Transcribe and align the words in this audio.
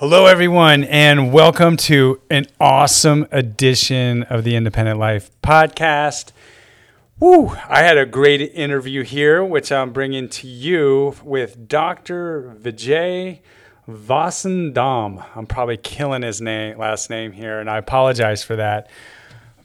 Hello, 0.00 0.26
everyone, 0.26 0.84
and 0.84 1.32
welcome 1.32 1.76
to 1.76 2.20
an 2.30 2.46
awesome 2.60 3.26
edition 3.32 4.22
of 4.22 4.44
the 4.44 4.54
Independent 4.54 5.00
Life 5.00 5.28
podcast. 5.42 6.30
Woo! 7.18 7.48
I 7.68 7.82
had 7.82 7.98
a 7.98 8.06
great 8.06 8.40
interview 8.54 9.02
here, 9.02 9.44
which 9.44 9.72
I'm 9.72 9.92
bringing 9.92 10.28
to 10.28 10.46
you 10.46 11.16
with 11.24 11.66
Dr. 11.66 12.54
Vijay 12.62 13.40
Vasandam. 13.90 15.26
I'm 15.34 15.46
probably 15.46 15.78
killing 15.78 16.22
his 16.22 16.40
name, 16.40 16.78
last 16.78 17.10
name 17.10 17.32
here, 17.32 17.58
and 17.58 17.68
I 17.68 17.78
apologize 17.78 18.44
for 18.44 18.54
that. 18.54 18.88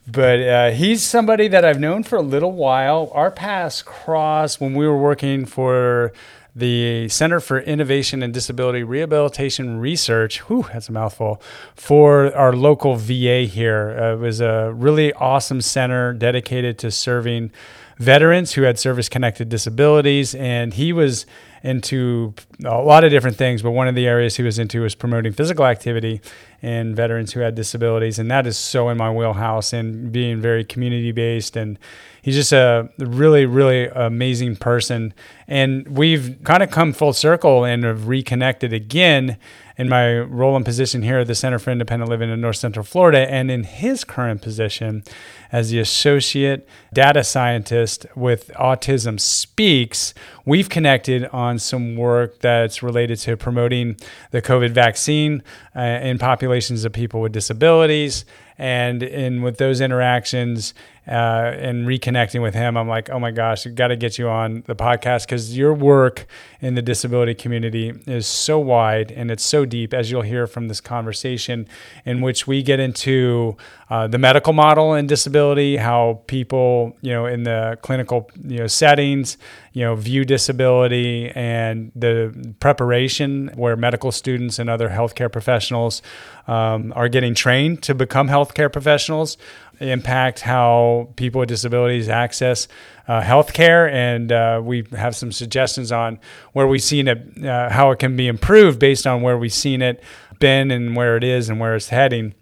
But 0.07 0.39
uh, 0.41 0.71
he's 0.71 1.03
somebody 1.03 1.47
that 1.49 1.63
I've 1.63 1.79
known 1.79 2.01
for 2.01 2.15
a 2.15 2.23
little 2.23 2.53
while. 2.53 3.11
Our 3.13 3.29
paths 3.29 3.83
crossed 3.83 4.59
when 4.59 4.73
we 4.73 4.87
were 4.87 4.97
working 4.97 5.45
for 5.45 6.11
the 6.55 7.09
Center 7.09 7.39
for 7.39 7.59
Innovation 7.59 8.21
and 8.21 8.33
Disability 8.33 8.83
Rehabilitation 8.83 9.79
Research. 9.79 10.39
Whew, 10.49 10.65
that's 10.71 10.89
a 10.89 10.91
mouthful. 10.91 11.41
For 11.75 12.33
our 12.35 12.53
local 12.53 12.95
VA 12.95 13.41
here, 13.41 13.97
uh, 13.99 14.13
it 14.13 14.19
was 14.19 14.39
a 14.39 14.71
really 14.75 15.13
awesome 15.13 15.61
center 15.61 16.13
dedicated 16.13 16.77
to 16.79 16.91
serving 16.91 17.51
veterans 17.97 18.53
who 18.53 18.63
had 18.63 18.77
service-connected 18.77 19.49
disabilities, 19.49 20.35
and 20.35 20.73
he 20.73 20.93
was 20.93 21.25
into 21.63 22.33
a 22.65 22.81
lot 22.81 23.05
of 23.05 23.09
different 23.09 23.37
things, 23.37 23.61
but 23.61 23.71
one 23.71 23.87
of 23.87 23.95
the 23.95 24.05
areas 24.05 24.35
he 24.35 24.43
was 24.43 24.59
into 24.59 24.81
was 24.81 24.95
promoting 24.95 25.31
physical 25.31 25.65
activity 25.65 26.19
in 26.61 26.93
veterans 26.93 27.31
who 27.31 27.39
had 27.39 27.55
disabilities, 27.55 28.19
and 28.19 28.29
that 28.29 28.45
is 28.45 28.57
so 28.57 28.89
in 28.89 28.97
my 28.97 29.09
wheelhouse 29.09 29.71
and 29.71 30.11
being 30.11 30.41
very 30.41 30.65
community 30.65 31.13
based. 31.13 31.55
And 31.55 31.79
he's 32.21 32.35
just 32.35 32.51
a 32.51 32.89
really, 32.99 33.45
really 33.45 33.87
amazing 33.87 34.57
person. 34.57 35.13
And 35.47 35.87
we've 35.87 36.37
kind 36.43 36.61
of 36.61 36.69
come 36.69 36.91
full 36.91 37.13
circle 37.13 37.63
and 37.63 37.85
have 37.85 38.09
reconnected 38.09 38.73
again 38.73 39.37
in 39.77 39.89
my 39.89 40.19
role 40.19 40.55
and 40.55 40.65
position 40.65 41.01
here 41.01 41.19
at 41.19 41.27
the 41.27 41.35
Center 41.35 41.59
for 41.59 41.71
Independent 41.71 42.09
Living 42.09 42.29
in 42.29 42.39
North 42.41 42.57
Central 42.57 42.83
Florida, 42.83 43.29
and 43.31 43.49
in 43.49 43.63
his 43.63 44.03
current 44.03 44.41
position 44.41 45.03
as 45.51 45.69
the 45.69 45.79
associate 45.79 46.67
data 46.93 47.23
scientist 47.23 48.05
with 48.15 48.49
Autism 48.55 49.19
Speaks, 49.19 50.13
we've 50.45 50.69
connected 50.69 51.25
on 51.27 51.59
some 51.59 51.95
work 51.95 52.39
that's 52.39 52.83
related 52.83 53.19
to 53.19 53.37
promoting 53.37 53.97
the 54.31 54.41
COVID 54.41 54.71
vaccine 54.71 55.43
uh, 55.75 55.81
in 55.81 56.17
populations 56.17 56.85
of 56.85 56.93
people 56.93 57.21
with 57.21 57.31
disabilities. 57.31 58.25
And 58.57 59.01
in 59.01 59.41
with 59.41 59.57
those 59.57 59.81
interactions, 59.81 60.75
uh, 61.07 61.51
and 61.55 61.85
reconnecting 61.85 62.41
with 62.41 62.53
him, 62.53 62.77
I'm 62.77 62.87
like, 62.87 63.09
oh 63.09 63.19
my 63.19 63.31
gosh, 63.31 63.65
got 63.65 63.87
to 63.87 63.95
get 63.95 64.17
you 64.17 64.29
on 64.29 64.63
the 64.67 64.75
podcast 64.75 65.25
because 65.25 65.57
your 65.57 65.73
work 65.73 66.25
in 66.61 66.75
the 66.75 66.81
disability 66.81 67.33
community 67.33 67.93
is 68.07 68.25
so 68.25 68.57
wide 68.57 69.11
and 69.11 69.29
it's 69.29 69.43
so 69.43 69.65
deep, 69.65 69.93
as 69.93 70.09
you'll 70.11 70.21
hear 70.21 70.47
from 70.47 70.69
this 70.69 70.79
conversation, 70.79 71.67
in 72.05 72.21
which 72.21 72.47
we 72.47 72.63
get 72.63 72.79
into 72.79 73.57
uh, 73.93 74.07
the 74.07 74.17
medical 74.17 74.53
model 74.53 74.95
in 74.95 75.05
disability, 75.05 75.77
how 75.77 76.19
people, 76.25 76.97
you 77.01 77.11
know, 77.11 77.27
in 77.27 77.43
the 77.43 77.77
clinical, 77.83 78.27
you 78.41 78.57
know, 78.57 78.65
settings, 78.65 79.37
you 79.73 79.83
know, 79.83 79.93
view 79.93 80.25
disability 80.25 81.29
and 81.35 81.91
the 81.95 82.55
preparation 82.59 83.51
where 83.53 83.75
medical 83.75 84.11
students 84.11 84.57
and 84.57 84.67
other 84.67 84.89
healthcare 84.89 85.31
professionals 85.31 86.01
um, 86.47 86.91
are 86.95 87.07
getting 87.07 87.35
trained 87.35 87.83
to 87.83 87.93
become 87.93 88.27
healthcare 88.27 88.73
professionals 88.73 89.37
impact 89.79 90.39
how 90.39 91.09
people 91.15 91.37
with 91.37 91.49
disabilities 91.49 92.09
access 92.09 92.67
uh, 93.07 93.21
healthcare, 93.21 93.91
and 93.91 94.31
uh, 94.31 94.59
we 94.63 94.87
have 94.93 95.15
some 95.15 95.31
suggestions 95.31 95.91
on 95.91 96.19
where 96.53 96.65
we've 96.65 96.81
seen 96.81 97.07
it, 97.07 97.45
uh, 97.45 97.69
how 97.69 97.91
it 97.91 97.99
can 97.99 98.15
be 98.15 98.27
improved 98.27 98.79
based 98.79 99.05
on 99.05 99.21
where 99.21 99.37
we've 99.37 99.53
seen 99.53 99.83
it 99.83 100.01
been 100.39 100.71
and 100.71 100.95
where 100.95 101.15
it 101.15 101.23
is 101.23 101.47
and 101.47 101.59
where 101.59 101.75
it's 101.75 101.89
heading. 101.89 102.33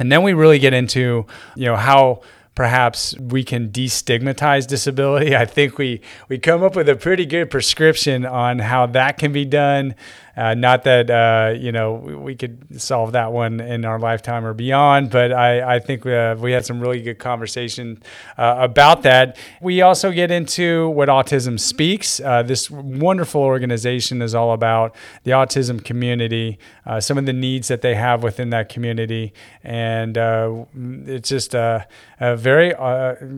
And 0.00 0.10
then 0.10 0.22
we 0.22 0.32
really 0.32 0.58
get 0.58 0.72
into, 0.72 1.26
you 1.54 1.66
know, 1.66 1.76
how 1.76 2.22
perhaps 2.54 3.16
we 3.18 3.44
can 3.44 3.68
destigmatize 3.68 4.66
disability. 4.66 5.36
I 5.44 5.44
think 5.44 5.78
we 5.78 6.00
we 6.28 6.38
come 6.38 6.62
up 6.62 6.74
with 6.74 6.88
a 6.88 6.96
pretty 6.96 7.26
good 7.26 7.50
prescription 7.50 8.26
on 8.26 8.58
how 8.58 8.86
that 8.86 9.18
can 9.18 9.32
be 9.32 9.44
done. 9.44 9.94
Uh, 10.36 10.54
not 10.54 10.84
that 10.84 11.10
uh, 11.10 11.52
you 11.58 11.72
know 11.72 11.94
we 11.94 12.34
could 12.34 12.80
solve 12.80 13.12
that 13.12 13.32
one 13.32 13.60
in 13.60 13.84
our 13.84 13.98
lifetime 13.98 14.44
or 14.44 14.54
beyond, 14.54 15.10
but 15.10 15.32
I, 15.32 15.76
I 15.76 15.78
think 15.80 16.04
we, 16.04 16.14
uh, 16.14 16.36
we 16.36 16.52
had 16.52 16.64
some 16.64 16.80
really 16.80 17.02
good 17.02 17.18
conversation 17.18 18.02
uh, 18.38 18.56
about 18.58 19.02
that. 19.02 19.36
We 19.60 19.82
also 19.82 20.12
get 20.12 20.30
into 20.30 20.88
what 20.90 21.08
Autism 21.08 21.58
Speaks. 21.58 22.20
Uh, 22.20 22.42
this 22.42 22.70
wonderful 22.70 23.42
organization 23.42 24.22
is 24.22 24.34
all 24.34 24.52
about 24.52 24.94
the 25.24 25.32
autism 25.32 25.84
community, 25.84 26.58
some 27.00 27.18
of 27.18 27.26
the 27.26 27.32
needs 27.32 27.68
that 27.68 27.82
they 27.82 27.94
have 27.94 28.22
within 28.22 28.50
that 28.50 28.68
community, 28.68 29.32
and 29.62 30.16
it's 31.06 31.28
just 31.28 31.54
a, 31.54 31.86
a 32.18 32.36
very 32.36 32.74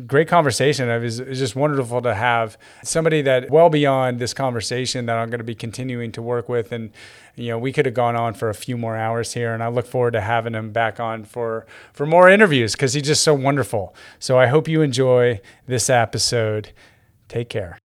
great 0.06 0.28
conversation. 0.28 0.88
It 0.88 0.98
was, 1.00 1.20
it 1.20 1.28
was 1.28 1.38
just 1.38 1.56
wonderful 1.56 2.02
to 2.02 2.14
have 2.14 2.56
somebody 2.82 3.22
that 3.22 3.50
well 3.50 3.70
beyond 3.70 4.18
this 4.18 4.34
conversation 4.34 5.06
that 5.06 5.16
I'm 5.16 5.30
going 5.30 5.38
to 5.38 5.44
be 5.44 5.54
continuing 5.54 6.12
to 6.12 6.22
work 6.22 6.48
with 6.48 6.72
and 6.72 6.81
and 6.82 7.44
you 7.44 7.48
know 7.48 7.58
we 7.58 7.72
could 7.72 7.86
have 7.86 7.94
gone 7.94 8.16
on 8.16 8.34
for 8.34 8.48
a 8.48 8.54
few 8.54 8.76
more 8.76 8.96
hours 8.96 9.32
here 9.32 9.54
and 9.54 9.62
i 9.62 9.68
look 9.68 9.86
forward 9.86 10.12
to 10.12 10.20
having 10.20 10.54
him 10.54 10.70
back 10.70 11.00
on 11.00 11.24
for 11.24 11.66
for 11.92 12.06
more 12.06 12.28
interviews 12.28 12.72
because 12.72 12.94
he's 12.94 13.04
just 13.04 13.22
so 13.22 13.34
wonderful. 13.34 13.94
So 14.18 14.38
i 14.38 14.46
hope 14.46 14.68
you 14.68 14.82
enjoy 14.82 15.40
this 15.66 15.88
episode. 15.88 16.72
Take 17.28 17.48
care 17.48 17.81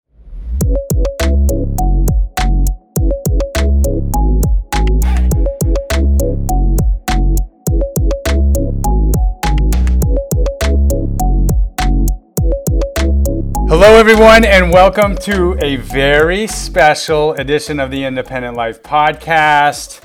Hello, 13.69 13.97
everyone, 13.97 14.45
and 14.45 14.71
welcome 14.71 15.17
to 15.17 15.57
a 15.61 15.75
very 15.75 16.47
special 16.47 17.33
edition 17.33 17.81
of 17.81 17.91
the 17.91 18.05
Independent 18.05 18.55
Life 18.55 18.81
Podcast. 18.81 19.99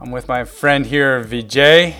I'm 0.00 0.10
with 0.10 0.28
my 0.28 0.44
friend 0.44 0.86
here, 0.86 1.22
Vijay, 1.22 1.94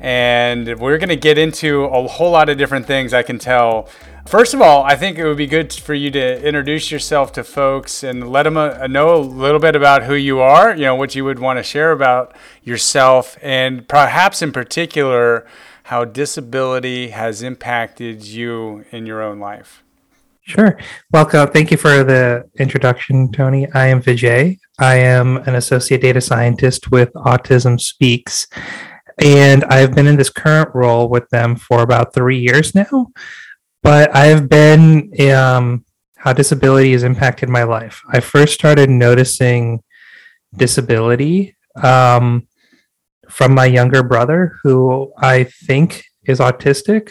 and 0.00 0.78
we're 0.78 0.98
going 0.98 1.08
to 1.08 1.16
get 1.16 1.38
into 1.38 1.84
a 1.84 2.06
whole 2.06 2.32
lot 2.32 2.50
of 2.50 2.58
different 2.58 2.86
things 2.86 3.14
I 3.14 3.22
can 3.22 3.38
tell. 3.38 3.88
First 4.28 4.52
of 4.52 4.60
all, 4.60 4.82
I 4.84 4.96
think 4.96 5.16
it 5.16 5.24
would 5.24 5.38
be 5.38 5.46
good 5.46 5.72
for 5.72 5.94
you 5.94 6.10
to 6.10 6.46
introduce 6.46 6.90
yourself 6.90 7.32
to 7.32 7.42
folks 7.42 8.02
and 8.02 8.30
let 8.30 8.42
them 8.42 8.58
uh, 8.58 8.86
know 8.86 9.14
a 9.14 9.16
little 9.16 9.60
bit 9.60 9.74
about 9.74 10.02
who 10.02 10.14
you 10.14 10.40
are, 10.40 10.76
you 10.76 10.84
know, 10.84 10.94
what 10.94 11.14
you 11.14 11.24
would 11.24 11.38
want 11.38 11.58
to 11.58 11.62
share 11.62 11.90
about 11.90 12.36
yourself, 12.62 13.38
and 13.40 13.88
perhaps 13.88 14.42
in 14.42 14.52
particular, 14.52 15.46
how 15.84 16.04
disability 16.04 17.08
has 17.08 17.42
impacted 17.42 18.26
you 18.26 18.84
in 18.90 19.06
your 19.06 19.22
own 19.22 19.38
life. 19.38 19.82
Sure. 20.50 20.76
Welcome. 21.12 21.48
Thank 21.50 21.70
you 21.70 21.76
for 21.76 22.02
the 22.02 22.42
introduction, 22.58 23.30
Tony. 23.30 23.70
I 23.72 23.86
am 23.86 24.02
Vijay. 24.02 24.58
I 24.80 24.96
am 24.96 25.36
an 25.36 25.54
associate 25.54 26.02
data 26.02 26.20
scientist 26.20 26.90
with 26.90 27.12
Autism 27.12 27.80
Speaks, 27.80 28.48
and 29.22 29.62
I've 29.66 29.94
been 29.94 30.08
in 30.08 30.16
this 30.16 30.28
current 30.28 30.70
role 30.74 31.08
with 31.08 31.28
them 31.28 31.54
for 31.54 31.82
about 31.82 32.14
three 32.14 32.40
years 32.40 32.74
now. 32.74 33.12
But 33.84 34.12
I've 34.12 34.48
been 34.48 35.12
um, 35.30 35.84
how 36.16 36.32
disability 36.32 36.94
has 36.94 37.04
impacted 37.04 37.48
my 37.48 37.62
life. 37.62 38.02
I 38.08 38.18
first 38.18 38.54
started 38.54 38.90
noticing 38.90 39.84
disability 40.56 41.54
um, 41.80 42.48
from 43.28 43.54
my 43.54 43.66
younger 43.66 44.02
brother, 44.02 44.58
who 44.64 45.12
I 45.16 45.44
think 45.44 46.02
is 46.24 46.40
autistic. 46.40 47.10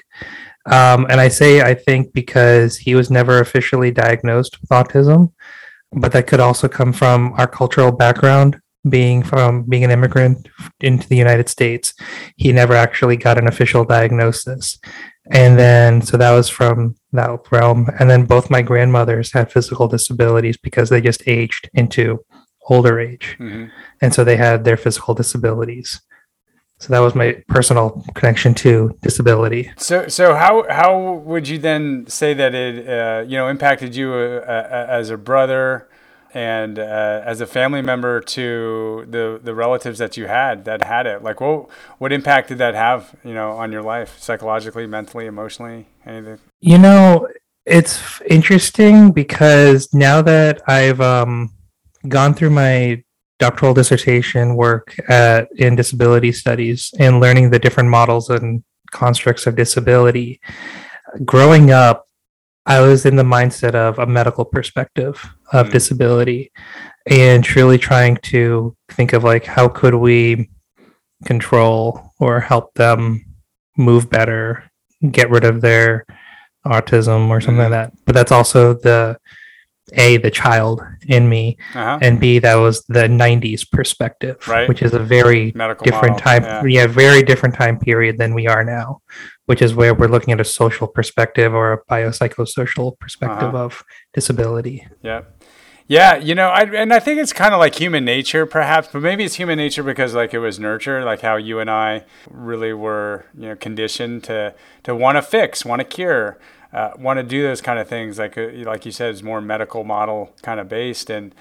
Um, 0.69 1.07
and 1.09 1.19
I 1.19 1.28
say 1.30 1.62
I 1.62 1.74
think 1.74 2.13
because 2.13 2.78
he 2.78 2.96
was 2.96 3.09
never 3.09 3.40
officially 3.40 3.91
diagnosed 3.91 4.59
with 4.62 4.69
autism, 4.69 5.31
but 5.91 6.12
that 6.12 6.28
could 6.28 6.40
also 6.40 6.68
come 6.68 6.94
from 6.94 7.34
our 7.38 7.47
cultural 7.47 7.91
background, 7.91 8.59
being 8.88 9.24
from 9.24 9.63
being 9.63 9.84
an 9.84 9.91
immigrant 9.91 10.47
into 10.81 11.07
the 11.07 11.18
United 11.18 11.50
States. 11.50 11.94
He 12.38 12.51
never 12.51 12.74
actually 12.74 13.18
got 13.18 13.38
an 13.38 13.48
official 13.48 13.83
diagnosis. 13.83 14.80
And 15.31 15.60
then, 15.60 16.01
so 16.01 16.18
that 16.18 16.31
was 16.31 16.50
from 16.50 16.95
that 17.12 17.39
realm. 17.51 17.88
And 18.00 18.10
then 18.10 18.25
both 18.25 18.50
my 18.50 18.62
grandmothers 18.62 19.31
had 19.31 19.51
physical 19.51 19.88
disabilities 19.88 20.57
because 20.57 20.89
they 20.89 21.01
just 21.01 21.24
aged 21.27 21.69
into 21.74 22.24
older 22.68 23.00
age. 23.00 23.36
Mm-hmm. 23.39 23.65
And 24.01 24.13
so 24.13 24.24
they 24.24 24.38
had 24.38 24.63
their 24.63 24.77
physical 24.77 25.13
disabilities. 25.13 26.01
So 26.80 26.94
that 26.94 27.00
was 27.00 27.14
my 27.14 27.44
personal 27.50 28.04
connection 28.14 28.54
to 28.56 28.98
disability. 29.02 29.72
So, 29.78 30.08
so 30.08 30.34
how 30.34 30.66
how 30.70 31.14
would 31.26 31.48
you 31.48 31.58
then 31.58 32.06
say 32.08 32.34
that 32.34 32.56
it 32.56 32.88
uh, 32.88 33.26
you 33.28 33.38
know 33.38 33.50
impacted 33.50 33.96
you 33.96 34.14
uh, 34.14 34.42
uh, 34.48 34.86
as 34.90 35.10
a 35.10 35.18
brother 35.18 35.90
and 36.34 36.80
uh, 36.80 37.22
as 37.26 37.42
a 37.42 37.48
family 37.48 37.81
member 37.81 38.22
to 38.22 39.06
the 39.10 39.42
the 39.44 39.54
relatives 39.54 40.00
that 40.00 40.16
you 40.16 40.28
had 40.28 40.64
that 40.66 40.86
had 40.86 41.06
it? 41.06 41.22
Like, 41.22 41.42
what 41.42 41.70
what 41.98 42.14
impact 42.14 42.48
did 42.48 42.60
that 42.60 42.76
have 42.76 43.14
you 43.25 43.34
know 43.34 43.52
on 43.52 43.74
your 43.74 43.84
life 43.84 44.18
psychologically, 44.18 44.88
mentally, 44.88 45.25
emotionally, 45.25 45.88
anything? 46.06 46.40
You 46.62 46.78
know, 46.78 47.28
it's 47.66 48.22
interesting 48.22 49.12
because 49.12 49.94
now 49.94 50.22
that 50.22 50.62
I've 50.66 51.02
um, 51.02 51.52
gone 52.08 52.34
through 52.34 52.52
my 52.52 53.04
doctoral 53.39 53.74
dissertation 53.74 54.56
work 54.56 54.95
at, 55.09 55.47
in 55.56 55.75
disability 55.75 56.31
studies 56.31 56.94
and 57.00 57.19
learning 57.19 57.50
the 57.50 57.59
different 57.59 57.89
models 57.89 58.30
and 58.30 58.63
constructs 58.91 59.47
of 59.47 59.56
disability. 59.56 60.39
Growing 61.25 61.71
up, 61.71 62.06
I 62.65 62.81
was 62.81 63.06
in 63.06 63.15
the 63.15 63.24
mindset 63.24 63.74
of 63.74 63.97
a 63.97 64.06
medical 64.06 64.45
perspective 64.45 65.25
of 65.53 65.68
Mm. 65.68 65.71
disability 65.71 66.51
and 67.07 67.44
truly 67.44 67.77
trying 67.77 68.18
to 68.18 68.75
think 68.91 69.13
of 69.13 69.24
like 69.24 69.45
how 69.45 69.68
could 69.69 69.95
we 69.95 70.50
control 71.25 72.13
or 72.19 72.39
help 72.41 72.74
them 72.75 73.25
move 73.77 74.09
better, 74.09 74.63
get 75.12 75.30
rid 75.30 75.45
of 75.45 75.62
their 75.62 76.06
autism 76.68 77.30
or 77.30 77.39
something 77.41 77.65
Mm. 77.65 77.71
like 77.71 77.91
that. 77.91 77.94
But 78.06 78.15
that's 78.15 78.31
also 78.31 78.74
the 78.74 79.18
a 79.94 80.18
the 80.18 80.31
child 80.31 80.81
in 81.07 81.30
me 81.30 81.57
Uh-huh. 81.74 82.00
and 82.01 82.19
b 82.19 82.39
that 82.39 82.56
was 82.56 82.83
the 82.86 83.07
90s 83.07 83.63
perspective 83.71 84.38
Right. 84.47 84.68
which 84.69 84.81
is 84.81 84.94
a 84.94 85.00
very 85.00 85.51
Medical 85.56 85.83
different 85.86 86.13
model, 86.24 86.25
time 86.31 86.44
yeah. 86.44 86.81
yeah. 86.81 86.88
very 86.88 87.24
different 87.24 87.56
time 87.56 87.80
period 87.80 88.18
than 88.18 88.33
we 88.33 88.47
are 88.47 88.63
now 88.63 89.01
which 89.45 89.62
is 89.62 89.74
where 89.74 89.94
we're 89.95 90.07
looking 90.15 90.31
at 90.33 90.39
a 90.39 90.45
social 90.45 90.88
perspective 90.88 91.53
or 91.56 91.74
a 91.74 91.80
biopsychosocial 91.91 92.97
perspective 93.00 93.50
Uh-huh. 93.56 93.65
of 93.65 93.83
disability 94.13 94.88
Yeah. 95.01 95.21
Yeah, 95.91 96.18
you 96.18 96.36
know, 96.36 96.50
I, 96.50 96.65
and 96.65 96.94
I 96.94 97.00
think 97.00 97.19
it's 97.19 97.33
kind 97.33 97.51
of 97.51 97.59
like 97.59 97.74
human 97.74 98.06
nature, 98.06 98.45
perhaps, 98.45 98.89
but 98.94 99.01
maybe 99.01 99.24
it's 99.24 99.33
human 99.41 99.57
nature 99.57 99.81
because 99.81 100.13
like 100.13 100.36
it 100.36 100.38
was 100.38 100.59
nurture, 100.59 101.03
like 101.03 101.21
how 101.21 101.36
you 101.36 101.57
and 101.59 101.68
I 101.68 102.03
really 102.30 102.74
were, 102.74 103.25
you 103.36 103.47
know, 103.47 103.56
conditioned 103.56 104.24
to 104.25 104.53
to 104.83 104.94
want 104.94 105.15
to 105.18 105.24
fix, 105.24 105.65
want 105.65 105.80
to 105.80 105.83
cure, 105.86 106.38
uh, 106.74 106.92
want 106.98 107.18
to 107.18 107.24
do 107.24 107.44
those 107.44 107.62
kind 107.62 107.80
of 107.80 107.88
things. 107.88 108.19
Like 108.19 108.38
uh, 108.38 108.50
like 108.63 108.86
you 108.86 108.92
said, 108.92 109.12
it's 109.12 109.24
more 109.24 109.42
medical 109.42 109.83
model 109.83 110.33
kind 110.42 110.60
of 110.60 110.69
based, 110.69 111.10
and 111.10 111.33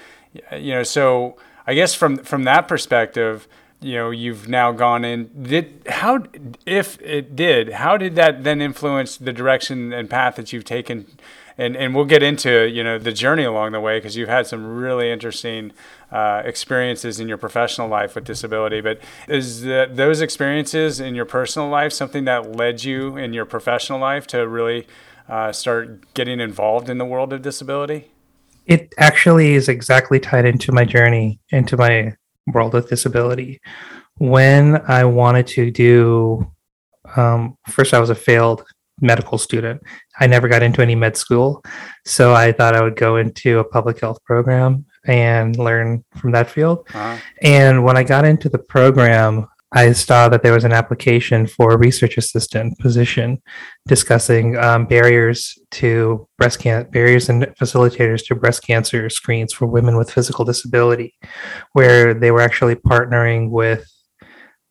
you 0.52 0.72
know, 0.72 0.82
so 0.82 1.36
I 1.66 1.74
guess 1.74 1.94
from 1.94 2.18
from 2.18 2.44
that 2.44 2.68
perspective, 2.68 3.48
you 3.80 3.94
know, 3.94 4.10
you've 4.10 4.48
now 4.48 4.72
gone 4.72 5.04
in. 5.04 5.30
Did 5.42 5.82
how 5.88 6.24
if 6.66 7.00
it 7.02 7.36
did, 7.36 7.74
how 7.74 7.96
did 7.96 8.16
that 8.16 8.44
then 8.44 8.60
influence 8.60 9.16
the 9.16 9.32
direction 9.32 9.92
and 9.92 10.08
path 10.08 10.36
that 10.36 10.52
you've 10.52 10.64
taken? 10.64 11.06
and 11.58 11.76
and 11.76 11.94
we'll 11.94 12.04
get 12.04 12.22
into 12.22 12.68
you 12.68 12.82
know 12.82 12.98
the 12.98 13.12
journey 13.12 13.42
along 13.42 13.72
the 13.72 13.80
way 13.80 13.98
because 13.98 14.16
you've 14.16 14.28
had 14.28 14.46
some 14.46 14.64
really 14.64 15.10
interesting 15.10 15.72
uh, 16.10 16.40
experiences 16.44 17.20
in 17.20 17.28
your 17.28 17.36
professional 17.36 17.88
life 17.88 18.14
with 18.14 18.24
disability. 18.24 18.80
But 18.80 19.00
is 19.26 19.62
that 19.62 19.96
those 19.96 20.20
experiences 20.20 21.00
in 21.00 21.14
your 21.14 21.24
personal 21.26 21.68
life 21.68 21.92
something 21.92 22.24
that 22.24 22.56
led 22.56 22.84
you 22.84 23.16
in 23.16 23.34
your 23.34 23.44
professional 23.44 23.98
life 23.98 24.26
to 24.28 24.48
really 24.48 24.86
uh, 25.28 25.52
start 25.52 26.12
getting 26.14 26.40
involved 26.40 26.88
in 26.88 26.98
the 26.98 27.04
world 27.04 27.32
of 27.32 27.42
disability? 27.42 28.10
it 28.66 28.92
actually 28.98 29.54
is 29.54 29.66
exactly 29.68 30.20
tied 30.20 30.44
into 30.44 30.72
my 30.72 30.84
journey 30.84 31.40
into 31.50 31.74
my 31.76 32.12
world 32.52 32.74
of 32.74 32.86
disability 32.88 33.58
when 34.18 34.76
i 34.88 35.02
wanted 35.04 35.46
to 35.46 35.70
do 35.70 36.46
um, 37.16 37.56
first 37.68 37.94
i 37.94 37.98
was 38.00 38.10
a 38.10 38.14
failed 38.14 38.64
medical 39.00 39.38
student 39.38 39.80
i 40.20 40.26
never 40.26 40.48
got 40.48 40.62
into 40.62 40.82
any 40.82 40.94
med 40.94 41.16
school 41.16 41.62
so 42.04 42.34
i 42.34 42.52
thought 42.52 42.74
i 42.74 42.82
would 42.82 42.96
go 42.96 43.16
into 43.16 43.58
a 43.58 43.64
public 43.64 44.00
health 44.00 44.22
program 44.24 44.84
and 45.06 45.56
learn 45.56 46.04
from 46.16 46.32
that 46.32 46.50
field 46.50 46.86
Uh-huh. 46.92 47.16
and 47.40 47.84
when 47.84 47.96
I 47.96 48.02
got 48.02 48.24
into 48.26 48.48
the 48.50 48.58
program, 48.58 49.46
I 49.72 49.92
saw 49.92 50.28
that 50.30 50.42
there 50.42 50.54
was 50.54 50.64
an 50.64 50.72
application 50.72 51.46
for 51.46 51.72
a 51.72 51.78
research 51.78 52.16
assistant 52.16 52.78
position 52.78 53.42
discussing 53.86 54.56
um, 54.56 54.86
barriers 54.86 55.58
to 55.72 56.26
breast 56.38 56.60
cancer, 56.60 56.88
barriers 56.90 57.28
and 57.28 57.42
facilitators 57.60 58.24
to 58.26 58.34
breast 58.34 58.66
cancer 58.66 59.10
screens 59.10 59.52
for 59.52 59.66
women 59.66 59.96
with 59.96 60.10
physical 60.10 60.44
disability, 60.44 61.14
where 61.72 62.14
they 62.14 62.30
were 62.30 62.40
actually 62.40 62.76
partnering 62.76 63.50
with 63.50 63.86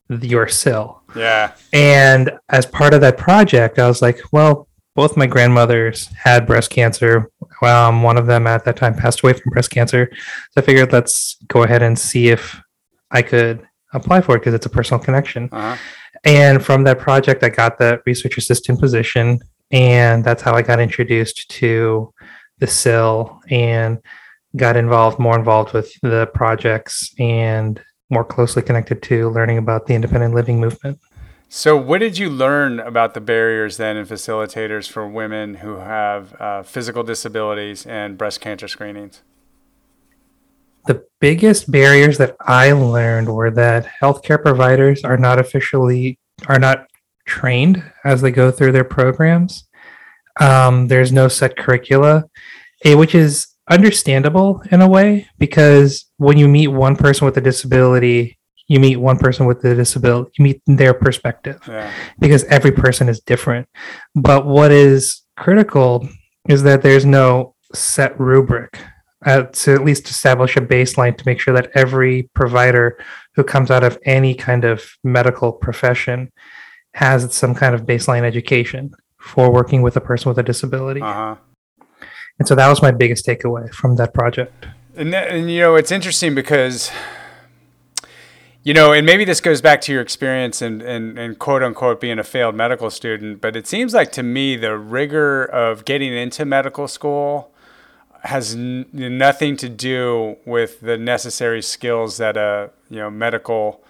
your 0.10 0.48
CIL. 0.48 1.04
Yeah. 1.16 1.54
And 1.74 2.32
as 2.50 2.66
part 2.66 2.94
of 2.94 3.02
that 3.02 3.18
project, 3.18 3.78
I 3.78 3.88
was 3.88 4.02
like, 4.02 4.20
well, 4.32 4.68
both 4.96 5.16
my 5.16 5.28
grandmothers 5.28 6.08
had 6.08 6.48
breast 6.48 6.72
cancer. 6.72 7.30
Um, 7.62 8.02
one 8.02 8.18
of 8.18 8.26
them 8.26 8.48
at 8.48 8.66
that 8.66 8.78
time 8.78 8.96
passed 8.96 9.22
away 9.22 9.34
from 9.34 9.52
breast 9.52 9.70
cancer. 9.70 10.10
So 10.52 10.62
I 10.62 10.62
figured 10.62 10.92
let's 10.92 11.38
go 11.48 11.62
ahead 11.62 11.84
and 11.84 12.00
see 12.00 12.30
if 12.30 12.60
I 13.12 13.22
could 13.22 13.67
apply 13.94 14.22
for 14.22 14.36
it 14.36 14.40
because 14.40 14.54
it's 14.54 14.66
a 14.66 14.70
personal 14.70 15.04
connection. 15.04 15.50
Uh-huh. 15.52 15.78
And 16.24 16.64
from 16.64 16.84
that 16.84 17.00
project, 17.00 17.44
I 17.44 17.50
got 17.50 17.78
the 17.78 18.02
research 18.06 18.38
assistant 18.38 18.80
position. 18.80 19.40
And 19.72 20.24
that's 20.24 20.42
how 20.42 20.54
I 20.54 20.62
got 20.62 20.80
introduced 20.80 21.50
to 21.52 22.14
the 22.60 22.68
CIL 22.68 23.40
and 23.50 24.00
got 24.56 24.76
involved, 24.76 25.20
more 25.20 25.38
involved 25.38 25.74
with 25.74 25.94
the 26.02 26.30
projects 26.34 27.14
and 27.20 27.82
more 28.10 28.24
closely 28.24 28.62
connected 28.62 29.04
to 29.04 29.30
learning 29.30 29.58
about 29.58 29.86
the 29.88 29.94
independent 29.94 30.34
living 30.34 30.60
movement. 30.60 31.00
So, 31.50 31.78
what 31.78 32.00
did 32.00 32.18
you 32.18 32.30
learn 32.30 32.80
about 32.80 33.14
the 33.14 33.22
barriers 33.22 33.78
then 33.78 33.96
and 33.96 34.08
facilitators 34.08 34.90
for 34.90 35.08
women 35.08 35.56
who 35.56 35.78
have 35.78 36.34
uh, 36.42 36.64
physical 36.64 37.04
disabilities 37.04 37.86
and 37.86 38.18
breast 38.18 38.42
cancer 38.42 38.68
screenings? 38.68 39.22
The 41.20 41.30
biggest 41.30 41.72
barriers 41.72 42.18
that 42.20 42.36
I 42.42 42.72
learned 42.74 43.34
were 43.34 43.52
that 43.52 43.88
healthcare 44.02 44.42
providers 44.42 45.04
are 45.04 45.18
not 45.18 45.40
officially 45.40 46.20
are 46.48 46.60
not 46.60 46.88
trained 47.26 47.84
as 48.06 48.22
they 48.22 48.32
go 48.32 48.52
through 48.52 48.72
their 48.74 48.84
programs. 48.84 49.68
Um, 50.40 50.88
there's 50.88 51.12
no 51.12 51.28
set 51.28 51.58
curricula, 51.58 52.26
eh, 52.86 52.94
which 52.94 53.16
is 53.16 53.48
understandable 53.70 54.62
in 54.72 54.82
a 54.82 54.88
way 54.88 55.28
because 55.40 56.06
when 56.18 56.38
you 56.38 56.48
meet 56.48 56.68
one 56.68 56.96
person 56.96 57.26
with 57.26 57.36
a 57.38 57.42
disability, 57.42 58.38
you 58.68 58.80
meet 58.80 58.98
one 58.98 59.18
person 59.18 59.46
with 59.48 59.64
a 59.66 59.74
disability, 59.76 60.32
you 60.38 60.44
meet 60.44 60.62
their 60.68 60.94
perspective 60.94 61.60
Yeah. 61.68 61.92
because 62.20 62.44
every 62.46 62.72
person 62.72 63.10
is 63.10 63.20
different. 63.20 63.68
But 64.16 64.46
what 64.46 64.72
is 64.72 65.24
critical 65.36 66.08
is 66.48 66.64
that 66.64 66.82
there's 66.84 67.06
no 67.06 67.56
set 67.74 68.18
rubric 68.20 68.80
uh, 69.28 69.44
to 69.52 69.74
at 69.74 69.84
least 69.84 70.10
establish 70.10 70.56
a 70.56 70.62
baseline 70.62 71.16
to 71.18 71.24
make 71.26 71.40
sure 71.40 71.54
that 71.54 71.70
every 71.76 72.30
provider 72.34 72.98
who 73.36 73.44
comes 73.44 73.70
out 73.70 73.84
of 73.84 74.00
any 74.06 74.34
kind 74.34 74.64
of 74.64 74.98
medical 75.04 75.52
profession 75.52 76.32
has 76.94 77.36
some 77.36 77.54
kind 77.54 77.76
of 77.76 77.82
baseline 77.82 78.24
education 78.24 78.90
for 79.20 79.52
working 79.52 79.82
with 79.82 79.98
a 79.98 80.02
person 80.02 80.30
with 80.30 80.38
a 80.40 80.44
disability. 80.44 81.02
Uh 81.02 81.14
huh. 81.14 81.36
And 82.40 82.48
so 82.48 82.56
that 82.56 82.70
was 82.70 82.82
my 82.82 82.92
biggest 82.92 83.26
takeaway 83.26 83.70
from 83.74 83.98
that 83.98 84.14
project. 84.14 84.68
And, 84.96 85.12
that, 85.12 85.28
and 85.28 85.52
you 85.52 85.60
know, 85.60 85.76
it's 85.76 85.92
interesting 85.92 86.34
because, 86.34 86.90
you 88.64 88.74
know, 88.74 88.94
and 88.94 89.06
maybe 89.06 89.26
this 89.26 89.42
goes 89.42 89.60
back 89.60 89.82
to 89.82 89.92
your 89.92 90.02
experience 90.02 90.62
and, 90.62 90.82
and, 90.82 91.20
and 91.20 91.38
quote 91.38 91.64
unquote 91.64 92.00
being 92.00 92.18
a 92.18 92.24
failed 92.24 92.56
medical 92.56 92.90
student, 92.90 93.42
but 93.42 93.58
it 93.58 93.68
seems 93.68 93.94
like 93.94 94.14
to 94.14 94.24
me 94.24 94.56
the 94.56 94.78
rigor 94.78 95.44
of 95.44 95.84
getting 95.84 96.14
into 96.14 96.46
medical 96.46 96.88
school 96.88 97.52
has 98.28 98.56
n- 98.56 98.86
nothing 98.92 99.56
to 99.56 99.70
do 99.70 100.36
with 100.46 100.82
the 100.82 100.98
necessary 100.98 101.62
skills 101.62 102.18
that 102.18 102.36
a 102.36 102.70
you 102.90 102.98
know 102.98 103.10
medical 103.10 103.82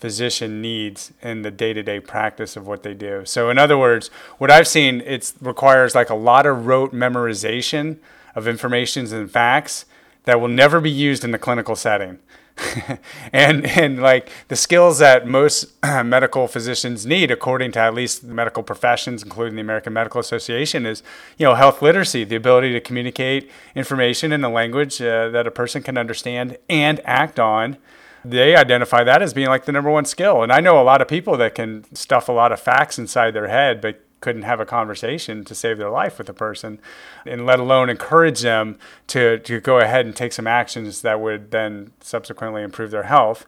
physician 0.00 0.60
needs 0.60 1.12
in 1.22 1.42
the 1.42 1.50
day-to-day 1.50 2.00
practice 2.00 2.56
of 2.56 2.66
what 2.66 2.82
they 2.82 2.92
do. 2.92 3.24
So 3.24 3.50
in 3.50 3.56
other 3.56 3.78
words, 3.78 4.08
what 4.38 4.50
I've 4.50 4.66
seen 4.66 5.00
it 5.00 5.32
requires 5.40 5.94
like 5.94 6.10
a 6.10 6.14
lot 6.14 6.44
of 6.44 6.66
rote 6.66 6.92
memorization 6.92 7.98
of 8.34 8.48
informations 8.48 9.12
and 9.12 9.30
facts 9.30 9.84
that 10.24 10.40
will 10.40 10.48
never 10.48 10.80
be 10.80 10.90
used 10.90 11.22
in 11.24 11.30
the 11.30 11.38
clinical 11.38 11.76
setting. 11.76 12.18
and 13.32 13.66
and 13.66 14.00
like 14.00 14.30
the 14.48 14.56
skills 14.56 14.98
that 14.98 15.26
most 15.26 15.66
medical 16.04 16.46
physicians 16.46 17.04
need 17.04 17.30
according 17.30 17.72
to 17.72 17.80
at 17.80 17.94
least 17.94 18.26
the 18.28 18.34
medical 18.34 18.62
professions 18.62 19.22
including 19.22 19.56
the 19.56 19.60
American 19.60 19.92
Medical 19.92 20.20
Association 20.20 20.86
is 20.86 21.02
you 21.36 21.44
know 21.44 21.54
health 21.54 21.82
literacy 21.82 22.22
the 22.22 22.36
ability 22.36 22.72
to 22.72 22.80
communicate 22.80 23.50
information 23.74 24.32
in 24.32 24.44
a 24.44 24.48
language 24.48 25.02
uh, 25.02 25.28
that 25.30 25.46
a 25.46 25.50
person 25.50 25.82
can 25.82 25.98
understand 25.98 26.56
and 26.68 27.00
act 27.04 27.40
on. 27.40 27.76
They 28.24 28.56
identify 28.56 29.04
that 29.04 29.20
as 29.20 29.34
being 29.34 29.48
like 29.48 29.66
the 29.66 29.72
number 29.72 29.90
one 29.90 30.06
skill. 30.06 30.42
And 30.42 30.50
I 30.50 30.60
know 30.60 30.80
a 30.80 30.82
lot 30.82 31.02
of 31.02 31.08
people 31.08 31.36
that 31.36 31.54
can 31.54 31.84
stuff 31.94 32.28
a 32.28 32.32
lot 32.32 32.52
of 32.52 32.60
facts 32.60 32.98
inside 32.98 33.32
their 33.32 33.48
head 33.48 33.80
but 33.80 34.03
couldn't 34.24 34.42
have 34.42 34.58
a 34.58 34.64
conversation 34.64 35.44
to 35.44 35.54
save 35.54 35.76
their 35.76 35.90
life 35.90 36.16
with 36.16 36.30
a 36.30 36.32
person 36.32 36.80
and 37.26 37.44
let 37.44 37.60
alone 37.60 37.90
encourage 37.90 38.40
them 38.40 38.78
to, 39.06 39.38
to 39.40 39.60
go 39.60 39.78
ahead 39.80 40.06
and 40.06 40.16
take 40.16 40.32
some 40.32 40.46
actions 40.46 41.02
that 41.02 41.20
would 41.20 41.50
then 41.50 41.92
subsequently 42.00 42.62
improve 42.62 42.90
their 42.90 43.02
health. 43.02 43.46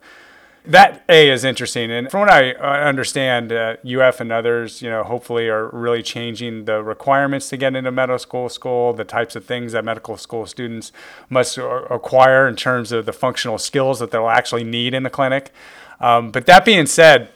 That 0.66 1.02
a 1.08 1.30
is 1.30 1.44
interesting 1.44 1.92
and 1.92 2.10
from 2.10 2.20
what 2.22 2.30
i 2.30 2.50
uh, 2.50 2.88
understand 2.88 3.52
uh, 3.52 3.76
uf 3.84 4.20
and 4.20 4.32
others 4.32 4.82
you 4.82 4.90
know 4.90 5.04
hopefully 5.04 5.48
are 5.48 5.68
really 5.68 6.02
changing 6.02 6.64
the 6.64 6.82
requirements 6.82 7.48
to 7.50 7.56
get 7.56 7.76
into 7.76 7.92
medical 7.92 8.18
school 8.18 8.48
school 8.48 8.92
the 8.92 9.04
types 9.04 9.36
of 9.36 9.44
things 9.44 9.70
that 9.72 9.84
medical 9.84 10.16
school 10.16 10.44
students 10.44 10.90
must 11.30 11.56
acquire 11.56 12.48
in 12.48 12.56
terms 12.56 12.90
of 12.90 13.06
the 13.06 13.12
functional 13.12 13.58
skills 13.58 14.00
that 14.00 14.10
they'll 14.10 14.28
actually 14.28 14.64
need 14.64 14.92
in 14.92 15.04
the 15.04 15.10
clinic. 15.18 15.52
Um, 16.00 16.32
but 16.32 16.46
that 16.46 16.64
being 16.64 16.86
said 16.86 17.30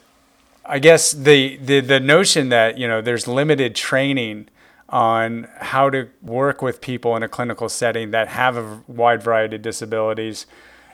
I 0.71 0.79
guess 0.79 1.11
the, 1.11 1.57
the 1.57 1.81
the 1.81 1.99
notion 1.99 2.49
that 2.51 2.79
you 2.79 2.87
know 2.87 3.01
there's 3.01 3.27
limited 3.27 3.75
training 3.75 4.49
on 4.89 5.49
how 5.59 5.91
to 5.91 6.09
work 6.23 6.63
with 6.63 6.81
people 6.81 7.17
in 7.17 7.25
a 7.25 7.29
clinical 7.29 7.69
setting 7.69 8.13
that 8.13 8.29
have 8.29 8.57
a 8.57 8.83
wide 8.87 9.21
variety 9.21 9.57
of 9.57 9.63
disabilities 9.63 10.47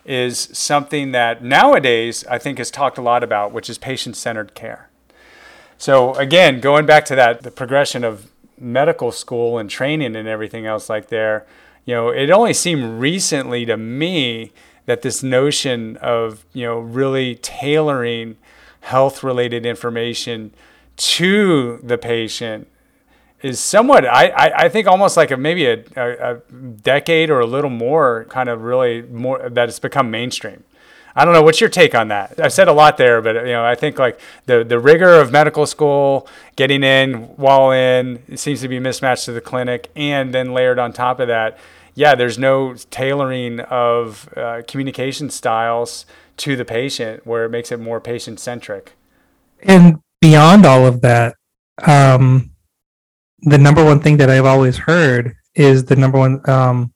is 0.07 0.49
something 0.53 1.13
that 1.13 1.43
nowadays 1.43 2.25
I 2.27 2.39
think 2.39 2.59
is 2.59 2.71
talked 2.71 2.97
a 2.97 3.03
lot 3.03 3.23
about, 3.23 3.53
which 3.53 3.69
is 3.69 3.77
patient 3.77 4.17
centered 4.17 4.55
care. 4.55 4.89
So, 5.77 6.15
again, 6.15 6.61
going 6.61 6.87
back 6.87 7.05
to 7.07 7.15
that, 7.17 7.43
the 7.43 7.51
progression 7.51 8.03
of 8.03 8.31
medical 8.59 9.13
school 9.13 9.59
and 9.59 9.69
training 9.69 10.17
and 10.17 10.27
everything 10.27 10.65
else 10.65 10.89
like 10.89 11.09
there, 11.09 11.45
you 11.85 11.95
know, 11.95 12.09
it 12.09 12.31
only 12.31 12.55
seemed 12.55 12.99
recently 12.99 13.67
to 13.67 13.77
me 13.77 14.53
that 14.87 15.03
this 15.03 15.23
notion 15.23 15.99
of, 15.99 16.47
you 16.55 16.65
know, 16.65 16.79
really 16.79 17.35
tailoring 17.35 18.39
health 18.87 19.25
related 19.25 19.67
information 19.67 20.53
to 20.97 21.79
the 21.83 21.99
patient 21.99 22.69
is 23.43 23.59
somewhat 23.59 24.07
I, 24.07 24.29
I, 24.29 24.65
I, 24.65 24.69
think 24.69 24.87
almost 24.87 25.17
like 25.17 25.33
a 25.33 25.37
maybe 25.37 25.67
a, 25.67 25.85
a, 25.97 26.35
a, 26.35 26.41
decade 26.83 27.29
or 27.29 27.41
a 27.41 27.47
little 27.47 27.69
more 27.69 28.27
kind 28.29 28.49
of 28.49 28.63
really 28.63 29.03
more 29.03 29.51
that 29.51 29.69
it's 29.69 29.81
become 29.81 30.09
mainstream. 30.13 30.63
I 31.17 31.25
don't 31.25 31.35
know 31.35 31.43
what's 31.43 31.61
your 31.61 31.69
take 31.69 31.97
on 31.97 32.09
that? 32.09 32.39
I've 32.39 32.53
said 32.53 32.69
a 32.69 32.73
lot 32.73 32.97
there 32.97 33.21
but 33.21 33.35
you 33.35 33.53
know 33.53 33.65
i 33.65 33.75
think 33.75 33.99
like 33.99 34.21
the 34.47 34.63
the 34.63 34.79
rigor 34.79 35.15
of 35.15 35.33
medical 35.33 35.67
school 35.67 36.29
getting 36.55 36.85
in 36.85 37.15
while 37.37 37.73
in 37.73 38.23
it 38.29 38.39
seems 38.39 38.61
to 38.61 38.69
be 38.69 38.79
mismatched 38.79 39.25
to 39.25 39.33
the 39.33 39.41
clinic 39.41 39.91
and 39.97 40.33
then 40.33 40.53
layered 40.53 40.79
on 40.79 40.93
top 40.93 41.19
of 41.19 41.27
that 41.27 41.59
yeah 41.97 42.15
there's 42.15 42.39
no 42.39 42.75
tailoring 42.91 43.59
of 43.61 44.29
uh, 44.37 44.63
communication 44.69 45.29
styles 45.29 46.07
to 46.37 46.57
the 46.57 46.65
patient 46.65 47.27
where 47.27 47.45
it 47.45 47.51
makes 47.51 47.73
it 47.73 47.81
more 47.81 48.01
patient 48.01 48.41
centric 48.41 48.95
and 49.63 49.99
beyond 50.21 50.67
all 50.67 50.87
of 50.87 51.01
that 51.01 51.35
um 51.87 52.51
the 53.41 53.59
number 53.59 53.85
one 53.85 54.01
thing 54.01 54.17
that 54.17 54.31
I've 54.31 54.45
always 54.45 54.77
heard 54.77 55.37
is 55.55 55.85
the 55.85 55.97
number 55.97 56.19
one 56.19 56.41
um, 56.49 56.93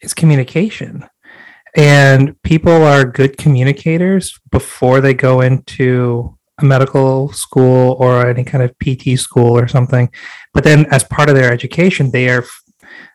is 0.00 0.14
communication. 0.14 1.04
And 1.74 2.40
people 2.42 2.72
are 2.72 3.04
good 3.04 3.38
communicators 3.38 4.38
before 4.50 5.00
they 5.00 5.14
go 5.14 5.40
into 5.40 6.36
a 6.60 6.64
medical 6.64 7.32
school 7.32 7.96
or 7.98 8.28
any 8.28 8.44
kind 8.44 8.62
of 8.62 8.78
PT 8.78 9.18
school 9.18 9.56
or 9.58 9.68
something. 9.68 10.10
But 10.52 10.64
then 10.64 10.86
as 10.90 11.04
part 11.04 11.30
of 11.30 11.34
their 11.34 11.50
education, 11.50 12.10
they 12.10 12.28
are 12.28 12.44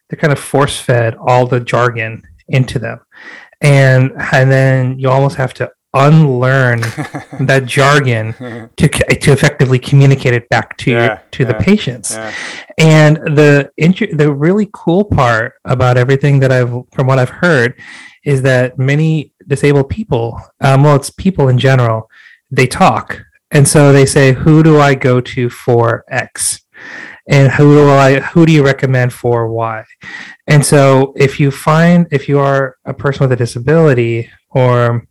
they're 0.09 0.19
kind 0.19 0.33
of 0.33 0.39
force 0.39 0.79
fed 0.79 1.15
all 1.15 1.45
the 1.45 1.59
jargon 1.59 2.23
into 2.47 2.79
them. 2.79 2.99
And 3.61 4.11
and 4.33 4.51
then 4.51 4.99
you 4.99 5.09
almost 5.09 5.35
have 5.37 5.53
to 5.55 5.71
unlearn 5.93 6.81
that 7.39 7.63
jargon 7.65 8.33
to 8.77 8.87
to 8.87 9.31
effectively 9.31 9.79
communicate 9.79 10.33
it 10.33 10.47
back 10.49 10.77
to 10.77 10.91
yeah, 10.91 11.19
to 11.31 11.43
yeah, 11.43 11.47
the 11.47 11.53
patients. 11.55 12.11
Yeah. 12.11 12.33
And 12.77 13.17
the 13.17 13.71
the 14.13 14.33
really 14.33 14.69
cool 14.73 15.05
part 15.05 15.53
about 15.65 15.97
everything 15.97 16.39
that 16.39 16.51
I've 16.51 16.71
from 16.93 17.07
what 17.07 17.19
I've 17.19 17.29
heard 17.29 17.79
is 18.23 18.41
that 18.41 18.77
many 18.77 19.33
disabled 19.47 19.89
people, 19.89 20.39
um, 20.59 20.83
well, 20.83 20.95
it's 20.95 21.09
people 21.09 21.47
in 21.47 21.57
general, 21.57 22.09
they 22.51 22.67
talk, 22.67 23.23
and 23.51 23.67
so 23.67 23.93
they 23.93 24.05
say, 24.05 24.33
"Who 24.33 24.63
do 24.63 24.79
I 24.79 24.95
go 24.95 25.21
to 25.21 25.49
for 25.49 26.03
X?" 26.09 26.61
And 27.27 27.51
who 27.51 27.75
do 27.75 27.89
I 27.89 28.19
who 28.19 28.45
do 28.45 28.53
you 28.53 28.63
recommend 28.63 29.13
for 29.13 29.49
why? 29.49 29.85
And 30.47 30.65
so 30.65 31.13
if 31.15 31.39
you 31.39 31.51
find 31.51 32.07
if 32.11 32.29
you 32.29 32.39
are 32.39 32.77
a 32.85 32.93
person 32.93 33.23
with 33.23 33.33
a 33.33 33.35
disability 33.35 34.29
or 34.49 35.07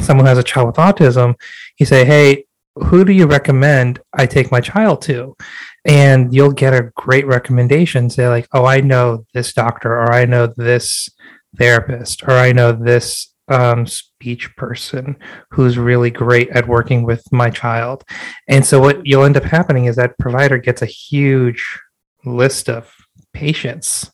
someone 0.00 0.26
who 0.26 0.30
has 0.30 0.38
a 0.38 0.42
child 0.42 0.68
with 0.68 0.76
autism, 0.76 1.34
you 1.78 1.86
say, 1.86 2.04
hey, 2.04 2.44
who 2.76 3.04
do 3.04 3.12
you 3.12 3.26
recommend 3.26 4.00
I 4.12 4.26
take 4.26 4.50
my 4.50 4.60
child 4.60 5.02
to? 5.02 5.36
And 5.84 6.34
you'll 6.34 6.52
get 6.52 6.74
a 6.74 6.90
great 6.94 7.26
recommendation. 7.26 8.10
Say, 8.10 8.28
like, 8.28 8.48
oh, 8.52 8.64
I 8.64 8.80
know 8.80 9.24
this 9.34 9.52
doctor, 9.52 9.92
or 9.92 10.12
I 10.12 10.24
know 10.24 10.52
this 10.56 11.08
therapist, 11.56 12.22
or 12.24 12.32
I 12.32 12.52
know 12.52 12.72
this 12.72 13.32
um, 13.48 13.86
speech 13.86 14.54
person 14.56 15.16
who's 15.50 15.78
really 15.78 16.10
great 16.10 16.50
at 16.50 16.68
working 16.68 17.04
with 17.04 17.22
my 17.32 17.50
child. 17.50 18.04
And 18.48 18.64
so, 18.64 18.80
what 18.80 19.06
you'll 19.06 19.24
end 19.24 19.36
up 19.36 19.44
happening 19.44 19.86
is 19.86 19.96
that 19.96 20.18
provider 20.18 20.58
gets 20.58 20.82
a 20.82 20.86
huge 20.86 21.78
list 22.24 22.68
of 22.68 22.92
patients 23.32 24.10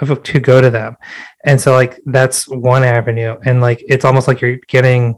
of, 0.00 0.22
to 0.22 0.40
go 0.40 0.60
to 0.60 0.70
them. 0.70 0.96
And 1.44 1.60
so 1.60 1.72
like 1.72 2.00
that's 2.06 2.48
one 2.48 2.82
avenue. 2.82 3.36
And 3.44 3.60
like 3.60 3.84
it's 3.86 4.04
almost 4.04 4.28
like 4.28 4.40
you're 4.40 4.58
getting 4.68 5.16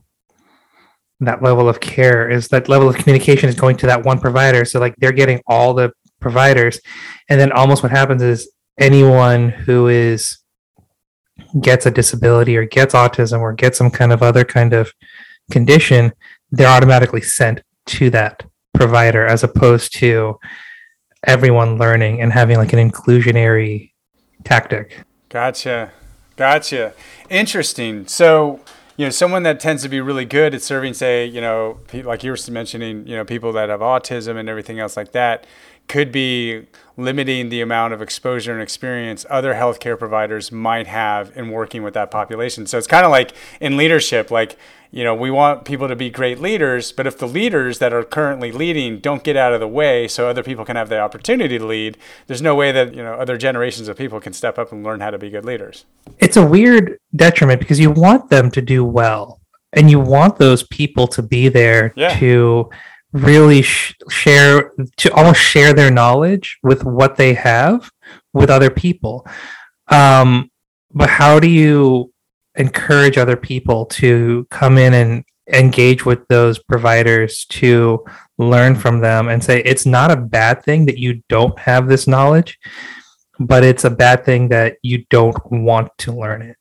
that 1.21 1.43
level 1.43 1.69
of 1.69 1.81
care 1.81 2.29
is 2.29 2.49
that 2.49 2.69
level 2.69 2.88
of 2.88 2.97
communication 2.97 3.49
is 3.49 3.55
going 3.55 3.76
to 3.79 3.87
that 3.87 4.05
one 4.05 4.19
provider. 4.19 4.65
So 4.65 4.81
like 4.81 4.95
they're 4.97 5.12
getting 5.12 5.41
all 5.47 5.73
the 5.73 5.93
providers. 6.21 6.81
And 7.29 7.41
then 7.41 7.53
almost 7.53 7.83
what 7.83 7.93
happens 7.93 8.23
is 8.23 8.50
anyone 8.79 9.49
who 9.49 9.88
is 9.88 10.38
gets 11.61 11.87
a 11.87 11.91
disability 11.91 12.57
or 12.57 12.65
gets 12.67 12.95
autism 12.95 13.41
or 13.41 13.53
gets 13.53 13.79
some 13.79 13.91
kind 13.91 14.13
of 14.13 14.23
other 14.23 14.45
kind 14.45 14.73
of 14.73 14.93
condition 15.51 16.13
they're 16.51 16.69
automatically 16.69 17.21
sent 17.21 17.63
to 17.87 18.11
that 18.11 18.45
provider 18.75 19.27
as 19.27 19.43
opposed 19.43 19.95
to 19.95 20.39
everyone 21.25 21.79
learning 21.79 22.21
and 22.21 22.33
having 22.33 22.57
like 22.57 22.73
an 22.73 22.91
inclusionary 22.91 23.93
tactic. 24.45 25.05
Gotcha. 25.29 25.93
Gotcha. 26.37 26.93
Interesting. 27.31 28.07
So, 28.07 28.61
you 28.97 29.07
know, 29.07 29.11
someone 29.11 29.43
that 29.43 29.59
tends 29.59 29.83
to 29.83 29.89
be 29.89 30.01
really 30.01 30.25
good 30.25 30.55
at 30.55 30.63
serving, 30.63 30.95
say, 30.95 31.27
you 31.27 31.41
know, 31.41 31.81
like 31.93 32.23
you 32.23 32.31
were 32.31 32.39
mentioning, 32.51 33.07
you 33.07 33.17
know, 33.17 33.25
people 33.25 33.53
that 33.55 33.69
have 33.69 33.81
autism 33.81 34.37
and 34.37 34.49
everything 34.49 34.79
else 34.79 34.97
like 34.97 35.13
that, 35.13 35.47
could 35.88 36.12
be 36.12 36.66
limiting 36.97 37.50
the 37.50 37.61
amount 37.61 37.93
of 37.93 38.00
exposure 38.00 38.52
and 38.52 38.62
experience 38.62 39.26
other 39.28 39.55
healthcare 39.55 39.99
providers 39.99 40.50
might 40.50 40.87
have 40.87 41.37
in 41.37 41.50
working 41.50 41.83
with 41.83 41.95
that 41.95 42.11
population. 42.11 42.66
So 42.66 42.78
it's 42.78 42.87
kind 42.87 43.05
of 43.05 43.11
like 43.11 43.33
in 43.61 43.76
leadership, 43.76 44.31
like 44.31 44.57
you 44.90 45.05
know, 45.05 45.14
we 45.14 45.31
want 45.31 45.64
people 45.64 45.88
to 45.88 45.97
be 45.97 46.11
great 46.11 46.40
leaders, 46.40 46.93
but 46.93 47.07
if 47.07 47.19
the 47.19 47.26
leaders 47.26 47.81
that 47.81 47.93
are 47.93 48.02
currently 48.02 48.52
leading 48.52 48.99
don't 48.99 49.23
get 49.23 49.37
out 49.37 49.52
of 49.52 49.61
the 49.61 49.69
way 49.69 50.09
so 50.09 50.28
other 50.28 50.43
people 50.43 50.64
can 50.64 50.76
have 50.76 50.88
the 50.88 50.99
opportunity 50.99 51.59
to 51.59 51.66
lead, 51.66 51.99
there's 52.26 52.40
no 52.40 52.55
way 52.55 52.73
that, 52.73 52.95
you 52.95 53.02
know, 53.02 53.14
other 53.14 53.37
generations 53.37 53.88
of 53.88 53.97
people 53.99 54.21
can 54.21 54.33
step 54.33 54.59
up 54.59 54.73
and 54.73 54.85
learn 54.85 55.00
how 55.00 55.11
to 55.11 55.19
be 55.19 55.28
good 55.28 55.45
leaders. 55.45 55.85
It's 56.19 56.37
a 56.37 56.47
weird 56.47 56.99
detriment 57.14 57.61
because 57.61 57.78
you 57.78 57.90
want 57.90 58.31
them 58.31 58.50
to 58.52 58.62
do 58.62 58.85
well 58.85 59.40
and 59.73 59.90
you 59.90 60.00
want 60.00 60.38
those 60.38 60.62
people 60.62 61.07
to 61.09 61.23
be 61.23 61.49
there 61.49 61.93
yeah. 61.97 62.19
to 62.19 62.71
really 63.16 63.62
sh- 63.62 63.94
share 64.11 64.73
to 64.99 65.12
almost 65.14 65.40
share 65.40 65.73
their 65.73 65.90
knowledge 65.90 66.58
with 66.62 66.85
what 66.85 67.16
they 67.16 67.35
have 67.35 67.90
with 68.32 68.50
other 68.50 68.70
people. 68.70 69.26
Um, 69.88 70.50
but 70.92 71.08
how 71.08 71.40
do 71.40 71.49
you 71.49 72.12
encourage 72.56 73.18
other 73.18 73.37
people 73.37 73.87
to 73.87 74.46
come 74.50 74.78
in 74.78 74.94
and 74.94 75.25
engage 75.52 76.04
with 76.04 76.26
those 76.28 76.58
providers 76.58 77.44
to 77.46 78.04
learn 78.38 78.75
from 78.75 79.00
them 79.00 79.28
and 79.28 79.42
say 79.42 79.62
it's 79.62 79.87
not 79.87 80.11
a 80.11 80.16
bad 80.16 80.62
thing 80.64 80.87
that 80.87 80.99
you 80.99 81.23
don't 81.28 81.56
have 81.58 81.87
this 81.87 82.08
knowledge 82.08 82.58
but 83.38 83.62
it's 83.62 83.85
a 83.85 83.90
bad 83.90 84.25
thing 84.25 84.49
that 84.49 84.76
you 84.82 85.04
don't 85.08 85.37
want 85.52 85.88
to 85.99 86.11
learn 86.11 86.42
it 86.42 86.56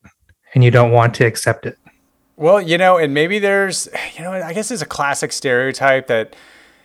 and 0.53 0.63
you 0.63 0.69
don't 0.69 0.91
want 0.91 1.15
to 1.15 1.25
accept 1.25 1.65
it 1.65 1.77
well 2.37 2.61
you 2.61 2.77
know 2.77 2.97
and 2.97 3.13
maybe 3.13 3.39
there's 3.39 3.87
you 4.15 4.21
know 4.21 4.31
i 4.31 4.53
guess 4.53 4.71
it's 4.71 4.81
a 4.81 4.85
classic 4.85 5.31
stereotype 5.31 6.07
that 6.07 6.35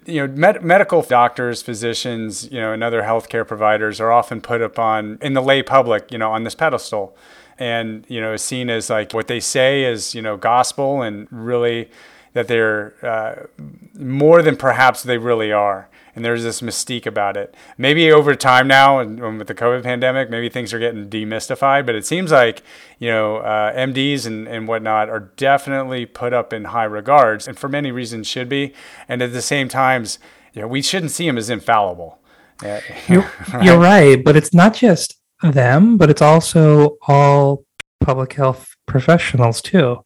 you 0.06 0.26
know 0.26 0.32
med- 0.34 0.62
medical 0.62 1.02
doctors 1.02 1.62
physicians 1.62 2.50
you 2.50 2.60
know 2.60 2.72
and 2.72 2.82
other 2.82 3.02
healthcare 3.02 3.46
providers 3.46 4.00
are 4.00 4.12
often 4.12 4.40
put 4.40 4.62
upon 4.62 5.18
in 5.20 5.34
the 5.34 5.42
lay 5.42 5.62
public 5.62 6.10
you 6.10 6.18
know 6.18 6.30
on 6.32 6.44
this 6.44 6.54
pedestal. 6.54 7.16
And 7.58 8.06
you 8.08 8.20
know 8.20 8.36
seen 8.36 8.70
as 8.70 8.88
like 8.88 9.12
what 9.12 9.26
they 9.26 9.40
say 9.40 9.84
is 9.84 10.14
you 10.14 10.22
know 10.22 10.36
gospel 10.38 11.02
and 11.02 11.28
really 11.30 11.90
that 12.32 12.48
they're 12.48 12.94
uh, 13.02 13.46
more 13.94 14.40
than 14.40 14.56
perhaps 14.56 15.02
they 15.02 15.18
really 15.18 15.52
are 15.52 15.89
and 16.14 16.24
there's 16.24 16.42
this 16.42 16.60
mystique 16.60 17.06
about 17.06 17.36
it 17.36 17.54
maybe 17.78 18.10
over 18.10 18.34
time 18.34 18.66
now 18.68 18.98
and 18.98 19.38
with 19.38 19.46
the 19.46 19.54
covid 19.54 19.82
pandemic 19.82 20.30
maybe 20.30 20.48
things 20.48 20.72
are 20.72 20.78
getting 20.78 21.08
demystified 21.08 21.86
but 21.86 21.94
it 21.94 22.06
seems 22.06 22.30
like 22.32 22.62
you 22.98 23.08
know 23.08 23.38
uh, 23.38 23.72
mds 23.74 24.26
and, 24.26 24.46
and 24.48 24.68
whatnot 24.68 25.08
are 25.08 25.30
definitely 25.36 26.06
put 26.06 26.32
up 26.32 26.52
in 26.52 26.64
high 26.66 26.84
regards 26.84 27.48
and 27.48 27.58
for 27.58 27.68
many 27.68 27.90
reasons 27.90 28.26
should 28.26 28.48
be 28.48 28.72
and 29.08 29.22
at 29.22 29.32
the 29.32 29.42
same 29.42 29.68
times 29.68 30.18
you 30.52 30.60
know 30.60 30.68
we 30.68 30.82
shouldn't 30.82 31.12
see 31.12 31.26
them 31.26 31.38
as 31.38 31.50
infallible 31.50 32.18
you're, 33.08 33.30
right? 33.54 33.64
you're 33.64 33.78
right 33.78 34.22
but 34.22 34.36
it's 34.36 34.52
not 34.52 34.74
just 34.74 35.20
them, 35.42 35.96
but 35.96 36.10
it's 36.10 36.22
also 36.22 36.96
all 37.06 37.64
public 38.00 38.32
health 38.32 38.74
professionals 38.86 39.62
too. 39.62 39.98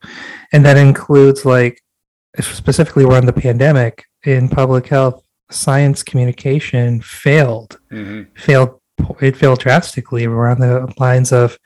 And 0.53 0.65
that 0.65 0.77
includes 0.77 1.45
like 1.45 1.81
specifically 2.41 3.05
around 3.05 3.27
the 3.27 3.33
pandemic 3.33 4.05
in 4.25 4.49
public 4.49 4.87
health, 4.87 5.24
science 5.51 6.03
communication 6.03 7.01
failed. 7.01 7.79
Mm-hmm. 7.93 8.35
Failed 8.37 8.81
it 9.21 9.37
failed 9.37 9.59
drastically 9.59 10.25
around 10.25 10.61
the 10.61 10.93
lines 10.99 11.33
of 11.33 11.59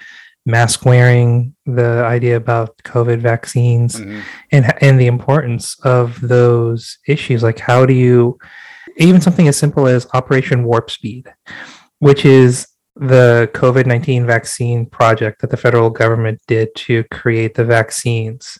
mask 0.47 0.85
wearing, 0.85 1.54
the 1.66 2.02
idea 2.04 2.37
about 2.37 2.76
COVID 2.78 3.20
vaccines 3.20 4.00
mm-hmm. 4.00 4.20
and 4.50 4.73
and 4.80 4.99
the 4.99 5.06
importance 5.06 5.78
of 5.80 6.20
those 6.20 6.99
issues. 7.06 7.42
Like 7.42 7.58
how 7.58 7.87
do 7.87 7.94
you 7.94 8.38
even 8.97 9.20
something 9.20 9.47
as 9.47 9.56
simple 9.56 9.87
as 9.87 10.08
Operation 10.14 10.64
Warp 10.64 10.90
Speed, 10.90 11.32
which 12.00 12.25
is 12.25 12.66
the 12.97 13.49
COVID 13.54 13.87
19 13.87 14.26
vaccine 14.26 14.87
project 14.87 15.40
that 15.40 15.50
the 15.50 15.56
federal 15.56 15.90
government 15.90 16.40
did 16.47 16.75
to 16.75 17.04
create 17.12 17.54
the 17.54 17.64
vaccines. 17.64 18.58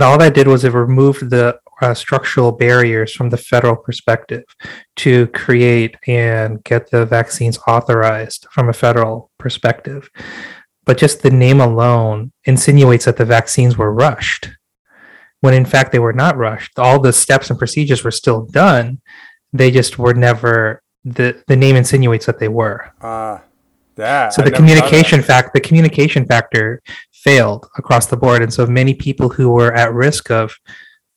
All 0.00 0.18
that 0.18 0.34
did 0.34 0.48
was 0.48 0.64
it 0.64 0.72
removed 0.72 1.30
the 1.30 1.58
uh, 1.80 1.94
structural 1.94 2.52
barriers 2.52 3.12
from 3.12 3.30
the 3.30 3.36
federal 3.36 3.76
perspective 3.76 4.44
to 4.96 5.26
create 5.28 5.96
and 6.06 6.62
get 6.64 6.90
the 6.90 7.04
vaccines 7.06 7.58
authorized 7.66 8.46
from 8.50 8.68
a 8.68 8.72
federal 8.72 9.30
perspective. 9.38 10.08
But 10.84 10.98
just 10.98 11.22
the 11.22 11.30
name 11.30 11.60
alone 11.60 12.32
insinuates 12.44 13.06
that 13.06 13.16
the 13.16 13.24
vaccines 13.24 13.76
were 13.76 13.92
rushed, 13.92 14.50
when 15.40 15.54
in 15.54 15.64
fact 15.64 15.92
they 15.92 15.98
were 15.98 16.12
not 16.12 16.36
rushed. 16.36 16.78
All 16.78 17.00
the 17.00 17.12
steps 17.12 17.50
and 17.50 17.58
procedures 17.58 18.04
were 18.04 18.10
still 18.10 18.46
done. 18.46 19.00
They 19.52 19.70
just 19.70 19.98
were 19.98 20.14
never 20.14 20.82
the 21.04 21.42
the 21.46 21.56
name 21.56 21.76
insinuates 21.76 22.26
that 22.26 22.38
they 22.38 22.48
were. 22.48 22.92
Uh, 23.00 23.38
yeah. 23.96 24.28
So 24.28 24.42
the 24.42 24.50
communication 24.50 25.22
fact 25.22 25.54
the 25.54 25.60
communication 25.60 26.26
factor 26.26 26.82
failed 27.24 27.68
across 27.76 28.06
the 28.06 28.16
board, 28.16 28.42
and 28.42 28.52
so 28.52 28.66
many 28.66 28.94
people 28.94 29.28
who 29.30 29.50
were 29.50 29.72
at 29.74 29.92
risk 29.92 30.30
of 30.30 30.56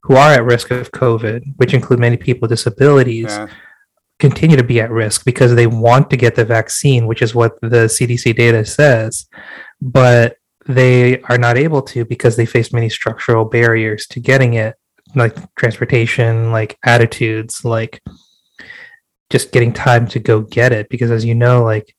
who 0.04 0.16
are 0.16 0.32
at 0.32 0.46
risk 0.46 0.72
of 0.72 0.92
COVID, 0.92 1.42
which 1.58 1.74
include 1.74 2.00
many 2.00 2.16
people 2.16 2.42
with 2.42 2.52
disabilities, 2.52 3.26
Yeah. 3.28 3.48
continue 4.20 4.56
to 4.56 4.64
be 4.64 4.80
at 4.80 4.90
risk 4.90 5.26
because 5.26 5.54
they 5.54 5.68
want 5.68 6.10
to 6.10 6.18
get 6.18 6.36
the 6.36 6.46
vaccine, 6.46 7.08
which 7.08 7.22
is 7.22 7.36
what 7.36 7.60
the 7.62 7.90
CDC 7.90 8.32
data 8.34 8.64
says, 8.66 9.28
but 9.82 10.38
they 10.66 11.20
are 11.24 11.38
not 11.38 11.58
able 11.58 11.82
to 11.82 12.06
because 12.06 12.36
they 12.36 12.46
face 12.46 12.72
many 12.72 12.90
structural 12.90 13.46
barriers 13.46 14.08
to 14.08 14.20
getting 14.22 14.54
it, 14.54 14.76
like 15.16 15.36
transportation, 15.56 16.52
like 16.52 16.78
attitudes, 16.86 17.66
like 17.66 18.02
just 19.30 19.52
getting 19.52 19.74
time 19.74 20.08
to 20.08 20.20
go 20.20 20.42
get 20.42 20.72
it. 20.72 20.88
Because 20.90 21.12
as 21.12 21.26
you 21.26 21.36
know, 21.36 21.64
like 21.64 21.94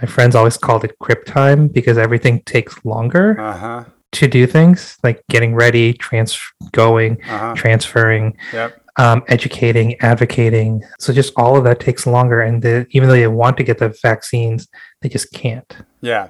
my 0.00 0.06
friends 0.06 0.34
always 0.34 0.56
called 0.56 0.84
it 0.84 0.98
crip 1.00 1.24
time 1.24 1.68
because 1.68 1.98
everything 1.98 2.40
takes 2.42 2.84
longer 2.84 3.38
Uh 3.40 3.56
huh. 3.56 3.84
to 4.12 4.28
do 4.28 4.46
things 4.46 4.96
like 5.02 5.22
getting 5.28 5.54
ready, 5.54 5.92
trans 5.92 6.38
going, 6.72 7.18
Uh 7.28 7.38
huh. 7.38 7.54
transferring, 7.56 8.36
Yep. 8.52 8.80
um, 8.96 9.22
educating, 9.28 10.00
advocating. 10.00 10.82
So 10.98 11.12
just 11.12 11.32
all 11.36 11.56
of 11.56 11.64
that 11.64 11.78
takes 11.80 12.06
longer, 12.06 12.40
and 12.40 12.62
the, 12.62 12.86
even 12.90 13.08
though 13.08 13.14
they 13.14 13.28
want 13.28 13.56
to 13.58 13.64
get 13.64 13.78
the 13.78 13.90
vaccines, 14.02 14.68
they 15.02 15.08
just 15.08 15.32
can't. 15.32 15.76
Yeah. 16.00 16.28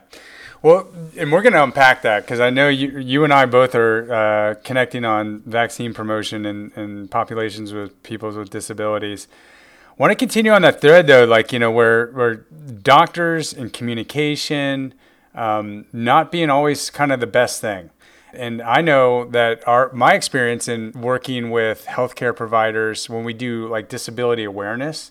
Well, 0.60 0.88
and 1.16 1.30
we're 1.30 1.42
going 1.42 1.52
to 1.52 1.62
unpack 1.62 2.02
that 2.02 2.22
because 2.24 2.40
I 2.40 2.50
know 2.50 2.68
you, 2.68 2.98
you 2.98 3.22
and 3.22 3.32
I 3.32 3.46
both 3.46 3.76
are 3.76 4.12
uh, 4.12 4.54
connecting 4.64 5.04
on 5.04 5.40
vaccine 5.46 5.94
promotion 5.94 6.44
and, 6.44 6.72
and 6.76 7.08
populations 7.10 7.72
with 7.72 8.02
people 8.02 8.32
with 8.32 8.50
disabilities. 8.50 9.28
Want 9.98 10.12
to 10.12 10.14
continue 10.14 10.52
on 10.52 10.62
that 10.62 10.80
thread 10.80 11.08
though, 11.08 11.24
like 11.24 11.52
you 11.52 11.58
know, 11.58 11.72
where 11.72 12.06
where 12.12 12.36
doctors 12.82 13.52
and 13.52 13.72
communication 13.72 14.94
um, 15.34 15.86
not 15.92 16.30
being 16.30 16.50
always 16.50 16.88
kind 16.88 17.10
of 17.10 17.18
the 17.18 17.26
best 17.26 17.60
thing. 17.60 17.90
And 18.32 18.62
I 18.62 18.80
know 18.80 19.24
that 19.30 19.66
our 19.66 19.90
my 19.92 20.14
experience 20.14 20.68
in 20.68 20.92
working 20.92 21.50
with 21.50 21.86
healthcare 21.86 22.34
providers 22.34 23.10
when 23.10 23.24
we 23.24 23.32
do 23.32 23.66
like 23.66 23.88
disability 23.88 24.44
awareness, 24.44 25.10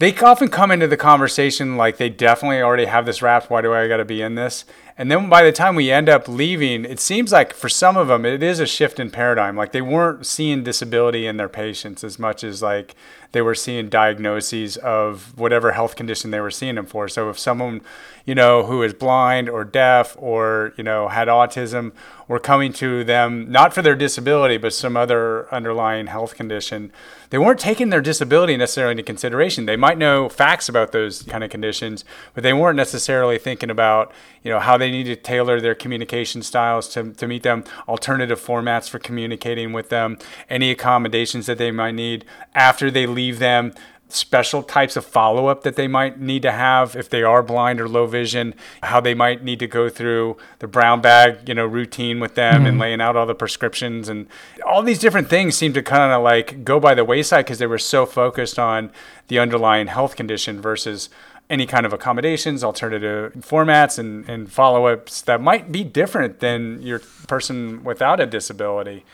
they 0.00 0.12
often 0.18 0.48
come 0.48 0.72
into 0.72 0.88
the 0.88 0.96
conversation 0.96 1.76
like 1.76 1.98
they 1.98 2.08
definitely 2.08 2.60
already 2.60 2.86
have 2.86 3.06
this 3.06 3.22
wrapped. 3.22 3.50
Why 3.50 3.60
do 3.60 3.72
I 3.72 3.86
got 3.86 3.98
to 3.98 4.04
be 4.04 4.20
in 4.20 4.34
this? 4.34 4.64
And 4.98 5.10
then 5.10 5.28
by 5.28 5.44
the 5.44 5.52
time 5.52 5.74
we 5.74 5.90
end 5.90 6.08
up 6.08 6.26
leaving, 6.26 6.84
it 6.84 6.98
seems 6.98 7.30
like 7.30 7.54
for 7.54 7.68
some 7.68 7.96
of 7.96 8.08
them, 8.08 8.24
it 8.24 8.42
is 8.42 8.58
a 8.58 8.66
shift 8.66 8.98
in 8.98 9.10
paradigm. 9.10 9.56
Like 9.56 9.72
they 9.72 9.80
weren't 9.80 10.26
seeing 10.26 10.64
disability 10.64 11.26
in 11.26 11.36
their 11.36 11.48
patients 11.48 12.02
as 12.02 12.18
much 12.18 12.42
as 12.42 12.62
like 12.62 12.94
they 13.32 13.42
were 13.42 13.54
seeing 13.54 13.88
diagnoses 13.88 14.76
of 14.76 15.36
whatever 15.38 15.72
health 15.72 15.96
condition 15.96 16.30
they 16.30 16.40
were 16.40 16.50
seeing 16.50 16.76
them 16.76 16.86
for. 16.86 17.08
So 17.08 17.30
if 17.30 17.38
someone, 17.38 17.80
you 18.24 18.34
know, 18.34 18.64
who 18.64 18.82
is 18.82 18.94
blind 18.94 19.48
or 19.48 19.64
deaf 19.64 20.16
or, 20.18 20.72
you 20.76 20.84
know, 20.84 21.08
had 21.08 21.28
autism 21.28 21.92
were 22.28 22.38
coming 22.38 22.72
to 22.74 23.04
them, 23.04 23.50
not 23.50 23.74
for 23.74 23.82
their 23.82 23.96
disability, 23.96 24.58
but 24.58 24.72
some 24.72 24.96
other 24.96 25.52
underlying 25.52 26.06
health 26.06 26.34
condition, 26.34 26.92
they 27.32 27.38
weren't 27.38 27.58
taking 27.58 27.88
their 27.88 28.02
disability 28.02 28.58
necessarily 28.58 28.90
into 28.90 29.02
consideration. 29.02 29.64
They 29.64 29.74
might 29.74 29.96
know 29.96 30.28
facts 30.28 30.68
about 30.68 30.92
those 30.92 31.22
kind 31.22 31.42
of 31.42 31.48
conditions, 31.48 32.04
but 32.34 32.42
they 32.42 32.52
weren't 32.52 32.76
necessarily 32.76 33.38
thinking 33.38 33.70
about, 33.70 34.12
you 34.42 34.50
know, 34.50 34.60
how 34.60 34.76
they 34.76 34.90
need 34.90 35.04
to 35.04 35.16
tailor 35.16 35.58
their 35.58 35.74
communication 35.74 36.42
styles 36.42 36.88
to, 36.90 37.10
to 37.14 37.26
meet 37.26 37.42
them, 37.42 37.64
alternative 37.88 38.38
formats 38.38 38.86
for 38.86 38.98
communicating 38.98 39.72
with 39.72 39.88
them, 39.88 40.18
any 40.50 40.70
accommodations 40.70 41.46
that 41.46 41.56
they 41.56 41.70
might 41.70 41.94
need 41.94 42.26
after 42.54 42.90
they 42.90 43.06
leave 43.06 43.38
them, 43.38 43.72
special 44.14 44.62
types 44.62 44.96
of 44.96 45.04
follow 45.04 45.46
up 45.46 45.62
that 45.62 45.76
they 45.76 45.88
might 45.88 46.20
need 46.20 46.42
to 46.42 46.52
have 46.52 46.94
if 46.94 47.08
they 47.08 47.22
are 47.22 47.42
blind 47.42 47.80
or 47.80 47.88
low 47.88 48.06
vision, 48.06 48.54
how 48.82 49.00
they 49.00 49.14
might 49.14 49.42
need 49.42 49.58
to 49.58 49.66
go 49.66 49.88
through 49.88 50.36
the 50.58 50.66
brown 50.66 51.00
bag, 51.00 51.48
you 51.48 51.54
know, 51.54 51.66
routine 51.66 52.20
with 52.20 52.34
them 52.34 52.66
and 52.66 52.74
mm-hmm. 52.74 52.80
laying 52.80 53.00
out 53.00 53.16
all 53.16 53.26
the 53.26 53.34
prescriptions 53.34 54.08
and 54.08 54.26
all 54.66 54.82
these 54.82 54.98
different 54.98 55.28
things 55.28 55.56
seem 55.56 55.72
to 55.72 55.82
kind 55.82 56.12
of 56.12 56.22
like 56.22 56.64
go 56.64 56.78
by 56.78 56.94
the 56.94 57.04
wayside 57.04 57.44
because 57.44 57.58
they 57.58 57.66
were 57.66 57.78
so 57.78 58.04
focused 58.06 58.58
on 58.58 58.90
the 59.28 59.38
underlying 59.38 59.86
health 59.86 60.16
condition 60.16 60.60
versus 60.60 61.08
any 61.50 61.66
kind 61.66 61.84
of 61.84 61.92
accommodations, 61.92 62.64
alternative 62.64 63.32
formats, 63.40 63.98
and, 63.98 64.28
and 64.28 64.50
follow 64.50 64.86
ups 64.86 65.20
that 65.22 65.40
might 65.40 65.70
be 65.70 65.84
different 65.84 66.40
than 66.40 66.80
your 66.80 67.00
person 67.28 67.84
without 67.84 68.20
a 68.20 68.26
disability. 68.26 69.04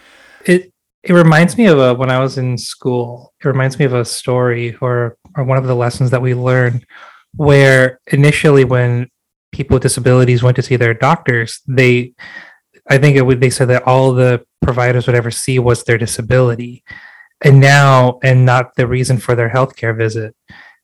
It 0.45 0.73
it 1.03 1.13
reminds 1.13 1.57
me 1.57 1.67
of 1.67 1.79
a, 1.79 1.95
when 1.95 2.11
I 2.11 2.19
was 2.19 2.39
in 2.39 2.59
school. 2.59 3.33
It 3.43 3.47
reminds 3.47 3.79
me 3.79 3.85
of 3.85 3.95
a 3.95 4.05
story 4.05 4.77
or 4.81 5.17
or 5.37 5.45
one 5.45 5.59
of 5.59 5.65
the 5.65 5.77
lessons 5.77 6.11
that 6.11 6.23
we 6.23 6.35
learned, 6.35 6.85
where 7.35 8.01
initially 8.09 8.65
when 8.65 9.09
people 9.53 9.77
with 9.77 9.83
disabilities 9.83 10.43
went 10.43 10.57
to 10.57 10.63
see 10.63 10.77
their 10.77 10.95
doctors, 10.95 11.61
they, 11.67 12.13
I 12.89 12.99
think 12.99 13.23
would 13.23 13.41
they 13.41 13.51
said 13.51 13.69
that 13.69 13.85
all 13.85 14.13
the 14.13 14.45
providers 14.61 15.07
would 15.07 15.17
ever 15.17 15.31
see 15.31 15.59
was 15.59 15.85
their 15.85 15.99
disability, 15.99 16.83
and 17.43 17.61
now 17.61 18.19
and 18.23 18.45
not 18.45 18.75
the 18.77 18.87
reason 18.87 19.19
for 19.19 19.35
their 19.35 19.51
healthcare 19.51 19.97
visit. 19.97 20.35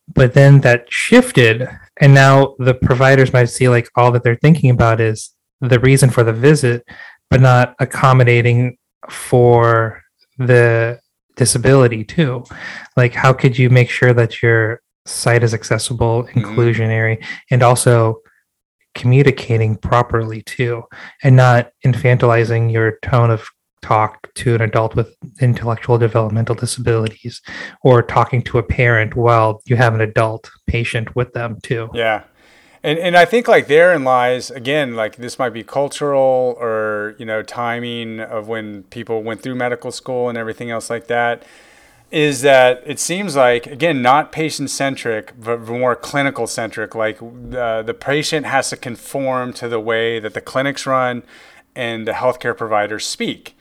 But 0.07 0.33
then 0.33 0.61
that 0.61 0.85
shifted, 0.89 1.67
and 1.99 2.13
now 2.13 2.55
the 2.59 2.75
providers 2.75 3.33
might 3.33 3.45
see 3.45 3.67
like 3.67 3.89
all 3.95 4.11
that 4.11 4.23
they're 4.23 4.39
thinking 4.41 4.69
about 4.69 5.01
is 5.01 5.31
the 5.61 5.79
reason 5.79 6.09
for 6.09 6.23
the 6.23 6.33
visit, 6.33 6.87
but 7.29 7.41
not 7.41 7.75
accommodating 7.79 8.77
for 9.09 10.01
the 10.37 10.99
disability 11.35 12.03
too. 12.03 12.43
Like, 12.95 13.13
how 13.13 13.33
could 13.33 13.57
you 13.57 13.69
make 13.69 13.89
sure 13.89 14.13
that 14.13 14.41
your 14.41 14.81
site 15.05 15.43
is 15.43 15.53
accessible, 15.53 16.23
mm-hmm. 16.23 16.39
inclusionary, 16.39 17.23
and 17.51 17.61
also 17.63 18.21
communicating 18.95 19.75
properly 19.75 20.41
too, 20.43 20.83
and 21.23 21.35
not 21.35 21.71
infantilizing 21.85 22.71
your 22.71 22.97
tone 23.01 23.29
of 23.29 23.47
talk 23.81 24.33
to 24.33 24.55
an 24.55 24.61
adult 24.61 24.95
with 24.95 25.15
intellectual 25.41 25.97
developmental 25.99 26.55
disabilities 26.55 27.41
or 27.83 28.01
talking 28.01 28.41
to 28.41 28.57
a 28.57 28.63
parent 28.63 29.15
while 29.15 29.61
you 29.65 29.75
have 29.75 29.93
an 29.93 30.01
adult 30.01 30.49
patient 30.65 31.15
with 31.15 31.31
them 31.33 31.59
too. 31.61 31.87
Yeah. 31.93 32.23
And, 32.85 32.99
and 32.99 33.17
I 33.17 33.25
think 33.25 33.47
like 33.47 33.65
therein 33.65 34.03
lies 34.03 34.51
again 34.51 34.95
like 34.95 35.15
this 35.15 35.39
might 35.39 35.49
be 35.49 35.63
cultural 35.63 36.55
or 36.59 37.15
you 37.17 37.25
know 37.25 37.41
timing 37.41 38.19
of 38.19 38.47
when 38.47 38.83
people 38.83 39.23
went 39.23 39.41
through 39.41 39.55
medical 39.55 39.91
school 39.91 40.29
and 40.29 40.37
everything 40.37 40.69
else 40.69 40.87
like 40.87 41.07
that 41.07 41.41
is 42.11 42.41
that 42.43 42.83
it 42.85 42.99
seems 42.99 43.35
like 43.35 43.65
again 43.65 44.03
not 44.03 44.31
patient 44.31 44.69
centric 44.69 45.33
but 45.35 45.61
more 45.61 45.95
clinical 45.95 46.45
centric 46.45 46.93
like 46.93 47.17
the, 47.17 47.81
the 47.83 47.95
patient 47.95 48.45
has 48.45 48.69
to 48.69 48.77
conform 48.77 49.51
to 49.53 49.67
the 49.67 49.79
way 49.79 50.19
that 50.19 50.35
the 50.35 50.41
clinics 50.41 50.85
run 50.85 51.23
and 51.75 52.07
the 52.07 52.11
healthcare 52.11 52.55
providers 52.55 53.03
speak 53.03 53.54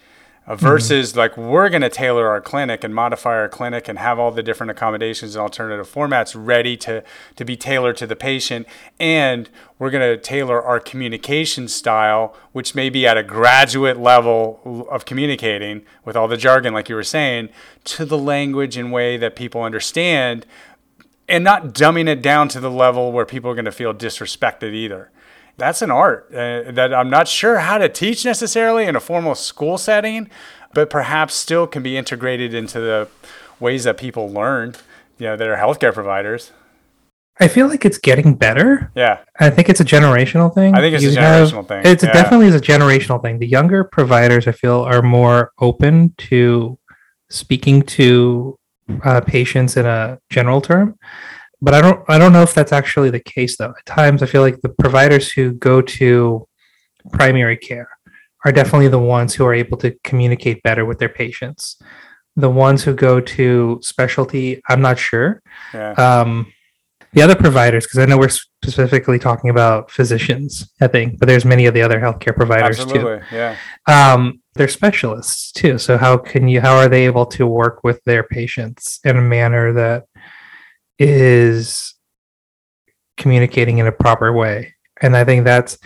uh, 0.47 0.55
versus 0.57 1.17
like 1.17 1.37
we're 1.37 1.69
going 1.69 1.83
to 1.83 1.89
tailor 1.89 2.29
our 2.29 2.41
clinic 2.41 2.85
and 2.85 2.95
modify 2.95 3.35
our 3.35 3.49
clinic 3.49 3.89
and 3.89 3.99
have 3.99 4.19
all 4.19 4.31
the 4.31 4.43
different 4.43 4.71
accommodations 4.71 5.35
and 5.35 5.43
alternative 5.43 5.91
formats 5.91 6.35
ready 6.37 6.77
to 6.77 7.03
to 7.37 7.45
be 7.45 7.57
tailored 7.57 7.97
to 7.97 8.07
the 8.07 8.17
patient. 8.17 8.67
And 9.01 9.49
we're 9.79 9.91
going 9.91 10.17
to 10.17 10.21
tailor 10.21 10.63
our 10.63 10.81
communication 10.81 11.69
style 11.69 12.37
which 12.53 12.75
may 12.75 12.91
be 12.91 13.07
at 13.07 13.17
a 13.17 13.23
graduate 13.23 13.99
level 13.99 14.87
of 14.91 15.05
communicating 15.05 15.83
with 16.05 16.17
all 16.17 16.29
the 16.29 16.37
jargon 16.37 16.75
like 16.75 16.89
you 16.89 16.95
were 16.95 17.03
saying 17.03 17.49
to 17.85 18.05
the 18.05 18.19
language 18.19 18.77
and 18.77 18.93
way 18.93 19.17
that 19.17 19.37
people 19.37 19.63
understand 19.63 20.47
and 21.29 21.43
not 21.43 21.69
dumbing 21.69 22.09
it 22.09 22.21
down 22.21 22.49
to 22.49 22.61
the 22.61 22.71
level 22.71 23.13
where 23.13 23.25
people 23.25 23.51
are 23.51 23.55
going 23.55 23.65
to 23.65 23.73
feel 23.73 23.95
disrespected 23.95 24.75
either 24.75 25.11
that's 25.57 25.83
an 25.83 25.91
art 25.91 26.29
uh, 26.33 26.71
that 26.73 26.93
I'm 26.95 27.11
not 27.11 27.29
sure 27.29 27.59
how 27.59 27.79
to 27.79 27.89
teach 27.89 28.25
necessarily 28.25 28.85
in 28.85 28.97
a 28.97 29.01
formal 29.01 29.35
school 29.35 29.79
setting, 29.79 30.29
but 30.73 30.91
perhaps 30.91 31.35
still 31.35 31.67
can 31.67 31.83
be 31.83 31.97
integrated 31.97 32.55
into 32.55 32.81
the 32.81 33.09
ways 33.61 33.85
that 33.85 33.97
people 33.97 34.29
learn, 34.31 34.75
you 35.19 35.27
know, 35.27 35.37
that 35.37 35.47
are 35.49 35.57
healthcare 35.57 35.95
providers. 35.95 36.51
I 37.41 37.49
feel 37.49 37.67
like 37.67 37.85
it's 37.85 37.99
getting 37.99 38.35
better. 38.37 38.93
Yeah. 38.95 39.19
I 39.41 39.51
think 39.51 39.69
it's 39.69 39.81
a 39.81 39.85
generational 39.85 40.55
thing. 40.55 40.75
I 40.75 40.81
think 40.81 40.95
it's 40.95 41.05
a 41.05 41.11
You 41.11 41.17
have- 41.17 41.49
generational 41.49 41.67
thing, 41.67 41.83
It's 41.85 42.05
yeah. 42.05 42.13
definitely 42.13 42.47
is 42.47 42.55
a 42.55 42.61
generational 42.61 43.21
thing. 43.21 43.39
The 43.41 43.47
younger 43.49 43.83
providers, 43.83 44.47
I 44.47 44.53
feel, 44.53 44.83
are 44.83 45.03
more 45.03 45.51
open 45.61 46.15
to 46.19 46.79
speaking 47.31 47.83
to 47.83 48.57
uh, 49.03 49.21
patients 49.23 49.77
in 49.77 49.85
a 49.87 50.19
general 50.31 50.61
term. 50.61 50.97
But 51.61 51.75
I 51.75 51.81
don't 51.81 52.05
I 52.09 52.19
don't 52.19 52.33
know 52.33 52.43
if 52.43 52.55
that's 52.55 52.73
actually 52.73 53.11
the 53.11 53.21
case 53.21 53.57
though. 53.57 53.75
At 53.79 53.87
times 53.87 54.23
I 54.23 54.27
feel 54.27 54.43
like 54.43 54.61
the 54.61 54.69
providers 54.69 55.31
who 55.33 55.53
go 55.53 55.81
to 55.83 56.47
primary 57.13 57.57
care 57.57 57.89
are 58.45 58.53
definitely 58.53 58.89
the 58.89 58.99
ones 58.99 59.35
who 59.35 59.45
are 59.47 59.55
able 59.55 59.79
to 59.79 59.97
communicate 60.05 60.63
better 60.63 60.85
with 60.85 60.99
their 60.99 61.09
patients. 61.09 61.81
The 62.37 62.51
ones 62.51 62.83
who 62.83 62.95
go 62.95 63.21
to 63.21 63.79
specialty, 63.83 64.61
I'm 64.69 64.81
not 64.81 64.99
sure. 64.99 65.43
Yeah. 65.73 65.93
Um, 65.93 66.53
the 67.13 67.23
other 67.23 67.37
providers, 67.37 67.85
because 67.87 68.01
I 68.01 68.07
know 68.07 68.19
we're 68.19 68.29
specifically 68.29 69.21
talking 69.21 69.49
about 69.49 69.89
physicians, 69.89 70.69
I 70.81 70.89
think, 70.89 71.21
but 71.21 71.27
there's 71.27 71.45
many 71.45 71.67
of 71.67 71.73
the 71.73 71.83
other 71.83 72.01
healthcare 72.01 72.35
providers 72.35 72.81
Absolutely. 72.81 73.21
Yeah. 73.31 73.57
too. 73.87 73.93
Um, 73.93 74.43
they're 74.55 74.67
specialists 74.67 75.53
too. 75.53 75.79
So 75.79 75.97
how 75.97 76.17
can 76.17 76.49
you? 76.49 76.61
How 76.61 76.77
are 76.77 76.89
they 76.89 77.07
able 77.07 77.27
to 77.27 77.47
work 77.47 77.85
with 77.85 78.03
their 78.05 78.25
patients 78.25 78.99
in 79.05 79.17
a 79.17 79.23
manner 79.23 79.73
that 79.73 80.05
is 80.99 81.95
communicating 83.17 83.79
in 83.79 83.87
a 83.87 83.93
proper 83.93 84.33
way? 84.33 84.75
And 85.01 85.17
I 85.17 85.25
think 85.25 85.45
that's. 85.45 85.79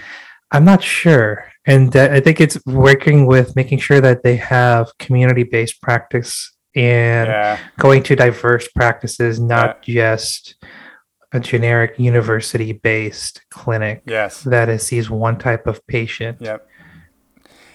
I'm 0.50 0.64
not 0.64 0.82
sure, 0.82 1.44
and 1.66 1.92
that, 1.92 2.10
I 2.10 2.20
think 2.20 2.40
it's 2.40 2.58
working 2.64 3.26
with 3.26 3.54
making 3.54 3.80
sure 3.80 4.00
that 4.00 4.22
they 4.22 4.36
have 4.36 4.90
community-based 4.98 5.82
practice 5.82 6.56
and 6.74 7.28
Yeah. 7.28 7.58
going 7.78 8.02
to 8.04 8.16
diverse 8.16 8.66
practices, 8.68 9.38
not 9.38 9.82
just 9.82 10.54
a 11.32 11.40
generic 11.40 11.98
university 11.98 12.72
based 12.72 13.42
clinic 13.50 14.02
Yes. 14.06 14.42
that 14.44 14.70
is, 14.70 14.82
sees 14.84 15.10
one 15.10 15.36
type 15.36 15.66
of 15.66 15.86
patient. 15.86 16.38
Yep. 16.40 16.66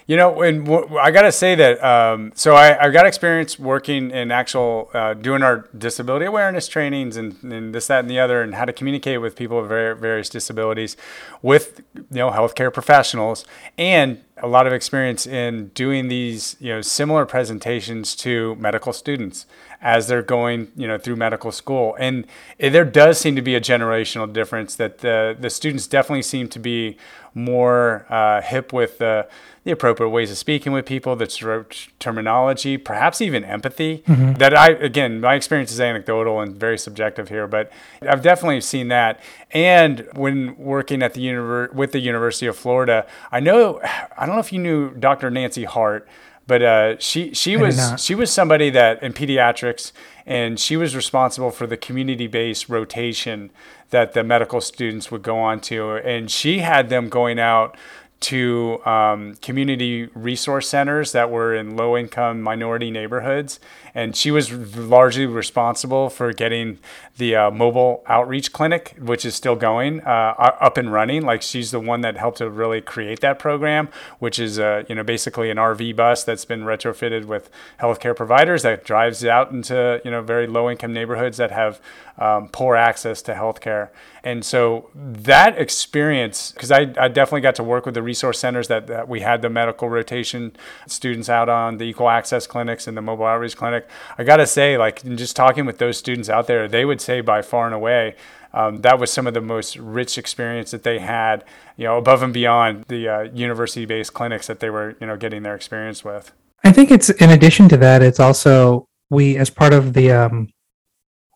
You 0.06 0.18
know, 0.18 0.42
and 0.42 0.66
w- 0.66 0.98
I 0.98 1.12
gotta 1.12 1.32
say 1.32 1.56
that. 1.56 1.82
Um, 1.84 2.34
so 2.36 2.56
I, 2.56 2.88
I 2.88 2.90
got 2.90 3.06
experience 3.06 3.58
working 3.58 4.12
in 4.12 4.32
actual 4.32 4.90
uh, 4.94 5.14
doing 5.14 5.42
our 5.44 5.70
disability 5.78 6.26
awareness 6.26 6.68
trainings 6.68 7.16
and, 7.16 7.42
and 7.44 7.74
this, 7.74 7.88
that, 7.88 8.00
and 8.00 8.10
the 8.10 8.20
other, 8.20 8.42
and 8.42 8.56
how 8.56 8.66
to 8.66 8.74
communicate 8.74 9.22
with 9.22 9.36
people 9.36 9.62
with 9.62 9.70
var- 9.70 9.96
various 9.96 10.28
disabilities, 10.30 10.98
with 11.42 11.82
you 11.96 12.18
know 12.18 12.32
healthcare 12.32 12.74
professionals, 12.74 13.46
and 13.78 14.22
a 14.38 14.48
lot 14.48 14.68
of 14.68 14.74
experience 14.74 15.26
in 15.26 15.68
doing 15.70 16.10
these 16.10 16.58
you 16.60 16.74
know 16.74 16.82
similar 16.82 17.26
presentations 17.26 18.14
to 18.16 18.56
medical 18.56 18.92
students 18.92 19.46
as 19.82 20.08
they're 20.08 20.22
going 20.22 20.72
you 20.76 20.88
know 20.88 20.98
through 20.98 21.16
medical 21.16 21.52
school 21.52 21.96
and 22.00 22.26
there 22.58 22.86
does 22.86 23.20
seem 23.20 23.36
to 23.36 23.42
be 23.42 23.56
a 23.56 23.62
generational 23.62 24.32
difference 24.32 24.76
that 24.76 24.98
the 25.00 25.36
the 25.40 25.50
students 25.50 25.88
definitely 25.88 26.22
seem 26.22 26.48
to 26.48 26.60
be 26.60 26.98
more 27.34 28.06
uh, 28.10 28.42
hip 28.42 28.74
with 28.74 28.98
the 28.98 29.28
the 29.64 29.72
appropriate 29.72 30.10
ways 30.10 30.30
of 30.30 30.38
speaking 30.38 30.74
with 30.74 30.86
people, 30.86 31.16
the 31.16 31.26
ter- 31.28 31.66
terminology, 32.00 32.78
perhaps 32.78 33.22
even 33.22 33.46
empathy. 33.46 34.04
That 34.34 34.58
I, 34.58 34.72
again, 34.72 35.22
my 35.22 35.36
experience 35.36 35.72
is 35.72 35.80
anecdotal 35.80 36.42
and 36.42 36.56
very 36.58 36.78
subjective 36.78 37.30
here, 37.30 37.48
but 37.48 37.72
I've 38.02 38.22
definitely 38.22 38.60
seen 38.62 38.90
that. 38.90 39.22
And 39.52 40.08
when 40.16 40.58
working 40.58 41.02
at 41.02 41.14
the 41.14 41.26
univer- 41.26 41.74
with 41.74 41.94
the 41.94 42.00
University 42.00 42.46
of 42.46 42.58
Florida, 42.58 43.06
I 43.32 43.40
know, 43.40 43.80
I 44.18 44.26
don't 44.26 44.36
know 44.36 44.42
if 44.42 44.52
you 44.52 44.60
knew 44.60 44.92
Dr. 44.92 45.30
Nancy 45.32 45.64
Hardt, 45.64 46.08
but 46.46 46.62
uh, 46.62 46.98
she 47.00 47.34
she 47.34 47.56
was 47.56 47.78
she 47.98 48.16
was 48.16 48.30
somebody 48.30 48.70
that 48.72 49.02
in 49.02 49.14
pediatrics, 49.14 49.94
and 50.26 50.60
she 50.60 50.76
was 50.76 50.94
responsible 50.94 51.52
for 51.52 51.66
the 51.66 51.78
community-based 51.78 52.68
rotation 52.68 53.50
that 53.92 54.12
the 54.12 54.26
medical 54.26 54.60
students 54.60 55.10
would 55.10 55.22
go 55.22 55.40
on 55.40 55.62
to, 55.62 55.94
and 55.96 56.30
she 56.30 56.60
had 56.60 56.90
them 56.90 57.08
going 57.08 57.40
out 57.40 57.78
to 58.24 58.80
um, 58.86 59.36
community 59.42 60.10
resource 60.16 60.70
centers 60.70 61.12
that 61.12 61.30
were 61.30 61.54
in 61.54 61.76
low 61.76 61.98
income 61.98 62.42
minority 62.42 62.90
neighborhoods. 62.90 63.60
And 63.96 64.16
she 64.16 64.32
was 64.32 64.52
largely 64.76 65.26
responsible 65.26 66.10
for 66.10 66.34
getting 66.34 66.80
the 67.18 67.36
uh, 67.36 67.52
mobile 67.52 68.04
outreach 68.08 68.52
clinic, 68.52 68.96
which 69.00 69.24
is 69.24 69.36
still 69.36 69.56
going, 69.56 70.02
uh, 70.02 70.34
up 70.40 70.78
and 70.78 70.92
running. 70.92 71.24
Like 71.24 71.42
she's 71.42 71.72
the 71.72 71.80
one 71.80 72.02
that 72.02 72.18
helped 72.18 72.40
to 72.40 72.50
really 72.50 72.82
create 72.82 73.20
that 73.20 73.38
program, 73.38 73.90
which 74.20 74.40
is 74.40 74.60
uh, 74.60 74.84
you 74.90 74.96
know 74.96 75.04
basically 75.04 75.50
an 75.50 75.58
RV 75.58 75.96
bus 75.96 76.24
that's 76.24 76.46
been 76.46 76.64
retrofitted 76.64 77.26
with 77.26 77.50
healthcare 77.80 78.16
providers 78.16 78.64
that 78.64 78.84
drives 78.84 79.24
out 79.24 79.52
into 79.52 80.02
you 80.04 80.12
know 80.12 80.22
very 80.22 80.48
low 80.48 80.70
income 80.70 80.94
neighborhoods 80.94 81.38
that 81.38 81.52
have 81.52 81.80
um, 82.18 82.48
poor 82.50 82.76
access 82.76 83.22
to 83.24 83.34
healthcare. 83.34 83.90
And 84.24 84.46
so 84.46 84.90
that 84.96 85.60
experience, 85.60 86.52
because 86.52 86.72
I, 86.72 86.94
I 86.98 87.08
definitely 87.10 87.42
got 87.42 87.56
to 87.56 87.64
work 87.64 87.86
with 87.86 87.96
the 87.96 88.02
resource 88.02 88.40
centers 88.40 88.70
that, 88.70 88.88
that 88.88 89.10
we 89.10 89.20
had 89.20 89.42
the 89.42 89.50
medical 89.50 89.90
rotation 89.90 90.56
students 90.88 91.28
out 91.28 91.50
on, 91.50 91.78
the 91.78 91.84
equal 91.84 92.10
access 92.10 92.48
clinics 92.48 92.88
and 92.88 92.96
the 92.96 93.02
mobile 93.02 93.26
outreach 93.26 93.58
clinic. 93.58 93.83
I 94.18 94.24
got 94.24 94.38
to 94.38 94.48
say, 94.48 94.78
like, 94.78 95.04
in 95.04 95.18
just 95.18 95.36
talking 95.36 95.66
with 95.66 95.78
those 95.78 95.98
students 95.98 96.30
out 96.30 96.48
there, 96.48 96.68
they 96.68 96.86
would 96.86 97.02
say 97.02 97.22
by 97.22 97.42
far 97.42 97.66
and 97.66 97.76
away, 97.76 98.16
um, 98.54 98.82
that 98.82 99.00
was 99.00 99.12
some 99.12 99.26
of 99.26 99.34
the 99.34 99.42
most 99.42 99.78
rich 99.78 100.18
experience 100.18 100.72
that 100.72 100.84
they 100.84 101.00
had, 101.00 101.44
you 101.76 101.86
know, 101.86 101.98
above 101.98 102.22
and 102.22 102.34
beyond 102.34 102.86
the 102.88 103.10
uh, 103.10 103.22
university-based 103.34 104.14
clinics 104.14 104.48
that 104.48 104.60
they 104.60 104.70
were, 104.70 104.96
you 105.02 105.08
know, 105.08 105.18
getting 105.18 105.44
their 105.44 105.56
experience 105.56 106.04
with. 106.04 106.32
I 106.64 106.72
think 106.72 106.92
it's 106.92 107.10
in 107.10 107.30
addition 107.32 107.68
to 107.70 107.78
that, 107.78 108.02
it's 108.02 108.20
also 108.20 108.88
we 109.10 109.38
as 109.38 109.50
part 109.50 109.74
of 109.74 109.94
the 109.94 110.12
um, 110.12 110.50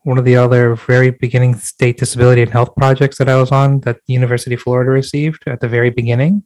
one 0.04 0.18
of 0.18 0.26
the 0.26 0.38
other 0.38 0.76
very 0.76 1.12
beginning 1.12 1.56
state 1.56 1.98
disability 1.98 2.42
and 2.42 2.52
health 2.52 2.74
projects 2.78 3.18
that 3.18 3.28
I 3.28 3.36
was 3.36 3.52
on 3.52 3.82
that 3.82 3.98
the 4.08 4.14
University 4.14 4.56
of 4.56 4.62
Florida 4.62 4.90
received 4.90 5.44
at 5.48 5.60
the 5.60 5.68
very 5.68 5.90
beginning 5.90 6.44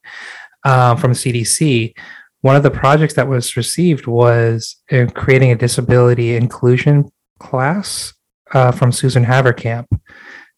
uh, 0.63 0.95
from 0.95 1.11
CDC. 1.11 1.93
One 2.41 2.55
of 2.55 2.63
the 2.63 2.71
projects 2.71 3.13
that 3.15 3.27
was 3.27 3.55
received 3.55 4.07
was 4.07 4.77
creating 5.13 5.51
a 5.51 5.55
disability 5.55 6.35
inclusion 6.35 7.11
class 7.39 8.13
uh, 8.53 8.71
from 8.71 8.91
Susan 8.91 9.25
Havercamp. 9.25 9.87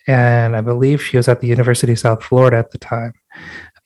And 0.08 0.56
I 0.56 0.62
believe 0.62 1.02
she 1.02 1.18
was 1.18 1.28
at 1.28 1.42
the 1.42 1.48
University 1.48 1.94
of 1.94 2.00
South 2.00 2.24
Florida 2.24 2.58
at 2.58 2.72
the 2.72 2.78
time. 2.78 3.14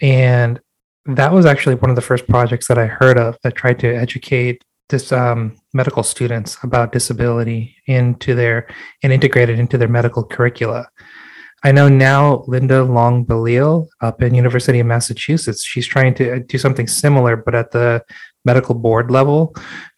And 0.02 0.60
that 1.06 1.32
was 1.32 1.46
actually 1.46 1.76
one 1.76 1.90
of 1.90 1.96
the 1.96 2.02
first 2.02 2.28
projects 2.28 2.68
that 2.68 2.78
I 2.78 2.86
heard 2.86 3.18
of 3.18 3.38
that 3.44 3.56
tried 3.56 3.80
to 3.80 3.96
educate 3.96 4.64
this 4.90 5.12
um, 5.12 5.58
medical 5.74 6.04
students 6.04 6.58
about 6.64 6.92
disability 6.92 7.76
into 7.88 8.36
their 8.36 8.68
and 9.04 9.12
integrate 9.12 9.50
it 9.50 9.60
into 9.60 9.78
their 9.78 9.88
medical 9.88 10.24
curricula. 10.24 10.88
I 11.68 11.74
know 11.74 11.90
now 11.90 12.46
Linda 12.48 12.82
Long-Bellil 12.82 13.90
up 14.00 14.22
in 14.22 14.34
University 14.34 14.80
of 14.80 14.88
Massachusetts, 14.88 15.66
she's 15.66 15.86
trying 15.86 16.14
to 16.14 16.40
do 16.40 16.58
something 16.58 16.88
similar, 16.88 17.36
but 17.36 17.56
at 17.56 17.72
the 17.72 18.06
medical 18.46 18.74
board 18.74 19.12
level 19.12 19.54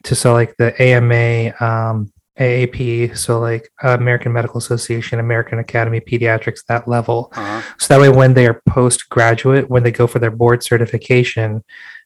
to 0.06 0.16
so 0.16 0.34
like 0.34 0.58
the 0.58 0.74
AMA, 0.82 1.54
um, 1.64 2.12
AAP, 2.40 3.16
so 3.16 3.40
like 3.40 3.70
American 3.84 4.34
Medical 4.34 4.58
Association, 4.58 5.20
American 5.20 5.60
Academy 5.60 6.00
of 6.00 6.06
Pediatrics, 6.06 6.66
that 6.70 6.88
level. 6.88 7.32
Uh-huh. 7.36 7.62
So 7.78 7.94
that 7.94 8.02
way, 8.02 8.10
when 8.10 8.34
they 8.34 8.48
are 8.48 8.64
postgraduate, 8.68 9.70
when 9.70 9.84
they 9.84 9.92
go 9.92 10.08
for 10.08 10.18
their 10.18 10.32
board 10.32 10.64
certification, 10.64 11.64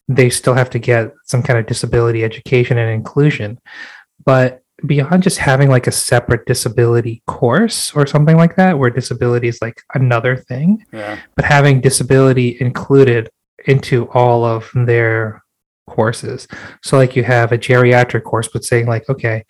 they 0.08 0.28
still 0.28 0.52
have 0.52 0.68
to 0.70 0.78
get 0.78 1.14
some 1.24 1.42
kind 1.42 1.58
of 1.58 1.64
disability 1.64 2.22
education 2.22 2.76
and 2.76 2.90
inclusion. 2.90 3.58
But 4.26 4.63
beyond 4.86 5.22
just 5.22 5.38
having 5.38 5.68
like 5.70 5.86
a 5.86 5.92
separate 5.92 6.46
disability 6.46 7.22
course 7.26 7.94
or 7.94 8.06
something 8.06 8.36
like 8.36 8.56
that, 8.56 8.78
where 8.78 8.90
disability 8.90 9.48
is 9.48 9.58
like 9.62 9.80
another 9.94 10.36
thing, 10.36 10.84
Yeah. 10.92 11.18
but 11.36 11.44
having 11.44 11.80
disability 11.80 12.56
included 12.60 13.30
into 13.66 14.08
all 14.10 14.44
of 14.44 14.70
their 14.74 15.42
courses. 15.88 16.46
So, 16.82 16.96
like, 16.96 17.14
you 17.16 17.24
have 17.24 17.52
a 17.52 17.58
geriatric 17.58 18.24
course, 18.24 18.48
but 18.52 18.64
saying, 18.64 18.86
like, 18.86 19.08
okay, 19.08 19.44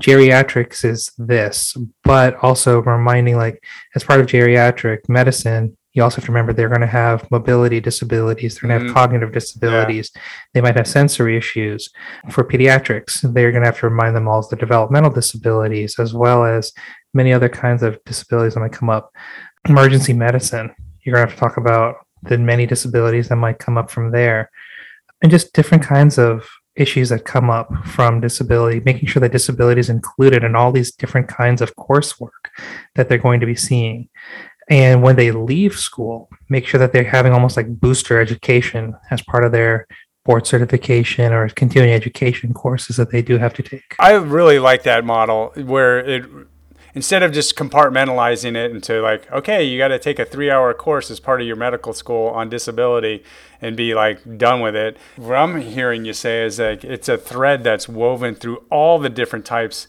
geriatrics 0.00 0.84
is 0.84 1.10
this, 1.16 1.76
but 2.04 2.36
also 2.42 2.82
reminding, 2.82 3.36
like, 3.36 3.62
as 3.94 4.04
part 4.04 4.20
of 4.20 4.26
geriatric 4.26 5.08
medicine, 5.08 5.76
you 5.96 6.02
also 6.02 6.16
have 6.16 6.26
to 6.26 6.30
remember 6.30 6.52
they're 6.52 6.68
going 6.68 6.82
to 6.82 6.86
have 6.86 7.28
mobility 7.30 7.80
disabilities, 7.80 8.54
they're 8.54 8.68
going 8.68 8.78
to 8.78 8.84
have 8.84 8.90
mm-hmm. 8.90 8.98
cognitive 8.98 9.32
disabilities, 9.32 10.12
they 10.52 10.60
might 10.60 10.76
have 10.76 10.86
sensory 10.86 11.36
issues. 11.36 11.88
For 12.30 12.44
pediatrics, 12.44 13.22
they're 13.32 13.50
going 13.50 13.62
to 13.62 13.68
have 13.68 13.80
to 13.80 13.88
remind 13.88 14.14
them 14.14 14.28
all 14.28 14.40
of 14.40 14.48
the 14.50 14.56
developmental 14.56 15.10
disabilities, 15.10 15.98
as 15.98 16.12
well 16.12 16.44
as 16.44 16.72
many 17.14 17.32
other 17.32 17.48
kinds 17.48 17.82
of 17.82 17.98
disabilities 18.04 18.54
that 18.54 18.60
might 18.60 18.72
come 18.72 18.90
up. 18.90 19.10
Emergency 19.68 20.12
medicine, 20.12 20.70
you're 21.02 21.14
going 21.14 21.26
to 21.26 21.30
have 21.30 21.38
to 21.38 21.40
talk 21.40 21.56
about 21.56 21.96
the 22.22 22.36
many 22.38 22.66
disabilities 22.66 23.28
that 23.28 23.36
might 23.36 23.58
come 23.58 23.78
up 23.78 23.90
from 23.90 24.12
there, 24.12 24.50
and 25.22 25.30
just 25.30 25.54
different 25.54 25.82
kinds 25.82 26.18
of 26.18 26.46
issues 26.76 27.08
that 27.08 27.24
come 27.24 27.48
up 27.48 27.72
from 27.86 28.20
disability, 28.20 28.80
making 28.84 29.08
sure 29.08 29.20
that 29.20 29.32
disability 29.32 29.80
is 29.80 29.88
included 29.88 30.44
in 30.44 30.54
all 30.54 30.70
these 30.70 30.92
different 30.92 31.26
kinds 31.26 31.62
of 31.62 31.74
coursework 31.76 32.50
that 32.94 33.08
they're 33.08 33.16
going 33.16 33.40
to 33.40 33.46
be 33.46 33.54
seeing. 33.54 34.08
And 34.68 35.02
when 35.02 35.16
they 35.16 35.30
leave 35.30 35.78
school, 35.78 36.28
make 36.48 36.66
sure 36.66 36.78
that 36.78 36.92
they're 36.92 37.04
having 37.04 37.32
almost 37.32 37.56
like 37.56 37.80
booster 37.80 38.20
education 38.20 38.96
as 39.10 39.22
part 39.22 39.44
of 39.44 39.52
their 39.52 39.86
board 40.24 40.46
certification 40.46 41.32
or 41.32 41.48
continuing 41.50 41.92
education 41.92 42.52
courses 42.52 42.96
that 42.96 43.12
they 43.12 43.22
do 43.22 43.38
have 43.38 43.54
to 43.54 43.62
take. 43.62 43.94
I 44.00 44.12
really 44.14 44.58
like 44.58 44.82
that 44.82 45.04
model 45.04 45.52
where 45.56 45.98
it 45.98 46.24
instead 46.96 47.22
of 47.22 47.30
just 47.30 47.54
compartmentalizing 47.56 48.56
it 48.56 48.70
into 48.70 49.02
like, 49.02 49.30
okay, 49.30 49.62
you 49.62 49.76
got 49.76 49.88
to 49.88 49.98
take 49.98 50.18
a 50.18 50.24
three 50.24 50.50
hour 50.50 50.72
course 50.74 51.10
as 51.10 51.20
part 51.20 51.40
of 51.40 51.46
your 51.46 51.54
medical 51.54 51.92
school 51.92 52.28
on 52.28 52.48
disability 52.48 53.22
and 53.60 53.76
be 53.76 53.94
like 53.94 54.38
done 54.38 54.60
with 54.60 54.74
it. 54.74 54.96
What 55.16 55.36
I'm 55.36 55.60
hearing 55.60 56.04
you 56.04 56.14
say 56.14 56.44
is 56.44 56.58
like 56.58 56.82
it's 56.82 57.08
a 57.08 57.18
thread 57.18 57.62
that's 57.62 57.88
woven 57.88 58.34
through 58.34 58.64
all 58.70 58.98
the 58.98 59.10
different 59.10 59.44
types 59.44 59.86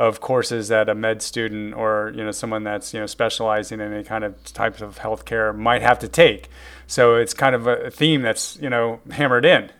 of 0.00 0.18
courses 0.18 0.68
that 0.68 0.88
a 0.88 0.94
med 0.94 1.20
student 1.20 1.74
or 1.74 2.10
you 2.16 2.24
know 2.24 2.30
someone 2.30 2.64
that's 2.64 2.94
you 2.94 2.98
know 2.98 3.06
specializing 3.06 3.80
in 3.80 3.92
any 3.92 4.02
kind 4.02 4.24
of 4.24 4.42
types 4.54 4.80
of 4.80 4.98
healthcare 4.98 5.54
might 5.54 5.82
have 5.82 5.98
to 5.98 6.08
take. 6.08 6.48
So 6.86 7.16
it's 7.16 7.34
kind 7.34 7.54
of 7.54 7.66
a 7.66 7.90
theme 7.90 8.22
that's 8.22 8.58
you 8.62 8.70
know 8.70 9.00
hammered 9.10 9.44
in. 9.44 9.70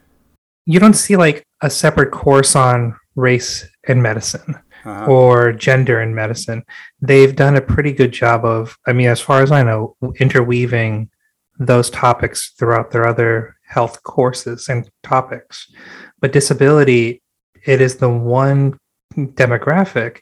You 0.66 0.78
don't 0.78 0.94
see 0.94 1.16
like 1.16 1.42
a 1.62 1.70
separate 1.70 2.10
course 2.10 2.54
on 2.54 2.94
race 3.16 3.66
and 3.88 4.02
medicine 4.02 4.56
uh-huh. 4.84 5.06
or 5.06 5.52
gender 5.52 6.02
in 6.02 6.14
medicine. 6.14 6.64
They've 7.00 7.34
done 7.34 7.56
a 7.56 7.62
pretty 7.62 7.92
good 7.92 8.12
job 8.12 8.44
of, 8.44 8.76
I 8.86 8.92
mean, 8.92 9.08
as 9.08 9.20
far 9.20 9.42
as 9.42 9.50
I 9.50 9.62
know, 9.62 9.96
interweaving 10.20 11.10
those 11.58 11.90
topics 11.90 12.52
throughout 12.58 12.90
their 12.90 13.06
other 13.06 13.56
health 13.66 14.02
courses 14.02 14.68
and 14.68 14.88
topics. 15.02 15.66
But 16.20 16.32
disability, 16.32 17.22
it 17.66 17.80
is 17.80 17.96
the 17.96 18.10
one 18.10 18.78
demographic 19.16 20.20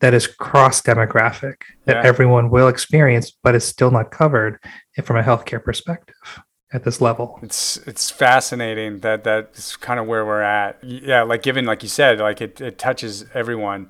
that 0.00 0.14
is 0.14 0.26
cross 0.26 0.80
demographic 0.80 1.62
that 1.84 1.96
yeah. 1.96 2.08
everyone 2.08 2.50
will 2.50 2.68
experience, 2.68 3.32
but 3.42 3.54
is 3.54 3.64
still 3.64 3.90
not 3.90 4.10
covered 4.10 4.58
from 5.02 5.16
a 5.16 5.22
healthcare 5.22 5.62
perspective 5.62 6.14
at 6.72 6.84
this 6.84 7.00
level. 7.00 7.38
It's 7.42 7.78
it's 7.78 8.10
fascinating 8.10 9.00
that 9.00 9.24
that's 9.24 9.76
kind 9.76 9.98
of 9.98 10.06
where 10.06 10.24
we're 10.24 10.42
at. 10.42 10.82
Yeah, 10.82 11.22
like 11.22 11.42
given 11.42 11.64
like 11.64 11.82
you 11.82 11.88
said, 11.88 12.20
like 12.20 12.40
it, 12.40 12.60
it 12.60 12.78
touches 12.78 13.24
everyone. 13.34 13.88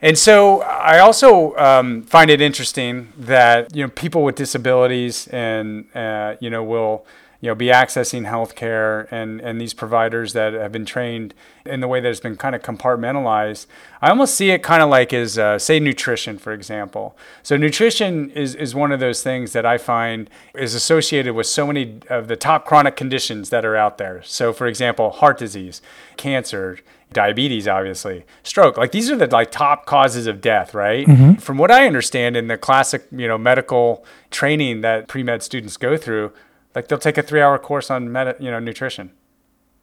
And 0.00 0.16
so 0.16 0.62
I 0.62 1.00
also 1.00 1.56
um, 1.56 2.02
find 2.02 2.30
it 2.30 2.40
interesting 2.40 3.12
that 3.18 3.74
you 3.74 3.84
know 3.84 3.90
people 3.90 4.22
with 4.22 4.36
disabilities 4.36 5.26
and 5.28 5.86
uh, 5.96 6.36
you 6.40 6.50
know 6.50 6.62
will 6.62 7.04
you 7.40 7.48
know 7.48 7.54
be 7.54 7.66
accessing 7.66 8.28
healthcare 8.28 9.06
and 9.10 9.40
and 9.40 9.60
these 9.60 9.74
providers 9.74 10.32
that 10.32 10.52
have 10.52 10.72
been 10.72 10.84
trained 10.84 11.34
in 11.64 11.80
the 11.80 11.88
way 11.88 12.00
that 12.00 12.08
it's 12.08 12.20
been 12.20 12.36
kind 12.36 12.54
of 12.54 12.62
compartmentalized 12.62 13.66
i 14.02 14.08
almost 14.08 14.34
see 14.34 14.50
it 14.50 14.62
kind 14.62 14.82
of 14.82 14.88
like 14.88 15.12
as 15.12 15.38
uh, 15.38 15.58
say 15.58 15.78
nutrition 15.78 16.38
for 16.38 16.52
example. 16.52 17.16
So 17.42 17.56
nutrition 17.56 18.30
is 18.30 18.54
is 18.54 18.74
one 18.74 18.92
of 18.92 19.00
those 19.00 19.22
things 19.22 19.52
that 19.52 19.64
i 19.64 19.78
find 19.78 20.28
is 20.54 20.74
associated 20.74 21.34
with 21.34 21.46
so 21.46 21.66
many 21.66 22.00
of 22.08 22.28
the 22.28 22.36
top 22.36 22.64
chronic 22.66 22.96
conditions 22.96 23.50
that 23.50 23.64
are 23.64 23.76
out 23.76 23.98
there. 23.98 24.22
So 24.24 24.52
for 24.52 24.66
example 24.66 25.10
heart 25.10 25.38
disease 25.38 25.80
cancer 26.16 26.78
diabetes 27.10 27.66
obviously 27.66 28.26
stroke 28.42 28.76
like 28.76 28.92
these 28.92 29.10
are 29.10 29.16
the 29.16 29.26
like 29.28 29.50
top 29.50 29.86
causes 29.86 30.26
of 30.26 30.42
death 30.42 30.74
right? 30.74 31.06
Mm-hmm. 31.06 31.34
from 31.34 31.56
what 31.56 31.70
i 31.70 31.86
understand 31.86 32.36
in 32.36 32.48
the 32.48 32.58
classic 32.58 33.06
you 33.10 33.26
know 33.26 33.38
medical 33.38 34.04
training 34.30 34.82
that 34.82 35.08
pre-med 35.08 35.42
students 35.42 35.78
go 35.78 35.96
through 35.96 36.32
like 36.74 36.88
they'll 36.88 36.98
take 36.98 37.18
a 37.18 37.22
three 37.22 37.40
hour 37.40 37.58
course 37.58 37.90
on 37.90 38.12
meta, 38.12 38.36
you 38.38 38.50
know, 38.50 38.58
nutrition. 38.58 39.12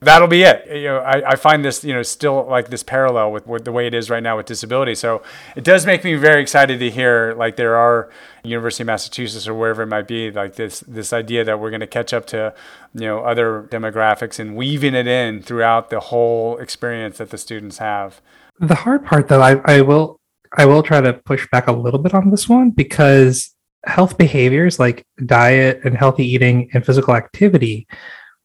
That'll 0.02 0.28
be 0.28 0.44
it. 0.44 0.68
You 0.70 0.84
know, 0.84 0.98
I, 0.98 1.32
I 1.32 1.36
find 1.36 1.64
this, 1.64 1.84
you 1.84 1.94
know, 1.94 2.04
still 2.04 2.46
like 2.48 2.70
this 2.70 2.84
parallel 2.84 3.32
with, 3.32 3.48
with 3.48 3.64
the 3.64 3.72
way 3.72 3.88
it 3.88 3.94
is 3.94 4.10
right 4.10 4.22
now 4.22 4.38
with 4.38 4.46
disability. 4.46 4.94
So 4.94 5.24
it 5.56 5.64
does 5.64 5.86
make 5.86 6.04
me 6.04 6.16
very 6.16 6.42
excited 6.42 6.80
to 6.80 6.92
hear 6.92 7.34
like 7.38 7.56
there 7.56 7.76
are 7.76 8.12
University 8.44 8.84
of 8.84 8.88
Massachusetts 8.88 9.48
or 9.48 9.54
wherever 9.54 9.84
it 9.84 9.88
might 9.88 10.08
be, 10.08 10.32
like 10.32 10.56
this 10.56 10.82
this 10.82 11.14
idea 11.14 11.44
that 11.46 11.60
we're 11.60 11.72
going 11.72 11.80
to 11.80 11.88
catch 11.88 12.14
up 12.14 12.28
to, 12.28 12.54
you 12.94 13.08
know, 13.08 13.20
other 13.20 13.68
demographics 13.72 14.38
and 14.38 14.56
weaving 14.56 14.96
it 14.96 15.08
in 15.08 15.42
throughout 15.42 15.90
the 15.90 16.00
whole 16.00 16.58
experience 16.58 17.18
that 17.18 17.30
the 17.30 17.38
students 17.38 17.78
have. 17.78 18.22
The 18.60 18.76
hard 18.76 19.06
part, 19.06 19.30
though, 19.30 19.42
I, 19.42 19.62
I 19.66 19.82
will 19.82 20.20
I 20.58 20.66
will 20.66 20.84
try 20.84 21.02
to 21.02 21.14
push 21.14 21.48
back 21.52 21.68
a 21.68 21.72
little 21.72 22.00
bit 22.00 22.14
on 22.14 22.30
this 22.30 22.48
one 22.48 22.70
because 22.70 23.55
health 23.86 24.18
behaviors 24.18 24.80
like 24.80 25.06
diet 25.26 25.82
and 25.84 25.96
healthy 25.96 26.26
eating 26.26 26.70
and 26.74 26.86
physical 26.86 27.16
activity, 27.16 27.88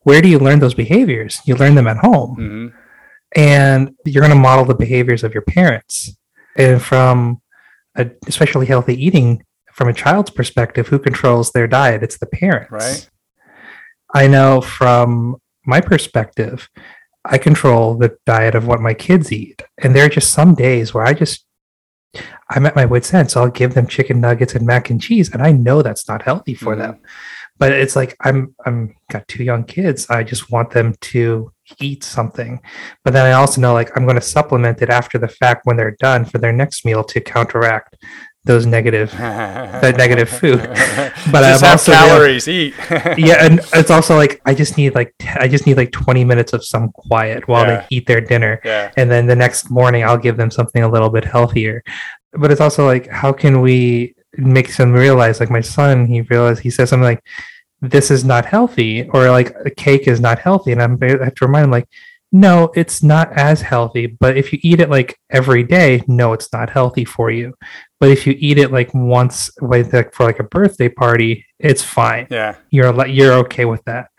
where 0.01 0.23
do 0.23 0.29
you 0.29 0.39
learn 0.39 0.59
those 0.61 0.75
behaviors? 0.75 1.41
You 1.45 1.57
learn 1.57 1.75
them 1.75 1.87
at 1.87 1.99
home. 1.99 2.37
Mm-hmm. 2.37 2.77
And 3.37 3.95
you're 4.05 4.23
going 4.23 4.35
to 4.35 4.41
model 4.41 4.65
the 4.65 4.75
behaviors 4.75 5.23
of 5.23 5.35
your 5.35 5.43
parents. 5.43 6.17
And 6.57 6.83
from 6.83 7.41
a, 7.97 8.11
especially 8.27 8.67
healthy 8.67 9.03
eating, 9.03 9.45
from 9.73 9.89
a 9.89 9.95
child's 9.95 10.31
perspective, 10.31 10.89
who 10.89 10.99
controls 10.99 11.53
their 11.53 11.67
diet? 11.67 12.03
It's 12.03 12.19
the 12.19 12.27
parents. 12.27 12.73
Right. 12.73 13.09
I 14.13 14.27
know 14.27 14.61
from 14.61 15.37
my 15.65 15.81
perspective, 15.81 16.69
I 17.25 17.39
control 17.39 17.97
the 17.97 18.17
diet 18.27 18.55
of 18.55 18.67
what 18.67 18.81
my 18.81 18.95
kids 18.95 19.31
eat. 19.31 19.63
And 19.79 19.95
there 19.95 20.07
are 20.07 20.11
just 20.11 20.33
some 20.33 20.55
days 20.55 20.93
where 20.93 21.05
I 21.05 21.15
just 21.15 21.47
I'm 22.51 22.67
at 22.67 22.77
my 22.77 22.85
wit's 22.85 23.15
end, 23.15 23.31
so 23.31 23.43
I'll 23.43 23.51
give 23.51 23.75
them 23.75 23.87
chicken 23.87 24.21
nuggets 24.21 24.55
and 24.55 24.67
mac 24.67 24.91
and 24.91 25.01
cheese, 25.01 25.31
and 25.33 25.43
I 25.43 25.53
know 25.53 25.83
that's 25.83 26.09
not 26.09 26.23
healthy 26.23 26.55
for 26.55 26.73
mm-hmm. 26.73 26.83
them. 26.83 26.99
But 27.59 27.73
it's 27.73 27.95
like 27.95 28.17
I'm 28.21 28.55
I'm 28.65 28.97
got 29.11 29.29
two 29.29 29.45
young 29.45 29.65
kids. 29.65 30.09
I 30.09 30.25
just 30.25 30.51
want 30.51 30.71
them 30.71 30.95
to 31.01 31.53
eat 31.79 32.03
something, 32.03 32.61
but 33.05 33.13
then 33.13 33.27
I 33.27 33.33
also 33.33 33.61
know 33.61 33.75
like 33.75 33.97
I'm 33.97 34.05
going 34.05 34.17
to 34.17 34.23
supplement 34.23 34.83
it 34.83 34.89
after 34.89 35.19
the 35.19 35.29
fact 35.29 35.67
when 35.67 35.77
they're 35.77 35.97
done 36.01 36.25
for 36.25 36.39
their 36.39 36.53
next 36.53 36.85
meal 36.85 37.05
to 37.05 37.21
counteract 37.21 37.97
those 38.45 38.65
negative 38.65 39.11
that 39.19 39.97
negative 39.99 40.29
food 40.29 40.59
but 41.31 41.45
i 41.45 41.49
have 41.49 41.63
also 41.63 41.93
calories 41.93 42.49
eat 42.49 42.75
yeah 43.19 43.37
and 43.39 43.61
it's 43.75 43.91
also 43.91 44.17
like 44.17 44.41
i 44.47 44.55
just 44.55 44.79
need 44.79 44.95
like 44.95 45.15
I 45.39 45.47
just 45.47 45.67
need 45.67 45.77
like 45.77 45.93
20 45.93 46.25
minutes 46.25 46.53
of 46.55 46.65
some 46.65 46.91
quiet 46.93 47.47
while 47.49 47.67
yeah. 47.67 47.81
they 47.81 47.87
eat 47.97 48.07
their 48.07 48.21
dinner 48.21 48.61
yeah. 48.65 48.91
and 48.97 49.11
then 49.11 49.27
the 49.27 49.37
next 49.37 49.71
morning 49.71 50.05
i'll 50.05 50.19
give 50.19 50.39
them 50.39 50.51
something 50.51 50.83
a 50.83 50.89
little 50.89 51.11
bit 51.11 51.25
healthier 51.25 51.85
but 52.33 52.51
it's 52.51 52.61
also 52.61 52.87
like 52.87 53.09
how 53.09 53.33
can 53.33 53.61
we 53.61 54.15
make 54.37 54.75
them 54.77 54.93
realize 54.93 55.41
like 55.41 55.51
my 55.51 55.61
son 55.61 56.07
he 56.07 56.21
realized 56.23 56.63
he 56.63 56.71
says 56.71 56.91
something 56.91 57.05
like 57.05 57.23
this 57.81 58.11
is 58.11 58.25
not 58.25 58.45
healthy 58.45 59.09
or 59.11 59.31
like 59.31 59.55
a 59.65 59.71
cake 59.71 60.07
is 60.07 60.21
not 60.21 60.39
healthy 60.39 60.73
and 60.73 60.83
I'm, 60.83 60.99
i 61.03 61.25
have 61.25 61.35
to 61.35 61.47
remind 61.47 61.65
him 61.65 61.71
like 61.71 61.89
no, 62.33 62.71
it's 62.75 63.03
not 63.03 63.33
as 63.33 63.61
healthy. 63.61 64.07
But 64.07 64.37
if 64.37 64.53
you 64.53 64.59
eat 64.63 64.81
it 64.81 64.91
like 64.91 65.19
every 65.31 65.65
day, 65.65 66.03
no, 66.07 66.33
it's 66.33 66.53
not 66.53 66.71
healthy 66.71 67.05
for 67.05 67.31
you. 67.31 67.55
But 67.99 68.11
if 68.11 68.27
you 68.27 68.37
eat 68.39 68.59
it 68.59 68.73
like 68.73 68.95
once, 68.95 69.51
like 69.61 69.91
for 70.15 70.25
like 70.25 70.39
a 70.39 70.45
birthday 70.45 70.89
party, 70.89 71.45
it's 71.59 71.83
fine. 71.83 72.27
Yeah, 72.31 72.57
you're 72.71 73.07
you're 73.07 73.33
okay 73.45 73.65
with 73.65 73.85
that. 73.85 74.11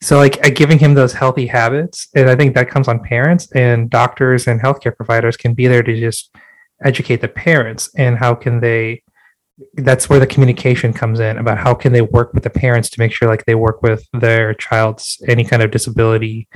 So 0.00 0.16
like 0.16 0.44
uh, 0.44 0.50
giving 0.50 0.78
him 0.78 0.94
those 0.94 1.12
healthy 1.12 1.46
habits, 1.46 2.08
and 2.14 2.28
I 2.28 2.36
think 2.36 2.54
that 2.54 2.70
comes 2.70 2.88
on 2.88 3.00
parents 3.00 3.50
and 3.52 3.90
doctors 3.90 4.46
and 4.46 4.60
healthcare 4.60 4.96
providers 4.96 5.36
can 5.36 5.54
be 5.54 5.66
there 5.66 5.82
to 5.82 6.00
just 6.00 6.34
educate 6.84 7.20
the 7.20 7.28
parents 7.28 7.90
and 7.96 8.18
how 8.18 8.34
can 8.34 8.60
they 8.60 9.02
that's 9.74 10.08
where 10.08 10.18
the 10.18 10.26
communication 10.26 10.92
comes 10.92 11.20
in 11.20 11.36
about 11.38 11.58
how 11.58 11.74
can 11.74 11.92
they 11.92 12.00
work 12.00 12.32
with 12.34 12.42
the 12.42 12.50
parents 12.50 12.88
to 12.90 12.98
make 12.98 13.12
sure 13.12 13.28
like 13.28 13.44
they 13.44 13.54
work 13.54 13.82
with 13.82 14.06
their 14.12 14.54
child's 14.54 15.22
any 15.28 15.44
kind 15.44 15.62
of 15.62 15.70
disability 15.70 16.48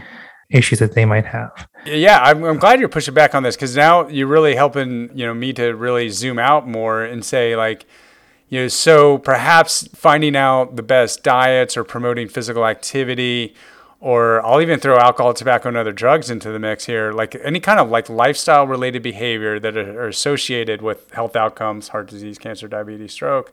issues 0.50 0.78
that 0.78 0.94
they 0.94 1.04
might 1.04 1.26
have. 1.26 1.68
Yeah, 1.84 2.20
I'm, 2.20 2.44
I'm 2.44 2.58
glad 2.58 2.80
you're 2.80 2.88
pushing 2.88 3.14
back 3.14 3.34
on 3.34 3.42
this 3.42 3.56
because 3.56 3.76
now 3.76 4.08
you're 4.08 4.26
really 4.26 4.54
helping 4.54 5.10
you 5.16 5.26
know 5.26 5.34
me 5.34 5.52
to 5.54 5.72
really 5.72 6.08
zoom 6.08 6.38
out 6.38 6.66
more 6.66 7.02
and 7.02 7.24
say 7.24 7.56
like 7.56 7.84
you 8.48 8.60
know 8.60 8.68
so 8.68 9.18
perhaps 9.18 9.88
finding 9.88 10.36
out 10.36 10.76
the 10.76 10.82
best 10.82 11.22
diets 11.22 11.76
or 11.76 11.84
promoting 11.84 12.28
physical 12.28 12.66
activity 12.66 13.54
or 14.00 14.44
I'll 14.44 14.60
even 14.60 14.78
throw 14.78 14.98
alcohol, 14.98 15.34
tobacco, 15.34 15.68
and 15.68 15.76
other 15.76 15.92
drugs 15.92 16.30
into 16.30 16.50
the 16.50 16.58
mix 16.58 16.84
here. 16.86 17.12
Like 17.12 17.34
any 17.42 17.60
kind 17.60 17.80
of 17.80 17.88
like 17.88 18.08
lifestyle 18.08 18.66
related 18.66 19.02
behavior 19.02 19.58
that 19.58 19.76
are 19.76 20.08
associated 20.08 20.82
with 20.82 21.10
health 21.12 21.36
outcomes, 21.36 21.88
heart 21.88 22.08
disease, 22.08 22.38
cancer, 22.38 22.68
diabetes, 22.68 23.12
stroke, 23.12 23.52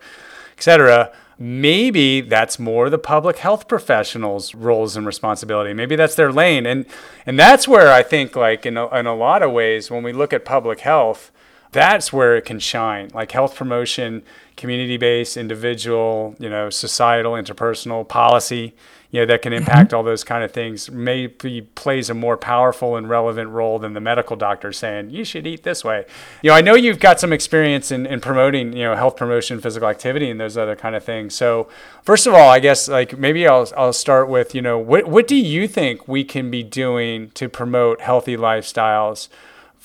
etc 0.58 1.14
maybe 1.40 2.22
that's 2.22 2.60
more 2.60 2.90
the 2.90 2.98
public 2.98 3.38
health 3.38 3.68
professionals' 3.68 4.54
roles 4.54 4.96
and 4.96 5.06
responsibility. 5.06 5.74
Maybe 5.74 5.96
that's 5.96 6.16
their 6.16 6.32
lane, 6.32 6.66
and 6.66 6.86
and 7.26 7.38
that's 7.38 7.68
where 7.68 7.92
I 7.92 8.04
think, 8.04 8.36
like 8.36 8.66
in 8.66 8.78
a, 8.78 8.88
in 8.96 9.06
a 9.06 9.16
lot 9.16 9.44
of 9.44 9.52
ways, 9.52 9.90
when 9.90 10.04
we 10.04 10.14
look 10.14 10.34
at 10.34 10.46
public 10.46 10.82
health, 10.82 11.32
that's 11.72 12.14
where 12.14 12.36
it 12.36 12.46
can 12.46 12.60
shine. 12.60 13.10
Like 13.14 13.32
health 13.32 13.56
promotion, 13.56 14.24
community-based, 14.58 15.38
individual, 15.38 16.36
you 16.40 16.50
know, 16.50 16.70
societal, 16.70 17.34
interpersonal 17.34 18.08
policy 18.08 18.74
you 19.14 19.20
know, 19.20 19.28
that 19.28 19.44
can 19.44 19.54
mm-hmm. 19.54 19.60
impact 19.60 19.90
mm-hmm. 19.90 19.98
all 19.98 20.04
those 20.04 20.24
kind 20.24 20.44
of 20.44 20.52
things 20.52 20.90
maybe 20.90 21.62
plays 21.62 22.10
a 22.10 22.16
more 22.16 22.36
powerful 22.36 22.96
and 22.96 23.08
relevant 23.08 23.48
role 23.52 23.78
than 23.78 23.94
the 23.94 24.02
medical 24.02 24.36
doctor 24.36 24.74
saying 24.74 25.12
you 25.12 25.24
should 25.24 25.46
eat 25.46 25.62
this 25.62 25.84
way. 25.84 26.04
You 26.42 26.50
know, 26.50 26.56
I 26.56 26.62
know 26.62 26.74
you've 26.74 27.00
got 27.00 27.20
some 27.20 27.32
experience 27.32 27.92
in, 27.92 28.08
in 28.08 28.20
promoting, 28.20 28.74
you 28.74 28.86
know, 28.86 28.96
health 28.96 29.16
promotion, 29.16 29.62
physical 29.62 29.88
activity, 29.88 30.32
and 30.32 30.40
those 30.40 30.58
other 30.58 30.76
kind 30.76 30.96
of 30.96 31.04
things. 31.04 31.36
So, 31.36 31.70
first 32.02 32.26
of 32.26 32.34
all, 32.34 32.50
I 32.50 32.58
guess 32.58 32.88
like 32.88 33.16
maybe 33.16 33.48
I'll 33.48 33.70
I'll 33.78 33.94
start 33.94 34.30
with 34.30 34.56
you 34.56 34.64
know 34.64 34.80
what 34.80 35.08
what 35.08 35.28
do 35.28 35.36
you 35.36 35.68
think 35.68 36.08
we 36.08 36.24
can 36.24 36.50
be 36.50 36.64
doing 36.64 37.30
to 37.36 37.48
promote 37.48 38.02
healthy 38.02 38.36
lifestyles? 38.36 39.30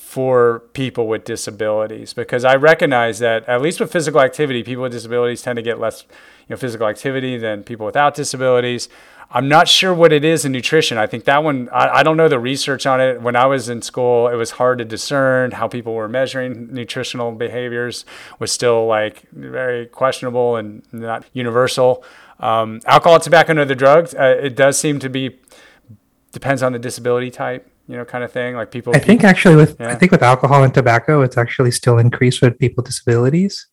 for 0.09 0.61
people 0.73 1.07
with 1.07 1.25
disabilities 1.25 2.15
because 2.15 2.43
I 2.43 2.57
recognize 2.57 3.19
that 3.19 3.47
at 3.47 3.61
least 3.61 3.79
with 3.79 3.93
physical 3.93 4.23
activity, 4.23 4.63
people 4.63 4.85
with 4.85 4.93
disabilities 4.93 5.43
tend 5.43 5.57
to 5.57 5.63
get 5.63 5.79
less, 5.79 6.07
you 6.49 6.55
know, 6.55 6.57
physical 6.57 6.87
activity 6.87 7.37
than 7.37 7.63
people 7.63 7.85
without 7.85 8.15
disabilities. 8.15 8.89
I'm 9.31 9.49
not 9.49 9.69
sure 9.69 9.93
what 9.93 10.13
it 10.13 10.25
is 10.25 10.45
in 10.45 10.53
nutrition. 10.53 10.97
I 10.97 11.07
think 11.07 11.25
that 11.25 11.45
one, 11.45 11.69
I, 11.71 11.99
I, 11.99 12.03
don't 12.03 12.17
know 12.17 12.29
the 12.29 12.39
research 12.39 12.87
on 12.87 12.99
it. 12.99 13.21
When 13.21 13.37
I 13.37 13.45
was 13.45 13.69
in 13.69 13.83
school, 13.83 14.29
it 14.29 14.37
was 14.37 14.53
hard 14.53 14.79
to 14.79 14.87
discern 14.87 15.51
how 15.51 15.69
people 15.69 15.95
were 15.95 16.09
measuring 16.09 16.73
nutritional 16.73 17.33
behaviors 17.33 18.07
was 18.39 18.53
still 18.53 18.87
like 18.87 19.29
very 19.31 19.87
questionable 19.87 20.57
and 20.57 20.83
not 20.93 21.27
universal. 21.35 22.03
Um, 22.41 22.81
alcohol, 22.87 23.21
tobacco, 23.21 23.51
and 23.51 23.61
other 23.61 23.75
drugs, 23.75 24.15
uh, 24.15 24.39
it 24.43 24.57
does 24.57 24.79
seem 24.79 24.99
to 25.01 25.11
be, 25.11 25.39
depends 26.33 26.63
on 26.63 26.73
the 26.73 26.79
disability 26.79 27.31
type. 27.31 27.71
you 27.87 27.97
know, 27.97 28.05
kind 28.07 28.25
of 28.25 28.33
thing? 28.33 28.55
Like 28.55 28.71
people. 28.71 28.95
I 28.97 28.99
think 28.99 29.25
actually 29.25 29.57
with 29.57 29.77
yeah. 29.79 29.91
I 29.91 29.95
think 29.95 30.13
with 30.13 30.23
alcohol 30.23 30.63
and 30.63 30.73
tobacco, 30.73 31.23
it's 31.23 31.37
actually 31.37 31.73
still 31.73 31.99
increased 31.99 32.41
with 32.41 32.59
people 32.59 32.83
with 32.83 32.87
disabilities, 32.87 33.67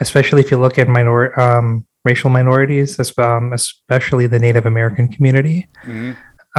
especially 0.00 0.40
if 0.40 0.50
you 0.50 0.58
look 0.58 0.78
at 0.78 0.88
minor 0.88 1.38
um, 1.38 1.86
racial 2.10 2.30
minorities, 2.30 2.90
um, 3.18 3.52
especially 3.52 4.26
the 4.26 4.40
Native 4.46 4.66
American 4.72 5.06
community. 5.14 5.58
Mm-hmm. 5.84 6.12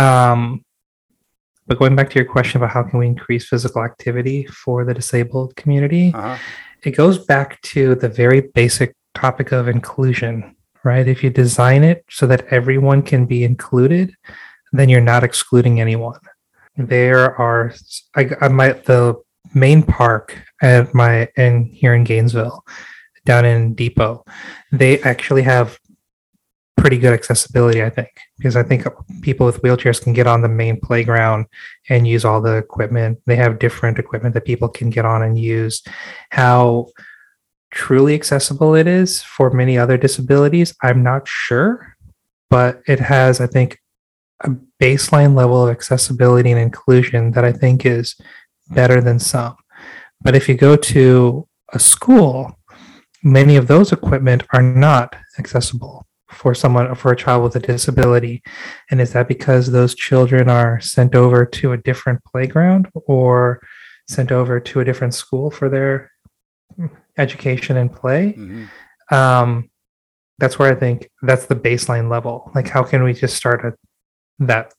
Um, 0.05 0.41
but 1.67 1.79
going 1.81 1.95
back 1.95 2.09
to 2.09 2.15
your 2.19 2.29
question 2.35 2.55
about 2.57 2.71
how 2.75 2.83
can 2.83 2.97
we 2.99 3.07
increase 3.13 3.43
physical 3.47 3.83
activity 3.83 4.39
for 4.61 4.77
the 4.87 4.93
disabled 4.93 5.55
community, 5.61 6.05
uh-huh. 6.13 6.37
it 6.87 6.91
goes 6.91 7.17
back 7.33 7.49
to 7.73 7.81
the 7.95 8.09
very 8.09 8.41
basic 8.61 8.89
topic 9.13 9.51
of 9.51 9.67
inclusion, 9.67 10.33
right? 10.83 11.07
If 11.07 11.23
you 11.23 11.29
design 11.29 11.83
it 11.91 11.99
so 12.09 12.23
that 12.31 12.45
everyone 12.57 13.01
can 13.11 13.25
be 13.25 13.43
included, 13.43 14.07
then 14.71 14.89
you're 14.89 15.09
not 15.13 15.23
excluding 15.23 15.79
anyone. 15.79 16.23
There 16.77 17.35
are 17.45 17.73
I, 18.15 18.23
I 18.45 18.47
might 18.47 18.85
the 18.85 19.03
main 19.53 19.81
park 19.83 20.25
at 20.61 20.93
my 20.93 21.13
in 21.35 21.53
here 21.79 21.93
in 21.93 22.03
Gainesville, 22.03 22.63
down 23.25 23.45
in 23.45 23.73
Depot, 23.73 24.23
they 24.71 25.01
actually 25.01 25.43
have 25.43 25.79
pretty 26.77 26.97
good 26.97 27.13
accessibility, 27.13 27.83
I 27.83 27.89
think, 27.89 28.09
because 28.37 28.55
I 28.55 28.63
think 28.63 28.85
people 29.21 29.45
with 29.45 29.61
wheelchairs 29.61 30.01
can 30.01 30.13
get 30.13 30.27
on 30.27 30.41
the 30.41 30.47
main 30.47 30.79
playground 30.79 31.45
and 31.89 32.07
use 32.07 32.23
all 32.23 32.41
the 32.41 32.55
equipment. 32.55 33.19
They 33.25 33.35
have 33.35 33.59
different 33.59 33.99
equipment 33.99 34.33
that 34.33 34.45
people 34.45 34.69
can 34.69 34.89
get 34.89 35.05
on 35.05 35.21
and 35.21 35.37
use. 35.37 35.83
How 36.29 36.87
truly 37.71 38.15
accessible 38.15 38.75
it 38.75 38.87
is 38.87 39.21
for 39.21 39.51
many 39.51 39.77
other 39.77 39.97
disabilities, 39.97 40.73
I'm 40.81 41.03
not 41.03 41.27
sure, 41.27 41.95
but 42.49 42.81
it 42.87 42.99
has, 42.99 43.41
I 43.41 43.47
think, 43.47 43.79
a 44.41 44.51
baseline 44.81 45.35
level 45.35 45.63
of 45.63 45.69
accessibility 45.69 46.51
and 46.51 46.59
inclusion 46.59 47.31
that 47.31 47.43
I 47.43 47.51
think 47.51 47.85
is 47.85 48.15
better 48.69 49.01
than 49.01 49.19
some. 49.19 49.57
But 50.21 50.35
if 50.35 50.47
you 50.47 50.55
go 50.55 50.75
to 50.75 51.47
a 51.73 51.79
school, 51.79 52.58
many 53.23 53.55
of 53.55 53.67
those 53.67 53.91
equipment 53.91 54.43
are 54.53 54.61
not 54.61 55.15
accessible 55.37 56.05
for 56.29 56.53
someone 56.53 56.93
for 56.95 57.11
a 57.11 57.15
child 57.15 57.43
with 57.43 57.55
a 57.55 57.59
disability. 57.59 58.43
And 58.91 59.01
is 59.01 59.13
that 59.13 59.27
because 59.27 59.71
those 59.71 59.95
children 59.95 60.49
are 60.49 60.79
sent 60.79 61.15
over 61.15 61.45
to 61.45 61.71
a 61.71 61.77
different 61.77 62.23
playground 62.23 62.87
or 62.93 63.61
sent 64.07 64.31
over 64.31 64.59
to 64.59 64.79
a 64.79 64.85
different 64.85 65.13
school 65.13 65.49
for 65.51 65.69
their 65.69 66.11
education 67.17 67.77
and 67.77 67.91
play? 67.91 68.35
Mm-hmm. 68.37 69.15
um, 69.15 69.69
that's 70.37 70.57
where 70.57 70.71
i 70.71 70.75
think 70.75 71.09
that's 71.21 71.47
the 71.47 71.55
baseline 71.55 72.09
level. 72.09 72.49
Like 72.55 72.69
how 72.69 72.83
can 72.83 73.03
we 73.03 73.13
just 73.13 73.35
start 73.35 73.65
at 73.65 73.73
that 74.39 74.73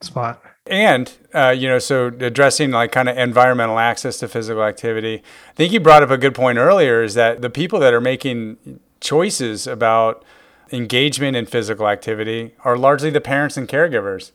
spot 0.00 0.42
and 0.68 1.12
uh, 1.34 1.48
you 1.48 1.68
know 1.68 1.78
so 1.78 2.06
addressing 2.20 2.70
like 2.70 2.92
kind 2.92 3.08
of 3.08 3.16
environmental 3.16 3.78
access 3.78 4.18
to 4.18 4.28
physical 4.28 4.62
activity 4.62 5.22
i 5.48 5.52
think 5.54 5.72
you 5.72 5.80
brought 5.80 6.02
up 6.02 6.10
a 6.10 6.18
good 6.18 6.34
point 6.34 6.58
earlier 6.58 7.02
is 7.02 7.14
that 7.14 7.42
the 7.42 7.50
people 7.50 7.80
that 7.80 7.94
are 7.94 8.00
making 8.00 8.80
choices 9.00 9.66
about 9.66 10.24
engagement 10.72 11.36
in 11.36 11.46
physical 11.46 11.88
activity 11.88 12.54
are 12.64 12.76
largely 12.76 13.10
the 13.10 13.20
parents 13.20 13.56
and 13.56 13.68
caregivers. 13.68 14.32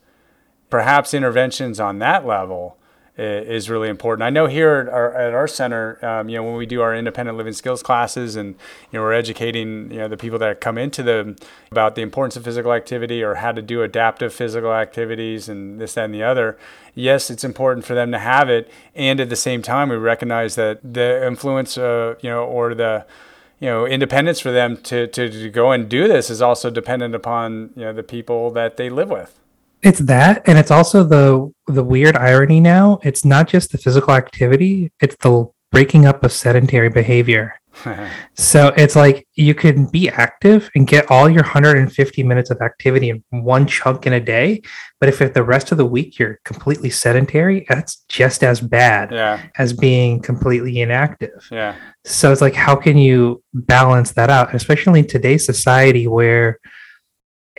Perhaps 0.69 1.13
interventions 1.13 1.80
on 1.80 2.00
that 2.00 2.26
level 2.26 2.78
is 3.17 3.69
really 3.69 3.89
important. 3.89 4.23
I 4.23 4.32
know 4.32 4.47
here 4.47 4.86
at 4.88 4.89
our, 4.89 5.13
at 5.13 5.34
our 5.34 5.47
center, 5.47 6.04
um, 6.04 6.30
you 6.30 6.38
know, 6.38 6.43
when 6.43 6.56
we 6.56 6.65
do 6.65 6.82
our 6.82 6.95
independent 6.95 7.38
living 7.38 7.54
skills 7.54 7.84
classes, 7.84 8.36
and 8.36 8.56
you 8.91 8.97
know, 8.97 9.02
we're 9.02 9.13
educating 9.13 9.91
you 9.91 9.99
know 9.99 10.08
the 10.08 10.17
people 10.17 10.39
that 10.39 10.62
come 10.62 10.78
into 10.78 11.04
them 11.04 11.36
about 11.71 11.95
the 11.95 12.02
importance 12.02 12.36
of 12.36 12.43
physical 12.43 12.73
activity 12.73 13.21
or 13.21 13.36
how 13.36 13.52
to 13.52 13.62
do 13.62 13.84
adaptive 13.84 14.34
physical 14.34 14.73
activities 14.73 15.47
and 15.47 15.80
this, 15.80 15.93
that, 15.93 16.06
and 16.06 16.13
the 16.13 16.23
other. 16.23 16.58
Yes, 16.95 17.30
it's 17.30 17.43
important 17.43 17.86
for 17.86 17.93
them 17.93 18.12
to 18.12 18.19
have 18.19 18.49
it, 18.49 18.71
and 18.95 19.19
at 19.19 19.30
the 19.30 19.36
same 19.36 19.62
time, 19.62 19.89
we 19.89 19.95
recognize 19.95 20.56
that 20.56 20.80
the 20.84 21.26
influence, 21.26 21.78
uh, 21.78 22.15
you 22.21 22.30
know, 22.30 22.43
or 22.43 22.73
the 22.73 23.06
you 23.60 23.67
know 23.67 23.86
independence 23.86 24.39
for 24.39 24.52
them 24.52 24.76
to, 24.78 25.06
to, 25.08 25.30
to 25.30 25.49
go 25.49 25.71
and 25.71 25.88
do 25.88 26.08
this 26.08 26.32
is 26.32 26.41
also 26.41 26.71
dependent 26.71 27.13
upon 27.13 27.69
you 27.76 27.84
know 27.84 27.93
the 27.93 28.04
people 28.04 28.49
that 28.52 28.78
they 28.78 28.89
live 28.89 29.10
with 29.10 29.39
it's 29.84 30.00
that 30.00 30.41
and 30.48 30.58
it's 30.58 30.72
also 30.72 31.04
the 31.04 31.52
the 31.67 31.84
weird 31.84 32.15
irony 32.15 32.60
now 32.60 33.00
it's 33.04 33.24
not 33.24 33.48
just 33.48 33.72
the 33.72 33.78
physical 33.78 34.13
activity 34.13 34.91
it's 35.02 35.15
the 35.17 35.50
breaking 35.72 36.06
up 36.06 36.24
of 36.24 36.32
sedentary 36.32 36.89
behavior 36.89 37.56
so 38.36 38.67
it's 38.78 38.96
like 38.96 39.28
you 39.36 39.54
can 39.54 39.86
be 39.86 40.10
active 40.10 40.69
and 40.76 40.88
get 40.88 41.10
all 41.10 41.30
your 41.30 41.43
150 41.43 42.24
minutes 42.24 42.50
of 42.50 42.62
activity 42.62 43.10
in 43.10 43.24
one 43.30 43.65
chunk 43.65 44.06
in 44.06 44.13
a 44.13 44.19
day. 44.19 44.62
But 45.00 45.10
if 45.10 45.34
the 45.34 45.43
rest 45.43 45.72
of 45.72 45.78
the 45.78 45.86
week 45.86 46.19
you're 46.19 46.39
completely 46.46 46.89
sedentary, 46.89 47.65
that's 47.67 48.04
just 48.08 48.43
as 48.43 48.62
bad 48.62 49.12
yeah. 49.12 49.41
as 49.58 49.74
being 49.74 50.22
completely 50.22 50.82
inactive. 50.82 51.48
Yeah. 51.52 51.76
So 52.06 52.32
it's 52.32 52.41
like, 52.41 52.56
how 52.56 52.76
can 52.76 52.98
you 52.98 53.43
balance 53.54 54.12
that 54.13 54.30
out, 54.30 54.54
especially 54.54 55.00
in 55.00 55.08
today's 55.08 55.46
society 55.46 56.08
where, 56.08 56.60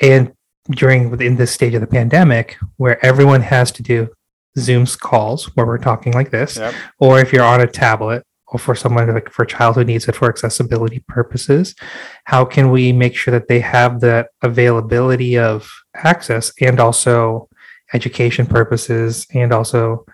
and 0.01 0.33
during 0.71 1.11
within 1.11 1.37
this 1.37 1.53
stage 1.53 1.75
of 1.75 1.81
the 1.81 1.87
pandemic, 1.87 2.57
where 2.77 3.05
everyone 3.05 3.43
has 3.43 3.71
to 3.73 3.83
do 3.83 4.09
Zoom's 4.59 4.97
calls 4.97 5.47
where 5.57 5.67
we're 5.67 5.79
talking 5.79 6.13
like 6.13 6.31
this, 6.31 6.57
yep. 6.57 6.75
or 6.99 7.21
if 7.21 7.33
you're 7.33 7.45
on 7.45 7.61
a 7.61 7.67
tablet 7.67 8.25
or 8.55 8.59
for 8.59 8.75
someone 8.75 9.13
like 9.13 9.31
for 9.31 9.43
a 9.43 9.47
child 9.47 9.75
who 9.75 9.85
needs 9.85 10.07
it 10.09 10.15
for 10.15 10.29
accessibility 10.29 11.01
purposes 11.09 11.75
how 12.25 12.45
can 12.45 12.71
we 12.71 12.93
make 12.93 13.17
sure 13.17 13.33
that 13.33 13.49
they 13.49 13.61
have 13.61 14.01
the 14.01 14.27
availability 14.43 15.37
of 15.37 15.69
access 15.95 16.53
and 16.61 16.79
also 16.81 17.49
education 17.93 18.47
purposes 18.47 19.27
and 19.35 19.53
also 19.53 20.07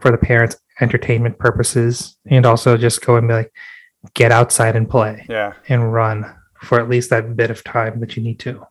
for 0.00 0.10
the 0.10 0.18
parents 0.18 0.56
entertainment 0.80 1.38
purposes 1.38 2.16
and 2.26 2.46
also 2.46 2.76
just 2.76 3.04
go 3.04 3.16
and 3.16 3.26
be 3.26 3.34
like 3.34 3.52
get 4.14 4.32
outside 4.32 4.76
and 4.76 4.88
play 4.88 5.24
yeah 5.28 5.52
and 5.68 5.92
run 5.92 6.24
for 6.60 6.78
at 6.78 6.88
least 6.88 7.10
that 7.10 7.36
bit 7.36 7.50
of 7.50 7.64
time 7.64 8.00
that 8.00 8.16
you 8.16 8.22
need 8.22 8.38
to 8.38 8.64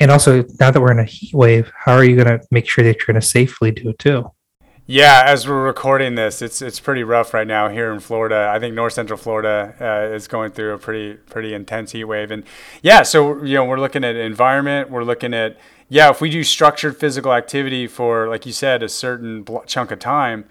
and 0.00 0.10
also 0.10 0.44
now 0.60 0.70
that 0.70 0.80
we're 0.80 0.92
in 0.92 0.98
a 0.98 1.04
heat 1.04 1.34
wave 1.34 1.70
how 1.76 1.94
are 1.94 2.04
you 2.04 2.16
going 2.16 2.26
to 2.26 2.44
make 2.50 2.68
sure 2.68 2.84
that 2.84 2.98
you're 2.98 3.06
going 3.06 3.20
to 3.20 3.26
safely 3.26 3.70
do 3.70 3.90
it 3.90 3.98
too? 3.98 4.30
Yeah, 4.88 5.24
as 5.26 5.48
we're 5.48 5.64
recording 5.64 6.14
this, 6.14 6.40
it's 6.40 6.62
it's 6.62 6.78
pretty 6.78 7.02
rough 7.02 7.34
right 7.34 7.46
now 7.46 7.68
here 7.68 7.92
in 7.92 7.98
Florida. 7.98 8.52
I 8.54 8.60
think 8.60 8.72
North 8.72 8.92
Central 8.92 9.16
Florida 9.16 9.74
uh, 9.80 10.14
is 10.14 10.28
going 10.28 10.52
through 10.52 10.74
a 10.74 10.78
pretty 10.78 11.14
pretty 11.14 11.54
intense 11.54 11.90
heat 11.90 12.04
wave, 12.04 12.30
and 12.30 12.44
yeah, 12.82 13.02
so 13.02 13.42
you 13.42 13.54
know 13.54 13.64
we're 13.64 13.80
looking 13.80 14.04
at 14.04 14.14
environment, 14.14 14.88
we're 14.88 15.02
looking 15.02 15.34
at 15.34 15.56
yeah, 15.88 16.10
if 16.10 16.20
we 16.20 16.30
do 16.30 16.44
structured 16.44 16.96
physical 16.96 17.32
activity 17.32 17.88
for 17.88 18.28
like 18.28 18.46
you 18.46 18.52
said 18.52 18.84
a 18.84 18.88
certain 18.88 19.44
chunk 19.66 19.90
of 19.90 19.98
time, 19.98 20.44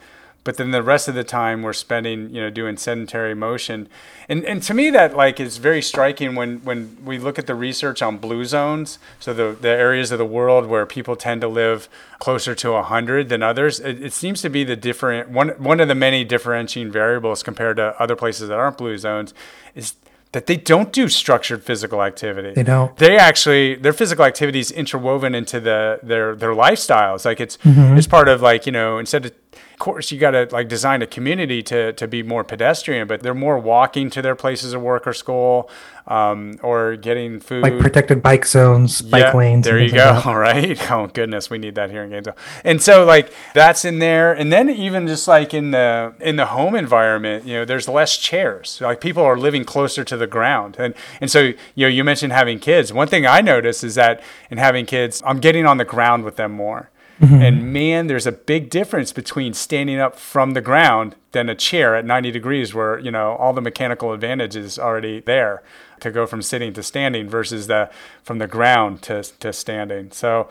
but 0.45 0.57
then 0.57 0.71
the 0.71 0.83
rest 0.83 1.09
of 1.09 1.15
the 1.15 1.23
time 1.25 1.61
we're 1.61 1.73
spending 1.73 2.29
you 2.33 2.39
know 2.39 2.49
doing 2.49 2.77
sedentary 2.77 3.35
motion 3.35 3.89
and 4.29 4.45
and 4.45 4.63
to 4.63 4.73
me 4.73 4.89
that 4.89 5.17
like 5.17 5.37
is 5.41 5.57
very 5.57 5.81
striking 5.81 6.35
when 6.35 6.59
when 6.63 6.95
we 7.03 7.17
look 7.17 7.37
at 7.37 7.47
the 7.47 7.55
research 7.55 8.01
on 8.01 8.17
blue 8.17 8.45
zones 8.45 8.97
so 9.19 9.33
the 9.33 9.57
the 9.59 9.67
areas 9.67 10.11
of 10.11 10.17
the 10.17 10.25
world 10.25 10.67
where 10.67 10.85
people 10.85 11.17
tend 11.17 11.41
to 11.41 11.47
live 11.49 11.89
closer 12.19 12.55
to 12.55 12.71
100 12.71 13.27
than 13.27 13.43
others 13.43 13.81
it, 13.81 14.01
it 14.01 14.13
seems 14.13 14.41
to 14.41 14.49
be 14.49 14.63
the 14.63 14.77
different 14.77 15.29
one 15.29 15.49
one 15.57 15.81
of 15.81 15.89
the 15.89 15.95
many 15.95 16.23
differentiating 16.23 16.91
variables 16.91 17.43
compared 17.43 17.75
to 17.75 17.99
other 18.01 18.15
places 18.15 18.47
that 18.47 18.57
aren't 18.57 18.77
blue 18.77 18.97
zones 18.97 19.33
is 19.73 19.95
that 20.31 20.47
they 20.47 20.57
don't 20.57 20.91
do 20.91 21.07
structured 21.07 21.63
physical 21.63 22.03
activity. 22.03 22.51
They 22.53 22.63
don't. 22.63 22.93
They 22.97 23.15
actually 23.15 23.75
their 23.75 23.93
physical 23.93 24.25
activity 24.25 24.59
is 24.59 24.69
interwoven 24.69 25.33
into 25.33 25.61
the 25.61 25.97
their 26.03 26.35
their 26.35 26.49
lifestyles. 26.49 27.23
Like 27.23 27.39
it's 27.39 27.55
mm-hmm. 27.57 27.95
it's 27.95 28.05
part 28.05 28.27
of 28.27 28.41
like 28.41 28.65
you 28.65 28.73
know 28.73 28.97
instead 28.97 29.27
of 29.27 29.31
of 29.75 29.79
course 29.79 30.09
you 30.09 30.17
got 30.17 30.31
to 30.31 30.47
like 30.53 30.69
design 30.69 31.01
a 31.01 31.05
community 31.05 31.61
to 31.61 31.91
to 31.91 32.07
be 32.07 32.23
more 32.23 32.45
pedestrian 32.45 33.09
but 33.09 33.21
they're 33.21 33.33
more 33.33 33.59
walking 33.59 34.09
to 34.09 34.21
their 34.21 34.33
places 34.33 34.71
of 34.71 34.81
work 34.81 35.05
or 35.05 35.11
school 35.11 35.69
um, 36.07 36.57
or 36.61 36.95
getting 36.95 37.41
food. 37.41 37.61
Like 37.61 37.77
protected 37.79 38.21
bike 38.21 38.45
zones 38.45 39.01
bike 39.01 39.21
yeah, 39.21 39.35
lanes 39.35 39.65
there 39.65 39.77
you 39.77 39.91
go 39.91 40.13
like 40.15 40.25
all 40.25 40.37
right? 40.37 40.91
Oh 40.91 41.07
goodness 41.07 41.49
we 41.49 41.57
need 41.57 41.75
that 41.75 41.89
here 41.89 42.03
in 42.03 42.11
Gainesville. 42.11 42.37
And 42.63 42.81
so 42.81 43.03
like 43.03 43.33
that's 43.53 43.83
in 43.83 43.99
there. 43.99 44.31
And 44.31 44.51
then 44.51 44.69
even 44.69 45.07
just 45.07 45.27
like 45.27 45.53
in 45.53 45.71
the 45.71 46.13
in 46.21 46.37
the 46.37 46.47
home 46.47 46.75
environment 46.75 47.45
you 47.45 47.55
know 47.55 47.65
there's 47.65 47.89
less 47.89 48.17
chairs. 48.17 48.79
Like 48.81 49.01
people 49.01 49.23
are 49.23 49.37
living 49.37 49.65
closer 49.65 50.05
to 50.05 50.15
the 50.15 50.27
ground. 50.27 50.77
And 50.79 50.93
and 51.19 51.29
so 51.29 51.53
you 51.73 51.85
know 51.85 51.87
you 51.87 52.03
mentioned 52.03 52.31
having 52.31 52.59
kids. 52.59 52.93
One 52.93 53.07
thing 53.07 53.25
I 53.25 53.41
notice 53.41 53.83
is 53.83 53.95
that 53.95 54.23
in 54.49 54.57
having 54.57 54.85
kids 54.85 55.21
I'm 55.25 55.39
getting 55.39 55.65
on 55.65 55.77
the 55.77 55.85
ground 55.85 56.23
with 56.23 56.37
them 56.37 56.53
more 56.53 56.91
Mm-hmm. 57.21 57.35
And 57.35 57.73
man, 57.73 58.07
there's 58.07 58.27
a 58.27 58.31
big 58.31 58.69
difference 58.69 59.13
between 59.13 59.53
standing 59.53 59.99
up 59.99 60.17
from 60.17 60.51
the 60.51 60.61
ground 60.61 61.15
than 61.31 61.49
a 61.49 61.55
chair 61.55 61.95
at 61.95 62.05
90 62.05 62.31
degrees 62.31 62.73
where, 62.73 62.99
you 62.99 63.11
know, 63.11 63.35
all 63.35 63.53
the 63.53 63.61
mechanical 63.61 64.11
advantage 64.11 64.55
is 64.55 64.77
already 64.77 65.21
there 65.21 65.63
to 66.01 66.11
go 66.11 66.25
from 66.25 66.41
sitting 66.41 66.73
to 66.73 66.83
standing 66.83 67.29
versus 67.29 67.67
the 67.67 67.89
from 68.23 68.39
the 68.39 68.47
ground 68.47 69.01
to, 69.03 69.23
to 69.39 69.53
standing. 69.53 70.11
So 70.11 70.49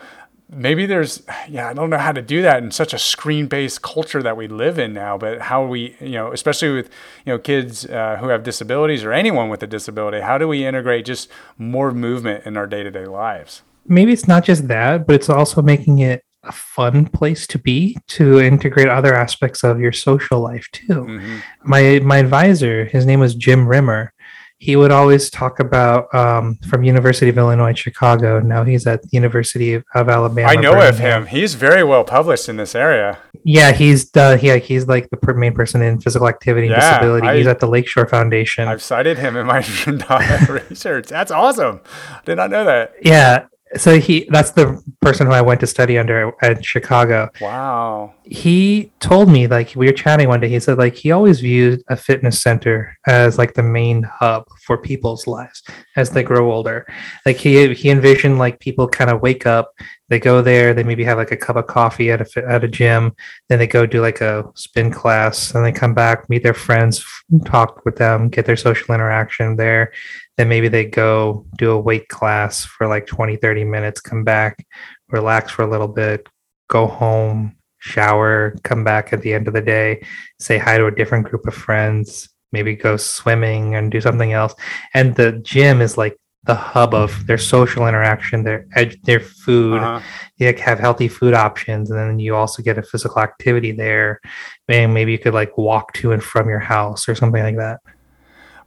maybe 0.49 0.87
there's 0.87 1.21
yeah, 1.47 1.69
I 1.69 1.73
don't 1.73 1.91
know 1.91 1.99
how 1.99 2.11
to 2.11 2.21
do 2.21 2.41
that 2.41 2.63
in 2.63 2.71
such 2.71 2.93
a 2.93 2.99
screen-based 2.99 3.83
culture 3.83 4.23
that 4.23 4.35
we 4.35 4.47
live 4.47 4.79
in 4.79 4.93
now, 4.93 5.19
but 5.19 5.41
how 5.41 5.65
we, 5.65 5.95
you 5.99 6.13
know, 6.13 6.31
especially 6.31 6.71
with, 6.71 6.89
you 7.25 7.33
know, 7.33 7.37
kids 7.37 7.85
uh, 7.85 8.17
who 8.19 8.29
have 8.29 8.43
disabilities 8.43 9.03
or 9.03 9.13
anyone 9.13 9.49
with 9.49 9.61
a 9.61 9.67
disability, 9.67 10.21
how 10.21 10.39
do 10.39 10.47
we 10.47 10.65
integrate 10.65 11.05
just 11.05 11.29
more 11.59 11.91
movement 11.91 12.45
in 12.45 12.57
our 12.57 12.65
day-to-day 12.65 13.05
lives? 13.05 13.61
Maybe 13.87 14.11
it's 14.11 14.27
not 14.27 14.43
just 14.43 14.67
that, 14.67 15.05
but 15.05 15.15
it's 15.15 15.29
also 15.29 15.61
making 15.61 15.99
it 15.99 16.24
a 16.47 16.51
fun 16.51 17.05
place 17.07 17.47
to 17.47 17.57
be 17.59 17.97
to 18.07 18.39
integrate 18.39 18.87
other 18.87 19.13
aspects 19.13 19.63
of 19.63 19.79
your 19.79 19.91
social 19.91 20.39
life 20.39 20.67
too. 20.71 21.05
Mhm. 21.05 21.41
My 21.63 21.99
my 22.03 22.17
advisor, 22.17 22.85
his 22.85 23.05
name 23.05 23.19
was 23.19 23.35
Jim 23.35 23.67
Rimmer. 23.67 24.11
He 24.57 24.77
would 24.77 24.89
always 24.91 25.29
talk 25.29 25.59
about 25.59 26.13
um, 26.15 26.55
from 26.69 26.83
University 26.83 27.27
of 27.29 27.37
Illinois 27.37 27.73
Chicago. 27.73 28.39
Now 28.39 28.63
he's 28.63 28.87
at 28.87 29.01
the 29.01 29.09
University 29.11 29.73
of, 29.73 29.83
of 29.93 30.07
Alabama. 30.07 30.47
I 30.47 30.55
know 30.55 30.79
of 30.87 30.97
him. 30.97 31.25
He's 31.25 31.55
very 31.55 31.83
well 31.83 32.05
published 32.05 32.47
in 32.47 32.55
this 32.55 32.73
area. 32.73 33.17
Yeah, 33.43 33.73
he's 33.73 34.11
the 34.11 34.39
yeah 34.41 34.55
he's 34.55 34.87
like 34.87 35.09
the 35.09 35.33
main 35.33 35.53
person 35.53 35.81
in 35.81 35.99
physical 35.99 36.27
activity 36.27 36.67
and 36.67 36.75
Yeah, 36.77 36.89
disability. 36.99 37.27
I- 37.27 37.37
he's 37.37 37.47
at 37.47 37.59
the 37.59 37.67
Lakeshore 37.67 38.07
Foundation. 38.07 38.67
I've 38.67 38.81
cited 38.81 39.17
him 39.19 39.35
in 39.35 39.45
my 39.45 39.57
research. 40.69 41.07
That's 41.07 41.31
awesome. 41.31 41.81
Did 42.23 42.35
not 42.35 42.49
know 42.49 42.63
that. 42.65 42.93
yeah, 43.03 43.45
so 43.77 43.99
he 43.99 44.27
that's 44.29 44.51
the 44.51 44.81
person 45.01 45.25
who 45.27 45.33
I 45.33 45.41
went 45.41 45.59
to 45.61 45.67
study 45.67 45.97
under 45.97 46.31
at 46.41 46.63
Chicago. 46.63 47.29
Wow. 47.41 48.13
he 48.23 48.91
told 48.99 49.29
me 49.29 49.47
like 49.47 49.73
we 49.75 49.87
were 49.87 49.93
chatting 49.93 50.27
one 50.27 50.39
day 50.39 50.49
he 50.49 50.59
said 50.59 50.77
like 50.77 50.95
he 50.95 51.11
always 51.11 51.41
viewed 51.41 51.81
a 51.89 51.95
fitness 51.95 52.41
center 52.41 52.97
as 53.05 53.37
like 53.37 53.53
the 53.53 53.63
main 53.63 54.03
hub 54.03 54.45
for 54.65 54.77
people's 54.77 55.27
lives 55.27 55.63
as 55.95 56.09
they 56.09 56.23
grow 56.23 56.51
older 56.51 56.87
like 57.25 57.37
he 57.37 57.73
he 57.73 57.89
envisioned 57.89 58.39
like 58.39 58.59
people 58.59 58.87
kind 58.87 59.09
of 59.11 59.21
wake 59.21 59.45
up 59.45 59.71
they 60.09 60.19
go 60.19 60.41
there 60.41 60.73
they 60.73 60.83
maybe 60.83 61.03
have 61.03 61.17
like 61.17 61.31
a 61.31 61.37
cup 61.37 61.55
of 61.55 61.67
coffee 61.67 62.11
at 62.11 62.21
a 62.21 62.45
at 62.47 62.63
a 62.63 62.67
gym 62.67 63.13
then 63.49 63.59
they 63.59 63.67
go 63.67 63.85
do 63.85 64.01
like 64.01 64.21
a 64.21 64.43
spin 64.55 64.91
class 64.91 65.53
and 65.53 65.63
they 65.63 65.71
come 65.71 65.93
back 65.93 66.27
meet 66.29 66.43
their 66.43 66.53
friends 66.53 67.05
talk 67.45 67.83
with 67.85 67.95
them 67.97 68.29
get 68.29 68.45
their 68.45 68.57
social 68.57 68.93
interaction 68.93 69.55
there 69.55 69.91
then 70.37 70.49
maybe 70.49 70.67
they 70.67 70.85
go 70.85 71.45
do 71.57 71.71
a 71.71 71.79
weight 71.79 72.07
class 72.09 72.65
for 72.65 72.87
like 72.87 73.07
20 73.07 73.37
30 73.37 73.63
minutes 73.63 74.01
come 74.01 74.23
back 74.23 74.65
relax 75.09 75.51
for 75.51 75.63
a 75.63 75.69
little 75.69 75.87
bit 75.87 76.27
go 76.67 76.87
home 76.87 77.55
shower, 77.85 78.55
come 78.63 78.83
back 78.83 79.13
at 79.13 79.21
the 79.21 79.33
end 79.33 79.47
of 79.47 79.53
the 79.53 79.61
day, 79.61 80.03
say 80.39 80.57
hi 80.57 80.77
to 80.77 80.87
a 80.87 80.91
different 80.91 81.27
group 81.27 81.45
of 81.47 81.53
friends, 81.53 82.29
maybe 82.51 82.75
go 82.75 82.97
swimming 82.97 83.75
and 83.75 83.91
do 83.91 84.01
something 84.01 84.33
else. 84.33 84.53
And 84.93 85.15
the 85.15 85.33
gym 85.43 85.81
is 85.81 85.97
like 85.97 86.17
the 86.43 86.55
hub 86.55 86.93
of 86.93 87.25
their 87.27 87.37
social 87.37 87.87
interaction, 87.87 88.43
their 88.43 88.65
ed- 88.75 88.97
their 89.03 89.19
food. 89.19 89.81
Uh-huh. 89.81 90.01
You 90.37 90.47
like, 90.47 90.59
have 90.59 90.79
healthy 90.79 91.07
food 91.07 91.33
options, 91.33 91.89
and 91.89 91.99
then 91.99 92.19
you 92.19 92.35
also 92.35 92.61
get 92.61 92.77
a 92.77 92.83
physical 92.83 93.21
activity 93.21 93.71
there. 93.71 94.19
And 94.67 94.93
maybe 94.93 95.11
you 95.11 95.19
could 95.19 95.33
like 95.33 95.57
walk 95.57 95.93
to 95.93 96.11
and 96.11 96.23
from 96.23 96.49
your 96.49 96.59
house 96.59 97.07
or 97.07 97.15
something 97.15 97.41
like 97.41 97.57
that. 97.57 97.79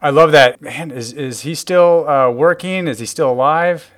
I 0.01 0.11
love 0.11 0.32
that. 0.32 0.61
Man, 0.62 0.90
is 0.90 1.12
is 1.12 1.40
he 1.40 1.55
still 1.55 2.09
uh, 2.09 2.30
working? 2.30 2.86
Is 2.88 2.99
he 3.01 3.07
still 3.07 3.30
alive? 3.30 3.90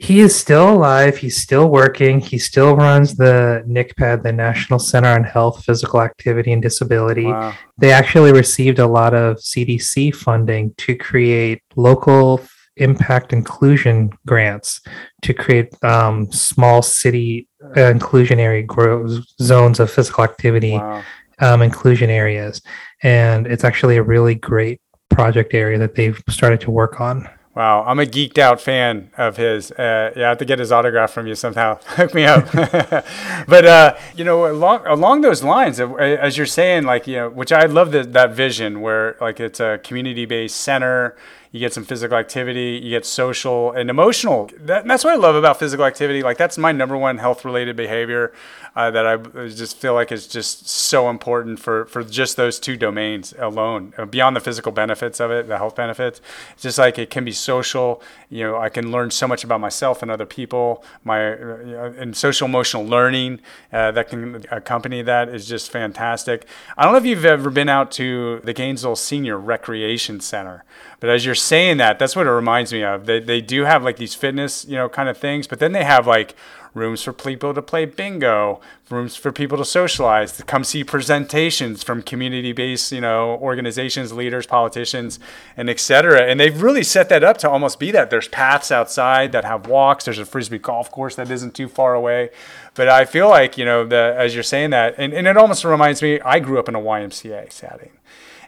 He 0.00 0.20
is 0.20 0.36
still 0.38 0.74
alive. 0.74 1.16
He's 1.16 1.36
still 1.36 1.68
working. 1.68 2.20
He 2.20 2.38
still 2.38 2.76
runs 2.76 3.16
the 3.16 3.64
NICPAD, 3.66 4.22
the 4.22 4.32
National 4.32 4.78
Center 4.78 5.08
on 5.08 5.24
Health, 5.24 5.64
Physical 5.64 6.00
Activity, 6.00 6.52
and 6.52 6.62
Disability. 6.62 7.24
Wow. 7.26 7.52
they 7.78 7.90
actually 7.90 8.30
received 8.32 8.78
a 8.78 8.86
lot 8.86 9.12
of 9.12 9.38
CDC 9.38 10.14
funding 10.14 10.72
to 10.78 10.94
create 10.94 11.62
local 11.74 12.40
impact 12.76 13.32
inclusion 13.32 14.10
grants 14.24 14.80
to 15.22 15.34
create 15.34 15.74
um, 15.82 16.30
small 16.30 16.80
city 16.80 17.48
uh, 17.76 17.90
inclusionary 17.92 18.64
grow- 18.64 19.04
zones 19.42 19.80
of 19.80 19.90
physical 19.90 20.22
activity 20.22 20.74
Wow. 20.78 21.02
um, 21.40 21.60
inclusion 21.60 22.08
areas. 22.08 22.62
And 23.02 23.48
it's 23.48 23.64
actually 23.64 23.96
a 23.96 24.02
really 24.04 24.36
great 24.36 24.80
project 25.08 25.54
area 25.54 25.78
that 25.78 25.94
they've 25.94 26.22
started 26.28 26.60
to 26.62 26.70
work 26.70 27.00
on. 27.00 27.28
Wow, 27.58 27.82
I'm 27.84 27.98
a 27.98 28.04
geeked 28.04 28.38
out 28.38 28.60
fan 28.60 29.10
of 29.18 29.36
his. 29.36 29.72
Uh, 29.72 30.12
yeah, 30.14 30.26
I 30.26 30.28
have 30.28 30.38
to 30.38 30.44
get 30.44 30.60
his 30.60 30.70
autograph 30.70 31.10
from 31.10 31.26
you 31.26 31.34
somehow. 31.34 31.80
Hook 31.86 32.14
me 32.14 32.24
up. 32.24 32.44
but 33.48 33.66
uh, 33.66 33.96
you 34.14 34.22
know, 34.22 34.46
along 34.48 34.86
along 34.86 35.22
those 35.22 35.42
lines, 35.42 35.80
uh, 35.80 35.92
as 35.96 36.36
you're 36.36 36.46
saying, 36.46 36.84
like 36.84 37.08
you 37.08 37.16
know, 37.16 37.28
which 37.28 37.50
I 37.50 37.64
love 37.64 37.90
the, 37.90 38.04
that 38.04 38.30
vision 38.30 38.80
where 38.80 39.16
like 39.20 39.40
it's 39.40 39.58
a 39.58 39.80
community 39.82 40.24
based 40.24 40.58
center. 40.58 41.16
You 41.50 41.60
get 41.60 41.72
some 41.72 41.84
physical 41.84 42.16
activity, 42.16 42.80
you 42.82 42.90
get 42.90 43.06
social 43.06 43.72
and 43.72 43.88
emotional. 43.88 44.50
That, 44.58 44.86
that's 44.86 45.04
what 45.04 45.14
I 45.14 45.16
love 45.16 45.34
about 45.34 45.58
physical 45.58 45.84
activity. 45.84 46.22
Like 46.22 46.36
that's 46.36 46.58
my 46.58 46.72
number 46.72 46.96
one 46.96 47.18
health 47.18 47.44
related 47.44 47.76
behavior 47.76 48.32
uh, 48.76 48.90
that 48.90 49.06
I 49.06 49.16
just 49.48 49.76
feel 49.78 49.94
like 49.94 50.12
is 50.12 50.26
just 50.26 50.68
so 50.68 51.10
important 51.10 51.58
for 51.58 51.86
for 51.86 52.04
just 52.04 52.36
those 52.36 52.60
two 52.60 52.76
domains 52.76 53.34
alone. 53.38 53.94
Uh, 53.96 54.04
beyond 54.04 54.36
the 54.36 54.40
physical 54.40 54.72
benefits 54.72 55.20
of 55.20 55.30
it, 55.30 55.48
the 55.48 55.56
health 55.56 55.74
benefits, 55.74 56.20
it's 56.52 56.62
just 56.62 56.78
like 56.78 56.98
it 56.98 57.10
can 57.10 57.24
be 57.24 57.32
social. 57.32 58.02
You 58.28 58.44
know, 58.44 58.56
I 58.58 58.68
can 58.68 58.92
learn 58.92 59.10
so 59.10 59.26
much 59.26 59.42
about 59.42 59.60
myself 59.60 60.02
and 60.02 60.10
other 60.10 60.26
people. 60.26 60.84
My 61.02 61.32
uh, 61.32 61.92
and 61.96 62.16
social 62.16 62.46
emotional 62.46 62.84
learning 62.84 63.40
uh, 63.72 63.90
that 63.92 64.08
can 64.08 64.44
accompany 64.50 65.02
that 65.02 65.28
is 65.28 65.46
just 65.46 65.70
fantastic. 65.70 66.46
I 66.76 66.84
don't 66.84 66.92
know 66.92 66.98
if 66.98 67.06
you've 67.06 67.24
ever 67.24 67.50
been 67.50 67.68
out 67.68 67.90
to 67.92 68.40
the 68.44 68.52
Gainesville 68.52 68.96
Senior 68.96 69.38
Recreation 69.38 70.20
Center, 70.20 70.64
but 71.00 71.10
as 71.10 71.24
you're 71.24 71.34
saying 71.38 71.78
that, 71.78 71.98
that's 71.98 72.14
what 72.14 72.26
it 72.26 72.30
reminds 72.30 72.72
me 72.72 72.82
of. 72.82 73.06
They 73.06 73.20
they 73.20 73.40
do 73.40 73.64
have 73.64 73.82
like 73.82 73.96
these 73.96 74.14
fitness, 74.14 74.64
you 74.64 74.76
know, 74.76 74.88
kind 74.88 75.08
of 75.08 75.16
things, 75.16 75.46
but 75.46 75.58
then 75.58 75.72
they 75.72 75.84
have 75.84 76.06
like 76.06 76.34
rooms 76.74 77.02
for 77.02 77.12
people 77.12 77.54
to 77.54 77.62
play 77.62 77.84
bingo, 77.84 78.60
rooms 78.90 79.16
for 79.16 79.32
people 79.32 79.58
to 79.58 79.64
socialize, 79.64 80.32
to 80.36 80.42
come 80.42 80.62
see 80.64 80.84
presentations 80.84 81.82
from 81.82 82.02
community-based, 82.02 82.92
you 82.92 83.00
know, 83.00 83.30
organizations, 83.40 84.12
leaders, 84.12 84.46
politicians, 84.46 85.18
and 85.56 85.68
et 85.68 85.80
cetera. 85.80 86.22
And 86.22 86.38
they've 86.38 86.62
really 86.62 86.84
set 86.84 87.08
that 87.08 87.24
up 87.24 87.38
to 87.38 87.50
almost 87.50 87.78
be 87.78 87.90
that. 87.92 88.10
There's 88.10 88.28
paths 88.28 88.70
outside 88.70 89.32
that 89.32 89.44
have 89.44 89.66
walks. 89.66 90.04
There's 90.04 90.18
a 90.18 90.26
frisbee 90.26 90.58
golf 90.58 90.90
course 90.90 91.16
that 91.16 91.30
isn't 91.30 91.54
too 91.54 91.68
far 91.68 91.94
away. 91.94 92.30
But 92.74 92.88
I 92.88 93.04
feel 93.04 93.28
like, 93.28 93.58
you 93.58 93.64
know, 93.64 93.84
the 93.84 94.14
as 94.16 94.34
you're 94.34 94.44
saying 94.44 94.70
that, 94.70 94.94
and, 94.98 95.12
and 95.12 95.26
it 95.26 95.36
almost 95.36 95.64
reminds 95.64 96.00
me, 96.02 96.20
I 96.20 96.38
grew 96.38 96.58
up 96.58 96.68
in 96.68 96.74
a 96.74 96.80
YMCA 96.80 97.50
setting. 97.52 97.90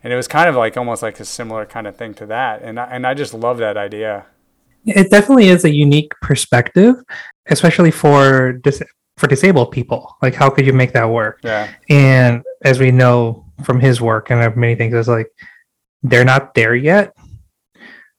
And 0.03 0.13
it 0.13 0.17
was 0.17 0.29
kind 0.29 0.49
of 0.49 0.57
like 0.57 0.77
almost 0.77 1.03
like 1.03 1.21
a 1.21 1.25
similar 1.25 1.67
kind 1.67 1.87
of 1.87 1.97
thing 1.97 2.15
to 2.15 2.27
that. 2.27 2.63
And 2.63 2.81
I, 2.81 2.85
and 2.85 3.07
I 3.07 3.15
just 3.15 3.35
love 3.35 3.59
that 3.59 3.77
idea. 3.77 4.27
It 4.87 5.11
definitely 5.11 5.49
is 5.49 5.65
a 5.65 5.71
unique 5.71 6.13
perspective, 6.23 6.95
especially 7.49 7.91
for 7.91 8.53
dis- 8.53 8.83
for 9.19 9.27
disabled 9.27 9.73
people. 9.73 10.17
Like, 10.23 10.35
how 10.35 10.49
could 10.49 10.67
you 10.67 10.73
make 10.73 10.95
that 10.95 11.11
work? 11.11 11.41
Yeah. 11.45 11.71
And 11.91 12.43
as 12.63 12.81
we 12.81 12.91
know 12.91 13.45
from 13.63 13.79
his 13.79 14.01
work 14.01 14.31
and 14.31 14.57
many 14.57 14.75
things, 14.75 14.95
it's 14.95 15.09
like 15.09 15.31
they're 16.03 16.25
not 16.25 16.55
there 16.55 16.75
yet. 16.75 17.15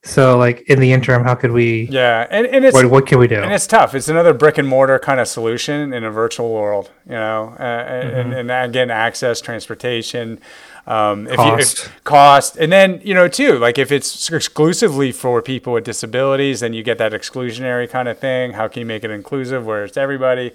So, 0.04 0.36
like 0.36 0.62
in 0.62 0.80
the 0.80 0.92
interim, 0.92 1.22
how 1.22 1.36
could 1.36 1.52
we? 1.52 1.88
Yeah. 1.90 2.26
And, 2.28 2.46
and 2.46 2.64
it's 2.64 2.74
What, 2.74 2.86
what 2.86 3.06
can 3.06 3.18
we 3.18 3.28
do? 3.28 3.36
And 3.36 3.52
it's 3.52 3.68
tough. 3.68 3.94
It's 3.94 4.08
another 4.08 4.32
brick 4.32 4.58
and 4.58 4.66
mortar 4.66 4.98
kind 4.98 5.20
of 5.20 5.28
solution 5.28 5.92
in 5.92 6.02
a 6.02 6.10
virtual 6.10 6.52
world, 6.52 6.90
you 7.06 7.12
know. 7.12 7.54
Uh, 7.58 7.62
and, 7.62 8.32
and 8.32 8.50
again, 8.50 8.90
access, 8.90 9.40
transportation, 9.40 10.40
um, 10.86 11.28
if 11.28 11.36
Cost. 11.36 11.78
You, 11.78 11.84
if, 11.84 12.04
cost, 12.04 12.56
and 12.56 12.72
then 12.72 13.00
you 13.04 13.14
know 13.14 13.28
too, 13.28 13.58
like 13.58 13.78
if 13.78 13.92
it's 13.92 14.30
exclusively 14.30 15.12
for 15.12 15.40
people 15.40 15.72
with 15.72 15.84
disabilities, 15.84 16.60
then 16.60 16.72
you 16.72 16.82
get 16.82 16.98
that 16.98 17.12
exclusionary 17.12 17.88
kind 17.88 18.08
of 18.08 18.18
thing. 18.18 18.52
How 18.54 18.66
can 18.68 18.80
you 18.80 18.86
make 18.86 19.04
it 19.04 19.10
inclusive 19.10 19.64
where 19.64 19.84
it's 19.84 19.96
everybody? 19.96 20.52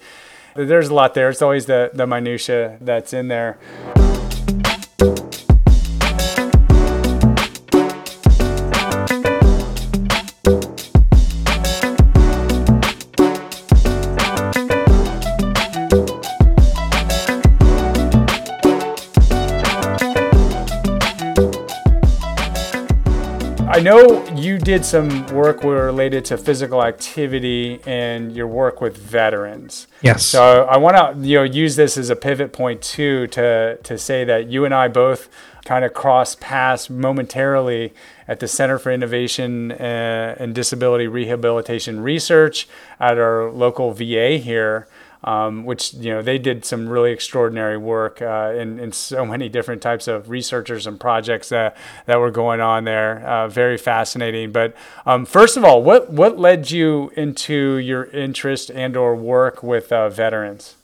There's 0.55 0.89
a 0.89 0.93
lot 0.93 1.13
there. 1.13 1.29
It's 1.29 1.41
always 1.41 1.65
the 1.65 1.91
the 1.93 2.05
minutia 2.05 2.77
that's 2.81 3.13
in 3.13 3.29
there. 3.29 3.57
Know 23.87 24.27
you 24.35 24.57
did 24.57 24.85
some 24.85 25.27
work 25.27 25.63
related 25.63 26.25
to 26.25 26.37
physical 26.37 26.83
activity 26.83 27.79
and 27.85 28.35
your 28.35 28.47
work 28.47 28.81
with 28.81 28.97
veterans. 28.97 29.87
yes. 30.01 30.25
So 30.25 30.63
I 30.63 30.77
want 30.77 30.95
to 30.95 31.27
you 31.27 31.37
know 31.37 31.43
use 31.43 31.75
this 31.75 31.97
as 31.97 32.09
a 32.09 32.15
pivot 32.15 32.53
point 32.53 32.81
too 32.81 33.27
to 33.27 33.77
to 33.83 33.97
say 33.97 34.23
that 34.23 34.47
you 34.47 34.65
and 34.65 34.73
I 34.73 34.87
both 34.87 35.29
kind 35.67 35.83
of 35.83 35.93
cross 35.93 36.35
paths 36.35 36.89
momentarily 36.89 37.93
at 38.25 38.39
the 38.39 38.47
Center 38.47 38.79
for 38.79 38.89
Innovation 38.89 39.73
uh, 39.73 40.35
and 40.39 40.55
Disability 40.55 41.07
Rehabilitation 41.07 41.99
Research 41.99 42.69
at 43.01 43.17
our 43.17 43.51
local 43.51 43.91
VA 43.91 44.37
here. 44.37 44.87
Um, 45.23 45.65
which 45.65 45.95
you 45.95 46.13
know 46.13 46.21
they 46.21 46.37
did 46.37 46.63
some 46.63 46.87
really 46.87 47.11
extraordinary 47.11 47.77
work 47.77 48.21
uh, 48.21 48.53
in, 48.55 48.79
in 48.79 48.91
so 48.91 49.25
many 49.25 49.49
different 49.49 49.81
types 49.81 50.07
of 50.07 50.29
researchers 50.29 50.85
and 50.85 50.99
projects 50.99 51.49
that, 51.49 51.75
that 52.05 52.19
were 52.19 52.29
going 52.29 52.61
on 52.61 52.83
there. 52.83 53.25
Uh, 53.25 53.47
very 53.47 53.77
fascinating. 53.77 54.51
But 54.51 54.75
um, 55.07 55.25
first 55.25 55.57
of 55.57 55.65
all, 55.65 55.81
what 55.81 56.11
what 56.11 56.37
led 56.37 56.69
you 56.69 57.11
into 57.17 57.77
your 57.77 58.05
interest 58.05 58.69
and 58.69 58.95
or 58.95 59.15
work 59.15 59.63
with 59.63 59.91
uh, 59.91 60.09
veterans? 60.09 60.75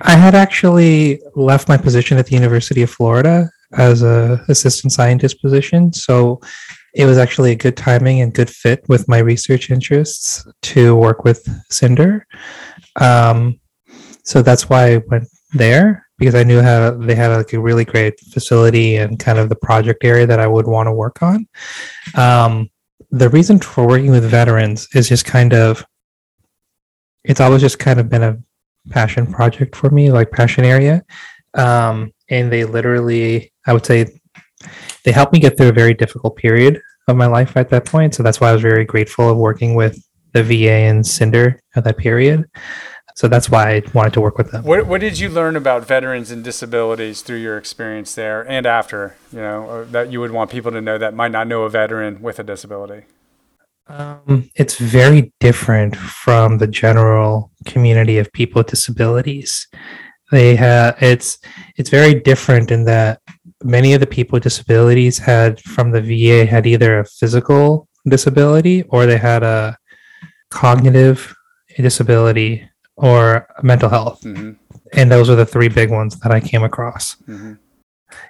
I 0.00 0.16
had 0.16 0.34
actually 0.34 1.20
left 1.34 1.68
my 1.68 1.76
position 1.76 2.18
at 2.18 2.26
the 2.26 2.34
University 2.34 2.82
of 2.82 2.90
Florida 2.90 3.50
as 3.74 4.02
a 4.02 4.42
assistant 4.48 4.92
scientist 4.92 5.42
position, 5.42 5.92
so 5.92 6.40
it 6.94 7.06
was 7.06 7.18
actually 7.18 7.52
a 7.52 7.56
good 7.56 7.76
timing 7.76 8.20
and 8.20 8.34
good 8.34 8.50
fit 8.50 8.84
with 8.88 9.08
my 9.08 9.18
research 9.18 9.70
interests 9.70 10.46
to 10.62 10.94
work 10.94 11.24
with 11.24 11.44
CINDRR. 11.70 12.22
Um, 13.00 13.58
So 14.22 14.42
that's 14.42 14.68
why 14.68 14.94
I 14.94 14.96
went 15.08 15.28
there 15.52 16.06
because 16.18 16.34
I 16.34 16.44
knew 16.44 16.60
how 16.60 16.92
they 16.92 17.14
had 17.14 17.28
like 17.28 17.52
a 17.52 17.60
really 17.60 17.84
great 17.84 18.18
facility 18.20 18.96
and 18.96 19.18
kind 19.18 19.38
of 19.38 19.48
the 19.48 19.56
project 19.56 20.04
area 20.04 20.26
that 20.26 20.38
I 20.38 20.46
would 20.46 20.66
want 20.66 20.86
to 20.86 20.92
work 20.92 21.22
on. 21.22 21.48
Um, 22.14 22.70
the 23.10 23.28
reason 23.28 23.58
for 23.58 23.86
working 23.86 24.10
with 24.10 24.24
veterans 24.24 24.88
is 24.94 25.08
just 25.08 25.24
kind 25.24 25.52
of 25.52 25.84
it's 27.24 27.40
always 27.40 27.60
just 27.60 27.78
kind 27.78 28.00
of 28.00 28.08
been 28.08 28.22
a 28.22 28.38
passion 28.90 29.26
project 29.26 29.76
for 29.76 29.90
me, 29.90 30.10
like 30.10 30.30
passion 30.30 30.64
area. 30.64 31.04
Um, 31.54 32.12
and 32.28 32.52
they 32.52 32.64
literally, 32.64 33.52
I 33.66 33.72
would 33.72 33.86
say, 33.86 34.18
they 35.04 35.12
helped 35.12 35.32
me 35.32 35.38
get 35.38 35.56
through 35.56 35.68
a 35.68 35.72
very 35.72 35.94
difficult 35.94 36.36
period 36.36 36.80
of 37.08 37.16
my 37.16 37.26
life 37.26 37.56
at 37.56 37.68
that 37.70 37.84
point. 37.84 38.14
So 38.14 38.22
that's 38.22 38.40
why 38.40 38.50
I 38.50 38.52
was 38.52 38.62
very 38.62 38.84
grateful 38.84 39.28
of 39.28 39.36
working 39.36 39.74
with 39.74 40.02
the 40.32 40.42
VA 40.42 40.70
and 40.70 41.04
CINDRR 41.04 41.58
at 41.76 41.84
that 41.84 41.98
period. 41.98 42.48
So 43.14 43.28
that's 43.28 43.50
why 43.50 43.76
I 43.76 43.82
wanted 43.92 44.14
to 44.14 44.20
work 44.20 44.38
with 44.38 44.50
them. 44.50 44.64
What, 44.64 44.86
what 44.86 45.00
did 45.00 45.18
you 45.18 45.28
learn 45.28 45.56
about 45.56 45.86
veterans 45.86 46.30
and 46.30 46.42
disabilities 46.42 47.22
through 47.22 47.38
your 47.38 47.58
experience 47.58 48.14
there 48.14 48.48
and 48.48 48.66
after, 48.66 49.16
you 49.32 49.40
know, 49.40 49.68
uh, 49.68 49.84
that 49.84 50.10
you 50.10 50.20
would 50.20 50.30
want 50.30 50.50
people 50.50 50.72
to 50.72 50.80
know 50.80 50.98
that 50.98 51.14
might 51.14 51.30
not 51.30 51.46
know 51.46 51.64
a 51.64 51.70
veteran 51.70 52.22
with 52.22 52.38
a 52.38 52.42
disability? 52.42 53.04
Um, 53.88 54.50
it's 54.54 54.78
very 54.78 55.32
different 55.40 55.96
from 55.96 56.58
the 56.58 56.66
general 56.66 57.50
community 57.66 58.18
of 58.18 58.32
people 58.32 58.60
with 58.60 58.68
disabilities. 58.68 59.66
They 60.30 60.56
have 60.56 60.96
it's 61.02 61.38
it's 61.76 61.90
very 61.90 62.14
different 62.14 62.70
in 62.70 62.84
that 62.84 63.20
many 63.62 63.92
of 63.92 64.00
the 64.00 64.06
people 64.06 64.36
with 64.36 64.44
disabilities 64.44 65.18
had 65.18 65.60
from 65.60 65.90
the 65.90 66.00
VA 66.00 66.46
had 66.46 66.66
either 66.66 67.00
a 67.00 67.04
physical 67.04 67.88
disability 68.08 68.82
or 68.84 69.04
they 69.04 69.18
had 69.18 69.42
a 69.42 69.76
cognitive 70.50 71.34
disability 71.76 72.68
or 73.02 73.48
mental 73.62 73.90
health. 73.90 74.22
Mm-hmm. 74.22 74.52
And 74.94 75.10
those 75.10 75.28
are 75.28 75.34
the 75.34 75.44
three 75.44 75.68
big 75.68 75.90
ones 75.90 76.18
that 76.20 76.32
I 76.32 76.40
came 76.40 76.62
across. 76.62 77.16
Mm-hmm. 77.28 77.54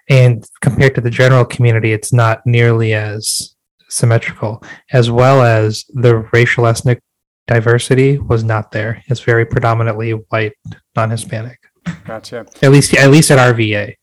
And 0.08 0.44
compared 0.60 0.94
to 0.94 1.00
the 1.00 1.10
general 1.10 1.44
community, 1.44 1.92
it's 1.92 2.12
not 2.12 2.44
nearly 2.46 2.94
as 2.94 3.54
symmetrical, 3.88 4.62
as 4.92 5.10
well 5.10 5.42
as 5.42 5.84
the 5.90 6.28
racial 6.32 6.66
ethnic 6.66 7.00
diversity 7.46 8.18
was 8.18 8.42
not 8.42 8.70
there. 8.70 9.02
It's 9.08 9.20
very 9.20 9.44
predominantly 9.44 10.12
white, 10.12 10.54
non-Hispanic. 10.96 11.58
Gotcha. 12.04 12.46
At 12.62 12.70
least, 12.70 12.94
at 12.94 13.10
least 13.10 13.30
at 13.30 13.54
RVA. 13.54 13.96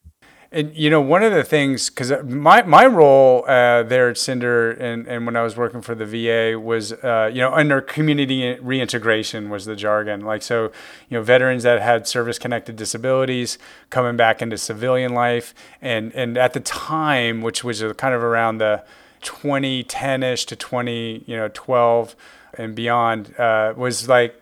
And 0.51 0.75
you 0.75 0.89
know, 0.89 0.99
one 0.99 1.21
of 1.21 1.31
the 1.31 1.43
things, 1.43 1.91
because 1.91 2.11
my 2.23 2.63
my 2.63 2.87
role 2.87 3.45
uh, 3.47 3.83
there 3.83 4.09
at 4.09 4.15
CINDRR 4.15 4.79
and, 4.79 5.07
and 5.07 5.27
when 5.27 5.35
I 5.35 5.43
was 5.43 5.55
working 5.55 5.81
for 5.81 5.93
the 5.93 6.07
VA 6.07 6.59
was, 6.59 6.91
uh, 6.91 7.29
you 7.31 7.39
know, 7.39 7.53
under 7.53 7.81
community 7.81 8.57
reintegration 8.59 9.51
was 9.51 9.65
the 9.65 9.75
jargon. 9.75 10.21
Like 10.21 10.41
so, 10.41 10.71
you 11.07 11.17
know, 11.17 11.21
veterans 11.21 11.61
that 11.63 11.83
had 11.83 12.07
service 12.07 12.39
connected 12.39 12.75
disabilities 12.77 13.59
coming 13.91 14.17
back 14.17 14.41
into 14.41 14.57
civilian 14.57 15.13
life, 15.13 15.53
and 15.83 16.11
and 16.15 16.35
at 16.35 16.53
the 16.53 16.61
time, 16.61 17.43
which 17.43 17.63
was 17.63 17.83
kind 17.97 18.15
of 18.15 18.23
around 18.23 18.57
the 18.57 18.83
2010 19.21 20.23
ish 20.23 20.45
to 20.45 20.55
20 20.55 21.25
you 21.27 21.35
know 21.35 21.49
12 21.53 22.15
and 22.55 22.73
beyond, 22.73 23.37
uh, 23.39 23.73
was 23.77 24.09
like 24.09 24.41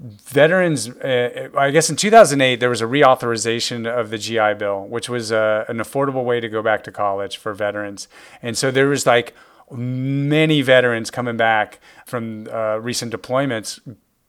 veterans, 0.00 0.88
uh, 0.88 1.50
I 1.56 1.70
guess 1.70 1.90
in 1.90 1.96
2008, 1.96 2.56
there 2.58 2.70
was 2.70 2.80
a 2.80 2.86
reauthorization 2.86 3.86
of 3.86 4.10
the 4.10 4.16
GI 4.16 4.54
Bill, 4.54 4.86
which 4.86 5.08
was 5.08 5.30
uh, 5.30 5.66
an 5.68 5.76
affordable 5.76 6.24
way 6.24 6.40
to 6.40 6.48
go 6.48 6.62
back 6.62 6.82
to 6.84 6.92
college 6.92 7.36
for 7.36 7.52
veterans. 7.52 8.08
And 8.40 8.56
so 8.56 8.70
there 8.70 8.88
was 8.88 9.06
like 9.06 9.34
many 9.70 10.62
veterans 10.62 11.10
coming 11.10 11.36
back 11.36 11.80
from 12.06 12.48
uh, 12.50 12.76
recent 12.76 13.12
deployments 13.12 13.78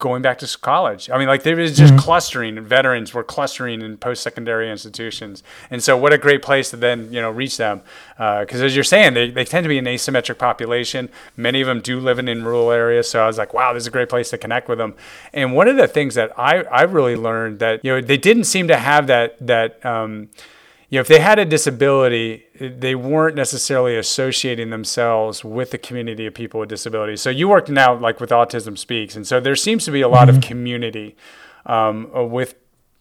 going 0.02 0.22
back 0.24 0.40
to 0.40 0.58
college. 0.58 1.10
I 1.12 1.18
mean, 1.20 1.28
like 1.28 1.44
there 1.44 1.56
was 1.56 1.78
just 1.78 1.94
mm-hmm. 1.94 2.02
clustering. 2.02 2.62
Veterans 2.66 3.14
were 3.14 3.24
clustering 3.24 3.82
in 3.82 3.98
post-secondary 3.98 4.70
institutions, 4.70 5.44
and 5.70 5.82
so 5.82 5.96
what 5.96 6.12
a 6.12 6.18
great 6.18 6.42
place 6.42 6.72
to 6.72 6.76
then 6.76 7.14
you 7.14 7.22
know 7.22 7.30
reach 7.32 7.56
them. 7.56 7.82
Because 8.18 8.62
uh, 8.62 8.66
as 8.66 8.76
you're 8.76 8.84
saying, 8.84 9.14
they, 9.14 9.30
they 9.30 9.46
tend 9.46 9.64
to 9.64 9.70
be 9.70 9.78
an 9.78 9.86
asymmetric 9.86 10.38
population. 10.38 11.10
Many 11.38 11.62
of 11.62 11.68
them 11.68 11.80
do 11.80 12.00
live 12.00 12.20
in, 12.20 12.28
in 12.28 12.44
rural 12.44 12.72
areas. 12.72 13.10
So 13.10 13.24
I 13.24 13.28
was 13.28 13.38
like, 13.38 13.54
wow, 13.54 13.74
this 13.74 13.84
is 13.84 13.88
a 13.88 13.92
great 13.92 14.10
place 14.10 14.32
to 14.32 14.38
connect 14.38 14.68
with 14.68 14.80
them. 14.80 14.96
And 15.32 15.54
one 15.54 15.68
of 15.68 15.78
the 15.78 15.88
things 15.88 16.16
that 16.16 16.38
I 16.38 16.64
I 16.64 16.82
really 16.82 17.16
learned 17.16 17.60
that 17.60 17.86
you 17.86 17.92
know 17.92 18.02
they 18.02 18.18
didn't 18.18 18.46
seem 18.46 18.68
to 18.68 18.78
have 18.78 19.08
that 19.08 19.38
that 19.48 19.86
um, 19.86 20.30
you 20.92 20.98
know, 20.98 21.02
if 21.02 21.08
they 21.08 21.20
had 21.20 21.40
a 21.40 21.46
disability, 21.46 22.44
they 22.70 22.96
weren't 22.96 23.36
necessarily 23.36 23.98
associating 23.98 24.70
themselves 24.70 25.44
with 25.44 25.72
the 25.72 25.78
community 25.78 26.26
of 26.26 26.34
people 26.34 26.60
with 26.60 26.70
disabilities. 26.70 27.22
So 27.22 27.30
you 27.30 27.48
work 27.48 27.70
now 27.70 27.96
like 27.96 28.20
with 28.20 28.30
Autism 28.30 28.78
Speaks, 28.78 29.16
and 29.16 29.26
so 29.26 29.40
there 29.40 29.56
seems 29.56 29.86
to 29.86 29.92
be 29.92 30.02
a 30.02 30.08
lot 30.08 30.28
mm-hmm. 30.28 30.38
of 30.38 30.44
community 30.44 31.16
um, 31.66 32.12
uh, 32.16 32.24
with 32.24 32.56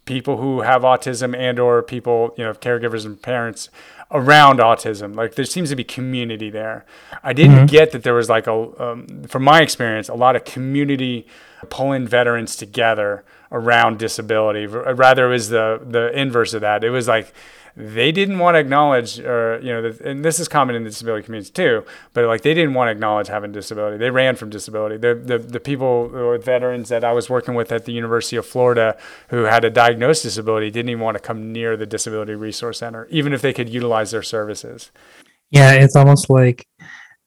people 0.05 0.39
who 0.39 0.63
have 0.63 0.83
autism 0.83 1.37
and 1.37 1.59
or 1.59 1.83
people, 1.83 2.35
you 2.37 2.45
know, 2.45 2.53
caregivers 2.53 3.07
and 3.07 3.21
parents 3.23 3.69
around 4.11 4.59
autism. 4.59 5.15
Like 5.15 5.35
there 5.35 5.45
seems 5.45 5.71
to 5.71 5.77
be 5.77 5.85
community 5.85 6.51
there. 6.51 6.85
I 7.23 7.33
didn't 7.33 7.57
mm-hmm. 7.57 7.67
get 7.67 7.93
that 7.93 8.03
there 8.03 8.15
was 8.15 8.29
like 8.29 8.47
a, 8.47 8.83
um, 8.83 9.25
from 9.25 9.45
my 9.45 9.61
experience, 9.63 10.09
a 10.09 10.15
lot 10.15 10.35
of 10.37 10.45
community 10.45 11.27
pulling 11.69 12.09
veterans 12.09 12.57
together 12.57 13.25
around 13.53 13.99
disability. 13.99 14.67
Rather, 14.67 15.27
it 15.27 15.31
was 15.31 15.49
the 15.49 15.81
the 15.85 16.11
inverse 16.19 16.55
of 16.55 16.61
that. 16.63 16.83
It 16.85 16.91
was 16.91 17.09
like 17.09 17.33
they 17.77 18.13
didn't 18.13 18.39
want 18.39 18.55
to 18.55 18.59
acknowledge, 18.59 19.19
or 19.21 19.61
you 19.61 19.73
know, 19.73 19.93
and 20.05 20.25
this 20.25 20.39
is 20.39 20.49
common 20.49 20.75
in 20.77 20.85
the 20.85 20.91
disability 20.91 21.25
community 21.25 21.51
too. 21.51 21.85
But 22.13 22.25
like 22.27 22.43
they 22.43 22.55
didn't 22.55 22.75
want 22.75 22.89
to 22.89 22.93
acknowledge 22.93 23.29
having 23.29 23.53
disability. 23.53 23.97
They 23.97 24.11
ran 24.11 24.37
from 24.37 24.51
disability. 24.51 24.97
The 24.97 25.15
the, 25.15 25.39
the 25.39 25.61
people 25.61 26.11
or 26.15 26.39
veterans 26.39 26.89
that 26.89 27.05
I 27.05 27.13
was 27.13 27.31
working 27.31 27.55
with 27.55 27.73
at 27.73 27.85
the 27.85 27.93
University 27.93 28.37
of 28.37 28.47
Florida 28.47 28.97
who 29.29 29.45
had 29.45 29.65
a 29.65 29.71
diagnosed 29.71 30.23
disability 30.23 30.71
didn't 30.71 30.91
even 30.91 31.03
want 31.03 31.17
to 31.17 31.23
come 31.23 31.53
near 31.53 31.77
the 31.77 31.87
Disability 31.87 32.35
Resource 32.35 32.79
Center, 32.79 33.07
even 33.11 33.33
if 33.33 33.43
they 33.43 33.53
could 33.53 33.69
utilize 33.69 34.11
their 34.11 34.23
services. 34.23 34.91
Yeah, 35.51 35.73
it's 35.73 35.97
almost 35.97 36.31
like 36.31 36.67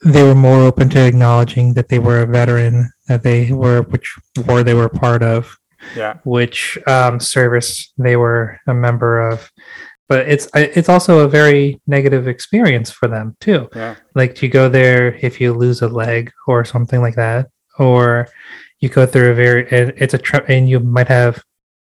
they 0.03 0.23
were 0.23 0.35
more 0.35 0.61
open 0.61 0.89
to 0.89 1.05
acknowledging 1.05 1.73
that 1.73 1.89
they 1.89 1.99
were 1.99 2.21
a 2.21 2.25
veteran, 2.25 2.91
that 3.07 3.23
they 3.23 3.51
were 3.51 3.83
which 3.83 4.15
war 4.45 4.63
they 4.63 4.73
were 4.73 4.89
part 4.89 5.23
of, 5.23 5.57
yeah, 5.95 6.17
which 6.23 6.77
um, 6.87 7.19
service 7.19 7.91
they 7.97 8.15
were 8.15 8.59
a 8.67 8.73
member 8.73 9.27
of 9.27 9.51
but 10.09 10.27
it's 10.27 10.47
it's 10.53 10.89
also 10.89 11.19
a 11.19 11.27
very 11.27 11.81
negative 11.87 12.27
experience 12.27 12.91
for 12.91 13.07
them 13.07 13.35
too. 13.39 13.69
Yeah. 13.75 13.95
Like 14.15 14.41
you 14.41 14.49
go 14.49 14.69
there 14.69 15.15
if 15.21 15.39
you 15.39 15.53
lose 15.53 15.81
a 15.81 15.87
leg 15.87 16.31
or 16.47 16.65
something 16.65 17.01
like 17.01 17.15
that, 17.15 17.49
or 17.79 18.27
you 18.79 18.89
go 18.89 19.05
through 19.05 19.31
a 19.31 19.33
very 19.33 19.67
it's 19.69 20.13
a 20.13 20.17
tra- 20.17 20.45
and 20.47 20.69
you 20.69 20.79
might 20.79 21.07
have 21.07 21.41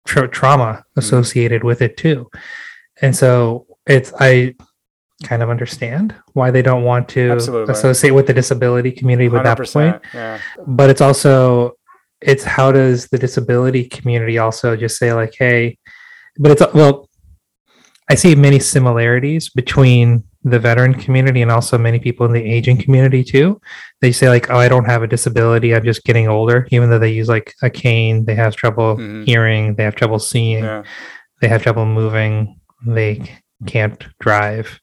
tra- 0.06 0.28
trauma 0.28 0.64
mm-hmm. 0.64 0.98
associated 0.98 1.62
mm. 1.62 1.66
with 1.66 1.82
it 1.82 1.96
too, 1.96 2.28
and 3.02 3.14
so 3.14 3.66
it's 3.86 4.12
I 4.18 4.54
kind 5.24 5.42
of 5.42 5.50
understand 5.50 6.14
why 6.32 6.50
they 6.50 6.62
don't 6.62 6.84
want 6.84 7.08
to 7.10 7.32
Absolutely. 7.32 7.72
associate 7.72 8.12
with 8.12 8.26
the 8.26 8.34
disability 8.34 8.92
community 8.92 9.28
with 9.28 9.42
that 9.42 9.58
point. 9.58 10.00
Yeah. 10.14 10.40
But 10.66 10.90
it's 10.90 11.00
also 11.00 11.72
it's 12.20 12.44
how 12.44 12.72
does 12.72 13.08
the 13.08 13.18
disability 13.18 13.84
community 13.84 14.38
also 14.38 14.76
just 14.76 14.98
say 14.98 15.12
like, 15.12 15.34
hey, 15.38 15.78
but 16.38 16.52
it's 16.52 16.74
well 16.74 17.07
I 18.10 18.14
see 18.14 18.34
many 18.34 18.58
similarities 18.58 19.50
between 19.50 20.24
the 20.42 20.58
veteran 20.58 20.94
community 20.94 21.42
and 21.42 21.50
also 21.50 21.76
many 21.76 21.98
people 21.98 22.24
in 22.24 22.32
the 22.32 22.42
aging 22.42 22.78
community 22.80 23.22
too. 23.22 23.60
They 24.00 24.12
say 24.12 24.28
like, 24.28 24.50
"Oh, 24.50 24.56
I 24.56 24.68
don't 24.68 24.86
have 24.86 25.02
a 25.02 25.06
disability. 25.06 25.74
I'm 25.74 25.84
just 25.84 26.04
getting 26.04 26.28
older." 26.28 26.66
Even 26.70 26.90
though 26.90 26.98
they 26.98 27.12
use 27.12 27.28
like 27.28 27.54
a 27.62 27.68
cane, 27.68 28.24
they 28.24 28.34
have 28.34 28.56
trouble 28.56 28.96
mm-hmm. 28.96 29.24
hearing, 29.24 29.74
they 29.74 29.84
have 29.84 29.94
trouble 29.94 30.18
seeing, 30.18 30.64
yeah. 30.64 30.84
they 31.40 31.48
have 31.48 31.62
trouble 31.62 31.84
moving, 31.84 32.58
they 32.86 33.22
can't 33.66 34.06
drive, 34.20 34.80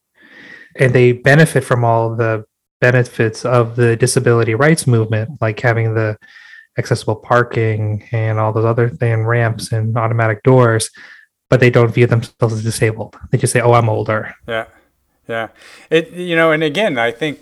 and 0.75 0.93
they 0.93 1.11
benefit 1.13 1.63
from 1.63 1.83
all 1.83 2.15
the 2.15 2.45
benefits 2.81 3.45
of 3.45 3.75
the 3.75 3.95
disability 3.95 4.53
rights 4.53 4.85
movement, 4.85 5.29
like 5.41 5.59
having 5.59 5.95
the 5.95 6.17
accessible 6.77 7.15
parking 7.15 8.07
and 8.11 8.37
all 8.37 8.51
those 8.51 8.65
other 8.65 8.89
things, 8.89 9.25
ramps 9.25 9.71
and 9.71 9.97
automatic 9.97 10.43
doors 10.43 10.89
but 11.49 11.59
they 11.59 11.69
don't 11.69 11.93
view 11.93 12.07
themselves 12.07 12.53
as 12.53 12.63
disabled. 12.63 13.15
They 13.31 13.37
just 13.37 13.53
say, 13.53 13.61
"Oh, 13.61 13.73
I'm 13.73 13.89
older." 13.89 14.35
Yeah, 14.47 14.65
yeah. 15.27 15.49
It 15.89 16.11
you 16.11 16.35
know, 16.35 16.51
and 16.51 16.63
again, 16.63 16.97
I 16.97 17.11
think 17.11 17.39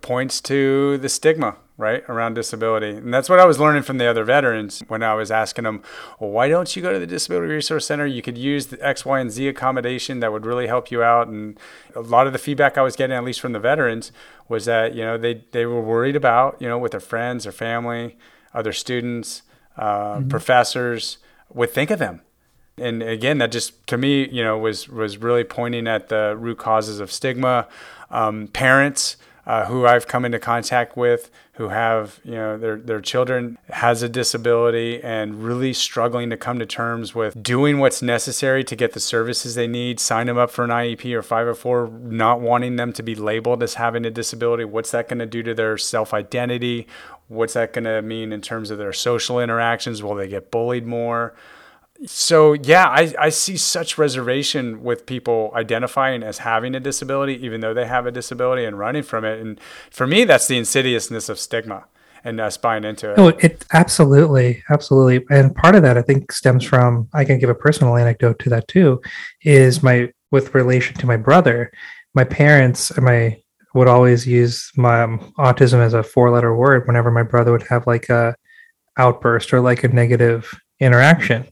points 0.00 0.40
to 0.40 0.98
the 0.98 1.08
stigma 1.08 1.56
right 1.78 2.02
around 2.08 2.34
disability 2.34 2.90
and 2.90 3.14
that's 3.14 3.28
what 3.28 3.38
i 3.38 3.44
was 3.44 3.60
learning 3.60 3.82
from 3.82 3.98
the 3.98 4.06
other 4.06 4.24
veterans 4.24 4.82
when 4.88 5.02
i 5.02 5.14
was 5.14 5.30
asking 5.30 5.62
them 5.62 5.80
well, 6.18 6.30
why 6.30 6.48
don't 6.48 6.74
you 6.74 6.82
go 6.82 6.92
to 6.92 6.98
the 6.98 7.06
disability 7.06 7.52
resource 7.52 7.86
center 7.86 8.04
you 8.04 8.20
could 8.20 8.36
use 8.36 8.66
the 8.66 8.86
x 8.86 9.04
y 9.04 9.20
and 9.20 9.30
z 9.30 9.46
accommodation 9.46 10.18
that 10.18 10.32
would 10.32 10.44
really 10.44 10.66
help 10.66 10.90
you 10.90 11.02
out 11.02 11.28
and 11.28 11.58
a 11.94 12.00
lot 12.00 12.26
of 12.26 12.32
the 12.32 12.38
feedback 12.38 12.76
i 12.76 12.82
was 12.82 12.96
getting 12.96 13.14
at 13.14 13.22
least 13.22 13.40
from 13.40 13.52
the 13.52 13.60
veterans 13.60 14.10
was 14.48 14.64
that 14.64 14.94
you 14.94 15.02
know 15.02 15.16
they, 15.16 15.44
they 15.52 15.64
were 15.66 15.80
worried 15.80 16.16
about 16.16 16.60
you 16.60 16.68
know 16.68 16.78
with 16.78 16.90
their 16.90 17.00
friends 17.00 17.46
or 17.46 17.52
family 17.52 18.18
other 18.52 18.72
students 18.72 19.42
uh, 19.76 20.16
mm-hmm. 20.16 20.28
professors 20.28 21.18
would 21.52 21.70
think 21.70 21.90
of 21.90 22.00
them 22.00 22.20
and 22.80 23.02
again, 23.02 23.38
that 23.38 23.52
just 23.52 23.86
to 23.88 23.96
me, 23.96 24.28
you 24.28 24.42
know, 24.42 24.58
was 24.58 24.88
was 24.88 25.18
really 25.18 25.44
pointing 25.44 25.86
at 25.86 26.08
the 26.08 26.36
root 26.38 26.58
causes 26.58 27.00
of 27.00 27.10
stigma. 27.12 27.66
Um, 28.10 28.48
parents, 28.48 29.16
uh, 29.46 29.66
who 29.66 29.86
I've 29.86 30.06
come 30.06 30.24
into 30.24 30.38
contact 30.38 30.96
with 30.96 31.30
who 31.58 31.70
have, 31.70 32.20
you 32.22 32.36
know, 32.36 32.56
their, 32.56 32.76
their 32.76 33.00
children 33.00 33.58
has 33.70 34.00
a 34.00 34.08
disability 34.08 35.02
and 35.02 35.42
really 35.42 35.72
struggling 35.72 36.30
to 36.30 36.36
come 36.36 36.60
to 36.60 36.66
terms 36.66 37.16
with 37.16 37.42
doing 37.42 37.80
what's 37.80 38.00
necessary 38.00 38.62
to 38.62 38.76
get 38.76 38.92
the 38.92 39.00
services 39.00 39.56
they 39.56 39.66
need, 39.66 39.98
sign 39.98 40.28
them 40.28 40.38
up 40.38 40.52
for 40.52 40.62
an 40.62 40.70
IEP 40.70 41.12
or 41.14 41.20
504, 41.20 41.88
not 41.88 42.40
wanting 42.40 42.76
them 42.76 42.92
to 42.92 43.02
be 43.02 43.16
labeled 43.16 43.60
as 43.60 43.74
having 43.74 44.04
a 44.04 44.10
disability. 44.10 44.64
What's 44.64 44.92
that 44.92 45.08
going 45.08 45.18
to 45.18 45.26
do 45.26 45.42
to 45.42 45.52
their 45.52 45.76
self 45.76 46.14
identity? 46.14 46.86
What's 47.26 47.54
that 47.54 47.72
going 47.72 47.86
to 47.86 48.02
mean 48.02 48.32
in 48.32 48.40
terms 48.40 48.70
of 48.70 48.78
their 48.78 48.92
social 48.92 49.40
interactions? 49.40 50.00
Will 50.00 50.14
they 50.14 50.28
get 50.28 50.52
bullied 50.52 50.86
more? 50.86 51.34
So 52.06 52.52
yeah, 52.52 52.88
I, 52.88 53.12
I 53.18 53.28
see 53.30 53.56
such 53.56 53.98
reservation 53.98 54.82
with 54.82 55.06
people 55.06 55.50
identifying 55.54 56.22
as 56.22 56.38
having 56.38 56.74
a 56.74 56.80
disability, 56.80 57.44
even 57.44 57.60
though 57.60 57.74
they 57.74 57.86
have 57.86 58.06
a 58.06 58.12
disability 58.12 58.64
and 58.64 58.78
running 58.78 59.02
from 59.02 59.24
it. 59.24 59.40
And 59.40 59.60
for 59.90 60.06
me, 60.06 60.24
that's 60.24 60.46
the 60.46 60.56
insidiousness 60.56 61.28
of 61.28 61.38
stigma 61.38 61.86
and 62.24 62.40
us 62.40 62.56
buying 62.56 62.84
into 62.84 63.12
it. 63.12 63.18
Oh, 63.18 63.28
it 63.28 63.64
absolutely, 63.72 64.62
absolutely. 64.70 65.24
And 65.30 65.54
part 65.54 65.74
of 65.74 65.82
that 65.82 65.98
I 65.98 66.02
think 66.02 66.30
stems 66.32 66.64
from 66.64 67.08
I 67.14 67.24
can 67.24 67.38
give 67.38 67.50
a 67.50 67.54
personal 67.54 67.96
anecdote 67.96 68.38
to 68.40 68.50
that 68.50 68.68
too, 68.68 69.00
is 69.42 69.82
my 69.82 70.12
with 70.30 70.54
relation 70.54 70.96
to 70.98 71.06
my 71.06 71.16
brother, 71.16 71.72
my 72.14 72.24
parents 72.24 72.90
and 72.90 73.04
my 73.04 73.40
would 73.74 73.88
always 73.88 74.26
use 74.26 74.70
my 74.76 75.02
um, 75.02 75.32
autism 75.38 75.78
as 75.78 75.94
a 75.94 76.02
four 76.02 76.30
letter 76.30 76.54
word 76.54 76.86
whenever 76.86 77.10
my 77.10 77.22
brother 77.22 77.52
would 77.52 77.66
have 77.68 77.86
like 77.86 78.08
a 78.08 78.34
outburst 78.96 79.52
or 79.52 79.60
like 79.60 79.84
a 79.84 79.88
negative 79.88 80.58
interaction 80.80 81.46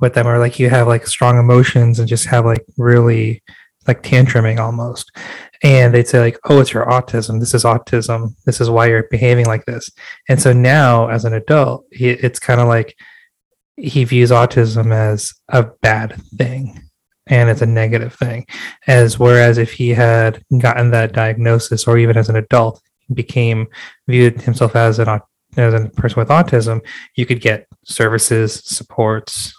with 0.00 0.14
them 0.14 0.26
or 0.26 0.38
like 0.38 0.58
you 0.58 0.70
have 0.70 0.86
like 0.86 1.06
strong 1.06 1.38
emotions 1.38 1.98
and 1.98 2.08
just 2.08 2.26
have 2.26 2.44
like 2.44 2.64
really 2.76 3.42
like 3.86 4.02
tantruming 4.02 4.58
almost. 4.58 5.10
And 5.62 5.92
they'd 5.94 6.08
say 6.08 6.20
like 6.20 6.38
oh 6.44 6.60
it's 6.60 6.72
your 6.72 6.86
autism. 6.86 7.40
This 7.40 7.54
is 7.54 7.64
autism. 7.64 8.34
This 8.46 8.60
is 8.60 8.70
why 8.70 8.86
you're 8.86 9.08
behaving 9.10 9.46
like 9.46 9.66
this. 9.66 9.90
And 10.28 10.40
so 10.40 10.52
now 10.52 11.08
as 11.08 11.24
an 11.24 11.34
adult 11.34 11.84
he, 11.92 12.10
it's 12.10 12.38
kind 12.38 12.60
of 12.60 12.68
like 12.68 12.96
he 13.76 14.04
views 14.04 14.30
autism 14.30 14.92
as 14.92 15.34
a 15.48 15.62
bad 15.82 16.20
thing 16.36 16.80
and 17.26 17.48
it's 17.48 17.62
a 17.62 17.66
negative 17.66 18.14
thing. 18.14 18.46
As 18.86 19.18
whereas 19.18 19.56
if 19.56 19.72
he 19.72 19.90
had 19.90 20.42
gotten 20.58 20.90
that 20.90 21.12
diagnosis 21.12 21.86
or 21.86 21.96
even 21.96 22.16
as 22.16 22.28
an 22.28 22.36
adult 22.36 22.82
became 23.12 23.68
viewed 24.08 24.40
himself 24.40 24.76
as 24.76 24.98
an 24.98 25.08
as 25.56 25.74
a 25.74 25.88
person 25.90 26.20
with 26.20 26.28
autism, 26.28 26.80
you 27.16 27.26
could 27.26 27.40
get 27.40 27.66
services, 27.84 28.62
supports, 28.64 29.54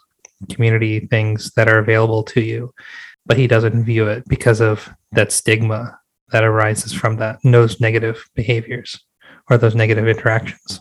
community 0.50 1.02
things 1.08 1.52
that 1.56 1.68
are 1.68 1.80
available 1.80 2.24
to 2.24 2.42
you. 2.42 2.74
But 3.26 3.38
he 3.38 3.48
doesn't 3.48 3.84
view 3.84 4.08
it 4.08 4.24
because 4.28 4.62
of 4.62 4.90
that 5.12 5.32
stigma 5.32 6.00
that 6.32 6.44
arises 6.44 6.94
from 6.94 7.18
that 7.18 7.40
those 7.44 7.80
negative 7.80 8.30
behaviors 8.36 9.00
or 9.50 9.58
those 9.58 9.76
negative 9.76 10.08
interactions. 10.08 10.80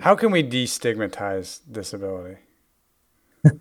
How 0.00 0.14
can 0.14 0.30
we 0.30 0.42
destigmatize 0.42 1.60
disability? 1.70 2.36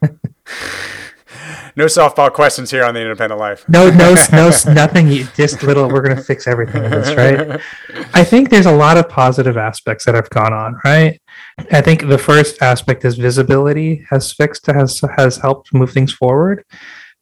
no 1.76 1.86
softball 1.86 2.32
questions 2.32 2.72
here 2.72 2.84
on 2.84 2.94
the 2.94 3.02
independent 3.02 3.40
life. 3.40 3.68
No, 3.68 3.90
no, 3.90 4.16
no, 4.32 4.52
nothing. 4.74 5.08
Just 5.36 5.64
little. 5.64 5.88
We're 5.88 6.02
gonna 6.02 6.22
fix 6.22 6.48
everything 6.48 6.84
in 6.84 6.92
this, 6.92 7.16
right? 7.16 7.62
I 8.14 8.24
think 8.24 8.50
there's 8.50 8.66
a 8.66 8.76
lot 8.76 8.98
of 8.98 9.10
positive 9.10 9.58
aspects 9.58 10.06
that 10.06 10.16
have 10.16 10.30
gone 10.30 10.54
on, 10.54 10.80
right? 10.84 11.22
I 11.72 11.82
think 11.82 12.08
the 12.08 12.18
first 12.18 12.62
aspect 12.62 13.06
is 13.06 13.18
visibility 13.18 14.06
has 14.10 14.32
fixed 14.32 14.66
has 14.68 15.02
has 15.18 15.38
helped 15.38 15.74
move 15.74 15.92
things 15.92 16.14
forward. 16.14 16.64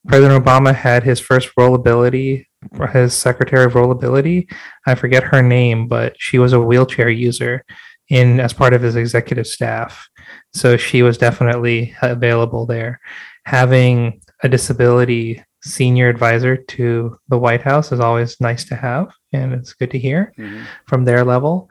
President 0.07 0.43
Obama 0.43 0.73
had 0.73 1.03
his 1.03 1.19
first 1.19 1.49
rollability, 1.59 2.45
his 2.93 3.13
secretary 3.13 3.65
of 3.65 3.73
rollability. 3.73 4.49
I 4.85 4.95
forget 4.95 5.23
her 5.23 5.41
name, 5.41 5.87
but 5.87 6.15
she 6.17 6.39
was 6.39 6.53
a 6.53 6.61
wheelchair 6.61 7.09
user 7.09 7.63
in 8.09 8.39
as 8.39 8.53
part 8.53 8.73
of 8.73 8.81
his 8.81 8.95
executive 8.95 9.47
staff. 9.47 10.07
So 10.53 10.77
she 10.77 11.03
was 11.03 11.17
definitely 11.17 11.95
available 12.01 12.65
there 12.65 12.99
having 13.47 14.19
a 14.43 14.49
disability 14.49 15.41
senior 15.61 16.09
advisor 16.09 16.57
to 16.57 17.17
the 17.29 17.37
White 17.37 17.61
House 17.61 17.93
is 17.93 18.01
always 18.01 18.41
nice 18.41 18.65
to 18.65 18.75
have, 18.75 19.13
and 19.31 19.53
it's 19.53 19.71
good 19.71 19.89
to 19.91 19.97
hear 19.97 20.33
mm-hmm. 20.37 20.65
from 20.85 21.05
their 21.05 21.23
level. 21.23 21.69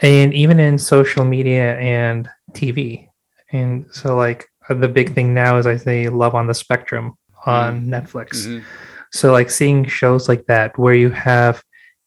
And 0.00 0.32
even 0.32 0.58
in 0.58 0.78
social 0.78 1.26
media 1.26 1.78
and 1.80 2.30
TV. 2.52 3.08
And 3.52 3.84
so, 3.92 4.16
like, 4.16 4.46
the 4.70 4.88
big 4.88 5.14
thing 5.14 5.34
now 5.34 5.58
is 5.58 5.66
I 5.66 5.76
say 5.76 6.08
Love 6.08 6.34
on 6.34 6.46
the 6.46 6.54
Spectrum 6.54 7.12
on 7.44 7.82
mm-hmm. 7.82 7.92
Netflix. 7.92 8.46
Mm-hmm. 8.46 8.64
So, 9.12 9.30
like, 9.30 9.50
seeing 9.50 9.84
shows 9.84 10.30
like 10.30 10.46
that 10.46 10.78
where 10.78 10.94
you 10.94 11.10
have 11.10 11.62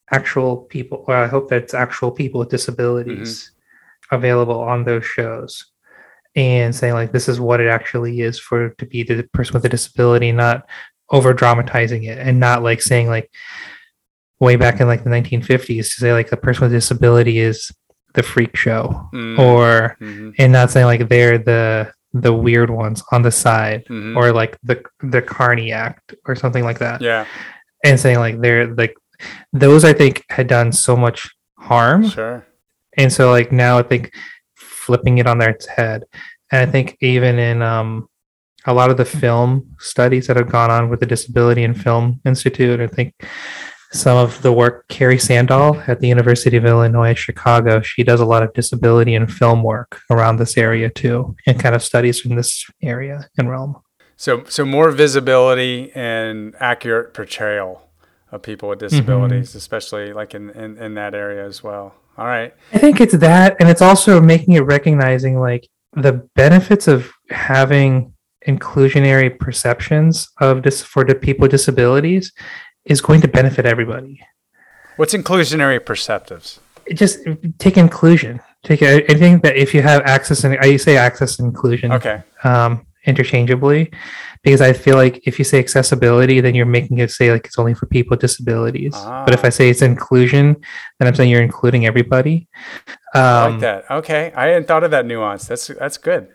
actual 0.09 0.57
people, 0.57 1.05
or 1.07 1.15
I 1.15 1.27
hope 1.27 1.47
that's 1.47 1.75
actual 1.75 2.09
people 2.09 2.39
with 2.39 2.49
disabilities 2.49 3.51
mm-hmm. 3.51 4.15
available 4.15 4.59
on 4.61 4.83
those 4.83 5.05
shows 5.05 5.70
and 6.35 6.75
saying 6.75 6.93
like 6.93 7.11
this 7.11 7.27
is 7.27 7.39
what 7.39 7.59
it 7.59 7.67
actually 7.67 8.21
is 8.21 8.39
for 8.39 8.69
to 8.69 8.85
be 8.85 9.03
the 9.03 9.23
person 9.33 9.53
with 9.53 9.65
a 9.65 9.69
disability 9.69 10.31
not 10.31 10.67
over 11.09 11.33
dramatizing 11.33 12.03
it 12.03 12.17
and 12.17 12.39
not 12.39 12.63
like 12.63 12.81
saying 12.81 13.07
like 13.07 13.29
way 14.39 14.55
back 14.55 14.79
in 14.79 14.87
like 14.87 15.03
the 15.03 15.09
1950s 15.09 15.65
to 15.65 15.83
say 15.83 16.13
like 16.13 16.29
the 16.29 16.37
person 16.37 16.63
with 16.63 16.73
a 16.73 16.77
disability 16.77 17.39
is 17.39 17.71
the 18.13 18.23
freak 18.23 18.55
show 18.55 19.09
mm-hmm. 19.13 19.39
or 19.39 19.97
mm-hmm. 20.01 20.31
and 20.37 20.51
not 20.51 20.71
saying 20.71 20.85
like 20.85 21.07
they're 21.09 21.37
the 21.37 21.91
the 22.13 22.33
weird 22.33 22.69
ones 22.69 23.03
on 23.11 23.21
the 23.21 23.31
side 23.31 23.85
mm-hmm. 23.85 24.17
or 24.17 24.33
like 24.33 24.57
the 24.63 24.83
the 25.01 25.21
carney 25.21 25.71
act 25.71 26.13
or 26.25 26.35
something 26.35 26.63
like 26.63 26.79
that 26.79 27.01
yeah 27.01 27.25
and 27.85 27.99
saying 27.99 28.19
like 28.19 28.39
they're 28.41 28.73
like 28.75 28.95
those 29.53 29.85
i 29.85 29.93
think 29.93 30.25
had 30.29 30.47
done 30.47 30.71
so 30.71 30.95
much 30.95 31.29
harm 31.57 32.07
sure 32.07 32.45
and 32.97 33.13
so 33.13 33.31
like 33.31 33.51
now 33.51 33.77
i 33.77 33.83
think 33.83 34.11
flipping 34.81 35.19
it 35.19 35.27
on 35.27 35.37
their 35.37 35.57
head. 35.75 36.03
And 36.51 36.67
I 36.67 36.71
think 36.71 36.97
even 37.01 37.39
in 37.39 37.61
um, 37.61 38.09
a 38.65 38.73
lot 38.73 38.89
of 38.89 38.97
the 38.97 39.05
film 39.05 39.75
studies 39.79 40.27
that 40.27 40.37
have 40.37 40.51
gone 40.51 40.71
on 40.71 40.89
with 40.89 40.99
the 40.99 41.05
Disability 41.05 41.63
and 41.63 41.79
Film 41.79 42.19
Institute, 42.25 42.79
I 42.79 42.87
think 42.87 43.13
some 43.93 44.17
of 44.17 44.41
the 44.41 44.53
work 44.53 44.87
Carrie 44.87 45.17
Sandahl 45.17 45.87
at 45.87 45.99
the 45.99 46.07
University 46.07 46.57
of 46.57 46.65
Illinois 46.65 47.13
Chicago, 47.13 47.81
she 47.81 48.03
does 48.03 48.21
a 48.21 48.25
lot 48.25 48.43
of 48.43 48.53
disability 48.53 49.15
and 49.15 49.31
film 49.31 49.63
work 49.63 50.01
around 50.09 50.37
this 50.37 50.57
area 50.57 50.89
too, 50.89 51.35
and 51.45 51.59
kind 51.59 51.75
of 51.75 51.83
studies 51.83 52.19
from 52.19 52.35
this 52.35 52.65
area 52.81 53.29
and 53.37 53.49
realm. 53.49 53.75
So, 54.15 54.43
so 54.45 54.65
more 54.65 54.91
visibility 54.91 55.91
and 55.93 56.55
accurate 56.59 57.13
portrayal 57.13 57.81
of 58.31 58.43
people 58.43 58.69
with 58.69 58.79
disabilities, 58.79 59.49
mm-hmm. 59.49 59.57
especially 59.57 60.13
like 60.13 60.33
in, 60.33 60.51
in, 60.51 60.77
in 60.77 60.93
that 60.93 61.13
area 61.13 61.45
as 61.45 61.63
well. 61.63 61.95
All 62.17 62.25
right. 62.25 62.53
I 62.73 62.77
think 62.77 63.01
it's 63.01 63.17
that, 63.17 63.55
and 63.59 63.69
it's 63.69 63.81
also 63.81 64.21
making 64.21 64.53
it 64.55 64.61
recognizing 64.61 65.39
like 65.39 65.67
the 65.93 66.27
benefits 66.35 66.87
of 66.87 67.11
having 67.29 68.13
inclusionary 68.47 69.37
perceptions 69.37 70.29
of 70.39 70.63
this 70.63 70.81
for 70.81 71.03
the 71.03 71.15
people 71.15 71.43
with 71.43 71.51
disabilities 71.51 72.31
is 72.85 73.01
going 73.01 73.21
to 73.21 73.27
benefit 73.27 73.65
everybody. 73.65 74.19
What's 74.97 75.13
inclusionary 75.13 75.79
perceptives? 75.79 76.59
It 76.85 76.95
just 76.95 77.19
take 77.59 77.77
inclusion. 77.77 78.41
Take 78.63 78.81
anything 78.81 79.39
that 79.39 79.55
if 79.55 79.73
you 79.73 79.81
have 79.81 80.01
access 80.03 80.43
and 80.43 80.57
I 80.59 80.77
say 80.77 80.97
access 80.97 81.39
and 81.39 81.47
inclusion. 81.47 81.91
Okay. 81.91 82.21
Um, 82.43 82.85
interchangeably 83.05 83.91
because 84.43 84.61
I 84.61 84.73
feel 84.73 84.95
like 84.95 85.25
if 85.27 85.37
you 85.37 85.45
say 85.45 85.59
accessibility, 85.59 86.41
then 86.41 86.55
you're 86.55 86.65
making 86.65 86.97
it 86.97 87.11
say 87.11 87.31
like 87.31 87.45
it's 87.45 87.59
only 87.59 87.73
for 87.73 87.85
people 87.85 88.11
with 88.11 88.21
disabilities. 88.21 88.93
Ah. 88.95 89.23
But 89.25 89.33
if 89.33 89.45
I 89.45 89.49
say 89.49 89.69
it's 89.69 89.81
inclusion, 89.81 90.55
then 90.99 91.07
I'm 91.07 91.15
saying 91.15 91.29
you're 91.29 91.43
including 91.43 91.85
everybody. 91.85 92.47
Um, 93.13 93.21
I 93.21 93.43
like 93.43 93.53
um, 93.53 93.59
that. 93.59 93.91
Okay, 93.91 94.31
I 94.35 94.47
hadn't 94.47 94.67
thought 94.67 94.83
of 94.83 94.91
that 94.91 95.05
nuance. 95.05 95.45
That's 95.45 95.67
that's 95.67 95.97
good. 95.97 96.29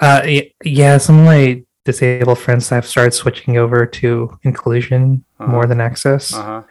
Uh, 0.00 0.22
yeah, 0.64 0.98
some 0.98 1.18
of 1.18 1.24
my 1.24 1.64
disabled 1.84 2.38
friends 2.38 2.68
have 2.68 2.86
started 2.86 3.12
switching 3.12 3.56
over 3.56 3.86
to 3.86 4.38
inclusion 4.44 5.24
uh-huh. 5.40 5.50
more 5.50 5.66
than 5.66 5.80
access. 5.80 6.32
Uh-huh. 6.32 6.62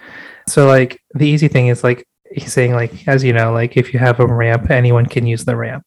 So 0.48 0.68
like 0.68 1.02
the 1.14 1.28
easy 1.28 1.48
thing 1.48 1.68
is 1.68 1.84
like 1.84 2.08
he's 2.34 2.54
saying 2.54 2.74
like 2.74 3.08
as 3.08 3.24
you 3.24 3.34
know 3.34 3.52
like 3.52 3.76
if 3.76 3.94
you 3.94 4.00
have 4.00 4.20
a 4.20 4.26
ramp 4.26 4.70
anyone 4.72 5.06
can 5.06 5.28
use 5.28 5.44
the 5.44 5.56
ramp 5.56 5.84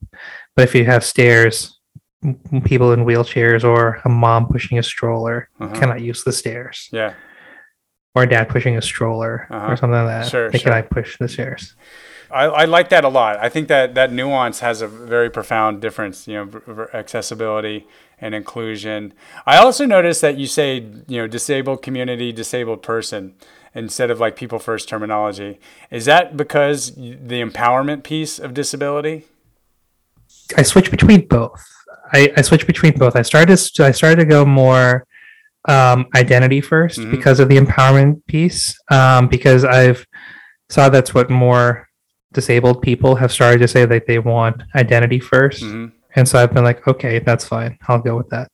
but 0.55 0.65
if 0.65 0.75
you 0.75 0.85
have 0.85 1.03
stairs 1.03 1.74
people 2.65 2.93
in 2.93 3.05
wheelchairs 3.05 3.65
or 3.65 4.01
a 4.05 4.09
mom 4.09 4.47
pushing 4.49 4.79
a 4.79 4.83
stroller 4.83 5.49
uh-huh. 5.61 5.75
cannot 5.75 6.01
use 6.01 6.25
the 6.25 6.33
stairs. 6.33 6.89
Yeah. 6.93 7.15
Or 8.15 8.23
a 8.23 8.29
dad 8.29 8.49
pushing 8.49 8.77
a 8.77 8.83
stroller 8.83 9.47
uh-huh. 9.51 9.73
or 9.73 9.77
something 9.77 10.05
like 10.05 10.07
that. 10.07 10.31
Sure, 10.31 10.51
they 10.51 10.59
sure. 10.59 10.73
cannot 10.73 10.91
push 10.91 11.19
the 11.19 11.29
stairs. 11.29 11.75
I, 12.31 12.45
I, 12.45 12.65
like 12.65 12.89
that 12.89 13.05
a 13.05 13.09
lot. 13.09 13.39
I 13.39 13.49
think 13.49 13.69
that 13.69 13.95
that 13.95 14.13
nuance 14.13 14.61
has 14.61 14.83
a 14.83 14.89
very 14.89 15.31
profound 15.31 15.81
difference, 15.81 16.27
you 16.27 16.35
know, 16.35 16.89
accessibility 16.93 17.87
and 18.21 18.35
inclusion. 18.35 19.13
I 19.47 19.59
also 19.59 19.87
noticed 19.87 20.21
that 20.23 20.37
you 20.37 20.47
say, 20.47 20.79
you 21.07 21.19
know, 21.19 21.27
disabled 21.29 21.83
community, 21.83 22.33
disabled 22.33 22.83
person 22.83 23.35
instead 23.75 24.11
of 24.11 24.21
like 24.21 24.37
people 24.37 24.59
first 24.59 24.89
terminology. 24.89 25.61
Is 25.91 26.07
that 26.07 26.37
because 26.37 26.95
the 26.95 27.41
empowerment 27.41 28.03
piece 28.03 28.39
of 28.39 28.55
disability? 28.55 29.27
I 30.57 30.63
switch 30.63 30.91
between 30.91 31.27
both. 31.29 31.65
I, 32.13 32.33
I 32.37 32.43
switched 32.43 32.67
between 32.67 32.97
both. 32.99 33.17
I 33.17 33.23
started 33.23 33.59
I 33.81 33.91
started 33.91 34.17
to 34.17 34.25
go 34.25 34.45
more 34.45 35.07
um, 35.67 36.07
identity 36.15 36.61
1st 36.61 36.99
mm-hmm. 36.99 37.11
because 37.11 37.41
of 37.41 37.49
the 37.49 37.57
empowerment 37.57 38.25
piece. 38.27 38.77
Um, 38.91 39.29
because 39.29 39.65
I've 39.65 40.07
saw 40.69 40.89
that's 40.89 41.15
what 41.15 41.31
more 41.31 41.89
disabled 42.33 42.83
people 42.83 43.15
have 43.17 43.33
started 43.33 43.59
to 43.59 43.69
say 43.69 43.85
that 43.85 44.07
they 44.07 44.19
want 44.19 44.63
identity 44.75 45.21
1st 45.21 45.63
Mhm. 45.63 45.93
And 46.17 46.29
so 46.29 46.41
I've 46.41 46.55
been 46.55 46.63
like, 46.63 46.87
okay, 46.87 47.19
that's 47.19 47.45
fine. 47.45 47.77
I'll 47.89 47.99
go 47.99 48.17
with 48.17 48.29
that. 48.31 48.47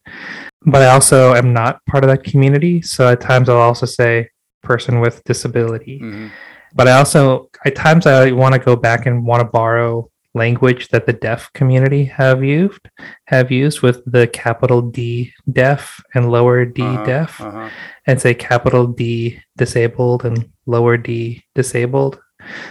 But 0.65 0.81
I 0.81 0.87
also 0.87 1.35
am 1.35 1.53
not 1.53 1.85
part 1.85 2.05
of 2.05 2.09
that 2.09 2.25
community. 2.25 2.81
So 2.81 3.09
at 3.09 3.21
times 3.21 3.51
I'll 3.51 3.57
also 3.57 3.85
say 3.85 4.31
person 4.63 5.01
with 5.01 5.23
disability. 5.25 6.01
Mhm. 6.01 6.31
But 6.75 6.89
I 6.89 6.93
also, 6.93 7.51
at 7.65 7.75
times, 7.75 8.07
I 8.07 8.31
want 8.31 8.55
to 8.55 8.61
go 8.61 8.77
back 8.77 9.07
and 9.07 9.27
want 9.27 9.41
to 9.41 9.45
borrow 9.45 10.09
language 10.35 10.89
that 10.89 11.07
the 11.07 11.13
deaf 11.13 11.53
community 11.55 12.05
have 12.05 12.45
used, 12.45 12.89
have 13.27 13.51
used 13.51 13.83
with 13.83 14.03
the 14.07 14.27
capital 14.29 14.81
D 14.83 15.33
deaf 15.53 16.01
and 16.15 16.31
lower 16.31 16.65
D 16.65 16.83
Uh-huh, 16.83 17.05
deaf, 17.05 17.41
uh-huh. 17.41 17.69
and 18.07 18.21
say 18.21 18.35
capital 18.35 18.87
D 18.87 19.41
disabled 19.57 20.25
and 20.25 20.49
lower 20.67 20.97
D 20.97 21.45
disabled. 21.55 22.21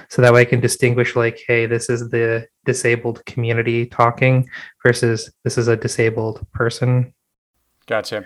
So 0.10 0.22
that 0.22 0.34
way 0.34 0.42
I 0.42 0.46
can 0.46 0.62
distinguish, 0.62 1.16
like, 1.16 1.40
hey, 1.48 1.68
this 1.68 1.90
is 1.90 2.10
the 2.10 2.48
disabled 2.66 3.24
community 3.26 3.86
talking 3.86 4.50
versus 4.84 5.32
this 5.44 5.58
is 5.58 5.68
a 5.68 5.78
disabled 5.78 6.46
person. 6.54 7.14
Gotcha. 7.86 8.24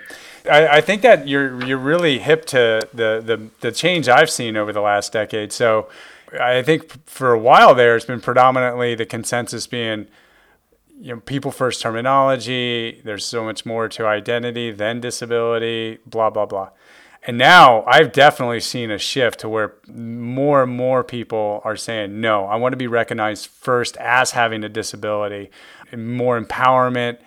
I, 0.50 0.68
I 0.68 0.82
think 0.82 1.02
that 1.04 1.28
you're 1.28 1.64
you're 1.66 1.78
really 1.78 2.20
hip 2.20 2.46
to 2.48 2.88
the, 2.94 3.22
the 3.26 3.50
the 3.62 3.72
change 3.72 4.10
I've 4.10 4.30
seen 4.30 4.58
over 4.58 4.74
the 4.74 4.82
last 4.82 5.14
decade. 5.14 5.54
So 5.54 5.88
I 6.40 6.64
think 6.64 7.08
for 7.08 7.32
a 7.34 7.40
while 7.40 7.76
there, 7.76 7.96
it's 7.96 8.06
been 8.06 8.22
predominantly 8.22 8.96
the 8.96 9.06
consensus 9.06 9.68
being, 9.68 10.08
you 11.00 11.16
know, 11.16 11.22
people 11.22 11.52
first 11.52 11.82
terminology. 11.82 13.02
There's 13.04 13.26
so 13.26 13.44
much 13.44 13.66
more 13.66 13.88
to 13.90 14.06
identity 14.06 14.72
than 14.72 15.00
disability. 15.00 16.00
Blah 16.06 16.30
blah 16.30 16.46
blah. 16.46 16.70
And 17.26 17.38
now 17.38 17.84
I've 17.86 18.12
definitely 18.12 18.60
seen 18.60 18.92
a 18.92 18.98
shift 18.98 19.40
to 19.40 19.50
where 19.50 19.76
more 19.88 20.64
and 20.64 20.76
more 20.76 21.06
people 21.06 21.62
are 21.64 21.78
saying, 21.78 22.20
no, 22.20 22.46
I 22.46 22.58
want 22.58 22.74
to 22.74 22.78
be 22.78 22.88
recognized 22.88 23.48
first 23.48 23.96
as 23.98 24.32
having 24.32 24.64
a 24.64 24.70
disability, 24.70 25.50
and 25.92 26.18
more 26.18 26.40
empowerment. 26.40 27.20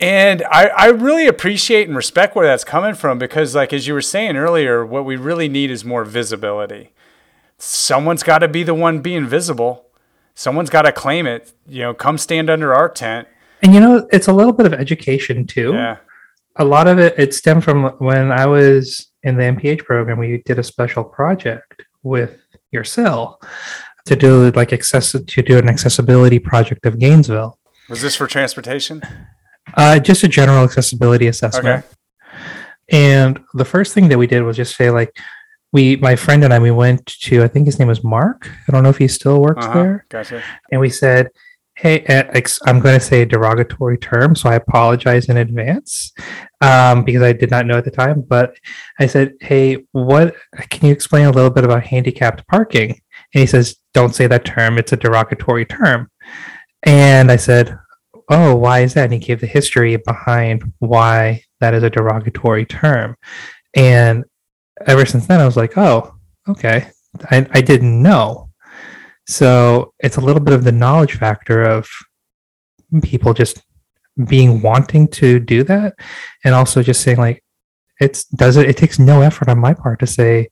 And 0.00 0.42
I, 0.50 0.66
I 0.76 0.86
really 0.88 1.26
appreciate 1.26 1.86
and 1.86 1.96
respect 1.96 2.34
where 2.34 2.46
that's 2.46 2.64
coming 2.64 2.94
from 2.94 3.18
because, 3.18 3.54
like, 3.54 3.72
as 3.72 3.86
you 3.86 3.94
were 3.94 4.02
saying 4.02 4.36
earlier, 4.36 4.84
what 4.84 5.04
we 5.04 5.16
really 5.16 5.48
need 5.48 5.70
is 5.70 5.84
more 5.84 6.04
visibility. 6.04 6.90
Someone's 7.58 8.22
got 8.22 8.38
to 8.38 8.48
be 8.48 8.62
the 8.62 8.74
one 8.74 9.00
being 9.00 9.26
visible. 9.26 9.86
Someone's 10.34 10.70
got 10.70 10.82
to 10.82 10.92
claim 10.92 11.26
it. 11.26 11.52
You 11.66 11.82
know, 11.82 11.94
come 11.94 12.18
stand 12.18 12.50
under 12.50 12.74
our 12.74 12.88
tent. 12.88 13.28
And 13.62 13.72
you 13.72 13.80
know, 13.80 14.06
it's 14.12 14.28
a 14.28 14.32
little 14.32 14.52
bit 14.52 14.66
of 14.66 14.74
education 14.74 15.46
too. 15.46 15.72
Yeah. 15.72 15.96
a 16.56 16.64
lot 16.64 16.88
of 16.88 16.98
it 16.98 17.18
it 17.18 17.34
stemmed 17.34 17.64
from 17.64 17.84
when 17.98 18.30
I 18.32 18.46
was 18.46 19.10
in 19.22 19.36
the 19.36 19.44
MPH 19.44 19.84
program. 19.84 20.18
We 20.18 20.42
did 20.44 20.58
a 20.58 20.62
special 20.62 21.04
project 21.04 21.82
with 22.02 22.38
your 22.70 22.84
CIL 22.84 23.40
to 24.04 24.16
do 24.16 24.50
like 24.52 24.72
access 24.72 25.12
to 25.12 25.42
do 25.42 25.58
an 25.58 25.68
accessibility 25.68 26.38
project 26.38 26.86
of 26.86 26.98
Gainesville. 26.98 27.58
Was 27.88 28.02
this 28.02 28.14
for 28.16 28.26
transportation? 28.26 29.02
Uh, 29.74 29.98
just 29.98 30.22
a 30.22 30.28
general 30.28 30.64
accessibility 30.64 31.26
assessment. 31.26 31.84
Okay. 31.84 31.86
And 32.90 33.40
the 33.54 33.64
first 33.64 33.94
thing 33.94 34.08
that 34.08 34.18
we 34.18 34.26
did 34.26 34.42
was 34.42 34.56
just 34.56 34.76
say 34.76 34.90
like 34.90 35.16
we 35.72 35.96
my 35.96 36.16
friend 36.16 36.44
and 36.44 36.52
I 36.54 36.58
we 36.58 36.70
went 36.70 37.06
to 37.06 37.42
I 37.42 37.48
think 37.48 37.66
his 37.66 37.78
name 37.78 37.88
was 37.88 38.04
Mark. 38.04 38.48
I 38.68 38.72
don't 38.72 38.82
know 38.82 38.88
if 38.90 38.98
he 38.98 39.08
still 39.08 39.40
works 39.42 39.64
Uh-huh. 39.66 39.74
there. 39.82 40.06
Gotcha. 40.08 40.42
and 40.70 40.80
we 40.80 40.88
said, 40.90 41.28
"Hey, 41.74 42.04
uh, 42.06 42.40
I'm 42.66 42.80
going 42.80 42.98
to 42.98 43.04
say 43.04 43.22
a 43.22 43.26
derogatory 43.26 43.98
term, 43.98 44.34
so 44.34 44.48
I 44.48 44.54
apologize 44.54 45.28
in 45.28 45.36
advance 45.36 46.12
um, 46.60 47.04
because 47.04 47.22
I 47.22 47.32
did 47.32 47.50
not 47.50 47.66
know 47.66 47.76
at 47.78 47.84
the 47.84 47.90
time." 47.90 48.22
But 48.26 48.54
I 48.98 49.06
said, 49.06 49.34
"Hey, 49.40 49.84
what 49.92 50.34
can 50.70 50.86
you 50.86 50.92
explain 50.92 51.26
a 51.26 51.30
little 51.32 51.50
bit 51.50 51.64
about 51.64 51.84
handicapped 51.84 52.46
parking?" 52.48 52.90
And 53.34 53.40
he 53.40 53.46
says, 53.46 53.76
"Don't 53.92 54.14
say 54.14 54.26
that 54.28 54.44
term; 54.44 54.78
it's 54.78 54.92
a 54.92 54.96
derogatory 54.96 55.66
term." 55.66 56.10
And 56.84 57.30
I 57.30 57.36
said, 57.36 57.76
"Oh, 58.30 58.54
why 58.54 58.80
is 58.80 58.94
that?" 58.94 59.04
And 59.04 59.12
he 59.12 59.18
gave 59.18 59.40
the 59.40 59.46
history 59.46 59.96
behind 59.96 60.72
why 60.78 61.42
that 61.60 61.74
is 61.74 61.82
a 61.82 61.90
derogatory 61.90 62.64
term, 62.66 63.16
and 63.74 64.24
ever 64.86 65.06
since 65.06 65.26
then, 65.26 65.40
I 65.40 65.46
was 65.46 65.56
like, 65.56 65.76
"Oh, 65.76 66.14
okay." 66.48 66.90
I, 67.30 67.46
I 67.50 67.60
didn't 67.60 68.02
know. 68.02 68.50
So 69.26 69.92
it's 69.98 70.16
a 70.16 70.20
little 70.20 70.42
bit 70.42 70.54
of 70.54 70.64
the 70.64 70.72
knowledge 70.72 71.14
factor 71.14 71.62
of 71.62 71.88
people 73.02 73.34
just 73.34 73.62
being 74.28 74.62
wanting 74.62 75.08
to 75.08 75.38
do 75.38 75.62
that 75.64 75.94
and 76.44 76.54
also 76.54 76.82
just 76.82 77.02
saying 77.02 77.18
like 77.18 77.44
it's 78.00 78.24
does 78.24 78.56
it 78.56 78.68
it 78.68 78.76
takes 78.76 78.98
no 78.98 79.20
effort 79.20 79.48
on 79.48 79.58
my 79.58 79.74
part 79.74 80.00
to 80.00 80.06
say 80.06 80.48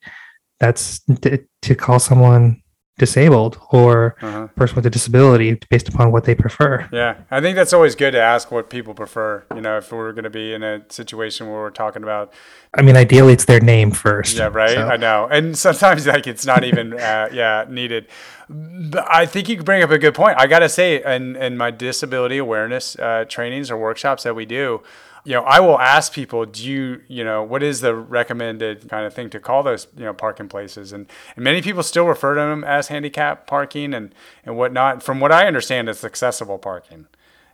that's 0.60 1.00
to, 1.22 1.42
to 1.62 1.74
call 1.74 1.98
someone 1.98 2.62
disabled 2.98 3.58
or 3.70 4.14
Uh-huh. 4.22 4.46
person 4.56 4.76
with 4.76 4.86
a 4.86 4.90
disability 4.90 5.58
based 5.68 5.88
upon 5.88 6.12
what 6.12 6.24
they 6.24 6.34
prefer 6.34 6.88
Yeah, 6.92 7.16
I 7.30 7.40
think 7.40 7.56
that's 7.56 7.72
always 7.72 7.94
good 7.96 8.12
to 8.12 8.20
ask 8.20 8.52
what 8.52 8.70
people 8.70 8.94
prefer. 8.94 9.44
You 9.54 9.60
know, 9.60 9.78
if 9.78 9.90
we're 9.90 10.12
going 10.12 10.24
to 10.24 10.30
be 10.30 10.54
in 10.54 10.62
a 10.62 10.80
situation 10.90 11.46
where 11.48 11.56
we're 11.60 11.70
talking 11.70 12.02
about 12.02 12.32
i 12.76 12.82
mean 12.82 12.96
ideally 12.96 13.32
it's 13.32 13.44
their 13.46 13.60
name 13.60 13.90
first 13.90 14.36
Yeah, 14.36 14.50
right. 14.52 14.70
So- 14.70 14.88
I 14.88 14.96
know, 14.96 15.26
and 15.30 15.56
sometimes 15.58 16.06
like 16.06 16.26
it's 16.26 16.46
not 16.46 16.62
even 16.64 16.92
uh, 16.94 17.28
yeah 17.32 17.64
needed. 17.68 18.06
But 18.48 19.04
I 19.10 19.24
think 19.26 19.48
you 19.48 19.62
bring 19.62 19.82
up 19.82 19.90
a 19.90 19.98
good 19.98 20.14
point. 20.14 20.36
I 20.38 20.46
gotta 20.46 20.68
say, 20.68 21.02
in 21.16 21.34
in 21.36 21.56
my 21.56 21.70
disability 21.70 22.38
awareness 22.38 22.96
uh, 22.98 23.24
trainings 23.28 23.70
or 23.70 23.76
workshops 23.78 24.22
that 24.24 24.34
we 24.36 24.44
do, 24.44 24.82
you 25.24 25.32
know, 25.32 25.42
I 25.42 25.60
will 25.60 25.78
ask 25.78 26.12
people, 26.12 26.44
do 26.44 26.68
you 26.68 27.00
you 27.08 27.24
know 27.24 27.42
what 27.42 27.62
is 27.62 27.80
the 27.80 27.94
recommended 27.94 28.88
kind 28.88 29.06
of 29.06 29.14
thing 29.14 29.30
to 29.30 29.40
call 29.40 29.62
those 29.62 29.86
you 29.96 30.04
know 30.04 30.12
parking 30.12 30.48
places, 30.48 30.92
and 30.92 31.06
and 31.34 31.42
many 31.42 31.62
people 31.62 31.82
still 31.82 32.06
refer 32.06 32.34
to 32.34 32.40
them 32.40 32.62
as 32.62 32.88
handicap 32.88 33.46
parking 33.46 33.94
and 33.94 34.14
and 34.44 34.56
whatnot. 34.56 35.02
From 35.02 35.20
what 35.20 35.32
I 35.32 35.46
understand, 35.46 35.88
it's 35.88 36.04
accessible 36.04 36.58
parking. 36.58 37.06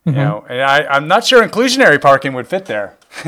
You 0.05 0.13
mm-hmm. 0.13 0.21
know, 0.21 0.47
and 0.49 0.63
I, 0.63 0.85
I'm 0.87 1.07
not 1.07 1.25
sure 1.25 1.47
inclusionary 1.47 2.01
parking 2.01 2.33
would 2.33 2.49
fit 2.49 2.67
there. 2.67 2.97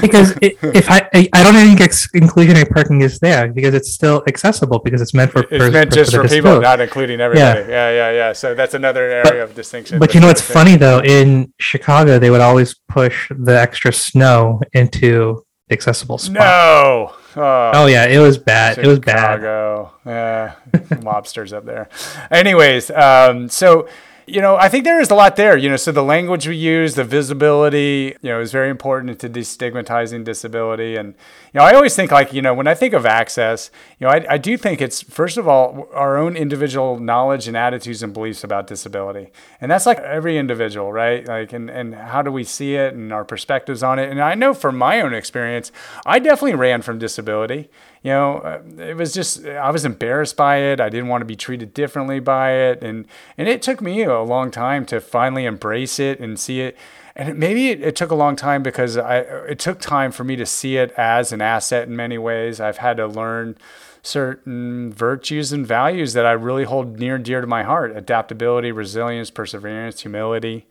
because 0.00 0.32
it, 0.42 0.56
if 0.62 0.90
I, 0.90 1.08
I 1.32 1.42
don't 1.42 1.54
think 1.54 1.80
ex- 1.80 2.08
inclusionary 2.12 2.68
parking 2.70 3.00
is 3.00 3.18
there 3.20 3.48
because 3.52 3.74
it's 3.74 3.92
still 3.92 4.22
accessible 4.26 4.78
because 4.80 5.00
it's 5.00 5.14
meant 5.14 5.32
for 5.32 5.40
It's 5.40 5.50
pers- 5.50 5.72
meant 5.72 5.92
just 5.92 6.12
a 6.12 6.16
for 6.18 6.22
people, 6.24 6.34
disability. 6.36 6.62
not 6.62 6.80
including 6.80 7.20
everybody. 7.20 7.60
Yeah, 7.70 7.90
yeah, 7.90 8.10
yeah. 8.12 8.32
So 8.32 8.54
that's 8.54 8.74
another 8.74 9.08
area 9.10 9.42
of 9.44 9.54
distinction. 9.54 9.98
But 9.98 10.14
you 10.14 10.20
know 10.20 10.26
what's 10.28 10.42
funny 10.42 10.76
though? 10.76 11.00
In 11.00 11.52
Chicago, 11.58 12.18
they 12.18 12.30
would 12.30 12.40
always 12.40 12.74
push 12.88 13.30
the 13.34 13.58
extra 13.58 13.92
snow 13.92 14.60
into 14.72 15.42
the 15.68 15.74
accessible 15.74 16.18
spot. 16.18 16.34
No. 16.34 17.12
Oh, 17.34 17.70
Oh 17.74 17.86
yeah, 17.86 18.04
it 18.06 18.18
was 18.18 18.36
bad. 18.36 18.76
It 18.78 18.86
was 18.86 18.98
bad. 18.98 19.36
Chicago. 19.36 19.92
Yeah, 20.04 20.54
mobsters 21.00 21.54
up 21.54 21.64
there. 21.64 21.88
Anyways, 22.30 22.90
um, 22.90 23.48
so 23.48 23.88
you 24.26 24.40
know, 24.40 24.56
I 24.56 24.68
think 24.68 24.84
there 24.84 25.00
is 25.00 25.10
a 25.10 25.14
lot 25.14 25.36
there. 25.36 25.56
You 25.56 25.68
know, 25.68 25.76
so 25.76 25.92
the 25.92 26.02
language 26.02 26.46
we 26.46 26.56
use, 26.56 26.94
the 26.94 27.04
visibility, 27.04 28.16
you 28.22 28.30
know, 28.30 28.40
is 28.40 28.52
very 28.52 28.70
important 28.70 29.18
to 29.20 29.28
destigmatizing 29.28 30.24
disability. 30.24 30.96
And 30.96 31.08
you 31.52 31.58
know, 31.58 31.62
I 31.64 31.74
always 31.74 31.96
think 31.96 32.10
like, 32.10 32.32
you 32.32 32.42
know, 32.42 32.54
when 32.54 32.66
I 32.66 32.74
think 32.74 32.94
of 32.94 33.04
access, 33.04 33.70
you 33.98 34.06
know, 34.06 34.12
I, 34.12 34.24
I 34.30 34.38
do 34.38 34.56
think 34.56 34.80
it's 34.80 35.02
first 35.02 35.36
of 35.36 35.48
all 35.48 35.88
our 35.92 36.16
own 36.16 36.36
individual 36.36 36.98
knowledge 36.98 37.48
and 37.48 37.56
attitudes 37.56 38.02
and 38.02 38.12
beliefs 38.12 38.44
about 38.44 38.66
disability, 38.66 39.30
and 39.60 39.70
that's 39.70 39.86
like 39.86 39.98
every 39.98 40.38
individual, 40.38 40.92
right? 40.92 41.26
Like, 41.26 41.52
and 41.52 41.68
and 41.70 41.94
how 41.94 42.22
do 42.22 42.30
we 42.30 42.44
see 42.44 42.74
it 42.74 42.94
and 42.94 43.12
our 43.12 43.24
perspectives 43.24 43.82
on 43.82 43.98
it. 43.98 44.10
And 44.10 44.20
I 44.20 44.34
know 44.34 44.54
from 44.54 44.76
my 44.76 45.00
own 45.00 45.14
experience, 45.14 45.72
I 46.06 46.18
definitely 46.18 46.54
ran 46.54 46.82
from 46.82 46.98
disability 46.98 47.70
you 48.02 48.10
know, 48.10 48.38
uh, 48.38 48.60
it 48.78 48.96
was 48.96 49.14
just 49.14 49.46
I 49.46 49.70
was 49.70 49.84
embarrassed 49.84 50.36
by 50.36 50.56
it. 50.56 50.80
I 50.80 50.88
didn't 50.88 51.08
want 51.08 51.20
to 51.20 51.26
be 51.26 51.36
treated 51.36 51.72
differently 51.72 52.18
by 52.18 52.52
it, 52.52 52.82
and 52.82 53.06
and 53.38 53.48
it 53.48 53.62
took 53.62 53.80
me 53.80 54.02
a 54.02 54.20
long 54.20 54.50
time 54.50 54.84
to 54.86 55.00
finally 55.00 55.44
embrace 55.44 56.00
it 56.00 56.18
and 56.18 56.38
see 56.38 56.60
it. 56.62 56.76
And 57.14 57.28
it, 57.28 57.36
maybe 57.36 57.68
it, 57.68 57.80
it 57.80 57.94
took 57.94 58.10
a 58.10 58.16
long 58.16 58.34
time 58.34 58.62
because 58.62 58.96
I 58.96 59.18
it 59.18 59.60
took 59.60 59.80
time 59.80 60.10
for 60.10 60.24
me 60.24 60.34
to 60.36 60.46
see 60.46 60.76
it 60.76 60.90
as 60.92 61.30
an 61.32 61.40
asset 61.40 61.86
in 61.86 61.94
many 61.94 62.18
ways. 62.18 62.60
I've 62.60 62.78
had 62.78 62.96
to 62.96 63.06
learn 63.06 63.56
certain 64.02 64.92
virtues 64.92 65.52
and 65.52 65.64
values 65.64 66.12
that 66.14 66.26
I 66.26 66.32
really 66.32 66.64
hold 66.64 66.98
near 66.98 67.14
and 67.14 67.24
dear 67.24 67.40
to 67.40 67.46
my 67.46 67.62
heart: 67.62 67.96
adaptability, 67.96 68.72
resilience, 68.72 69.30
perseverance, 69.30 70.00
humility, 70.00 70.66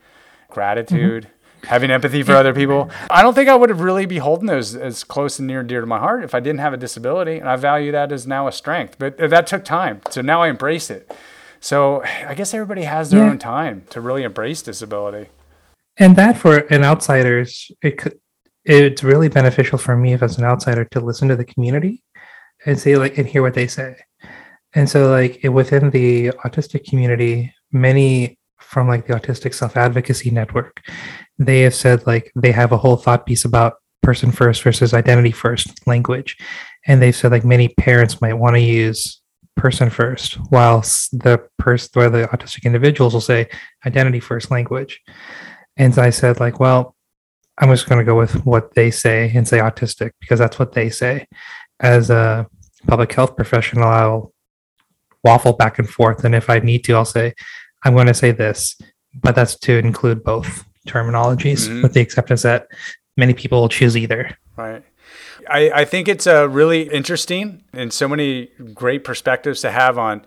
gratitude 0.50 1.28
having 1.64 1.90
empathy 1.90 2.22
for 2.22 2.32
other 2.32 2.52
people. 2.52 2.90
I 3.10 3.22
don't 3.22 3.34
think 3.34 3.48
I 3.48 3.54
would 3.54 3.70
have 3.70 3.80
really 3.80 4.06
be 4.06 4.18
holding 4.18 4.46
those 4.46 4.74
as 4.74 5.04
close 5.04 5.38
and 5.38 5.46
near 5.46 5.60
and 5.60 5.68
dear 5.68 5.80
to 5.80 5.86
my 5.86 5.98
heart 5.98 6.24
if 6.24 6.34
I 6.34 6.40
didn't 6.40 6.60
have 6.60 6.72
a 6.72 6.76
disability, 6.76 7.38
and 7.38 7.48
I 7.48 7.56
value 7.56 7.92
that 7.92 8.12
as 8.12 8.26
now 8.26 8.48
a 8.48 8.52
strength. 8.52 8.96
But 8.98 9.16
that 9.18 9.46
took 9.46 9.64
time, 9.64 10.00
so 10.10 10.20
now 10.20 10.42
I 10.42 10.48
embrace 10.48 10.90
it. 10.90 11.12
So 11.60 12.02
I 12.26 12.34
guess 12.34 12.52
everybody 12.52 12.82
has 12.82 13.10
their 13.10 13.22
Yeah. 13.24 13.30
own 13.30 13.38
time 13.38 13.84
to 13.90 14.00
really 14.00 14.24
embrace 14.24 14.62
disability. 14.62 15.28
And 15.96 16.16
that 16.16 16.36
for 16.36 16.56
an 16.56 16.82
outsider's, 16.82 17.70
it 17.82 17.98
could, 17.98 18.18
it's 18.64 19.04
really 19.04 19.28
beneficial 19.28 19.78
for 19.78 19.96
me 19.96 20.12
if 20.12 20.22
as 20.22 20.38
an 20.38 20.44
outsider 20.44 20.84
to 20.86 21.00
listen 21.00 21.28
to 21.28 21.36
the 21.36 21.44
community 21.44 22.02
and 22.66 22.78
say 22.78 22.96
like 22.96 23.18
and 23.18 23.28
hear 23.28 23.42
what 23.42 23.54
they 23.54 23.66
say. 23.66 23.96
And 24.74 24.88
so 24.88 25.10
like 25.10 25.40
within 25.44 25.90
the 25.90 26.30
autistic 26.44 26.88
community, 26.88 27.54
many 27.70 28.38
from 28.60 28.88
like 28.88 29.06
the 29.06 29.12
autistic 29.14 29.52
self-advocacy 29.52 30.30
network, 30.30 30.80
they 31.46 31.62
have 31.62 31.74
said 31.74 32.06
like 32.06 32.32
they 32.34 32.52
have 32.52 32.72
a 32.72 32.76
whole 32.76 32.96
thought 32.96 33.26
piece 33.26 33.44
about 33.44 33.74
person 34.02 34.32
first 34.32 34.62
versus 34.62 34.92
identity 34.92 35.30
first 35.30 35.86
language. 35.86 36.36
And 36.86 37.00
they've 37.00 37.14
said 37.14 37.30
like 37.30 37.44
many 37.44 37.68
parents 37.68 38.20
might 38.20 38.34
want 38.34 38.56
to 38.56 38.60
use 38.60 39.22
person 39.56 39.90
first, 39.90 40.38
whilst 40.50 41.16
the 41.18 41.46
person, 41.58 41.90
where 41.94 42.10
the 42.10 42.26
autistic 42.28 42.64
individuals 42.64 43.14
will 43.14 43.20
say 43.20 43.48
identity 43.86 44.20
first 44.20 44.50
language. 44.50 45.00
And 45.76 45.94
so 45.94 46.02
I 46.02 46.10
said, 46.10 46.40
like, 46.40 46.60
well, 46.60 46.96
I'm 47.58 47.70
just 47.70 47.88
going 47.88 47.98
to 47.98 48.04
go 48.04 48.16
with 48.16 48.44
what 48.44 48.74
they 48.74 48.90
say 48.90 49.30
and 49.34 49.46
say 49.46 49.58
autistic 49.58 50.12
because 50.20 50.38
that's 50.38 50.58
what 50.58 50.72
they 50.72 50.90
say. 50.90 51.26
As 51.80 52.10
a 52.10 52.46
public 52.86 53.12
health 53.12 53.36
professional, 53.36 53.84
I'll 53.84 54.32
waffle 55.22 55.52
back 55.52 55.78
and 55.78 55.88
forth. 55.88 56.24
And 56.24 56.34
if 56.34 56.50
I 56.50 56.58
need 56.58 56.84
to, 56.84 56.94
I'll 56.94 57.04
say, 57.04 57.34
I'm 57.84 57.94
going 57.94 58.06
to 58.06 58.14
say 58.14 58.32
this, 58.32 58.76
but 59.14 59.34
that's 59.34 59.58
to 59.60 59.78
include 59.78 60.24
both 60.24 60.64
terminologies 60.86 61.68
Mhm. 61.68 61.82
with 61.82 61.92
the 61.94 62.00
acceptance 62.00 62.42
that 62.42 62.68
many 63.16 63.34
people 63.34 63.60
will 63.60 63.68
choose 63.68 63.96
either. 63.96 64.36
Right. 64.56 64.82
I, 65.48 65.70
I 65.70 65.84
think 65.84 66.08
it's 66.08 66.26
uh, 66.26 66.48
really 66.48 66.82
interesting 66.82 67.62
and 67.72 67.92
so 67.92 68.06
many 68.08 68.50
great 68.74 69.02
perspectives 69.04 69.60
to 69.62 69.70
have 69.70 69.98
on, 69.98 70.22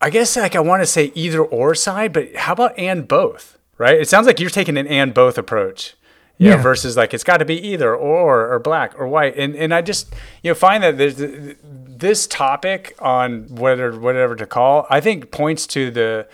I 0.00 0.10
guess, 0.10 0.36
like 0.36 0.56
I 0.56 0.60
want 0.60 0.82
to 0.82 0.86
say 0.86 1.12
either 1.14 1.42
or 1.42 1.74
side, 1.74 2.12
but 2.12 2.34
how 2.34 2.54
about 2.54 2.78
and 2.78 3.06
both, 3.06 3.58
right? 3.78 3.94
It 4.00 4.08
sounds 4.08 4.26
like 4.26 4.40
you're 4.40 4.50
taking 4.50 4.76
an 4.78 4.86
and 4.86 5.12
both 5.14 5.36
approach. 5.38 5.94
You 6.36 6.50
know, 6.50 6.56
Yeah. 6.56 6.62
versus 6.62 6.96
like 6.96 7.14
it's 7.14 7.22
got 7.22 7.36
to 7.36 7.44
be 7.44 7.54
either 7.68 7.94
or 7.94 8.52
or 8.52 8.58
black 8.58 8.98
or 8.98 9.06
white, 9.06 9.36
and 9.36 9.54
and 9.54 9.72
I 9.72 9.82
just 9.82 10.12
you 10.42 10.50
know 10.50 10.54
find 10.56 10.82
that 10.82 10.98
there's 10.98 11.14
this 11.62 12.26
topic 12.26 12.96
on 12.98 13.46
whether 13.54 13.92
whatever 13.92 14.34
to 14.34 14.44
call 14.44 14.84
I 14.90 15.00
think 15.00 15.30
points 15.30 15.64
to 15.68 15.92
the 15.92 16.26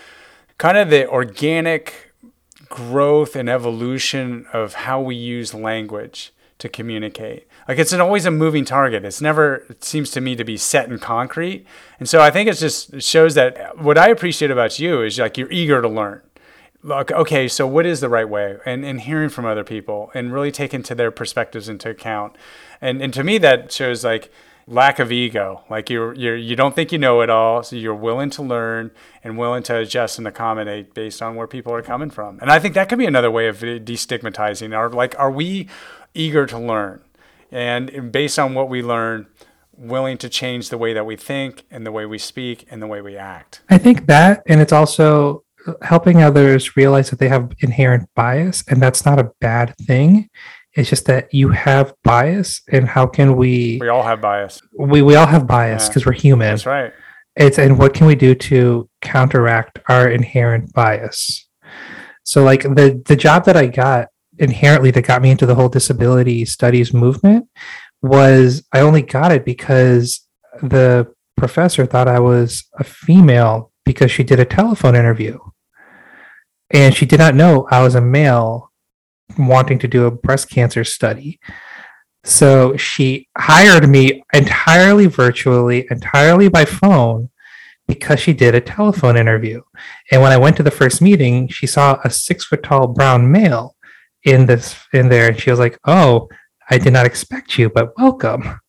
kind 0.57 0.79
of 0.79 0.89
the 0.89 1.07
organic 1.07 2.10
growth 2.71 3.37
and 3.37 3.51
evolution 3.51 4.47
of 4.53 4.73
how 4.73 5.01
we 5.01 5.15
use 5.15 5.53
language 5.53 6.33
to 6.59 6.69
communicate. 6.69 7.47
Like 7.67 7.79
it's 7.79 7.93
an, 7.93 8.01
always 8.01 8.27
a 8.27 8.31
moving 8.31 8.65
target. 8.65 9.05
It's 9.05 9.21
never, 9.21 9.67
it 9.69 9.83
seems 9.83 10.11
to 10.13 10.21
me 10.21 10.37
to 10.37 10.45
be 10.45 10.57
set 10.57 10.89
in 10.89 10.99
concrete. 10.99 11.67
And 11.99 12.09
so 12.09 12.21
I 12.21 12.31
think 12.31 12.49
it's 12.49 12.61
just 12.61 12.95
it 12.95 13.03
shows 13.03 13.35
that 13.35 13.79
what 13.79 13.99
I 13.99 14.09
appreciate 14.09 14.51
about 14.51 14.79
you 14.79 15.03
is 15.03 15.19
like 15.19 15.37
you're 15.37 15.51
eager 15.51 15.83
to 15.83 15.89
learn. 15.89 16.23
Like, 16.83 17.13
okay, 17.13 17.49
so 17.49 17.67
what 17.67 17.85
is 17.87 18.01
the 18.01 18.09
right 18.09 18.29
way? 18.29 18.57
And, 18.65 18.85
and 18.85 19.01
hearing 19.01 19.29
from 19.29 19.45
other 19.45 19.65
people 19.65 20.11
and 20.15 20.33
really 20.33 20.53
taking 20.53 20.83
to 20.85 20.95
their 20.95 21.11
perspectives 21.11 21.69
into 21.69 21.91
account. 21.91 22.37
And, 22.81 23.03
and 23.03 23.13
to 23.15 23.25
me, 23.25 23.37
that 23.39 23.73
shows 23.73 24.05
like 24.05 24.33
lack 24.71 24.99
of 24.99 25.11
ego. 25.13 25.65
Like 25.69 25.91
you're, 25.91 26.15
you're, 26.15 26.37
you 26.37 26.57
don't 26.57 26.75
think 26.75 26.93
you 26.93 26.99
know 26.99 27.21
it 27.21 27.29
all. 27.29 27.63
So 27.63 27.77
you're 27.77 27.95
willing 27.95 28.31
to 28.31 28.43
learn 28.43 28.93
and 29.23 29.37
willing 29.37 29.63
to 29.65 29.77
adjust 29.77 30.17
and 30.17 30.27
accommodate 30.27 30.95
based 30.95 31.21
on 31.21 31.35
where 31.35 31.47
people 31.47 31.75
are 31.75 31.83
coming 31.83 32.09
from. 32.09 32.39
And 32.41 32.51
I 32.51 32.59
think 32.59 32.75
that 32.75 32.89
could 32.89 32.99
be 32.99 33.07
another 33.07 33.31
way 33.31 33.49
of 33.49 33.59
destigmatizing. 33.59 34.75
Are 34.75 34.89
like, 34.89 35.19
are 35.19 35.31
we 35.31 35.69
eager 36.15 36.47
to 36.47 36.59
learn? 36.59 37.03
And 37.51 38.13
based 38.13 38.39
on 38.39 38.55
what 38.55 38.69
we 38.69 38.81
learn, 38.81 39.27
willing 39.77 40.19
to 40.19 40.29
change 40.29 40.69
the 40.69 40.79
way 40.79 40.93
that 40.93 41.07
we 41.07 41.17
think 41.17 41.65
and 41.71 41.87
the 41.87 41.93
way 41.93 42.05
we 42.07 42.19
speak 42.19 42.67
and 42.71 42.83
the 42.83 42.87
way 42.87 43.01
we 43.01 43.17
act. 43.17 43.63
I 43.71 43.79
think 43.79 44.07
that, 44.07 44.43
and 44.47 44.61
it's 44.61 44.73
also 44.73 45.43
helping 45.83 46.23
others 46.23 46.77
realize 46.77 47.11
that 47.11 47.19
they 47.19 47.29
have 47.29 47.53
inherent 47.61 48.09
bias, 48.15 48.63
and 48.69 48.81
that's 48.81 49.05
not 49.05 49.19
a 49.19 49.31
bad 49.41 49.75
thing. 49.79 50.29
It's 50.75 50.89
just 50.89 51.07
that 51.07 51.33
you 51.35 51.49
have 51.51 51.95
bias, 52.05 52.63
and 52.71 52.89
how 52.89 53.07
can 53.07 53.37
we? 53.37 53.79
We 53.81 53.89
all 53.89 54.03
have 54.05 54.21
bias. 54.21 54.61
We 54.79 55.03
we 55.03 55.17
all 55.17 55.27
have 55.27 55.47
bias 55.47 55.83
Yeah. 55.85 55.89
because 55.89 56.07
we're 56.07 56.13
human. 56.13 56.49
That's 56.51 56.67
right. 56.67 56.93
It's 57.37 57.59
and 57.59 57.79
what 57.79 57.95
can 57.95 58.07
we 58.07 58.15
do 58.15 58.35
to 58.35 58.89
counteract 59.03 59.79
our 59.89 60.09
inherent 60.09 60.73
bias? 60.73 61.49
So, 62.25 62.45
like 62.45 62.63
the 62.63 63.03
the 63.07 63.17
job 63.17 63.45
that 63.47 63.57
I 63.57 63.67
got 63.67 64.09
inherently 64.39 64.91
that 64.93 65.03
got 65.03 65.23
me 65.23 65.31
into 65.31 65.45
the 65.47 65.55
whole 65.55 65.69
disability 65.69 66.45
studies 66.45 66.95
movement 66.95 67.47
was 68.03 68.63
I 68.73 68.81
only 68.81 69.03
got 69.03 69.33
it 69.33 69.45
because 69.45 70.27
the 70.63 71.13
professor 71.37 71.85
thought 71.85 72.09
I 72.09 72.21
was 72.21 72.65
a 72.79 72.85
female 72.85 73.73
because 73.85 74.11
she 74.11 74.23
did 74.23 74.39
a 74.41 74.45
telephone 74.45 74.95
interview. 74.95 75.39
And 76.71 76.95
she 76.95 77.05
did 77.07 77.19
not 77.19 77.35
know 77.35 77.67
I 77.71 77.83
was 77.83 77.95
a 77.97 78.01
male 78.01 78.70
wanting 79.39 79.79
to 79.81 79.89
do 79.89 80.07
a 80.07 80.11
breast 80.11 80.51
cancer 80.51 80.85
study. 80.85 81.41
So 82.25 82.77
she 82.77 83.29
hired 83.37 83.89
me 83.89 84.23
entirely 84.33 85.07
virtually, 85.07 85.87
entirely 85.91 86.49
by 86.49 86.65
phone, 86.67 87.31
because 87.89 88.21
she 88.21 88.33
did 88.33 88.55
a 88.55 88.61
telephone 88.61 89.17
interview. 89.17 89.63
And 90.13 90.21
when 90.21 90.31
I 90.33 90.37
went 90.37 90.57
to 90.59 90.63
the 90.63 90.71
first 90.71 91.01
meeting, 91.01 91.49
she 91.49 91.67
saw 91.67 91.99
a 92.05 92.11
six 92.11 92.45
foot 92.45 92.63
tall 92.63 92.89
brown 92.89 93.33
male 93.33 93.75
in 94.25 94.47
this 94.47 94.77
in 94.93 95.09
there, 95.09 95.29
and 95.29 95.41
she 95.41 95.51
was 95.51 95.59
like, 95.59 95.79
"Oh, 95.87 96.29
I 96.69 96.77
did 96.79 96.93
not 96.93 97.07
expect 97.07 97.59
you, 97.59 97.71
but 97.71 97.97
welcome." 97.99 98.61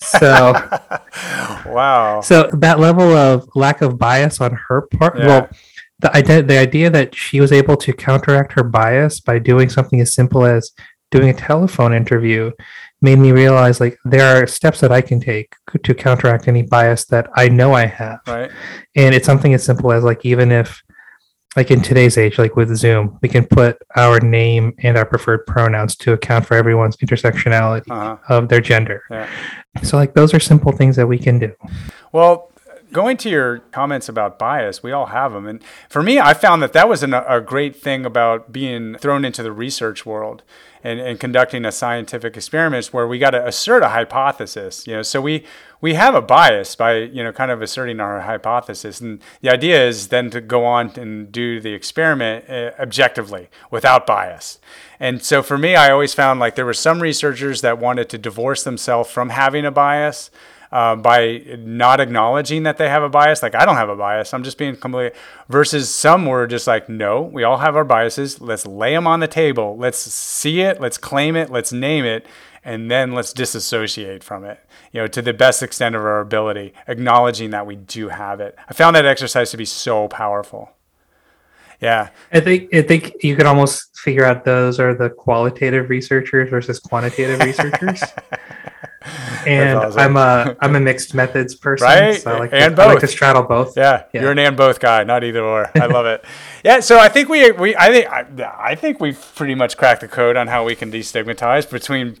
So, 0.00 0.52
wow. 1.66 2.20
so 2.22 2.50
that 2.52 2.78
level 2.78 3.10
of 3.16 3.48
lack 3.54 3.80
of 3.80 3.98
bias 3.98 4.40
on 4.40 4.58
her 4.68 4.82
part, 4.82 5.18
Yeah. 5.18 5.26
well, 5.26 5.48
the 6.00 6.14
idea 6.16 6.42
the 6.42 6.58
idea 6.58 6.90
that 6.90 7.14
she 7.14 7.40
was 7.40 7.52
able 7.52 7.76
to 7.76 7.92
counteract 7.92 8.52
her 8.52 8.64
bias 8.64 9.20
by 9.20 9.38
doing 9.38 9.68
something 9.68 10.00
as 10.00 10.12
simple 10.14 10.44
as 10.44 10.72
doing 11.10 11.28
a 11.28 11.34
telephone 11.34 11.92
interview 11.94 12.50
made 13.00 13.18
me 13.18 13.30
realize 13.32 13.80
like 13.80 13.96
there 14.04 14.42
are 14.42 14.46
steps 14.46 14.80
that 14.80 14.90
I 14.90 15.00
can 15.00 15.20
take 15.20 15.54
to 15.82 15.94
counteract 15.94 16.48
any 16.48 16.62
bias 16.62 17.04
that 17.06 17.28
I 17.36 17.48
know 17.48 17.74
I 17.74 17.86
have. 17.86 18.18
Right. 18.26 18.50
And 18.96 19.14
it's 19.14 19.26
something 19.26 19.54
as 19.54 19.62
simple 19.62 19.92
as 19.92 20.02
like 20.02 20.24
even 20.24 20.50
if 20.50 20.82
like 21.56 21.70
in 21.70 21.82
today's 21.82 22.18
age, 22.18 22.36
like 22.38 22.56
with 22.56 22.74
Zoom, 22.76 23.16
we 23.22 23.28
can 23.28 23.46
put 23.46 23.76
our 23.94 24.18
name 24.18 24.72
and 24.82 24.96
our 24.96 25.04
preferred 25.04 25.46
pronouns 25.46 25.94
to 25.96 26.12
account 26.12 26.46
for 26.46 26.54
everyone's 26.56 26.96
intersectionality 26.96 27.88
Uh-huh. 27.90 28.16
of 28.28 28.48
their 28.48 28.60
gender. 28.60 29.02
Yeah. 29.10 29.28
So 29.82 29.96
like 29.96 30.14
those 30.14 30.34
are 30.34 30.40
simple 30.40 30.72
things 30.72 30.96
that 30.96 31.06
we 31.06 31.18
can 31.18 31.38
do. 31.38 31.52
Well, 32.12 32.50
going 32.94 33.18
to 33.18 33.28
your 33.28 33.58
comments 33.72 34.08
about 34.08 34.38
bias, 34.38 34.82
we 34.82 34.92
all 34.92 35.06
have 35.06 35.32
them. 35.32 35.46
And 35.46 35.60
for 35.90 36.02
me, 36.02 36.18
I 36.18 36.32
found 36.32 36.62
that 36.62 36.72
that 36.72 36.88
was 36.88 37.02
an, 37.02 37.12
a 37.12 37.42
great 37.42 37.76
thing 37.76 38.06
about 38.06 38.52
being 38.52 38.94
thrown 38.96 39.24
into 39.26 39.42
the 39.42 39.52
research 39.52 40.06
world 40.06 40.42
and, 40.82 41.00
and 41.00 41.18
conducting 41.18 41.64
a 41.64 41.72
scientific 41.72 42.36
experiment 42.36 42.86
where 42.86 43.08
we 43.08 43.18
got 43.18 43.30
to 43.30 43.46
assert 43.46 43.82
a 43.82 43.88
hypothesis. 43.88 44.86
You 44.86 44.94
know, 44.94 45.02
so 45.02 45.20
we 45.20 45.44
we 45.80 45.94
have 45.94 46.14
a 46.14 46.22
bias 46.22 46.76
by 46.76 46.98
you 46.98 47.24
know 47.24 47.32
kind 47.32 47.50
of 47.50 47.60
asserting 47.60 48.00
our 48.00 48.20
hypothesis, 48.20 49.00
and 49.00 49.20
the 49.40 49.50
idea 49.50 49.86
is 49.86 50.08
then 50.08 50.30
to 50.30 50.40
go 50.40 50.64
on 50.64 50.92
and 50.96 51.32
do 51.32 51.60
the 51.60 51.72
experiment 51.74 52.48
uh, 52.48 52.70
objectively 52.78 53.48
without 53.70 54.06
bias. 54.06 54.60
And 55.00 55.22
so 55.22 55.42
for 55.42 55.58
me, 55.58 55.74
I 55.74 55.90
always 55.90 56.14
found 56.14 56.38
like 56.38 56.54
there 56.54 56.64
were 56.64 56.72
some 56.72 57.02
researchers 57.02 57.60
that 57.62 57.78
wanted 57.78 58.08
to 58.10 58.18
divorce 58.18 58.62
themselves 58.62 59.10
from 59.10 59.30
having 59.30 59.66
a 59.66 59.72
bias 59.72 60.30
uh, 60.74 60.96
by 60.96 61.40
not 61.56 62.00
acknowledging 62.00 62.64
that 62.64 62.78
they 62.78 62.88
have 62.88 63.04
a 63.04 63.08
bias. 63.08 63.44
Like, 63.44 63.54
I 63.54 63.64
don't 63.64 63.76
have 63.76 63.88
a 63.88 63.94
bias. 63.94 64.34
I'm 64.34 64.42
just 64.42 64.58
being 64.58 64.74
completely. 64.74 65.16
Versus 65.48 65.88
some 65.88 66.26
were 66.26 66.48
just 66.48 66.66
like, 66.66 66.88
no, 66.88 67.22
we 67.22 67.44
all 67.44 67.58
have 67.58 67.76
our 67.76 67.84
biases. 67.84 68.40
Let's 68.40 68.66
lay 68.66 68.92
them 68.92 69.06
on 69.06 69.20
the 69.20 69.28
table. 69.28 69.76
Let's 69.76 69.98
see 69.98 70.62
it. 70.62 70.80
Let's 70.80 70.98
claim 70.98 71.36
it. 71.36 71.48
Let's 71.48 71.72
name 71.72 72.04
it. 72.04 72.26
And 72.64 72.90
then 72.90 73.12
let's 73.12 73.32
disassociate 73.32 74.24
from 74.24 74.44
it, 74.44 74.58
you 74.90 75.00
know, 75.00 75.06
to 75.06 75.22
the 75.22 75.32
best 75.32 75.62
extent 75.62 75.94
of 75.94 76.02
our 76.02 76.18
ability, 76.18 76.72
acknowledging 76.88 77.50
that 77.50 77.66
we 77.66 77.76
do 77.76 78.08
have 78.08 78.40
it. 78.40 78.56
I 78.68 78.72
found 78.72 78.96
that 78.96 79.06
exercise 79.06 79.52
to 79.52 79.56
be 79.56 79.66
so 79.66 80.08
powerful. 80.08 80.70
Yeah. 81.80 82.08
I 82.32 82.40
think 82.40 82.74
I 82.74 82.82
think 82.82 83.12
you 83.22 83.36
could 83.36 83.46
almost 83.46 83.96
figure 83.98 84.24
out 84.24 84.44
those 84.44 84.80
are 84.80 84.94
the 84.94 85.10
qualitative 85.10 85.88
researchers 85.88 86.50
versus 86.50 86.80
quantitative 86.80 87.38
researchers. 87.40 88.02
and 89.46 89.78
awesome. 89.78 89.98
I'm 90.00 90.16
a 90.16 90.56
I'm 90.60 90.76
a 90.76 90.80
mixed 90.80 91.14
methods 91.14 91.54
person. 91.54 91.84
Right? 91.86 92.20
So 92.20 92.30
I 92.32 92.38
like, 92.38 92.50
And 92.52 92.76
to, 92.76 92.82
I 92.82 92.86
like 92.86 93.00
to 93.00 93.06
straddle 93.06 93.42
both. 93.42 93.76
Yeah, 93.76 94.04
Yeah. 94.12 94.22
you're 94.22 94.32
an 94.32 94.38
and 94.38 94.56
both 94.56 94.80
guy, 94.80 95.04
not 95.04 95.24
either 95.24 95.42
or. 95.42 95.70
I 95.74 95.86
love 95.86 96.06
it. 96.06 96.24
Yeah, 96.64 96.80
so 96.80 96.98
I 96.98 97.10
think 97.10 97.28
we 97.28 97.50
we 97.52 97.76
I 97.76 97.88
think 97.92 98.08
I, 98.08 98.24
I 98.58 98.74
think 98.74 98.98
we've 98.98 99.20
pretty 99.34 99.54
much 99.54 99.76
cracked 99.76 100.00
the 100.00 100.08
code 100.08 100.34
on 100.38 100.46
how 100.46 100.64
we 100.64 100.74
can 100.74 100.90
destigmatize 100.90 101.68
between 101.70 102.16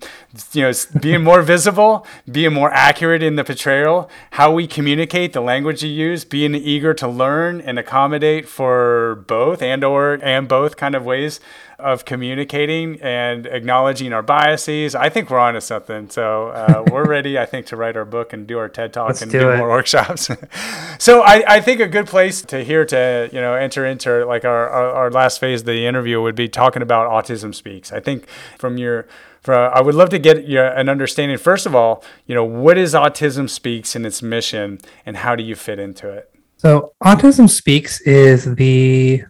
you 0.52 0.62
know 0.64 0.72
being 1.00 1.24
more 1.24 1.40
visible, 1.40 2.06
being 2.30 2.52
more 2.52 2.70
accurate 2.70 3.22
in 3.22 3.36
the 3.36 3.44
portrayal, 3.44 4.10
how 4.32 4.52
we 4.52 4.66
communicate, 4.66 5.32
the 5.32 5.40
language 5.40 5.82
you 5.82 5.88
use, 5.88 6.26
being 6.26 6.54
eager 6.54 6.92
to 6.92 7.08
learn 7.08 7.62
and 7.62 7.78
accommodate 7.78 8.46
for 8.46 9.24
both 9.26 9.62
and 9.62 9.82
or 9.82 10.18
and 10.22 10.46
both 10.46 10.76
kind 10.76 10.94
of 10.94 11.06
ways 11.06 11.40
of 11.78 12.04
communicating 12.04 13.00
and 13.00 13.46
acknowledging 13.46 14.12
our 14.12 14.22
biases. 14.22 14.94
I 14.94 15.08
think 15.08 15.30
we're 15.30 15.38
onto 15.38 15.60
something. 15.60 16.10
So 16.10 16.48
uh, 16.48 16.84
we're 16.90 17.06
ready, 17.06 17.38
I 17.38 17.46
think, 17.46 17.66
to 17.66 17.76
write 17.76 17.96
our 17.96 18.04
book 18.04 18.32
and 18.32 18.46
do 18.46 18.58
our 18.58 18.68
TED 18.68 18.92
talk 18.92 19.08
Let's 19.08 19.22
and 19.22 19.30
do 19.30 19.40
do 19.40 19.56
more 19.56 19.68
workshops. 19.68 20.30
so 20.98 21.22
I, 21.22 21.42
I 21.46 21.60
think 21.60 21.80
a 21.80 21.88
good 21.88 22.06
place 22.06 22.42
to 22.42 22.64
here 22.64 22.84
to 22.86 23.28
you 23.32 23.40
know 23.40 23.54
enter 23.54 23.86
into 23.86 24.24
like 24.26 24.44
our, 24.44 24.68
our, 24.68 24.90
our 24.90 25.10
last 25.10 25.40
phase 25.40 25.60
of 25.60 25.66
the 25.66 25.86
interview 25.86 26.20
would 26.20 26.36
be 26.36 26.48
talking 26.48 26.82
about 26.82 27.10
autism 27.10 27.54
speaks. 27.54 27.92
I 27.92 28.00
think 28.00 28.28
from 28.58 28.78
your 28.78 29.06
I 29.46 29.82
would 29.82 29.94
love 29.94 30.08
to 30.08 30.18
get 30.18 30.48
your, 30.48 30.64
an 30.64 30.88
understanding 30.88 31.36
first 31.36 31.66
of 31.66 31.74
all, 31.74 32.02
you 32.26 32.34
know, 32.34 32.44
what 32.44 32.78
is 32.78 32.94
autism 32.94 33.50
speaks 33.50 33.94
and 33.94 34.06
its 34.06 34.22
mission 34.22 34.78
and 35.04 35.18
how 35.18 35.36
do 35.36 35.42
you 35.42 35.54
fit 35.54 35.78
into 35.78 36.08
it? 36.08 36.30
So 36.64 36.94
Autism 37.02 37.50
Speaks 37.50 38.00
is 38.00 38.54
the 38.54 39.24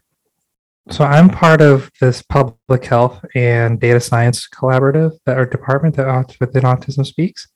so 0.90 1.04
I'm 1.04 1.30
part 1.30 1.62
of 1.62 1.90
this 2.00 2.22
public 2.22 2.84
health 2.84 3.24
and 3.34 3.80
data 3.80 4.00
science 4.00 4.46
collaborative 4.48 5.12
that 5.24 5.38
our 5.38 5.46
department 5.46 5.96
that 5.96 6.36
within 6.40 6.62
Autism 6.62 7.06
Speaks. 7.06 7.48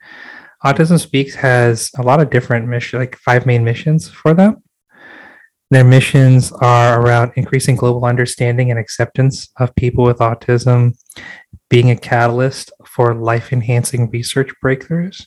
Autism 0.64 0.98
Speaks 0.98 1.34
has 1.34 1.90
a 1.98 2.02
lot 2.02 2.20
of 2.20 2.30
different 2.30 2.66
missions, 2.66 3.00
like 3.00 3.16
five 3.16 3.44
main 3.44 3.64
missions 3.64 4.08
for 4.08 4.32
them. 4.32 4.62
Their 5.70 5.84
missions 5.84 6.50
are 6.52 7.00
around 7.00 7.32
increasing 7.36 7.76
global 7.76 8.06
understanding 8.06 8.70
and 8.70 8.80
acceptance 8.80 9.50
of 9.58 9.74
people 9.74 10.04
with 10.04 10.18
autism, 10.18 10.96
being 11.68 11.90
a 11.90 11.96
catalyst 11.96 12.72
for 12.86 13.14
life 13.14 13.52
enhancing 13.52 14.10
research 14.10 14.50
breakthroughs, 14.64 15.26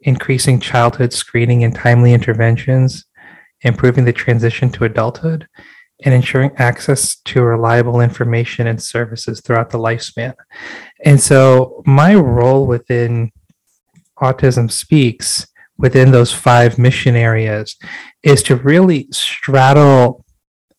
increasing 0.00 0.58
childhood 0.58 1.12
screening 1.12 1.62
and 1.64 1.74
timely 1.74 2.14
interventions, 2.14 3.04
improving 3.60 4.06
the 4.06 4.12
transition 4.14 4.70
to 4.70 4.84
adulthood, 4.84 5.46
and 6.04 6.14
ensuring 6.14 6.52
access 6.56 7.16
to 7.16 7.42
reliable 7.42 8.00
information 8.00 8.66
and 8.66 8.82
services 8.82 9.40
throughout 9.40 9.70
the 9.70 9.78
lifespan. 9.78 10.34
And 11.04 11.20
so, 11.20 11.82
my 11.86 12.14
role 12.14 12.66
within 12.66 13.32
Autism 14.20 14.70
Speaks, 14.70 15.46
within 15.78 16.10
those 16.10 16.32
five 16.32 16.78
mission 16.78 17.16
areas, 17.16 17.76
is 18.22 18.42
to 18.44 18.56
really 18.56 19.08
straddle 19.10 20.24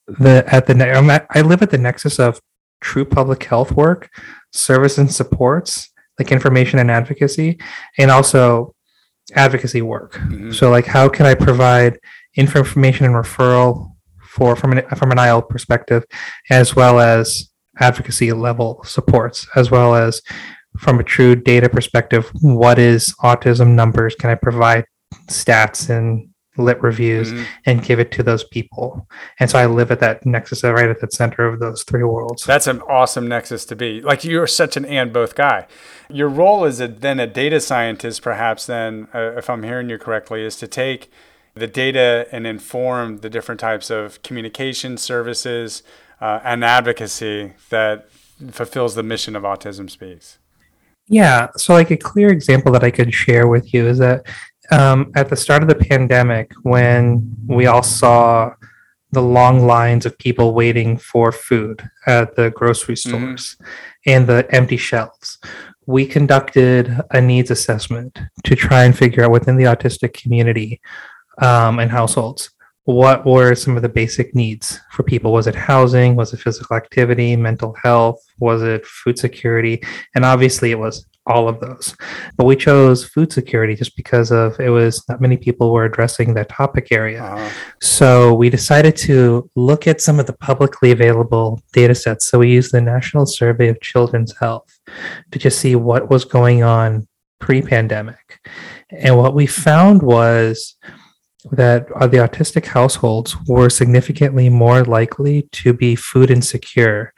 the 0.08 0.44
at 0.48 0.68
the 0.68 0.74
I'm 0.92 1.10
at, 1.10 1.26
I 1.32 1.42
live 1.42 1.62
at 1.62 1.72
the 1.72 1.78
nexus 1.78 2.20
of 2.20 2.40
true 2.80 3.06
public 3.06 3.44
health 3.44 3.72
work, 3.72 4.10
service 4.52 4.98
and 4.98 5.12
supports, 5.12 5.90
like 6.20 6.32
information 6.32 6.80
and 6.80 6.92
advocacy, 6.92 7.60
and 7.98 8.12
also 8.12 8.74
advocacy 9.34 9.82
work. 9.82 10.14
Mm-hmm. 10.14 10.52
So, 10.52 10.70
like, 10.70 10.86
how 10.86 11.10
can 11.10 11.26
I 11.26 11.34
provide 11.34 12.00
information 12.36 13.06
and 13.06 13.16
referral 13.16 13.97
for 14.38 14.56
from 14.56 14.74
an 14.74 14.88
from 14.96 15.12
an 15.12 15.20
IL 15.20 15.42
perspective, 15.42 16.06
as 16.50 16.76
well 16.76 17.00
as 17.00 17.50
advocacy 17.80 18.32
level 18.32 18.84
supports, 18.86 19.48
as 19.56 19.72
well 19.72 19.96
as 19.96 20.22
from 20.78 21.00
a 21.00 21.04
true 21.04 21.36
data 21.36 21.70
perspective, 21.70 22.32
what 22.42 22.78
is 22.78 23.14
autism 23.24 23.70
numbers? 23.74 24.16
Can 24.16 24.30
I 24.30 24.36
provide 24.36 24.86
stats 25.28 25.90
and 25.90 26.30
lit 26.58 26.82
reviews 26.82 27.32
mm-hmm. 27.32 27.44
and 27.66 27.84
give 27.84 28.00
it 28.00 28.12
to 28.12 28.24
those 28.24 28.44
people. 28.44 29.08
And 29.40 29.50
so 29.50 29.60
I 29.60 29.66
live 29.66 29.92
at 29.92 30.00
that 30.00 30.26
nexus, 30.26 30.64
right 30.64 30.90
at 30.90 31.00
the 31.00 31.08
center 31.12 31.46
of 31.46 31.60
those 31.60 31.84
three 31.84 32.04
worlds. 32.04 32.44
That's 32.44 32.68
an 32.68 32.82
awesome 32.82 33.28
nexus 33.28 33.66
to 33.66 33.76
be. 33.76 34.02
Like 34.02 34.24
you're 34.24 34.48
such 34.48 34.78
an 34.78 34.86
and 34.86 35.14
both 35.14 35.36
guy. 35.36 35.68
Your 36.10 36.30
role 36.30 36.66
as 36.66 36.80
a, 36.82 36.88
then 36.88 37.20
a 37.20 37.28
data 37.28 37.60
scientist, 37.60 38.22
perhaps 38.22 38.66
then, 38.66 39.08
uh, 39.14 39.38
if 39.38 39.50
I'm 39.50 39.64
hearing 39.64 39.90
you 39.90 39.98
correctly, 39.98 40.44
is 40.44 40.56
to 40.58 40.68
take 40.68 41.12
the 41.58 41.68
data 41.68 42.28
and 42.32 42.48
inform 42.48 43.18
the 43.18 43.30
different 43.30 43.60
types 43.60 43.90
of 43.90 44.22
communication 44.24 44.98
services 44.98 45.84
uh, 46.22 46.40
and 46.44 46.64
advocacy 46.64 47.54
that 47.70 48.10
fulfills 48.52 48.96
the 48.96 49.04
mission 49.04 49.36
of 49.36 49.44
Autism 49.44 49.90
Speaks. 49.90 50.40
Yeah. 51.08 51.50
So, 51.56 51.74
like 51.74 51.92
a 51.92 51.98
clear 51.98 52.30
example 52.30 52.72
that 52.74 52.84
I 52.84 52.92
could 52.92 53.14
share 53.14 53.48
with 53.48 53.74
you 53.74 53.88
is 53.88 53.98
that 54.00 54.26
um, 54.72 55.12
at 55.16 55.30
the 55.30 55.36
start 55.36 55.62
of 55.62 55.70
the 55.70 55.76
pandemic, 55.76 56.52
when 56.64 57.36
we 57.48 57.68
all 57.68 57.84
saw 57.84 58.52
the 59.12 59.22
long 59.22 59.66
lines 59.66 60.06
of 60.06 60.18
people 60.18 60.54
waiting 60.54 60.98
for 60.98 61.32
food 61.32 61.88
at 62.08 62.36
the 62.36 62.52
grocery 62.52 62.96
mm-hmm. 62.96 63.10
stores 63.10 63.56
mm-hmm. 63.56 64.10
and 64.12 64.28
the 64.28 64.48
empty 64.54 64.78
shelves, 64.78 65.40
we 65.86 66.06
conducted 66.06 67.00
a 67.12 67.22
needs 67.22 67.50
assessment 67.50 68.20
to 68.44 68.56
try 68.56 68.84
and 68.84 68.98
figure 68.98 69.24
out 69.24 69.32
within 69.32 69.56
the 69.56 69.64
autistic 69.64 70.14
community 70.14 70.82
um, 71.42 71.80
and 71.80 71.92
households. 71.92 72.52
What 72.86 73.26
were 73.26 73.54
some 73.54 73.76
of 73.76 73.82
the 73.82 73.90
basic 73.90 74.34
needs 74.34 74.80
for 74.92 75.04
people? 75.04 75.34
Was 75.34 75.48
it 75.48 75.56
housing? 75.56 76.16
Was 76.16 76.34
it 76.34 76.40
physical 76.40 76.78
activity? 76.78 77.36
Mental 77.36 77.76
health? 77.84 78.24
Was 78.40 78.64
it 78.64 78.86
food 78.86 79.20
security? 79.20 79.84
And 80.16 80.24
obviously 80.24 80.72
it 80.72 80.80
was 80.80 81.06
all 81.28 81.48
of 81.50 81.60
those. 81.60 81.96
But 82.38 82.46
we 82.46 82.56
chose 82.56 83.04
food 83.04 83.32
security 83.32 83.76
just 83.76 83.96
because 83.96 84.32
of 84.32 84.60
it 84.60 84.70
was 84.70 85.04
not 85.10 85.22
many 85.22 85.38
people 85.38 85.72
were 85.72 85.86
addressing 85.86 86.34
that 86.34 86.50
topic 86.50 86.88
area. 86.92 87.24
Uh-huh. 87.24 87.50
so 87.82 88.34
we 88.34 88.50
decided 88.50 88.96
to 88.96 89.50
look 89.56 89.86
at 89.86 90.02
some 90.02 90.20
of 90.20 90.26
the 90.26 90.34
publicly 90.34 90.92
available 90.92 91.62
data 91.74 91.94
sets. 91.94 92.28
So 92.28 92.40
we 92.40 92.50
used 92.50 92.72
the 92.72 92.82
national 92.82 93.26
survey 93.26 93.68
of 93.68 93.82
children's 93.82 94.36
health 94.38 94.80
to 95.32 95.40
just 95.40 95.60
see 95.60 95.76
what 95.76 96.10
was 96.10 96.24
going 96.26 96.64
on 96.64 97.08
pre-pandemic. 97.40 98.40
And 98.90 99.18
what 99.18 99.36
we 99.36 99.46
found 99.46 100.02
was 100.02 100.76
that 101.52 101.88
uh, 101.96 102.08
the 102.08 102.18
autistic 102.18 102.66
households 102.66 103.36
were 103.48 103.70
significantly 103.70 104.50
more 104.50 104.84
likely 104.84 105.48
to 105.52 105.74
be 105.74 105.96
food 105.96 106.32
insecure 106.32 107.14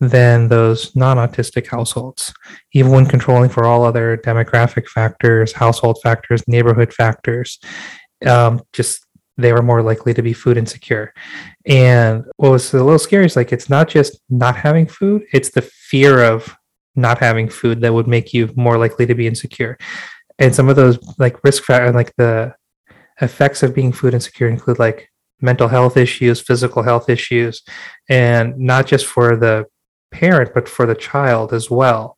than 0.00 0.48
those 0.48 0.94
non 0.96 1.16
autistic 1.16 1.68
households, 1.68 2.32
even 2.72 2.90
when 2.92 3.06
controlling 3.06 3.50
for 3.50 3.64
all 3.64 3.84
other 3.84 4.16
demographic 4.16 4.86
factors, 4.88 5.52
household 5.52 5.98
factors, 6.02 6.42
neighborhood 6.46 6.92
factors. 6.92 7.58
Um, 8.26 8.60
just 8.72 9.04
they 9.36 9.52
were 9.52 9.62
more 9.62 9.82
likely 9.82 10.14
to 10.14 10.22
be 10.22 10.32
food 10.32 10.56
insecure. 10.56 11.12
And 11.66 12.24
what 12.36 12.50
was 12.50 12.72
a 12.72 12.82
little 12.82 12.98
scary 12.98 13.26
is 13.26 13.36
like 13.36 13.52
it's 13.52 13.68
not 13.68 13.88
just 13.88 14.20
not 14.30 14.56
having 14.56 14.86
food, 14.86 15.24
it's 15.32 15.50
the 15.50 15.62
fear 15.62 16.22
of 16.22 16.54
not 16.96 17.18
having 17.18 17.48
food 17.48 17.80
that 17.80 17.92
would 17.92 18.06
make 18.06 18.32
you 18.32 18.52
more 18.54 18.78
likely 18.78 19.06
to 19.06 19.14
be 19.14 19.26
insecure. 19.26 19.76
And 20.38 20.54
some 20.54 20.68
of 20.68 20.76
those 20.76 20.98
like 21.18 21.42
risk 21.44 21.64
factors, 21.64 21.94
like 21.94 22.14
the 22.16 22.54
effects 23.20 23.62
of 23.62 23.74
being 23.74 23.92
food 23.92 24.14
insecure 24.14 24.48
include 24.48 24.78
like 24.78 25.10
mental 25.40 25.68
health 25.68 25.96
issues, 25.96 26.40
physical 26.40 26.82
health 26.82 27.08
issues, 27.08 27.62
and 28.08 28.56
not 28.58 28.86
just 28.86 29.06
for 29.06 29.36
the 29.36 29.66
parent, 30.10 30.52
but 30.54 30.68
for 30.68 30.86
the 30.86 30.94
child 30.94 31.52
as 31.52 31.70
well. 31.70 32.16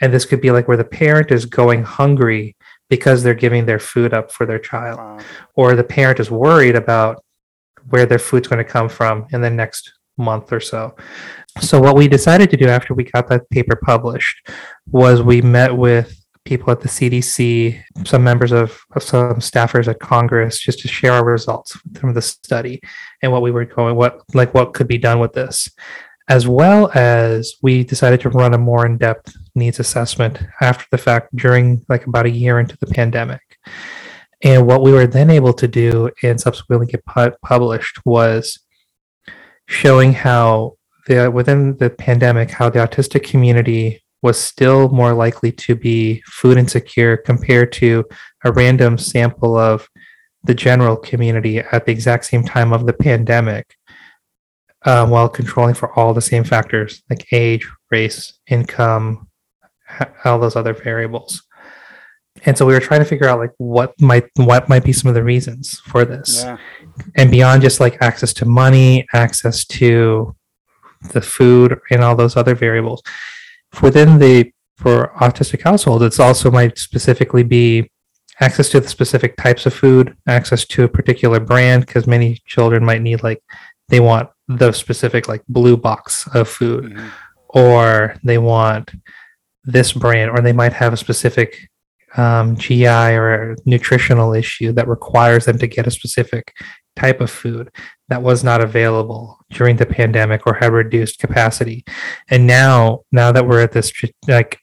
And 0.00 0.12
this 0.12 0.24
could 0.24 0.40
be 0.40 0.50
like 0.50 0.68
where 0.68 0.76
the 0.76 0.84
parent 0.84 1.30
is 1.30 1.44
going 1.44 1.82
hungry 1.82 2.56
because 2.88 3.22
they're 3.22 3.34
giving 3.34 3.66
their 3.66 3.78
food 3.78 4.12
up 4.12 4.30
for 4.30 4.46
their 4.46 4.58
child, 4.58 4.98
wow. 4.98 5.18
or 5.54 5.74
the 5.74 5.84
parent 5.84 6.20
is 6.20 6.30
worried 6.30 6.76
about 6.76 7.22
where 7.88 8.06
their 8.06 8.18
food's 8.18 8.48
going 8.48 8.64
to 8.64 8.70
come 8.70 8.88
from 8.88 9.26
in 9.32 9.40
the 9.40 9.50
next 9.50 9.92
month 10.18 10.52
or 10.52 10.60
so. 10.60 10.94
So, 11.60 11.80
what 11.80 11.96
we 11.96 12.08
decided 12.08 12.50
to 12.50 12.56
do 12.56 12.66
after 12.66 12.94
we 12.94 13.04
got 13.04 13.28
that 13.28 13.48
paper 13.50 13.76
published 13.76 14.48
was 14.90 15.22
we 15.22 15.42
met 15.42 15.76
with 15.76 16.21
people 16.44 16.70
at 16.72 16.80
the 16.80 16.88
CDC, 16.88 17.82
some 18.04 18.24
members 18.24 18.52
of, 18.52 18.80
of, 18.92 19.02
some 19.02 19.34
staffers 19.36 19.88
at 19.88 20.00
Congress, 20.00 20.58
just 20.58 20.80
to 20.80 20.88
share 20.88 21.12
our 21.12 21.24
results 21.24 21.78
from 21.94 22.14
the 22.14 22.22
study 22.22 22.80
and 23.22 23.30
what 23.30 23.42
we 23.42 23.50
were 23.50 23.64
going, 23.64 23.96
what 23.96 24.22
like 24.34 24.52
what 24.54 24.74
could 24.74 24.88
be 24.88 24.98
done 24.98 25.20
with 25.20 25.32
this, 25.32 25.70
as 26.28 26.46
well 26.46 26.90
as 26.94 27.54
we 27.62 27.84
decided 27.84 28.20
to 28.20 28.30
run 28.30 28.54
a 28.54 28.58
more 28.58 28.86
in-depth 28.86 29.34
needs 29.54 29.78
assessment 29.78 30.42
after 30.60 30.84
the 30.90 30.98
fact 30.98 31.34
during 31.36 31.84
like 31.88 32.06
about 32.06 32.26
a 32.26 32.30
year 32.30 32.58
into 32.58 32.76
the 32.78 32.86
pandemic. 32.86 33.42
And 34.42 34.66
what 34.66 34.82
we 34.82 34.92
were 34.92 35.06
then 35.06 35.30
able 35.30 35.52
to 35.54 35.68
do 35.68 36.10
and 36.22 36.40
subsequently 36.40 36.86
get 36.88 37.04
pu- 37.04 37.36
published 37.42 38.04
was 38.04 38.58
showing 39.66 40.12
how 40.12 40.76
the 41.06 41.30
within 41.30 41.76
the 41.78 41.90
pandemic 41.90 42.50
how 42.50 42.68
the 42.68 42.78
autistic 42.78 43.24
community 43.24 44.01
was 44.22 44.38
still 44.40 44.88
more 44.90 45.12
likely 45.12 45.50
to 45.50 45.74
be 45.74 46.22
food 46.26 46.56
insecure 46.56 47.16
compared 47.16 47.72
to 47.72 48.04
a 48.44 48.52
random 48.52 48.96
sample 48.96 49.56
of 49.56 49.88
the 50.44 50.54
general 50.54 50.96
community 50.96 51.58
at 51.58 51.86
the 51.86 51.92
exact 51.92 52.24
same 52.24 52.44
time 52.44 52.72
of 52.72 52.86
the 52.86 52.92
pandemic 52.92 53.74
um, 54.84 55.10
while 55.10 55.28
controlling 55.28 55.74
for 55.74 55.92
all 55.98 56.14
the 56.14 56.20
same 56.20 56.44
factors 56.44 57.02
like 57.10 57.26
age, 57.32 57.68
race, 57.90 58.38
income, 58.48 59.28
all 60.24 60.38
those 60.38 60.56
other 60.56 60.72
variables. 60.72 61.42
And 62.44 62.56
so 62.56 62.64
we 62.64 62.72
were 62.72 62.80
trying 62.80 63.00
to 63.00 63.06
figure 63.06 63.28
out 63.28 63.38
like 63.38 63.52
what 63.58 64.00
might 64.00 64.24
what 64.36 64.68
might 64.68 64.84
be 64.84 64.92
some 64.92 65.08
of 65.08 65.14
the 65.14 65.22
reasons 65.22 65.80
for 65.80 66.04
this. 66.04 66.42
Yeah. 66.42 66.56
And 67.16 67.30
beyond 67.30 67.62
just 67.62 67.78
like 67.78 68.00
access 68.00 68.32
to 68.34 68.46
money, 68.46 69.06
access 69.12 69.64
to 69.66 70.34
the 71.12 71.20
food 71.20 71.78
and 71.90 72.02
all 72.02 72.16
those 72.16 72.36
other 72.36 72.54
variables 72.54 73.02
within 73.80 74.18
the 74.18 74.52
for 74.76 75.12
autistic 75.20 75.62
households, 75.62 76.04
it's 76.04 76.20
also 76.20 76.50
might 76.50 76.76
specifically 76.76 77.44
be 77.44 77.90
access 78.40 78.68
to 78.70 78.80
the 78.80 78.88
specific 78.88 79.36
types 79.36 79.64
of 79.66 79.72
food, 79.72 80.16
access 80.26 80.64
to 80.66 80.84
a 80.84 80.88
particular 80.88 81.38
brand, 81.38 81.86
because 81.86 82.06
many 82.06 82.40
children 82.46 82.84
might 82.84 83.02
need 83.02 83.22
like 83.22 83.42
they 83.88 84.00
want 84.00 84.28
the 84.48 84.72
specific 84.72 85.28
like 85.28 85.42
blue 85.48 85.76
box 85.76 86.26
of 86.34 86.48
food, 86.48 86.84
mm-hmm. 86.84 87.08
or 87.50 88.16
they 88.24 88.38
want 88.38 88.90
this 89.64 89.92
brand, 89.92 90.30
or 90.30 90.40
they 90.40 90.52
might 90.52 90.72
have 90.72 90.92
a 90.92 90.96
specific 90.96 91.68
um, 92.16 92.56
GI 92.56 92.86
or 92.86 93.56
nutritional 93.64 94.34
issue 94.34 94.72
that 94.72 94.88
requires 94.88 95.44
them 95.44 95.58
to 95.58 95.66
get 95.66 95.86
a 95.86 95.90
specific 95.90 96.52
type 96.96 97.20
of 97.20 97.30
food 97.30 97.70
that 98.08 98.22
was 98.22 98.44
not 98.44 98.60
available 98.60 99.38
during 99.50 99.76
the 99.76 99.86
pandemic 99.86 100.46
or 100.46 100.54
had 100.54 100.72
reduced 100.72 101.18
capacity. 101.18 101.84
And 102.28 102.46
now, 102.46 103.02
now 103.12 103.32
that 103.32 103.46
we're 103.46 103.62
at 103.62 103.72
this 103.72 103.92
like 104.28 104.60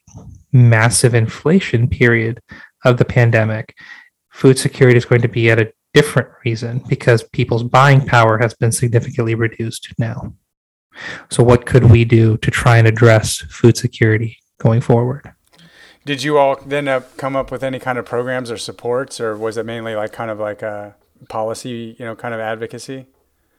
massive 0.52 1.14
inflation 1.14 1.88
period 1.88 2.40
of 2.84 2.96
the 2.98 3.04
pandemic, 3.04 3.76
food 4.30 4.58
security 4.58 4.96
is 4.96 5.04
going 5.04 5.22
to 5.22 5.28
be 5.28 5.50
at 5.50 5.60
a 5.60 5.72
different 5.94 6.28
reason 6.44 6.82
because 6.88 7.22
people's 7.24 7.64
buying 7.64 8.04
power 8.04 8.38
has 8.38 8.54
been 8.54 8.72
significantly 8.72 9.34
reduced 9.34 9.92
now. 9.98 10.32
So, 11.30 11.42
what 11.42 11.66
could 11.66 11.90
we 11.90 12.04
do 12.04 12.36
to 12.38 12.50
try 12.50 12.76
and 12.78 12.86
address 12.86 13.38
food 13.48 13.76
security 13.76 14.38
going 14.58 14.80
forward? 14.80 15.32
Did 16.04 16.22
you 16.22 16.38
all 16.38 16.56
then 16.64 16.88
uh, 16.88 17.02
come 17.16 17.36
up 17.36 17.50
with 17.50 17.62
any 17.62 17.78
kind 17.78 17.98
of 17.98 18.04
programs 18.04 18.50
or 18.50 18.56
supports, 18.56 19.20
or 19.20 19.36
was 19.36 19.56
it 19.56 19.66
mainly 19.66 19.94
like 19.94 20.12
kind 20.12 20.30
of 20.30 20.38
like 20.38 20.62
a 20.62 20.96
policy, 21.28 21.96
you 21.98 22.04
know, 22.04 22.14
kind 22.14 22.34
of 22.34 22.40
advocacy? 22.40 23.06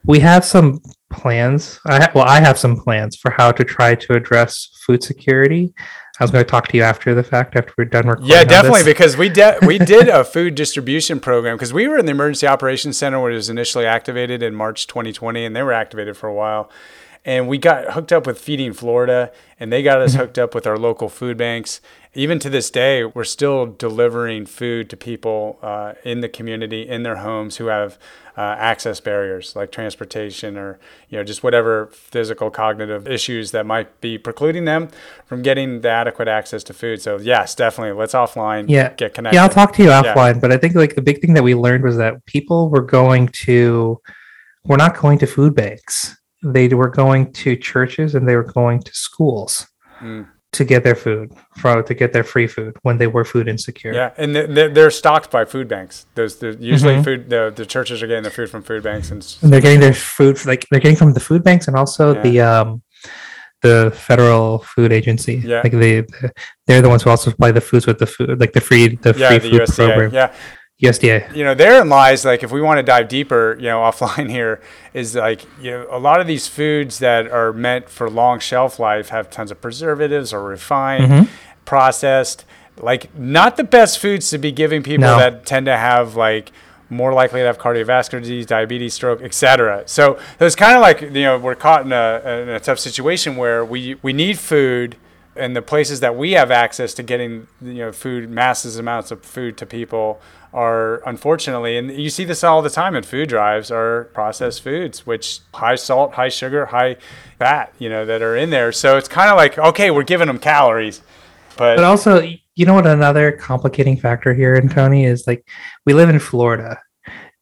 We 0.06 0.20
have 0.20 0.44
some 0.44 0.82
plans. 1.12 1.80
I 1.86 2.00
ha- 2.00 2.12
well, 2.16 2.26
I 2.26 2.40
have 2.40 2.58
some 2.58 2.76
plans 2.76 3.16
for 3.16 3.32
how 3.32 3.52
to 3.52 3.64
try 3.64 3.96
to 3.96 4.14
address 4.14 4.70
food 4.86 5.04
security. 5.04 5.74
I 6.20 6.24
was 6.24 6.32
going 6.32 6.44
to 6.44 6.50
talk 6.50 6.68
to 6.68 6.78
you 6.78 6.84
after 6.84 7.16
the 7.16 7.24
fact, 7.24 7.56
after 7.56 7.74
we're 7.78 7.86
done 7.86 8.08
recording. 8.08 8.30
Yeah, 8.30 8.44
definitely, 8.44 8.84
because 8.84 9.18
we 9.18 9.30
de- 9.30 9.58
we 9.66 9.78
did 9.96 10.08
a 10.08 10.24
food 10.24 10.56
distribution 10.56 11.20
program 11.20 11.56
because 11.56 11.74
we 11.74 11.88
were 11.88 11.98
in 11.98 12.06
the 12.06 12.12
emergency 12.12 12.48
operations 12.48 12.98
center 12.98 13.20
where 13.20 13.32
it 13.32 13.36
was 13.36 13.50
initially 13.50 13.86
activated 13.86 14.44
in 14.44 14.54
March 14.54 14.88
2020, 14.88 15.46
and 15.46 15.56
they 15.56 15.64
were 15.64 15.74
activated 15.74 16.18
for 16.18 16.28
a 16.28 16.34
while. 16.34 16.70
And 17.24 17.48
we 17.48 17.60
got 17.60 17.94
hooked 17.94 18.12
up 18.12 18.26
with 18.26 18.40
Feeding 18.40 18.74
Florida, 18.74 19.32
and 19.60 19.72
they 19.72 19.84
got 19.84 20.02
us 20.02 20.16
hooked 20.16 20.40
up 20.40 20.56
with 20.56 20.66
our 20.66 20.78
local 20.78 21.08
food 21.08 21.38
banks. 21.38 21.80
Even 22.16 22.40
to 22.40 22.50
this 22.50 22.72
day, 22.72 23.06
we're 23.06 23.24
still 23.24 23.68
delivering 23.68 24.48
food 24.48 24.90
to 24.90 24.98
people 24.98 25.60
uh, 25.62 25.94
in 26.04 26.22
the 26.22 26.28
community, 26.30 26.82
in 26.88 27.04
their 27.04 27.18
homes, 27.18 27.58
who 27.58 27.68
have 27.68 28.00
uh, 28.38 28.42
access 28.42 29.00
barriers 29.00 29.56
like 29.56 29.72
transportation 29.72 30.58
or 30.58 30.80
you 31.10 31.18
know 31.18 31.24
just 31.24 31.44
whatever 31.44 31.88
physical 31.88 32.50
cognitive 32.50 33.06
issues 33.08 33.52
that 33.52 33.66
might 33.66 34.00
be 34.00 34.18
precluding 34.18 34.64
them 34.66 34.88
from 35.26 35.42
getting 35.42 35.82
the 35.82 35.90
adequate 35.90 36.28
access 36.28 36.64
to 36.64 36.74
food. 36.74 37.02
So 37.02 37.18
yes, 37.18 37.54
definitely, 37.54 37.94
let's 38.00 38.14
offline 38.14 38.66
yeah, 38.68 38.94
get 38.94 39.14
connected. 39.14 39.36
yeah, 39.36 39.44
I'll 39.44 39.50
talk 39.50 39.74
to 39.74 39.84
you 39.84 39.90
Yeah. 39.90 40.02
offline. 40.16 40.42
But 40.42 40.52
I 40.52 40.58
think 40.58 40.76
like 40.76 40.96
the 40.96 41.02
big 41.02 41.22
thing 41.22 41.34
that 41.36 41.44
we 41.44 41.54
learned 41.56 41.84
was 41.84 41.98
that 41.98 42.26
people 42.26 42.70
were 42.70 42.82
going 42.82 43.28
to, 43.44 44.00
we're 44.64 44.78
not 44.78 44.98
going 44.98 45.20
to 45.20 45.28
food 45.28 45.54
banks. 45.54 46.18
They 46.44 46.68
were 46.70 46.90
going 46.90 47.32
to 47.34 47.56
churches 47.56 48.16
and 48.16 48.28
they 48.28 48.36
were 48.36 48.44
going 48.60 48.82
to 48.82 48.94
schools 48.94 49.68
Mm. 50.02 50.26
to 50.54 50.66
get 50.66 50.84
their 50.84 50.96
food, 50.96 51.32
for 51.58 51.82
to 51.84 51.94
get 51.94 52.12
their 52.12 52.24
free 52.24 52.48
food 52.48 52.74
when 52.82 52.98
they 52.98 53.08
were 53.08 53.24
food 53.24 53.48
insecure. 53.48 53.94
Yeah, 53.94 54.10
and 54.18 54.36
they- 54.36 54.48
they're, 54.48 54.70
they're 54.70 54.90
stocked 54.92 55.30
by 55.32 55.46
food 55.46 55.68
banks. 55.68 56.06
Those 56.16 56.40
they're 56.40 56.58
usually 56.60 56.96
Mhm. 56.96 57.04
food. 57.04 57.30
The, 57.30 57.54
the 57.56 57.66
churches 57.66 58.02
are 58.02 58.08
getting 58.08 58.24
their 58.24 58.32
food 58.40 58.50
from 58.50 58.64
food 58.64 58.82
banks, 58.84 59.12
and 59.12 59.22
And 59.44 59.54
they're 59.54 59.62
getting 59.62 59.80
their 59.80 59.94
food 59.94 60.44
like 60.46 60.66
they're 60.72 60.80
getting 60.80 60.98
from 60.98 61.14
the 61.14 61.20
food 61.20 61.44
banks 61.44 61.68
and 61.68 61.76
also 61.78 62.16
Yeah. 62.16 62.22
the 62.24 62.42
um 62.42 62.82
the 63.62 63.92
federal 63.96 64.60
food 64.74 64.92
agency. 64.92 65.36
Yeah. 65.46 65.62
Like 65.64 65.74
they 65.74 66.04
they're 66.66 66.82
the 66.82 66.90
ones 66.90 67.04
who 67.04 67.12
also 67.12 67.30
supply 67.30 67.52
the 67.52 67.62
foods 67.62 67.86
with 67.86 68.00
the 68.00 68.08
food 68.08 68.40
like 68.40 68.54
the 68.54 68.62
free 68.62 68.88
the 69.06 69.14
yeah, 69.16 69.28
free 69.30 69.38
the 69.38 69.50
food 69.52 69.62
USDA. 69.62 69.86
program. 69.88 70.14
Yeah, 70.14 70.34
USDA. 70.82 71.36
you 71.36 71.44
know, 71.44 71.54
therein 71.54 71.90
lies 71.90 72.26
like 72.26 72.44
if 72.44 72.52
we 72.52 72.62
want 72.62 72.78
to 72.80 72.84
dive 72.84 73.08
deeper, 73.08 73.56
you 73.60 73.66
know, 73.68 73.80
offline 73.90 74.30
here 74.30 74.60
is 74.94 75.16
like 75.16 75.46
you 75.62 75.72
know 75.72 75.88
a 75.92 76.00
lot 76.00 76.20
of 76.22 76.28
these 76.28 76.48
foods 76.48 77.00
that 77.00 77.28
are 77.32 77.54
meant 77.54 77.90
for 77.90 78.10
long 78.10 78.40
shelf 78.40 78.80
life 78.80 79.10
have 79.10 79.30
tons 79.30 79.52
of 79.52 79.62
preservatives 79.62 80.34
or 80.34 80.44
refined, 80.44 81.12
Mhm. 81.12 81.28
processed. 81.66 82.46
Like 82.80 83.16
not 83.18 83.58
the 83.58 83.64
best 83.64 84.00
foods 84.00 84.30
to 84.32 84.38
be 84.38 84.52
giving 84.52 84.82
people 84.82 85.06
No. 85.06 85.18
that 85.18 85.46
tend 85.46 85.66
to 85.68 85.78
have 85.78 86.16
like 86.16 86.52
more 86.90 87.14
likely 87.14 87.40
to 87.40 87.46
have 87.46 87.58
cardiovascular 87.58 88.20
disease, 88.20 88.46
diabetes, 88.46 88.94
stroke, 88.94 89.22
etc. 89.22 89.84
So 89.86 90.18
it's 90.40 90.56
kind 90.56 90.76
of 90.76 90.82
like 90.82 91.02
you 91.02 91.10
know 91.24 91.38
we're 91.38 91.56
caught 91.56 91.86
in 91.86 91.92
a, 91.94 92.22
in 92.44 92.50
a 92.50 92.60
tough 92.60 92.80
situation 92.80 93.36
where 93.36 93.64
we 93.64 93.96
we 94.02 94.14
need 94.14 94.40
food, 94.40 94.96
and 95.36 95.56
the 95.56 95.62
places 95.62 96.00
that 96.00 96.16
we 96.16 96.32
have 96.34 96.50
access 96.52 96.94
to 96.96 97.04
getting 97.04 97.48
you 97.62 97.74
know 97.86 97.92
food, 97.92 98.30
masses 98.30 98.78
amounts 98.78 99.12
of 99.12 99.24
food 99.24 99.58
to 99.58 99.66
people 99.66 100.20
are 100.54 101.02
unfortunately, 101.08 101.78
and 101.78 101.92
you 101.92 102.10
see 102.10 102.26
this 102.26 102.44
all 102.44 102.62
the 102.62 102.70
time 102.70 102.96
in 102.96 103.04
food 103.04 103.30
drives, 103.30 103.72
are 103.72 104.06
processed 104.14 104.62
foods, 104.62 105.06
which 105.06 105.40
high 105.54 105.76
salt, 105.76 106.14
high 106.14 106.30
sugar, 106.30 106.66
high 106.68 106.98
fat, 107.40 107.74
you 107.80 107.90
know, 107.90 108.06
that 108.06 108.22
are 108.22 108.36
in 108.36 108.50
there. 108.50 108.72
So 108.72 108.98
it's 108.98 109.08
kind 109.08 109.30
of 109.30 109.38
like 109.38 109.58
okay, 109.58 109.92
we're 109.92 110.04
giving 110.04 110.28
them 110.28 110.40
calories, 110.40 111.02
but, 111.58 111.76
But 111.78 111.86
also, 111.86 112.22
you 112.56 112.66
know 112.66 112.74
what? 112.74 112.86
Another 112.88 113.32
complicating 113.32 113.98
factor 113.98 114.34
here 114.34 114.56
in 114.56 114.68
Tony 114.68 115.06
is 115.06 115.26
like 115.26 115.48
we 115.86 115.94
live 115.94 116.10
in 116.10 116.20
Florida, 116.20 116.78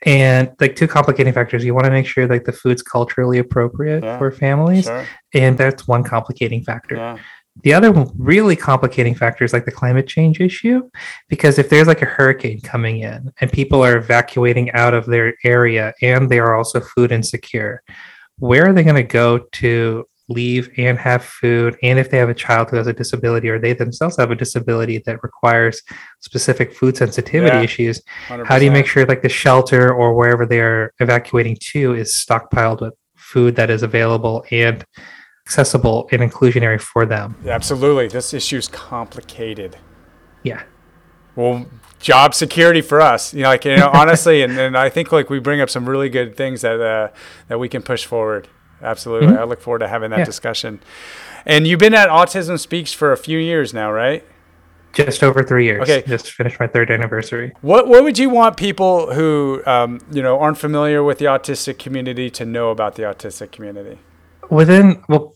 and 0.05 0.51
like 0.60 0.76
two 0.76 0.88
complicating 0.88 1.34
factors. 1.34 1.66
You 1.66 1.74
want 1.74 1.86
to 1.86 1.91
make 1.91 2.05
sure 2.05 2.28
like 2.28 2.45
the 2.45 2.53
food's 2.53 2.82
culturally 2.82 3.39
appropriate 3.39 4.03
Yeah, 4.03 4.18
for 4.18 4.32
families, 4.32 4.86
sure, 4.86 5.05
and 5.34 5.57
that's 5.57 5.88
one 5.88 6.03
complicating 6.03 6.64
factor. 6.64 6.95
yeah. 6.95 7.18
The 7.64 7.74
other 7.74 7.91
really 8.18 8.55
complicating 8.55 9.16
factor 9.16 9.43
is 9.43 9.53
like 9.53 9.66
the 9.66 9.72
climate 9.72 10.07
change 10.07 10.39
issue, 10.39 10.89
because 11.28 11.60
if 11.60 11.70
there's 11.70 11.88
like 11.88 12.01
a 12.01 12.05
hurricane 12.05 12.62
coming 12.62 12.99
in 13.01 13.32
and 13.41 13.51
people 13.51 13.84
are 13.84 13.97
evacuating 13.97 14.72
out 14.72 14.93
of 14.93 15.05
their 15.05 15.36
area 15.43 15.93
and 16.01 16.30
they 16.30 16.39
are 16.39 16.55
also 16.55 16.80
food 16.80 17.12
insecure, 17.12 17.84
where 18.38 18.68
are 18.68 18.74
they 18.74 18.84
going 18.84 18.95
to 18.95 19.03
go 19.03 19.39
to 19.39 20.05
leave 20.30 20.70
and 20.78 20.97
have 20.97 21.24
food? 21.24 21.76
And 21.84 21.97
if 21.99 22.10
they 22.12 22.18
have 22.18 22.30
a 22.30 22.36
child 22.36 22.70
who 22.70 22.78
has 22.78 22.88
a 22.88 22.93
disability 22.93 23.49
or 23.49 23.60
they 23.60 23.74
themselves 23.74 24.18
have 24.18 24.32
a 24.32 24.36
disability 24.36 24.99
that 25.05 25.24
requires 25.24 25.82
specific 26.20 26.74
food 26.74 26.95
sensitivity 26.95 27.57
Yeah. 27.57 27.64
issues, 27.64 28.01
how 28.28 28.60
do 28.60 28.66
you 28.66 28.72
make 28.72 28.86
sure 28.86 29.05
like 29.05 29.24
the 29.24 29.30
shelter 29.30 29.91
or 29.93 30.14
wherever 30.14 30.45
they 30.45 30.62
are 30.62 30.93
evacuating 30.99 31.57
to 31.72 31.95
is 31.95 32.14
stockpiled 32.14 32.82
with 32.82 32.93
food 33.18 33.55
that 33.55 33.70
is 33.70 33.84
available 33.84 34.45
and 34.51 34.86
accessible 35.50 36.08
and 36.12 36.22
inclusionary 36.22 36.80
for 36.80 37.06
them? 37.08 37.36
Absolutely, 37.47 38.08
this 38.08 38.34
issue 38.36 38.58
is 38.58 38.68
complicated. 38.68 39.78
Yeah. 40.43 40.62
well 41.36 41.66
job 42.00 42.34
security 42.34 42.80
for 42.80 43.02
us 43.02 43.34
you 43.34 43.43
know 43.43 43.50
like 43.50 43.66
you 43.66 43.76
know 43.76 43.89
honestly 43.93 44.41
and, 44.41 44.58
and 44.58 44.78
i 44.78 44.88
think 44.88 45.12
like 45.12 45.30
we 45.30 45.38
bring 45.38 45.60
up 45.60 45.70
some 45.70 45.88
really 45.88 46.08
good 46.08 46.34
things 46.38 46.62
that 46.62 46.80
uh, 46.80 47.10
that 47.50 47.60
we 47.60 47.68
can 47.68 47.82
push 47.82 48.06
forward 48.06 48.47
absolutely 48.82 49.28
Mhm. 49.28 49.38
i 49.38 49.43
look 49.43 49.60
forward 49.62 49.80
to 49.80 49.88
having 49.89 50.10
that 50.12 50.20
Yeah. 50.20 50.26
discussion 50.26 50.80
and 51.45 51.68
you've 51.68 51.80
been 51.82 51.93
at 51.93 52.08
autism 52.08 52.58
speaks 52.58 52.93
for 52.93 53.12
a 53.12 53.18
few 53.18 53.38
years 53.38 53.74
now 53.74 53.91
right 53.91 54.24
Just 54.93 55.22
over 55.24 55.43
three 55.43 55.66
years. 55.66 55.82
Okay. 55.84 56.02
Just 56.08 56.32
finished 56.32 56.58
my 56.60 56.68
third 56.68 56.89
anniversary. 56.89 57.52
what 57.62 57.88
what 57.89 58.02
would 58.06 58.18
you 58.18 58.30
want 58.30 58.56
people 58.56 59.14
who 59.14 59.62
um, 59.66 60.00
you 60.10 60.24
know 60.24 60.39
aren't 60.39 60.58
familiar 60.58 61.04
with 61.04 61.18
the 61.20 61.26
autistic 61.26 61.78
community 61.78 62.30
to 62.32 62.45
know 62.45 62.72
about 62.72 62.95
the 62.95 63.04
autistic 63.04 63.52
community 63.52 63.97
Within, 64.50 65.04
well, 65.10 65.36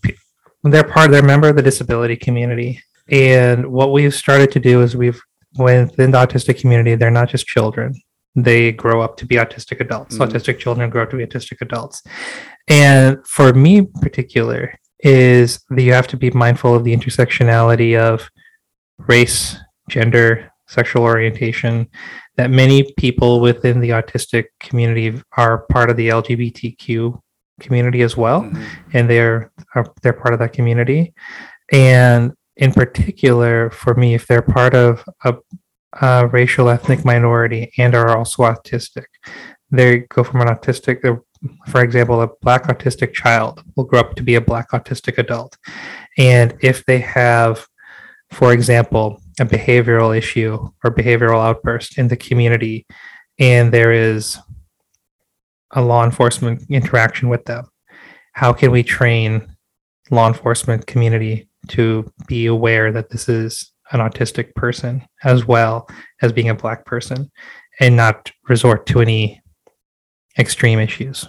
they're 0.63 0.83
part, 0.83 1.11
they're 1.11 1.23
a 1.23 1.25
member 1.25 1.49
of 1.49 1.55
the 1.55 1.61
disability 1.61 2.15
community. 2.15 2.81
And 3.09 3.67
what 3.71 3.91
we've 3.91 4.13
started 4.13 4.51
to 4.51 4.59
do 4.59 4.81
is 4.81 4.95
we've, 4.95 5.21
within 5.57 6.11
the 6.11 6.17
autistic 6.17 6.59
community, 6.59 6.95
they're 6.95 7.11
not 7.11 7.29
just 7.29 7.45
children. 7.45 7.93
They 8.35 8.71
grow 8.71 9.01
up 9.01 9.17
to 9.17 9.25
be 9.25 9.35
autistic 9.35 9.79
adults. 9.79 10.17
Mhm. 10.17 10.27
Autistic 10.27 10.57
children 10.57 10.89
grow 10.89 11.03
up 11.03 11.11
to 11.11 11.17
be 11.17 11.25
autistic 11.25 11.61
adults. 11.61 12.01
And 12.67 13.17
for 13.27 13.53
me 13.53 13.77
in 13.77 13.87
particular, 14.01 14.73
is 14.99 15.59
that 15.69 15.83
you 15.83 15.93
have 15.93 16.07
to 16.07 16.17
be 16.17 16.31
mindful 16.31 16.73
of 16.73 16.83
the 16.83 16.95
intersectionality 16.95 17.99
of 17.99 18.29
race, 18.97 19.57
gender, 19.89 20.49
sexual 20.67 21.03
orientation, 21.03 21.87
that 22.37 22.49
many 22.49 22.93
people 22.97 23.41
within 23.41 23.79
the 23.79 23.89
autistic 23.89 24.45
community 24.59 25.21
are 25.37 25.65
part 25.69 25.89
of 25.89 25.97
the 25.97 26.07
LGBTQ 26.07 27.19
community 27.59 28.01
as 28.01 28.17
well, 28.17 28.41
Mhm. 28.43 28.65
and 28.93 29.09
they're 29.09 29.51
are, 29.75 29.85
they're 30.01 30.13
part 30.13 30.33
of 30.33 30.39
that 30.39 30.53
community. 30.53 31.13
And 31.71 32.33
in 32.57 32.71
particular, 32.71 33.69
for 33.71 33.95
me, 33.95 34.13
if 34.13 34.27
they're 34.27 34.41
part 34.41 34.75
of 34.75 35.03
a, 35.23 35.35
a 36.01 36.27
racial 36.27 36.69
ethnic 36.69 37.03
minority 37.05 37.71
and 37.77 37.95
are 37.95 38.15
also 38.17 38.43
autistic, 38.43 39.05
they 39.71 39.99
go 40.09 40.23
from 40.23 40.41
an 40.41 40.47
autistic, 40.47 41.03
uh, 41.03 41.17
for 41.67 41.81
example, 41.83 42.21
a 42.21 42.29
black 42.41 42.63
autistic 42.67 43.13
child 43.13 43.63
will 43.75 43.85
grow 43.85 44.01
up 44.01 44.15
to 44.15 44.23
be 44.23 44.35
a 44.35 44.41
black 44.41 44.71
autistic 44.71 45.17
adult. 45.17 45.57
And 46.17 46.53
if 46.61 46.85
they 46.85 46.99
have, 46.99 47.65
for 48.31 48.53
example, 48.53 49.21
a 49.39 49.45
behavioral 49.45 50.15
issue 50.15 50.69
or 50.83 50.91
behavioral 50.91 51.43
outburst 51.43 51.97
in 51.97 52.07
the 52.07 52.17
community, 52.17 52.85
and 53.39 53.71
there 53.71 53.91
is 53.91 54.37
a 55.73 55.81
law 55.81 56.03
enforcement 56.03 56.63
interaction 56.69 57.29
with 57.29 57.45
them, 57.45 57.65
how 58.33 58.53
can 58.53 58.71
we 58.71 58.83
train 58.83 59.47
law 60.11 60.27
enforcement 60.27 60.87
community 60.87 61.47
to 61.69 62.11
be 62.27 62.45
aware 62.45 62.91
that 62.91 63.09
this 63.09 63.29
is 63.29 63.71
an 63.91 63.99
autistic 63.99 64.53
person 64.55 65.05
as 65.23 65.45
well 65.45 65.87
as 66.21 66.31
being 66.31 66.49
a 66.49 66.55
black 66.55 66.85
person 66.85 67.31
and 67.79 67.95
not 67.95 68.31
resort 68.49 68.85
to 68.87 69.01
any 69.01 69.41
extreme 70.37 70.79
issues? 70.79 71.27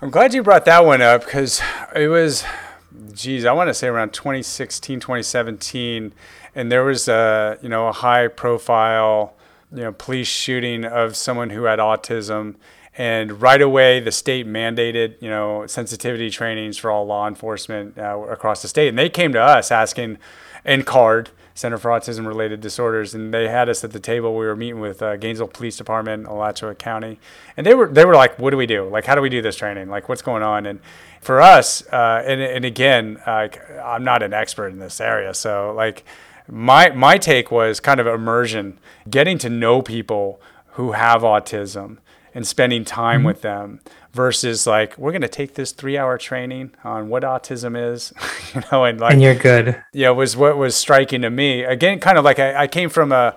I'm 0.00 0.10
glad 0.10 0.34
you 0.34 0.42
brought 0.42 0.64
that 0.66 0.84
one 0.84 1.02
up 1.02 1.24
because 1.24 1.60
it 1.94 2.08
was, 2.08 2.44
geez, 3.12 3.44
I 3.44 3.52
want 3.52 3.68
to 3.68 3.74
say 3.74 3.88
around 3.88 4.12
2016, 4.12 5.00
2017, 5.00 6.12
and 6.54 6.72
there 6.72 6.84
was 6.84 7.08
a 7.08 7.58
you 7.62 7.68
know 7.68 7.88
a 7.88 7.92
high 7.92 8.28
profile 8.28 9.34
you 9.72 9.82
know 9.82 9.92
police 9.92 10.28
shooting 10.28 10.84
of 10.84 11.16
someone 11.16 11.50
who 11.50 11.64
had 11.64 11.78
autism, 11.78 12.56
and 12.96 13.42
right 13.42 13.60
away 13.60 14.00
the 14.00 14.12
state 14.12 14.46
mandated 14.46 15.20
you 15.20 15.28
know 15.28 15.66
sensitivity 15.66 16.30
trainings 16.30 16.78
for 16.78 16.90
all 16.90 17.06
law 17.06 17.28
enforcement 17.28 17.98
uh, 17.98 18.18
across 18.28 18.62
the 18.62 18.68
state, 18.68 18.88
and 18.88 18.98
they 18.98 19.08
came 19.08 19.32
to 19.32 19.40
us 19.40 19.70
asking, 19.70 20.18
and 20.64 20.86
CARD. 20.86 21.30
Center 21.56 21.78
for 21.78 21.90
Autism 21.90 22.26
Related 22.26 22.60
Disorders, 22.60 23.14
and 23.14 23.32
they 23.32 23.48
had 23.48 23.70
us 23.70 23.82
at 23.82 23.92
the 23.92 23.98
table. 23.98 24.36
We 24.36 24.44
were 24.44 24.54
meeting 24.54 24.78
with 24.78 25.00
uh, 25.00 25.16
Gainesville 25.16 25.48
Police 25.48 25.78
Department, 25.78 26.26
Alachua 26.26 26.74
County, 26.74 27.18
and 27.56 27.66
they 27.66 27.74
were 27.74 27.88
they 27.88 28.04
were 28.04 28.14
like, 28.14 28.38
"What 28.38 28.50
do 28.50 28.58
we 28.58 28.66
do? 28.66 28.86
Like, 28.86 29.06
how 29.06 29.14
do 29.14 29.22
we 29.22 29.30
do 29.30 29.40
this 29.40 29.56
training? 29.56 29.88
Like, 29.88 30.06
what's 30.10 30.20
going 30.20 30.42
on?" 30.42 30.66
And 30.66 30.80
for 31.22 31.40
us, 31.40 31.82
uh, 31.90 32.22
and 32.26 32.42
and 32.42 32.66
again, 32.66 33.22
like, 33.26 33.62
I'm 33.80 34.04
not 34.04 34.22
an 34.22 34.34
expert 34.34 34.68
in 34.68 34.80
this 34.80 35.00
area, 35.00 35.32
so 35.32 35.72
like, 35.74 36.04
my 36.46 36.90
my 36.90 37.16
take 37.16 37.50
was 37.50 37.80
kind 37.80 38.00
of 38.00 38.06
immersion, 38.06 38.78
getting 39.08 39.38
to 39.38 39.48
know 39.48 39.80
people 39.80 40.38
who 40.72 40.92
have 40.92 41.22
autism 41.22 41.96
and 42.36 42.46
spending 42.46 42.84
time 42.84 43.20
mm-hmm. 43.20 43.28
with 43.28 43.40
them 43.40 43.80
versus 44.12 44.66
like 44.66 44.96
we're 44.98 45.10
going 45.10 45.22
to 45.22 45.28
take 45.28 45.54
this 45.54 45.72
three 45.72 45.96
hour 45.96 46.18
training 46.18 46.70
on 46.84 47.08
what 47.08 47.22
autism 47.22 47.74
is 47.74 48.12
you 48.54 48.62
know 48.70 48.84
and 48.84 49.00
like 49.00 49.14
and 49.14 49.22
you're 49.22 49.34
good 49.34 49.82
yeah 49.94 50.10
was 50.10 50.36
what 50.36 50.58
was 50.58 50.76
striking 50.76 51.22
to 51.22 51.30
me 51.30 51.64
again 51.64 51.98
kind 51.98 52.18
of 52.18 52.24
like 52.24 52.38
I, 52.38 52.64
I 52.64 52.66
came 52.66 52.90
from 52.90 53.10
a 53.10 53.34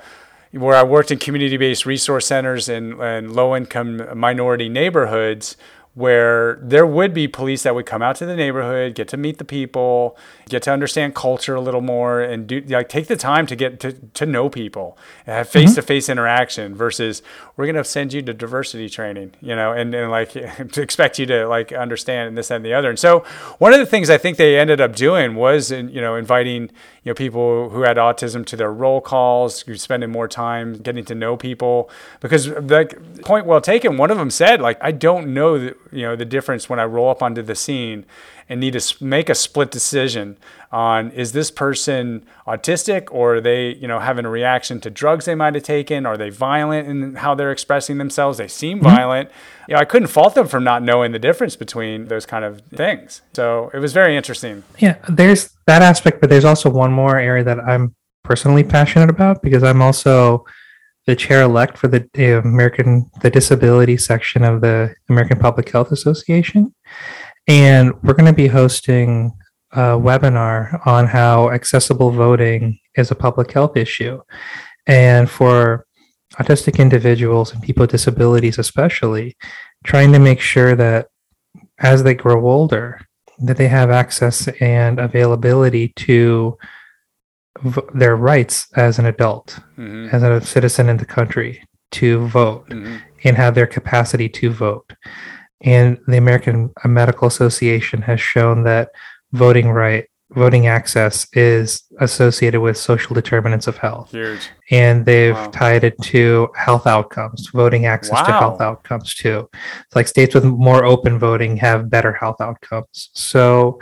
where 0.52 0.76
I 0.76 0.84
worked 0.84 1.12
in 1.12 1.20
community-based 1.20 1.86
resource 1.86 2.26
centers 2.26 2.68
and, 2.68 3.00
and 3.00 3.32
low-income 3.34 4.18
minority 4.18 4.68
neighborhoods 4.68 5.56
where 5.96 6.60
there 6.62 6.86
would 6.86 7.14
be 7.14 7.28
police 7.28 7.64
that 7.64 7.76
would 7.76 7.86
come 7.86 8.02
out 8.02 8.16
to 8.16 8.26
the 8.26 8.36
neighborhood, 8.36 8.96
get 8.96 9.08
to 9.08 9.18
meet 9.18 9.38
the 9.38 9.44
people, 9.44 10.16
get 10.48 10.62
to 10.64 10.72
understand 10.72 11.16
culture 11.16 11.56
a 11.56 11.62
little 11.62 11.82
more, 11.82 12.22
and 12.22 12.48
do 12.48 12.62
like 12.68 12.88
take 12.88 13.08
the 13.08 13.16
time 13.16 13.46
to 13.48 13.56
get 13.56 13.80
to, 13.80 13.94
to 13.94 14.26
know 14.26 14.50
people 14.50 14.98
and 15.26 15.36
have 15.36 15.50
face 15.50 15.76
to 15.76 15.82
face 15.82 16.08
interaction 16.08 16.76
versus 16.76 17.22
we're 17.58 17.66
gonna 17.66 17.84
send 17.84 18.14
you 18.14 18.22
to 18.22 18.34
diversity 18.34 18.88
training, 18.88 19.34
you 19.42 19.56
know, 19.56 19.74
and, 19.74 19.94
and 19.94 20.12
like 20.12 20.32
to 20.72 20.82
expect 20.82 21.20
you 21.20 21.26
to 21.26 21.48
like 21.48 21.74
understand 21.74 22.30
and 22.30 22.38
this 22.38 22.52
and 22.52 22.64
the 22.64 22.74
other. 22.74 22.90
And 22.90 23.00
so 23.00 23.26
one 23.58 23.74
of 23.74 23.80
the 23.80 23.86
things 23.86 24.10
I 24.10 24.18
think 24.18 24.38
they 24.38 24.58
ended 24.58 24.80
up 24.80 24.96
doing 24.96 25.36
was 25.36 25.72
in, 25.72 25.90
you 25.90 26.02
know 26.02 26.16
inviting 26.16 26.64
you 27.04 27.12
know 27.12 27.14
people 27.14 27.70
who 27.70 27.82
had 27.82 27.98
autism 27.98 28.46
to 28.46 28.56
their 28.56 28.72
roll 28.72 29.02
calls, 29.02 29.66
spending 29.82 30.12
more 30.12 30.28
time 30.28 30.76
getting 30.76 31.04
to 31.06 31.16
know 31.16 31.36
people 31.36 31.90
because 32.20 32.48
like 32.48 33.22
point 33.22 33.46
well 33.46 33.60
taken. 33.60 33.98
One 33.98 34.12
of 34.12 34.18
them 34.18 34.30
said 34.30 34.62
like 34.62 34.78
I 34.82 34.92
don't 34.92 35.34
know 35.34 35.58
the, 35.58 35.76
you 35.92 36.04
know 36.04 36.16
the 36.16 36.26
difference 36.26 36.70
when 36.70 36.80
I 36.80 36.86
roll 36.86 37.10
up 37.10 37.22
onto 37.22 37.42
the 37.42 37.56
scene 37.56 38.06
and 38.48 38.60
need 38.60 38.74
to 38.74 39.04
make 39.04 39.30
a 39.30 39.36
split 39.36 39.70
decision 39.70 40.38
on 40.72 41.12
is 41.12 41.32
this 41.34 41.52
person 41.52 42.26
autistic 42.48 43.08
or 43.12 43.36
are 43.36 43.42
they 43.42 43.76
you 43.76 43.88
know 43.88 44.00
having 44.00 44.26
a 44.26 44.30
reaction 44.30 44.80
to 44.82 44.90
drugs 44.90 45.26
they 45.26 45.36
might 45.36 45.56
have 45.56 45.64
taken? 45.64 46.06
Are 46.06 46.18
they 46.18 46.30
violent 46.30 46.88
in 46.88 47.16
how 47.16 47.36
they're 47.36 47.52
expressing 47.52 47.98
themselves? 47.98 48.38
They 48.38 48.48
seem 48.48 48.80
mm-hmm. 48.80 48.96
violent. 48.96 49.30
You 49.68 49.76
know 49.76 49.82
i 49.82 49.86
couldn't 49.86 50.08
fault 50.08 50.36
them 50.36 50.48
for 50.48 50.60
not 50.60 50.82
knowing 50.82 51.12
the 51.12 51.20
difference 51.20 51.56
between 51.56 52.08
those 52.08 52.26
kind 52.26 52.46
of 52.46 52.62
things. 52.74 53.22
So 53.34 53.70
it 53.74 53.80
was 53.80 53.94
very 53.94 54.16
interesting. 54.16 54.64
Yeah 54.78 54.96
there's 55.08 55.50
that 55.68 55.82
aspect 55.82 56.22
but 56.22 56.30
there's 56.30 56.46
also 56.46 56.70
one 56.70 56.92
more 56.92 57.18
area 57.18 57.44
that 57.44 57.60
i'm 57.60 57.96
personally 58.24 58.64
passionate 58.64 59.10
about 59.10 59.42
because 59.42 59.64
i'm 59.64 59.82
also 59.82 60.46
the 61.08 61.16
chair 61.16 61.42
elect 61.42 61.78
for 61.78 61.88
the 61.88 62.08
American 62.40 63.10
the 63.22 63.30
disability 63.30 63.98
section 63.98 64.44
of 64.44 64.62
the 64.62 64.94
American 65.10 65.40
Public 65.40 65.70
Health 65.70 65.92
Association, 65.92 66.74
and 67.48 67.94
we're 68.04 68.14
going 68.14 68.26
to 68.26 68.34
be 68.34 68.48
hosting 68.48 69.32
a 69.72 69.98
webinar 69.98 70.86
on 70.88 71.08
how 71.08 71.52
accessible 71.52 72.12
voting 72.12 72.80
is 72.96 73.12
a 73.12 73.16
public 73.16 73.52
health 73.52 73.78
issue, 73.78 74.22
and 74.88 75.30
for 75.30 75.86
autistic 76.36 76.80
individuals 76.80 77.52
and 77.54 77.62
people 77.64 77.82
with 77.82 77.92
disabilities 77.92 78.60
especially, 78.60 79.36
trying 79.84 80.12
to 80.12 80.20
make 80.20 80.40
sure 80.40 80.76
that 80.76 81.08
as 81.80 82.04
they 82.04 82.14
grow 82.14 82.48
older, 82.48 83.02
that 83.40 83.58
they 83.58 83.68
have 83.68 83.90
access 83.90 84.48
and 84.60 85.00
availability 85.00 85.90
to 85.96 86.58
v- 87.62 87.82
their 87.94 88.16
rights 88.16 88.68
as 88.76 89.00
an 89.00 89.06
adult, 89.06 89.60
mm-hmm. 89.78 90.14
as 90.14 90.24
a 90.24 90.42
citizen 90.42 90.90
in 90.90 90.98
the 90.98 91.06
country 91.06 91.64
to 91.92 92.28
vote 92.28 92.70
mm-hmm. 92.70 92.98
and 93.24 93.38
have 93.38 93.56
their 93.56 93.68
capacity 93.68 94.30
to 94.30 94.52
vote. 94.52 94.94
And 95.62 96.00
the 96.08 96.18
American 96.18 96.72
Medical 96.86 97.28
Association 97.28 98.02
has 98.04 98.22
shown 98.22 98.64
that 98.64 98.90
voting 99.34 99.70
right, 99.72 100.06
voting 100.32 100.68
access 100.68 101.28
is 101.34 101.84
associated 102.00 102.62
with 102.62 102.78
social 102.78 103.14
determinants 103.14 103.68
of 103.68 103.78
health. 103.78 104.12
Huge. 104.12 104.50
And 104.72 105.06
they've 105.06 105.36
wow. 105.36 105.50
tied 105.50 105.84
it 105.84 106.02
to 106.04 106.50
health 106.56 106.88
outcomes, 106.88 107.50
voting 107.50 107.88
access 107.88 108.14
wow. 108.14 108.26
to 108.26 108.32
health 108.32 108.62
outcomes 108.62 109.14
too. 109.16 109.50
It's 109.54 109.96
like 109.96 110.08
states 110.08 110.34
with 110.34 110.46
more 110.46 110.86
open 110.86 111.20
voting 111.20 111.58
have 111.58 111.90
better 111.90 112.14
health 112.14 112.40
outcomes. 112.40 113.10
So 113.14 113.80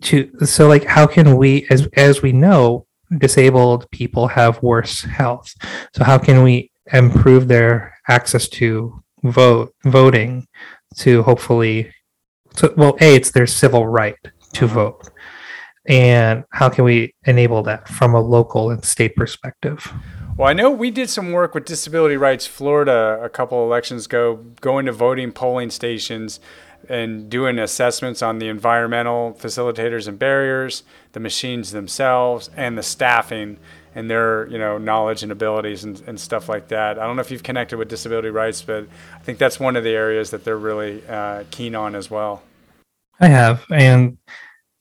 to 0.00 0.30
so 0.44 0.66
like 0.66 0.84
how 0.84 1.06
can 1.06 1.36
we 1.36 1.66
as 1.70 1.86
as 1.94 2.20
we 2.20 2.32
know 2.32 2.85
disabled 3.18 3.90
people 3.90 4.28
have 4.28 4.62
worse 4.62 5.02
health. 5.02 5.54
So 5.94 6.04
how 6.04 6.18
can 6.18 6.42
we 6.42 6.70
improve 6.92 7.48
their 7.48 7.94
access 8.08 8.48
to 8.48 9.02
vote 9.24 9.74
voting 9.84 10.46
to 10.96 11.22
hopefully 11.22 11.92
so 12.54 12.72
well 12.76 12.96
a 13.00 13.16
it's 13.16 13.32
their 13.32 13.46
civil 13.46 13.86
right 13.86 14.16
to 14.52 14.64
uh-huh. 14.66 14.74
vote 14.74 15.10
and 15.88 16.44
how 16.50 16.68
can 16.68 16.84
we 16.84 17.14
enable 17.24 17.62
that 17.62 17.88
from 17.88 18.14
a 18.14 18.20
local 18.20 18.70
and 18.70 18.84
state 18.84 19.16
perspective 19.16 19.92
well, 20.36 20.48
I 20.48 20.52
know 20.52 20.70
we 20.70 20.90
did 20.90 21.08
some 21.08 21.32
work 21.32 21.54
with 21.54 21.64
Disability 21.64 22.18
Rights 22.18 22.46
Florida 22.46 23.18
a 23.22 23.28
couple 23.30 23.64
elections 23.64 24.04
ago, 24.04 24.44
going 24.60 24.84
to 24.84 24.92
voting 24.92 25.32
polling 25.32 25.70
stations 25.70 26.40
and 26.88 27.28
doing 27.30 27.58
assessments 27.58 28.22
on 28.22 28.38
the 28.38 28.48
environmental 28.48 29.36
facilitators 29.38 30.08
and 30.08 30.18
barriers, 30.18 30.82
the 31.12 31.20
machines 31.20 31.72
themselves, 31.72 32.50
and 32.56 32.76
the 32.76 32.82
staffing 32.82 33.58
and 33.96 34.10
their 34.10 34.46
you 34.48 34.58
know 34.58 34.78
knowledge 34.78 35.22
and 35.22 35.32
abilities 35.32 35.82
and, 35.82 36.00
and 36.06 36.20
stuff 36.20 36.48
like 36.48 36.68
that. 36.68 36.98
I 36.98 37.06
don't 37.06 37.16
know 37.16 37.22
if 37.22 37.30
you've 37.30 37.42
connected 37.42 37.78
with 37.78 37.88
disability 37.88 38.28
rights, 38.28 38.62
but 38.62 38.86
I 39.14 39.18
think 39.20 39.38
that's 39.38 39.58
one 39.58 39.74
of 39.74 39.82
the 39.82 39.90
areas 39.90 40.30
that 40.30 40.44
they're 40.44 40.58
really 40.58 41.02
uh, 41.08 41.44
keen 41.50 41.74
on 41.74 41.94
as 41.94 42.10
well. 42.10 42.42
I 43.18 43.28
have, 43.28 43.64
and 43.70 44.18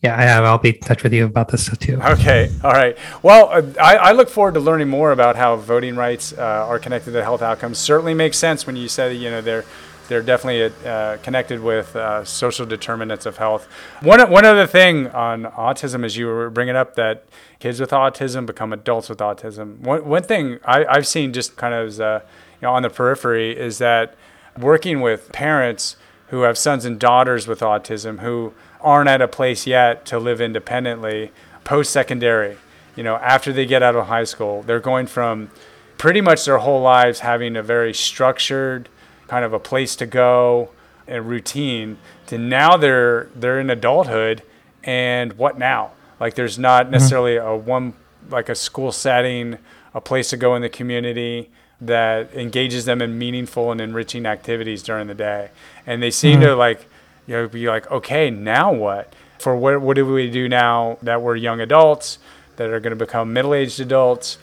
yeah, 0.01 0.19
I 0.19 0.23
have. 0.23 0.43
I'll 0.43 0.57
be 0.57 0.69
in 0.69 0.79
touch 0.81 1.01
with 1.01 1.13
you 1.13 1.25
about 1.25 1.47
this 1.47 1.69
too. 1.77 1.99
Okay, 2.01 2.51
all 2.63 2.73
right. 2.73 2.97
Well, 3.23 3.49
I, 3.81 3.95
I, 3.95 4.11
look 4.11 4.29
forward 4.29 4.53
to 4.55 4.59
learning 4.59 4.89
more 4.89 5.11
about 5.13 5.37
how 5.37 5.55
voting 5.55 5.95
rights 5.95 6.33
uh, 6.33 6.67
are 6.67 6.77
connected 6.77 7.11
to 7.11 7.23
health 7.23 7.41
outcomes. 7.41 7.77
Certainly 7.79 8.13
makes 8.13 8.37
sense 8.37 8.67
when 8.67 8.75
you 8.75 8.89
said 8.89 9.15
you 9.15 9.31
know 9.31 9.41
they're 9.41 9.65
they're 10.07 10.21
definitely 10.21 10.73
uh, 10.87 11.17
connected 11.17 11.61
with 11.61 11.95
uh, 11.95 12.23
social 12.23 12.65
determinants 12.65 13.25
of 13.25 13.37
health. 13.37 13.67
One 14.01 14.29
one 14.29 14.45
other 14.45 14.67
thing 14.67 15.07
on 15.07 15.43
autism 15.43 16.03
is 16.05 16.17
you 16.17 16.27
were 16.27 16.49
bringing 16.49 16.75
up 16.75 16.95
that 16.95 17.25
kids 17.59 17.79
with 17.79 17.91
autism 17.91 18.45
become 18.45 18.73
adults 18.73 19.09
with 19.09 19.19
autism. 19.19 19.79
One 19.79 20.05
one 20.05 20.23
thing 20.23 20.59
I, 20.65 20.85
I've 20.85 21.07
seen 21.07 21.33
just 21.33 21.55
kind 21.57 21.73
of 21.73 21.99
uh, 21.99 22.19
you 22.61 22.67
know 22.67 22.73
on 22.73 22.83
the 22.83 22.89
periphery 22.89 23.57
is 23.57 23.77
that 23.79 24.15
working 24.57 25.01
with 25.01 25.31
parents 25.31 25.97
who 26.29 26.41
have 26.41 26.57
sons 26.57 26.85
and 26.85 26.99
daughters 26.99 27.47
with 27.47 27.59
autism 27.59 28.19
who 28.19 28.53
aren't 28.81 29.09
at 29.09 29.21
a 29.21 29.27
place 29.27 29.67
yet 29.67 30.05
to 30.05 30.19
live 30.19 30.41
independently 30.41 31.31
post 31.63 31.91
secondary. 31.91 32.57
You 32.95 33.03
know, 33.03 33.15
after 33.17 33.51
they 33.51 33.65
get 33.65 33.83
out 33.83 33.95
of 33.95 34.07
high 34.07 34.23
school, 34.23 34.61
they're 34.61 34.79
going 34.79 35.07
from 35.07 35.49
pretty 35.97 36.21
much 36.21 36.45
their 36.45 36.59
whole 36.59 36.81
lives 36.81 37.19
having 37.19 37.55
a 37.55 37.63
very 37.63 37.93
structured 37.93 38.89
kind 39.35 39.43
of 39.43 39.51
a 39.51 39.59
place 39.59 39.97
to 39.97 40.05
go, 40.05 40.69
a 41.09 41.21
routine, 41.21 41.97
to 42.25 42.37
now 42.37 42.77
they're 42.77 43.27
they're 43.35 43.59
in 43.59 43.69
adulthood, 43.69 44.41
and 44.81 45.33
what 45.33 45.59
now? 45.59 45.91
Like 46.21 46.35
there's 46.35 46.57
not 46.57 46.85
mm-hmm. 46.85 46.93
necessarily 46.93 47.35
a 47.35 47.53
one 47.53 47.95
like 48.29 48.47
a 48.47 48.55
school 48.55 48.93
setting, 48.93 49.57
a 49.93 49.99
place 49.99 50.29
to 50.29 50.37
go 50.37 50.55
in 50.55 50.61
the 50.61 50.69
community 50.69 51.49
that 51.81 52.33
engages 52.33 52.85
them 52.85 53.01
in 53.01 53.17
meaningful 53.17 53.73
and 53.73 53.81
enriching 53.81 54.25
activities 54.25 54.81
during 54.81 55.07
the 55.07 55.13
day, 55.13 55.49
and 55.85 56.01
they 56.01 56.11
seem 56.11 56.39
mm-hmm. 56.39 56.51
to 56.51 56.55
like 56.55 56.87
you 57.27 57.35
know 57.35 57.45
be 57.49 57.67
like, 57.67 57.91
okay, 57.91 58.29
now 58.29 58.71
what? 58.71 59.13
For 59.39 59.53
what 59.53 59.81
what 59.81 59.95
do 59.95 60.05
we 60.05 60.31
do 60.31 60.47
now 60.47 60.97
that 61.01 61.21
we're 61.21 61.35
young 61.35 61.59
adults 61.59 62.19
that 62.55 62.69
are 62.69 62.79
going 62.79 62.97
to 62.97 63.05
become 63.05 63.33
middle-aged 63.33 63.81
adults? 63.81 64.37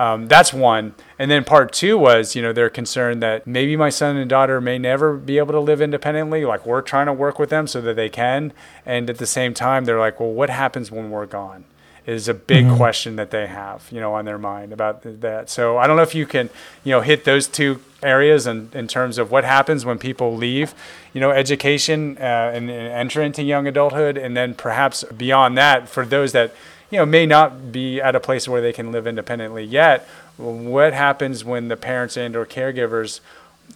Um, 0.00 0.26
that's 0.26 0.52
one. 0.52 0.96
And 1.22 1.30
then 1.30 1.44
part 1.44 1.72
two 1.72 1.96
was, 1.96 2.34
you 2.34 2.42
know, 2.42 2.52
they're 2.52 2.68
concerned 2.68 3.22
that 3.22 3.46
maybe 3.46 3.76
my 3.76 3.90
son 3.90 4.16
and 4.16 4.28
daughter 4.28 4.60
may 4.60 4.76
never 4.76 5.16
be 5.16 5.38
able 5.38 5.52
to 5.52 5.60
live 5.60 5.80
independently. 5.80 6.44
Like 6.44 6.66
we're 6.66 6.82
trying 6.82 7.06
to 7.06 7.12
work 7.12 7.38
with 7.38 7.48
them 7.48 7.68
so 7.68 7.80
that 7.80 7.94
they 7.94 8.08
can. 8.08 8.52
And 8.84 9.08
at 9.08 9.18
the 9.18 9.26
same 9.26 9.54
time, 9.54 9.84
they're 9.84 10.00
like, 10.00 10.18
well, 10.18 10.32
what 10.32 10.50
happens 10.50 10.90
when 10.90 11.12
we're 11.12 11.26
gone? 11.26 11.62
Is 12.06 12.26
a 12.26 12.34
big 12.34 12.64
mm-hmm. 12.64 12.76
question 12.76 13.14
that 13.14 13.30
they 13.30 13.46
have, 13.46 13.86
you 13.92 14.00
know, 14.00 14.14
on 14.14 14.24
their 14.24 14.36
mind 14.36 14.72
about 14.72 15.02
that. 15.20 15.48
So 15.48 15.78
I 15.78 15.86
don't 15.86 15.94
know 15.94 16.02
if 16.02 16.16
you 16.16 16.26
can, 16.26 16.50
you 16.82 16.90
know, 16.90 17.02
hit 17.02 17.22
those 17.22 17.46
two 17.46 17.80
areas 18.02 18.48
in, 18.48 18.70
in 18.74 18.88
terms 18.88 19.16
of 19.16 19.30
what 19.30 19.44
happens 19.44 19.84
when 19.84 19.98
people 19.98 20.36
leave, 20.36 20.74
you 21.12 21.20
know, 21.20 21.30
education 21.30 22.18
uh, 22.18 22.50
and, 22.52 22.68
and 22.68 22.88
enter 22.88 23.22
into 23.22 23.44
young 23.44 23.68
adulthood, 23.68 24.18
and 24.18 24.36
then 24.36 24.54
perhaps 24.54 25.04
beyond 25.16 25.56
that, 25.56 25.88
for 25.88 26.04
those 26.04 26.32
that 26.32 26.52
you 26.90 26.98
know 26.98 27.06
may 27.06 27.24
not 27.24 27.72
be 27.72 28.00
at 28.00 28.14
a 28.14 28.20
place 28.20 28.46
where 28.46 28.60
they 28.60 28.72
can 28.72 28.92
live 28.92 29.06
independently 29.06 29.64
yet 29.64 30.06
what 30.42 30.92
happens 30.92 31.44
when 31.44 31.68
the 31.68 31.76
parents 31.76 32.16
and 32.16 32.34
or 32.36 32.44
caregivers 32.44 33.20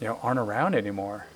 you 0.00 0.08
know 0.08 0.18
aren't 0.22 0.40
around 0.40 0.74
anymore? 0.74 1.26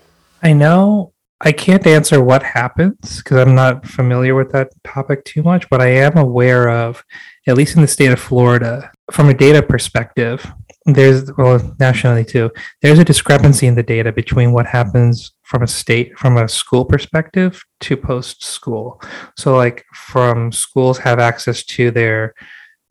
I 0.43 0.52
know 0.52 1.12
i 1.40 1.52
can't 1.52 1.86
answer 1.86 2.23
what 2.23 2.43
happens 2.43 3.19
because 3.19 3.39
i'm 3.39 3.55
not 3.55 3.86
familiar 3.86 4.35
with 4.35 4.52
that 4.52 4.70
topic 4.85 5.24
too 5.24 5.43
much 5.43 5.69
but 5.70 5.81
i 5.81 5.86
am 5.86 6.16
aware 6.16 6.69
of 6.69 7.05
at 7.47 7.57
least 7.57 7.77
in 7.77 7.82
the 7.82 7.89
state 7.89 8.11
of 8.11 8.20
florida 8.20 8.90
from 9.11 9.28
a 9.28 9.35
data 9.35 9.62
perspective 9.62 10.47
there's 10.86 11.31
well 11.36 11.74
nationally 11.78 12.24
too 12.24 12.51
there's 12.82 12.98
a 12.98 13.05
discrepancy 13.05 13.66
in 13.66 13.74
the 13.74 13.82
data 13.82 14.12
between 14.12 14.52
what 14.52 14.66
happens 14.66 15.32
from 15.43 15.62
a 15.62 15.66
state 15.66 16.16
from 16.19 16.36
a 16.36 16.48
school 16.48 16.85
perspective 16.85 17.62
to 17.81 17.97
post 17.97 18.44
school 18.44 19.01
so 19.36 19.57
like 19.57 19.85
from 19.94 20.52
schools 20.52 20.98
have 20.98 21.19
access 21.19 21.62
to 21.62 21.90
their 21.90 22.35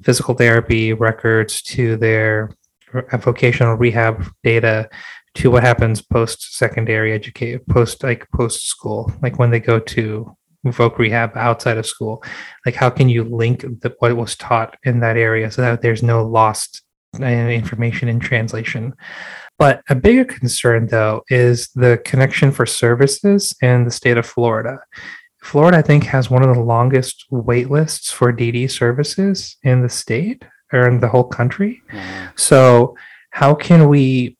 physical 0.03 0.33
therapy 0.33 0.93
records 0.93 1.61
to 1.61 1.97
their 1.97 2.51
vocational 3.13 3.75
rehab 3.75 4.25
data 4.43 4.89
to 5.35 5.51
what 5.51 5.63
happens 5.63 6.01
post 6.01 6.55
secondary 6.57 7.13
educate 7.13 7.65
post 7.67 8.01
like 8.03 8.27
post 8.31 8.67
school 8.67 9.11
like 9.21 9.37
when 9.37 9.51
they 9.51 9.59
go 9.59 9.79
to 9.79 10.35
voc 10.65 10.97
rehab 10.97 11.35
outside 11.35 11.77
of 11.77 11.85
school. 11.85 12.23
Like 12.65 12.75
how 12.75 12.89
can 12.89 13.09
you 13.09 13.23
link 13.23 13.61
the, 13.61 13.95
what 13.99 14.15
was 14.15 14.35
taught 14.35 14.77
in 14.83 14.99
that 14.99 15.17
area 15.17 15.51
so 15.51 15.61
that 15.61 15.81
there's 15.81 16.03
no 16.03 16.25
lost 16.25 16.81
uh, 17.19 17.25
information 17.25 18.09
in 18.09 18.19
translation? 18.19 18.93
But 19.57 19.81
a 19.89 19.95
bigger 19.95 20.25
concern 20.25 20.87
though 20.87 21.23
is 21.29 21.69
the 21.75 22.01
connection 22.05 22.51
for 22.51 22.65
services 22.65 23.55
in 23.61 23.85
the 23.85 23.91
state 23.91 24.17
of 24.17 24.25
florida 24.25 24.79
florida 25.41 25.77
i 25.77 25.81
think 25.81 26.03
has 26.03 26.29
one 26.29 26.43
of 26.43 26.53
the 26.53 26.61
longest 26.61 27.25
wait 27.29 27.69
lists 27.69 28.11
for 28.11 28.33
dd 28.33 28.69
services 28.69 29.57
in 29.63 29.81
the 29.81 29.89
state 29.89 30.43
or 30.73 30.87
in 30.87 30.99
the 30.99 31.07
whole 31.07 31.23
country 31.23 31.81
mm-hmm. 31.91 32.27
so 32.35 32.95
how 33.31 33.53
can 33.53 33.87
we 33.87 34.37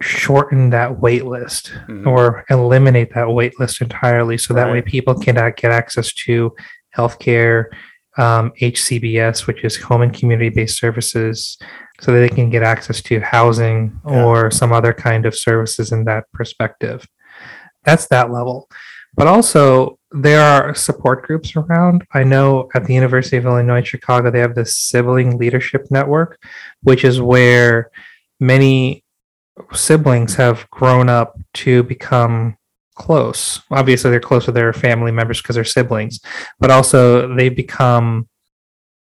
shorten 0.00 0.70
that 0.70 1.00
wait 1.00 1.24
list 1.24 1.72
mm-hmm. 1.86 2.06
or 2.06 2.44
eliminate 2.50 3.14
that 3.14 3.30
wait 3.30 3.58
list 3.60 3.80
entirely 3.80 4.36
so 4.36 4.54
right. 4.54 4.64
that 4.64 4.72
way 4.72 4.82
people 4.82 5.14
cannot 5.14 5.56
get 5.56 5.70
access 5.70 6.12
to 6.12 6.52
healthcare 6.96 7.66
um, 8.18 8.52
hcbs 8.60 9.46
which 9.46 9.64
is 9.64 9.76
home 9.76 10.02
and 10.02 10.12
community 10.14 10.50
based 10.50 10.78
services 10.78 11.56
so 12.00 12.12
that 12.12 12.18
they 12.18 12.28
can 12.28 12.50
get 12.50 12.62
access 12.62 13.00
to 13.00 13.20
housing 13.20 13.98
yeah. 14.06 14.24
or 14.24 14.50
some 14.50 14.72
other 14.72 14.92
kind 14.92 15.24
of 15.24 15.36
services 15.36 15.92
in 15.92 16.04
that 16.04 16.24
perspective 16.32 17.06
that's 17.84 18.08
that 18.08 18.30
level 18.30 18.68
but 19.14 19.26
also 19.26 19.98
there 20.12 20.40
are 20.40 20.74
support 20.74 21.24
groups 21.24 21.56
around 21.56 22.04
i 22.12 22.22
know 22.22 22.68
at 22.74 22.84
the 22.84 22.94
university 22.94 23.36
of 23.36 23.46
illinois 23.46 23.82
chicago 23.82 24.30
they 24.30 24.40
have 24.40 24.54
this 24.54 24.76
sibling 24.76 25.38
leadership 25.38 25.86
network 25.90 26.38
which 26.82 27.04
is 27.04 27.20
where 27.20 27.90
many 28.40 29.02
siblings 29.72 30.34
have 30.34 30.68
grown 30.70 31.08
up 31.08 31.38
to 31.54 31.82
become 31.84 32.56
close. 32.94 33.60
Obviously, 33.70 34.10
they're 34.10 34.20
close 34.20 34.46
with 34.46 34.54
their 34.54 34.72
family 34.72 35.12
members 35.12 35.40
because 35.40 35.56
they're 35.56 35.64
siblings, 35.64 36.20
but 36.58 36.70
also 36.70 37.34
they 37.34 37.48
become 37.48 38.28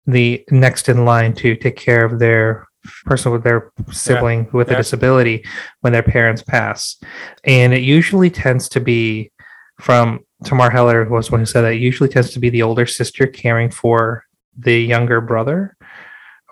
the 0.05 0.43
next 0.51 0.89
in 0.89 1.05
line 1.05 1.33
to 1.33 1.55
take 1.55 1.75
care 1.75 2.05
of 2.05 2.19
their 2.19 2.67
person 3.05 3.31
with 3.31 3.43
their 3.43 3.71
sibling 3.91 4.43
yeah. 4.45 4.49
with 4.53 4.67
yeah. 4.67 4.75
a 4.75 4.77
disability 4.77 5.43
when 5.81 5.93
their 5.93 6.03
parents 6.03 6.43
pass. 6.43 6.97
And 7.43 7.73
it 7.73 7.81
usually 7.81 8.29
tends 8.29 8.69
to 8.69 8.79
be 8.79 9.31
from 9.79 10.21
Tamar 10.43 10.69
Heller 10.69 11.05
was 11.05 11.31
one 11.31 11.41
who 11.41 11.45
said 11.45 11.61
that 11.61 11.73
it 11.73 11.81
usually 11.81 12.09
tends 12.09 12.31
to 12.31 12.39
be 12.39 12.49
the 12.49 12.61
older 12.61 12.85
sister 12.85 13.27
caring 13.27 13.69
for 13.69 14.25
the 14.57 14.79
younger 14.79 15.21
brother 15.21 15.75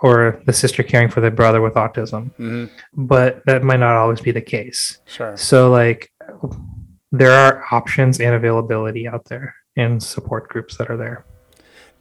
or 0.02 0.41
the 0.45 0.54
sister 0.54 0.84
caring 0.84 1.10
for 1.10 1.22
the 1.22 1.32
brother 1.32 1.62
with 1.62 1.76
autism. 1.76 2.32
Mm-hmm. 2.36 2.66
But 2.94 3.45
that 3.45 3.64
might 3.64 3.80
not 3.80 3.95
always 3.95 4.20
be 4.20 4.32
the 4.32 4.41
case. 4.41 5.00
Sure. 5.06 5.38
So, 5.38 5.72
like, 5.72 6.12
there 7.12 7.32
are 7.32 7.64
options 7.72 8.20
and 8.20 8.36
availability 8.36 9.08
out 9.08 9.26
there 9.26 9.56
and 9.78 10.04
support 10.04 10.50
groups 10.50 10.78
that 10.78 10.90
are 10.90 10.98
there. 10.98 11.26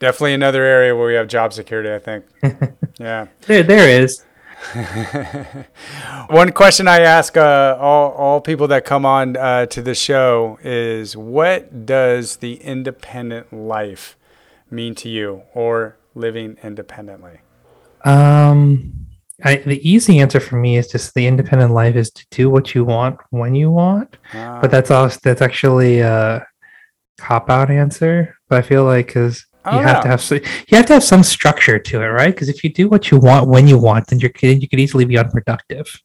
Definitely 0.00 0.34
another 0.34 0.64
area 0.64 0.96
where 0.96 1.06
we 1.06 1.14
have 1.14 1.28
job 1.28 1.52
security, 1.52 1.92
I 1.92 2.00
think. 2.00 2.24
yeah. 2.98 3.26
There, 3.42 3.62
there 3.62 4.02
is. 4.02 4.24
One 6.28 6.52
question 6.52 6.88
I 6.88 7.00
ask 7.00 7.36
uh, 7.36 7.76
all, 7.80 8.12
all 8.12 8.40
people 8.40 8.68
that 8.68 8.84
come 8.84 9.04
on 9.04 9.36
uh, 9.36 9.66
to 9.66 9.82
the 9.82 9.94
show 9.94 10.58
is 10.62 11.16
what 11.16 11.84
does 11.84 12.36
the 12.36 12.54
independent 12.54 13.52
life 13.52 14.16
mean 14.70 14.94
to 14.96 15.08
you 15.08 15.42
or 15.54 15.96
living 16.14 16.58
independently? 16.62 17.40
Um, 18.04 19.06
I, 19.44 19.56
the 19.56 19.88
easy 19.88 20.20
answer 20.20 20.40
for 20.40 20.56
me 20.56 20.76
is 20.76 20.88
just 20.88 21.14
the 21.14 21.26
independent 21.26 21.72
life 21.72 21.96
is 21.96 22.10
to 22.10 22.26
do 22.30 22.48
what 22.48 22.74
you 22.74 22.84
want 22.84 23.18
when 23.30 23.54
you 23.54 23.70
want. 23.70 24.16
Uh, 24.32 24.60
but 24.60 24.70
that's 24.70 24.90
also 24.90 25.18
that's 25.22 25.42
actually 25.42 26.00
a 26.00 26.46
cop 27.18 27.50
out 27.50 27.70
answer. 27.70 28.36
But 28.48 28.58
I 28.58 28.62
feel 28.62 28.84
like 28.84 29.06
because 29.08 29.44
you 29.66 29.78
have 29.78 29.96
know. 29.98 30.02
to 30.02 30.08
have 30.08 30.30
you 30.68 30.76
have 30.76 30.86
to 30.86 30.94
have 30.94 31.04
some 31.04 31.22
structure 31.22 31.78
to 31.78 32.02
it, 32.02 32.06
right? 32.06 32.34
Because 32.34 32.48
if 32.48 32.64
you 32.64 32.72
do 32.72 32.88
what 32.88 33.10
you 33.10 33.18
want 33.18 33.48
when 33.48 33.68
you 33.68 33.78
want, 33.78 34.08
then 34.08 34.18
you're 34.18 34.30
kidding. 34.30 34.60
you 34.60 34.68
could 34.68 34.80
easily 34.80 35.04
be 35.04 35.18
unproductive. 35.18 36.00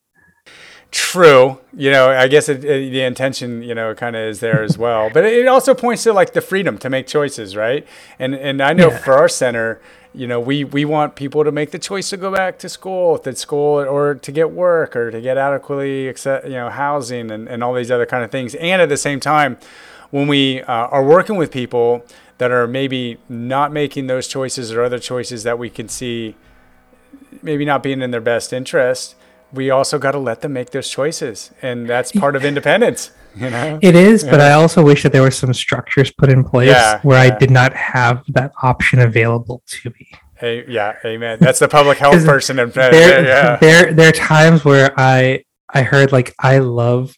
True, 0.90 1.58
you 1.76 1.90
know, 1.90 2.08
I 2.08 2.28
guess 2.28 2.48
it, 2.48 2.64
it, 2.64 2.90
the 2.90 3.02
intention, 3.02 3.62
you 3.62 3.74
know, 3.74 3.94
kind 3.94 4.16
of 4.16 4.22
is 4.22 4.40
there 4.40 4.62
as 4.62 4.78
well. 4.78 5.10
But 5.12 5.26
it 5.26 5.46
also 5.46 5.74
points 5.74 6.04
to 6.04 6.14
like 6.14 6.32
the 6.32 6.40
freedom 6.40 6.78
to 6.78 6.88
make 6.88 7.06
choices, 7.06 7.56
right? 7.56 7.86
And 8.18 8.34
and 8.34 8.62
I 8.62 8.72
know 8.72 8.90
yeah. 8.90 8.98
for 8.98 9.14
our 9.14 9.28
center, 9.28 9.82
you 10.14 10.26
know, 10.26 10.40
we, 10.40 10.64
we 10.64 10.84
want 10.84 11.14
people 11.14 11.44
to 11.44 11.52
make 11.52 11.70
the 11.70 11.78
choice 11.78 12.10
to 12.10 12.16
go 12.16 12.32
back 12.32 12.58
to 12.60 12.68
school, 12.68 13.18
to 13.18 13.36
school, 13.36 13.80
or 13.80 14.14
to 14.14 14.32
get 14.32 14.50
work, 14.50 14.96
or 14.96 15.10
to 15.10 15.20
get 15.20 15.36
adequately, 15.36 16.08
accept, 16.08 16.46
you 16.46 16.52
know, 16.52 16.70
housing, 16.70 17.30
and, 17.30 17.48
and 17.48 17.62
all 17.62 17.74
these 17.74 17.90
other 17.90 18.06
kind 18.06 18.24
of 18.24 18.30
things. 18.30 18.54
And 18.54 18.80
at 18.80 18.88
the 18.88 18.96
same 18.96 19.20
time, 19.20 19.58
when 20.10 20.26
we 20.26 20.62
uh, 20.62 20.72
are 20.72 21.04
working 21.04 21.36
with 21.36 21.50
people 21.50 22.04
that 22.38 22.50
are 22.50 22.66
maybe 22.66 23.18
not 23.28 23.72
making 23.72 24.06
those 24.06 24.28
choices 24.28 24.72
or 24.72 24.82
other 24.82 24.98
choices 24.98 25.42
that 25.42 25.58
we 25.58 25.68
can 25.68 25.88
see 25.88 26.36
maybe 27.42 27.64
not 27.64 27.82
being 27.82 28.00
in 28.00 28.10
their 28.10 28.20
best 28.20 28.52
interest, 28.52 29.14
we 29.52 29.70
also 29.70 29.98
got 29.98 30.12
to 30.12 30.18
let 30.18 30.42
them 30.42 30.52
make 30.52 30.70
those 30.70 30.88
choices, 30.88 31.50
and 31.62 31.88
that's 31.88 32.12
part 32.12 32.36
of 32.36 32.44
independence. 32.44 33.10
You 33.34 33.50
know? 33.50 33.78
It 33.82 33.94
is, 33.94 34.24
yeah. 34.24 34.30
but 34.30 34.40
I 34.40 34.52
also 34.52 34.84
wish 34.84 35.02
that 35.04 35.12
there 35.12 35.22
were 35.22 35.30
some 35.30 35.54
structures 35.54 36.10
put 36.10 36.28
in 36.28 36.44
place 36.44 36.68
yeah, 36.68 37.00
where 37.02 37.24
yeah. 37.24 37.34
I 37.34 37.38
did 37.38 37.50
not 37.50 37.72
have 37.74 38.24
that 38.28 38.52
option 38.62 38.98
available 38.98 39.62
to 39.66 39.90
me. 39.90 40.08
Hey, 40.36 40.64
yeah, 40.68 40.96
amen. 41.04 41.38
That's 41.40 41.58
the 41.58 41.68
public 41.68 41.98
health 41.98 42.24
person. 42.26 42.58
In 42.58 42.70
there, 42.70 43.24
yeah. 43.24 43.56
there, 43.56 43.92
there 43.92 44.08
are 44.08 44.12
times 44.12 44.64
where 44.64 44.92
I, 44.96 45.44
I 45.72 45.82
heard 45.82 46.12
like 46.12 46.34
I 46.38 46.58
love 46.58 47.16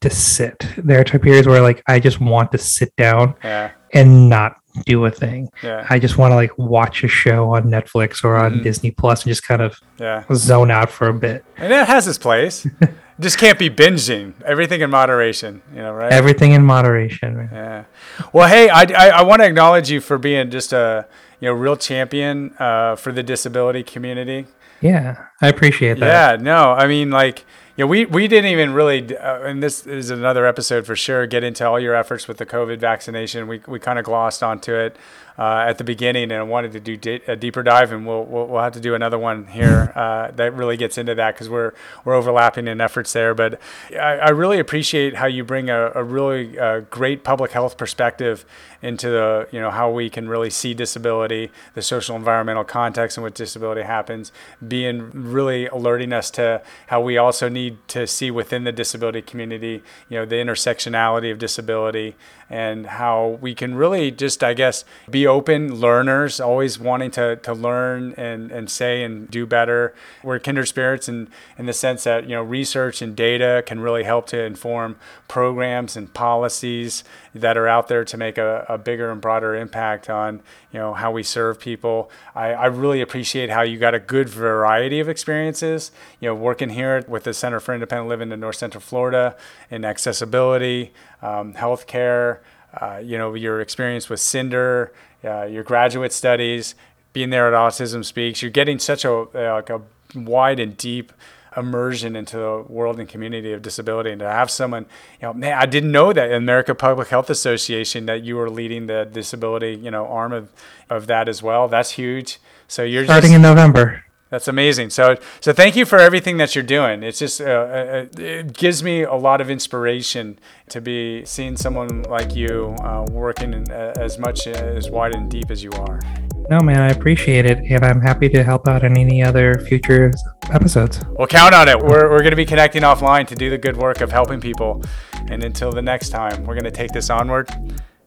to 0.00 0.10
sit. 0.10 0.66
There 0.76 1.00
are 1.00 1.04
periods 1.04 1.46
where 1.46 1.60
like 1.60 1.82
I 1.86 1.98
just 2.00 2.20
want 2.20 2.52
to 2.52 2.58
sit 2.58 2.94
down 2.96 3.34
yeah. 3.42 3.72
and 3.92 4.28
not 4.28 4.56
do 4.84 5.04
a 5.06 5.10
thing. 5.10 5.48
Yeah. 5.62 5.86
I 5.88 5.98
just 5.98 6.18
want 6.18 6.32
to 6.32 6.36
like 6.36 6.56
watch 6.58 7.02
a 7.02 7.08
show 7.08 7.54
on 7.54 7.64
Netflix 7.64 8.22
or 8.22 8.36
on 8.36 8.54
mm-hmm. 8.54 8.62
Disney 8.62 8.90
Plus 8.90 9.22
and 9.22 9.30
just 9.30 9.42
kind 9.42 9.62
of 9.62 9.80
yeah. 9.98 10.24
zone 10.34 10.70
out 10.70 10.90
for 10.90 11.08
a 11.08 11.14
bit. 11.14 11.44
And 11.56 11.72
it 11.72 11.86
has 11.86 12.06
its 12.06 12.18
place. 12.18 12.66
just 13.20 13.38
can't 13.38 13.58
be 13.58 13.70
binging. 13.70 14.34
Everything 14.42 14.82
in 14.82 14.90
moderation, 14.90 15.62
you 15.70 15.78
know, 15.78 15.92
right? 15.92 16.12
Everything 16.12 16.52
in 16.52 16.64
moderation. 16.64 17.48
Yeah. 17.52 17.84
Well, 18.32 18.48
hey, 18.48 18.68
I, 18.68 18.82
I, 18.82 19.08
I 19.08 19.22
want 19.22 19.40
to 19.42 19.46
acknowledge 19.46 19.90
you 19.90 20.00
for 20.00 20.18
being 20.18 20.50
just 20.50 20.72
a 20.72 21.06
you 21.40 21.48
know 21.48 21.54
real 21.54 21.76
champion 21.76 22.54
uh, 22.58 22.96
for 22.96 23.12
the 23.12 23.22
disability 23.22 23.82
community. 23.82 24.46
Yeah, 24.80 25.26
I 25.40 25.48
appreciate 25.48 25.98
that. 26.00 26.38
Yeah. 26.38 26.42
No, 26.42 26.72
I 26.72 26.86
mean 26.86 27.10
like 27.10 27.44
yeah, 27.76 27.84
we, 27.84 28.06
we 28.06 28.26
didn't 28.26 28.50
even 28.50 28.72
really, 28.72 29.16
uh, 29.16 29.42
and 29.42 29.62
this 29.62 29.86
is 29.86 30.08
another 30.10 30.46
episode 30.46 30.86
for 30.86 30.96
sure, 30.96 31.26
get 31.26 31.44
into 31.44 31.66
all 31.68 31.78
your 31.78 31.94
efforts 31.94 32.26
with 32.26 32.38
the 32.38 32.46
COVID 32.46 32.78
vaccination. 32.78 33.48
We, 33.48 33.60
we 33.66 33.78
kind 33.78 33.98
of 33.98 34.04
glossed 34.04 34.42
onto 34.42 34.74
it 34.74 34.96
uh, 35.38 35.64
at 35.68 35.78
the 35.78 35.84
beginning 35.84 36.24
and 36.24 36.40
I 36.40 36.42
wanted 36.42 36.72
to 36.72 36.80
do 36.80 37.20
a 37.26 37.36
deeper 37.36 37.62
dive, 37.62 37.92
and 37.92 38.06
we'll, 38.06 38.24
we'll, 38.24 38.46
we'll 38.46 38.62
have 38.62 38.72
to 38.72 38.80
do 38.80 38.94
another 38.94 39.18
one 39.18 39.46
here 39.46 39.92
uh, 39.96 40.30
that 40.32 40.54
really 40.54 40.76
gets 40.76 40.98
into 40.98 41.14
that 41.14 41.34
because 41.34 41.48
we're 41.48 41.72
we're 42.04 42.14
overlapping 42.14 42.68
in 42.68 42.80
efforts 42.80 43.12
there. 43.12 43.34
But 43.34 43.60
I, 43.92 44.16
I 44.16 44.28
really 44.30 44.58
appreciate 44.58 45.16
how 45.16 45.26
you 45.26 45.44
bring 45.44 45.70
a, 45.70 45.92
a 45.94 46.02
really 46.02 46.58
uh, 46.58 46.80
great 46.80 47.24
public 47.24 47.52
health 47.52 47.76
perspective 47.76 48.44
into 48.82 49.08
the 49.08 49.48
you 49.50 49.60
know 49.60 49.70
how 49.70 49.90
we 49.90 50.08
can 50.08 50.28
really 50.28 50.50
see 50.50 50.74
disability, 50.74 51.50
the 51.74 51.82
social 51.82 52.16
environmental 52.16 52.64
context 52.64 53.16
in 53.16 53.24
which 53.24 53.34
disability 53.34 53.82
happens, 53.82 54.32
being 54.66 55.10
really 55.12 55.66
alerting 55.66 56.12
us 56.12 56.30
to 56.30 56.62
how 56.88 57.00
we 57.00 57.16
also 57.16 57.48
need 57.48 57.76
to 57.88 58.06
see 58.06 58.30
within 58.30 58.64
the 58.64 58.72
disability 58.72 59.22
community, 59.22 59.82
you 60.08 60.18
know, 60.18 60.24
the 60.24 60.36
intersectionality 60.36 61.30
of 61.30 61.38
disability 61.38 62.14
and 62.48 62.86
how 62.86 63.38
we 63.40 63.54
can 63.54 63.74
really 63.74 64.10
just, 64.10 64.44
I 64.44 64.54
guess, 64.54 64.84
be 65.10 65.26
open 65.26 65.74
learners, 65.80 66.40
always 66.40 66.78
wanting 66.78 67.10
to, 67.12 67.36
to 67.36 67.52
learn 67.52 68.14
and, 68.16 68.50
and 68.52 68.70
say 68.70 69.02
and 69.02 69.30
do 69.30 69.46
better. 69.46 69.94
We're 70.22 70.38
kindred 70.38 70.68
spirits 70.68 71.08
in, 71.08 71.28
in 71.58 71.66
the 71.66 71.72
sense 71.72 72.04
that, 72.04 72.24
you 72.24 72.36
know, 72.36 72.42
research 72.42 73.02
and 73.02 73.16
data 73.16 73.62
can 73.66 73.80
really 73.80 74.04
help 74.04 74.26
to 74.28 74.42
inform 74.42 74.96
programs 75.28 75.96
and 75.96 76.12
policies 76.14 77.02
that 77.40 77.56
are 77.56 77.68
out 77.68 77.88
there 77.88 78.04
to 78.04 78.16
make 78.16 78.38
a, 78.38 78.64
a 78.68 78.78
bigger 78.78 79.10
and 79.10 79.20
broader 79.20 79.54
impact 79.54 80.08
on, 80.10 80.42
you 80.72 80.78
know, 80.78 80.94
how 80.94 81.10
we 81.10 81.22
serve 81.22 81.58
people. 81.58 82.10
I, 82.34 82.52
I 82.52 82.66
really 82.66 83.00
appreciate 83.00 83.50
how 83.50 83.62
you 83.62 83.78
got 83.78 83.94
a 83.94 83.98
good 83.98 84.28
variety 84.28 85.00
of 85.00 85.08
experiences, 85.08 85.90
you 86.20 86.28
know, 86.28 86.34
working 86.34 86.70
here 86.70 87.04
with 87.08 87.24
the 87.24 87.34
Center 87.34 87.60
for 87.60 87.74
Independent 87.74 88.08
Living 88.08 88.32
in 88.32 88.40
North 88.40 88.56
Central 88.56 88.80
Florida 88.80 89.36
in 89.70 89.84
accessibility, 89.84 90.92
um, 91.22 91.54
healthcare, 91.54 92.38
uh, 92.80 93.00
you 93.02 93.16
know, 93.16 93.34
your 93.34 93.60
experience 93.60 94.08
with 94.08 94.20
CINDRR, 94.20 94.90
uh, 95.24 95.44
your 95.44 95.62
graduate 95.62 96.12
studies, 96.12 96.74
being 97.12 97.30
there 97.30 97.52
at 97.52 97.58
Autism 97.58 98.04
Speaks. 98.04 98.42
You're 98.42 98.50
getting 98.50 98.78
such 98.78 99.04
a, 99.04 99.12
like 99.32 99.70
a 99.70 99.80
wide 100.14 100.60
and 100.60 100.76
deep 100.76 101.12
immersion 101.56 102.16
into 102.16 102.36
the 102.36 102.64
world 102.68 102.98
and 102.98 103.08
community 103.08 103.52
of 103.52 103.62
disability 103.62 104.10
and 104.10 104.20
to 104.20 104.28
have 104.28 104.50
someone 104.50 104.84
you 105.20 105.26
know 105.26 105.32
man 105.32 105.56
i 105.58 105.66
didn't 105.66 105.90
know 105.90 106.12
that 106.12 106.30
america 106.32 106.74
public 106.74 107.08
health 107.08 107.30
association 107.30 108.06
that 108.06 108.22
you 108.22 108.36
were 108.36 108.50
leading 108.50 108.86
the 108.86 109.08
disability 109.12 109.74
you 109.74 109.90
know 109.90 110.06
arm 110.06 110.32
of, 110.32 110.52
of 110.90 111.06
that 111.06 111.28
as 111.28 111.42
well 111.42 111.68
that's 111.68 111.92
huge 111.92 112.38
so 112.68 112.82
you're 112.82 113.04
starting 113.04 113.30
just, 113.30 113.36
in 113.36 113.42
november 113.42 114.04
that's 114.28 114.48
amazing. 114.48 114.90
So, 114.90 115.16
so 115.40 115.52
thank 115.52 115.76
you 115.76 115.84
for 115.84 115.98
everything 115.98 116.38
that 116.38 116.54
you're 116.56 116.64
doing. 116.64 117.04
It's 117.04 117.20
just, 117.20 117.40
uh, 117.40 117.44
uh, 117.44 118.06
it 118.18 118.52
gives 118.52 118.82
me 118.82 119.02
a 119.02 119.14
lot 119.14 119.40
of 119.40 119.50
inspiration 119.50 120.38
to 120.70 120.80
be 120.80 121.24
seeing 121.24 121.56
someone 121.56 122.02
like 122.02 122.34
you 122.34 122.74
uh, 122.80 123.06
working 123.10 123.54
in, 123.54 123.70
uh, 123.70 123.94
as 123.96 124.18
much 124.18 124.48
as 124.48 124.90
wide 124.90 125.14
and 125.14 125.30
deep 125.30 125.50
as 125.50 125.62
you 125.62 125.70
are. 125.72 126.00
No, 126.48 126.60
man, 126.60 126.80
I 126.80 126.90
appreciate 126.90 127.44
it, 127.44 127.58
and 127.58 127.84
I'm 127.84 128.00
happy 128.00 128.28
to 128.28 128.44
help 128.44 128.68
out 128.68 128.84
in 128.84 128.96
any 128.96 129.20
other 129.20 129.54
future 129.66 130.12
episodes. 130.52 131.04
Well, 131.10 131.26
count 131.26 131.54
on 131.54 131.68
it. 131.68 131.76
We're, 131.76 132.08
we're 132.08 132.20
going 132.20 132.30
to 132.30 132.36
be 132.36 132.46
connecting 132.46 132.82
offline 132.82 133.26
to 133.26 133.34
do 133.34 133.50
the 133.50 133.58
good 133.58 133.76
work 133.76 134.00
of 134.00 134.12
helping 134.12 134.40
people. 134.40 134.80
And 135.28 135.42
until 135.42 135.72
the 135.72 135.82
next 135.82 136.10
time, 136.10 136.44
we're 136.44 136.54
going 136.54 136.64
to 136.64 136.70
take 136.70 136.92
this 136.92 137.10
onward 137.10 137.50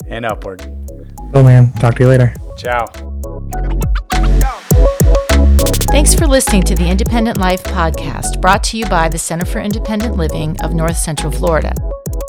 and 0.08 0.26
upward. 0.26 0.62
Oh, 1.34 1.44
man. 1.44 1.74
Talk 1.74 1.96
to 1.96 2.04
you 2.04 2.10
later. 2.10 2.34
Ciao. 2.58 2.86
Thanks 5.92 6.16
for 6.16 6.26
listening 6.26 6.64
to 6.64 6.76
the 6.76 6.88
Independent 6.88 7.38
Life 7.38 7.64
podcast 7.64 8.40
brought 8.40 8.64
to 8.66 8.78
you 8.78 8.86
by 8.86 9.10
the 9.10 9.18
Center 9.18 9.46
for 9.46 9.60
Independent 9.60 10.16
Living 10.16 10.56
of 10.62 10.74
North 10.74 10.98
Central 10.98 11.32
Florida. 11.32 11.74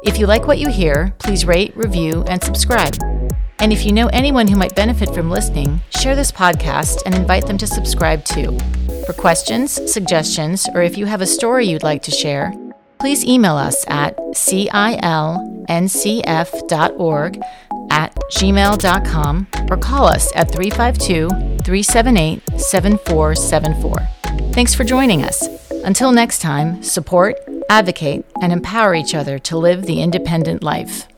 If 0.03 0.19
you 0.19 0.27
like 0.27 0.49
what 0.49 0.59
you 0.59 0.71
hear, 0.71 1.15
please 1.19 1.45
rate, 1.45 1.77
review, 1.77 2.25
and 2.27 2.43
subscribe. 2.43 2.97
And 3.61 3.73
if 3.73 3.85
you 3.85 3.93
know 3.93 4.09
anyone 4.09 4.49
who 4.49 4.57
might 4.57 4.75
benefit 4.75 5.15
from 5.15 5.31
listening, 5.31 5.83
share 5.91 6.17
this 6.17 6.33
podcast 6.33 7.03
and 7.05 7.15
invite 7.15 7.47
them 7.47 7.59
to 7.59 7.67
subscribe 7.67 8.25
too. 8.25 8.59
For 9.05 9.13
questions, 9.13 9.73
suggestions, 9.93 10.67
or 10.75 10.81
if 10.81 10.97
you 10.97 11.05
have 11.07 11.21
a 11.21 11.27
story 11.27 11.67
you'd 11.67 11.83
like 11.83 12.03
to 12.05 12.11
share, 12.11 12.55
please 12.99 13.25
email 13.25 13.57
us 13.57 13.85
at 13.89 14.17
cilncf.org 14.17 14.71
at 17.91 18.15
gmail.com 18.15 19.47
or 19.69 19.77
call 19.77 20.07
us 20.07 20.33
at 20.35 20.53
352 20.53 21.29
378 21.29 22.43
7474. 22.59 24.09
Thanks 24.53 24.75
for 24.75 24.85
joining 24.85 25.23
us. 25.23 25.47
Until 25.85 26.13
next 26.13 26.39
time, 26.41 26.83
support, 26.83 27.37
advocate, 27.69 28.25
and 28.41 28.53
empower 28.53 28.95
each 28.95 29.15
other 29.15 29.39
to 29.41 29.59
live 29.59 29.83
the 29.83 30.01
independent 30.01 30.63
life. 30.63 31.10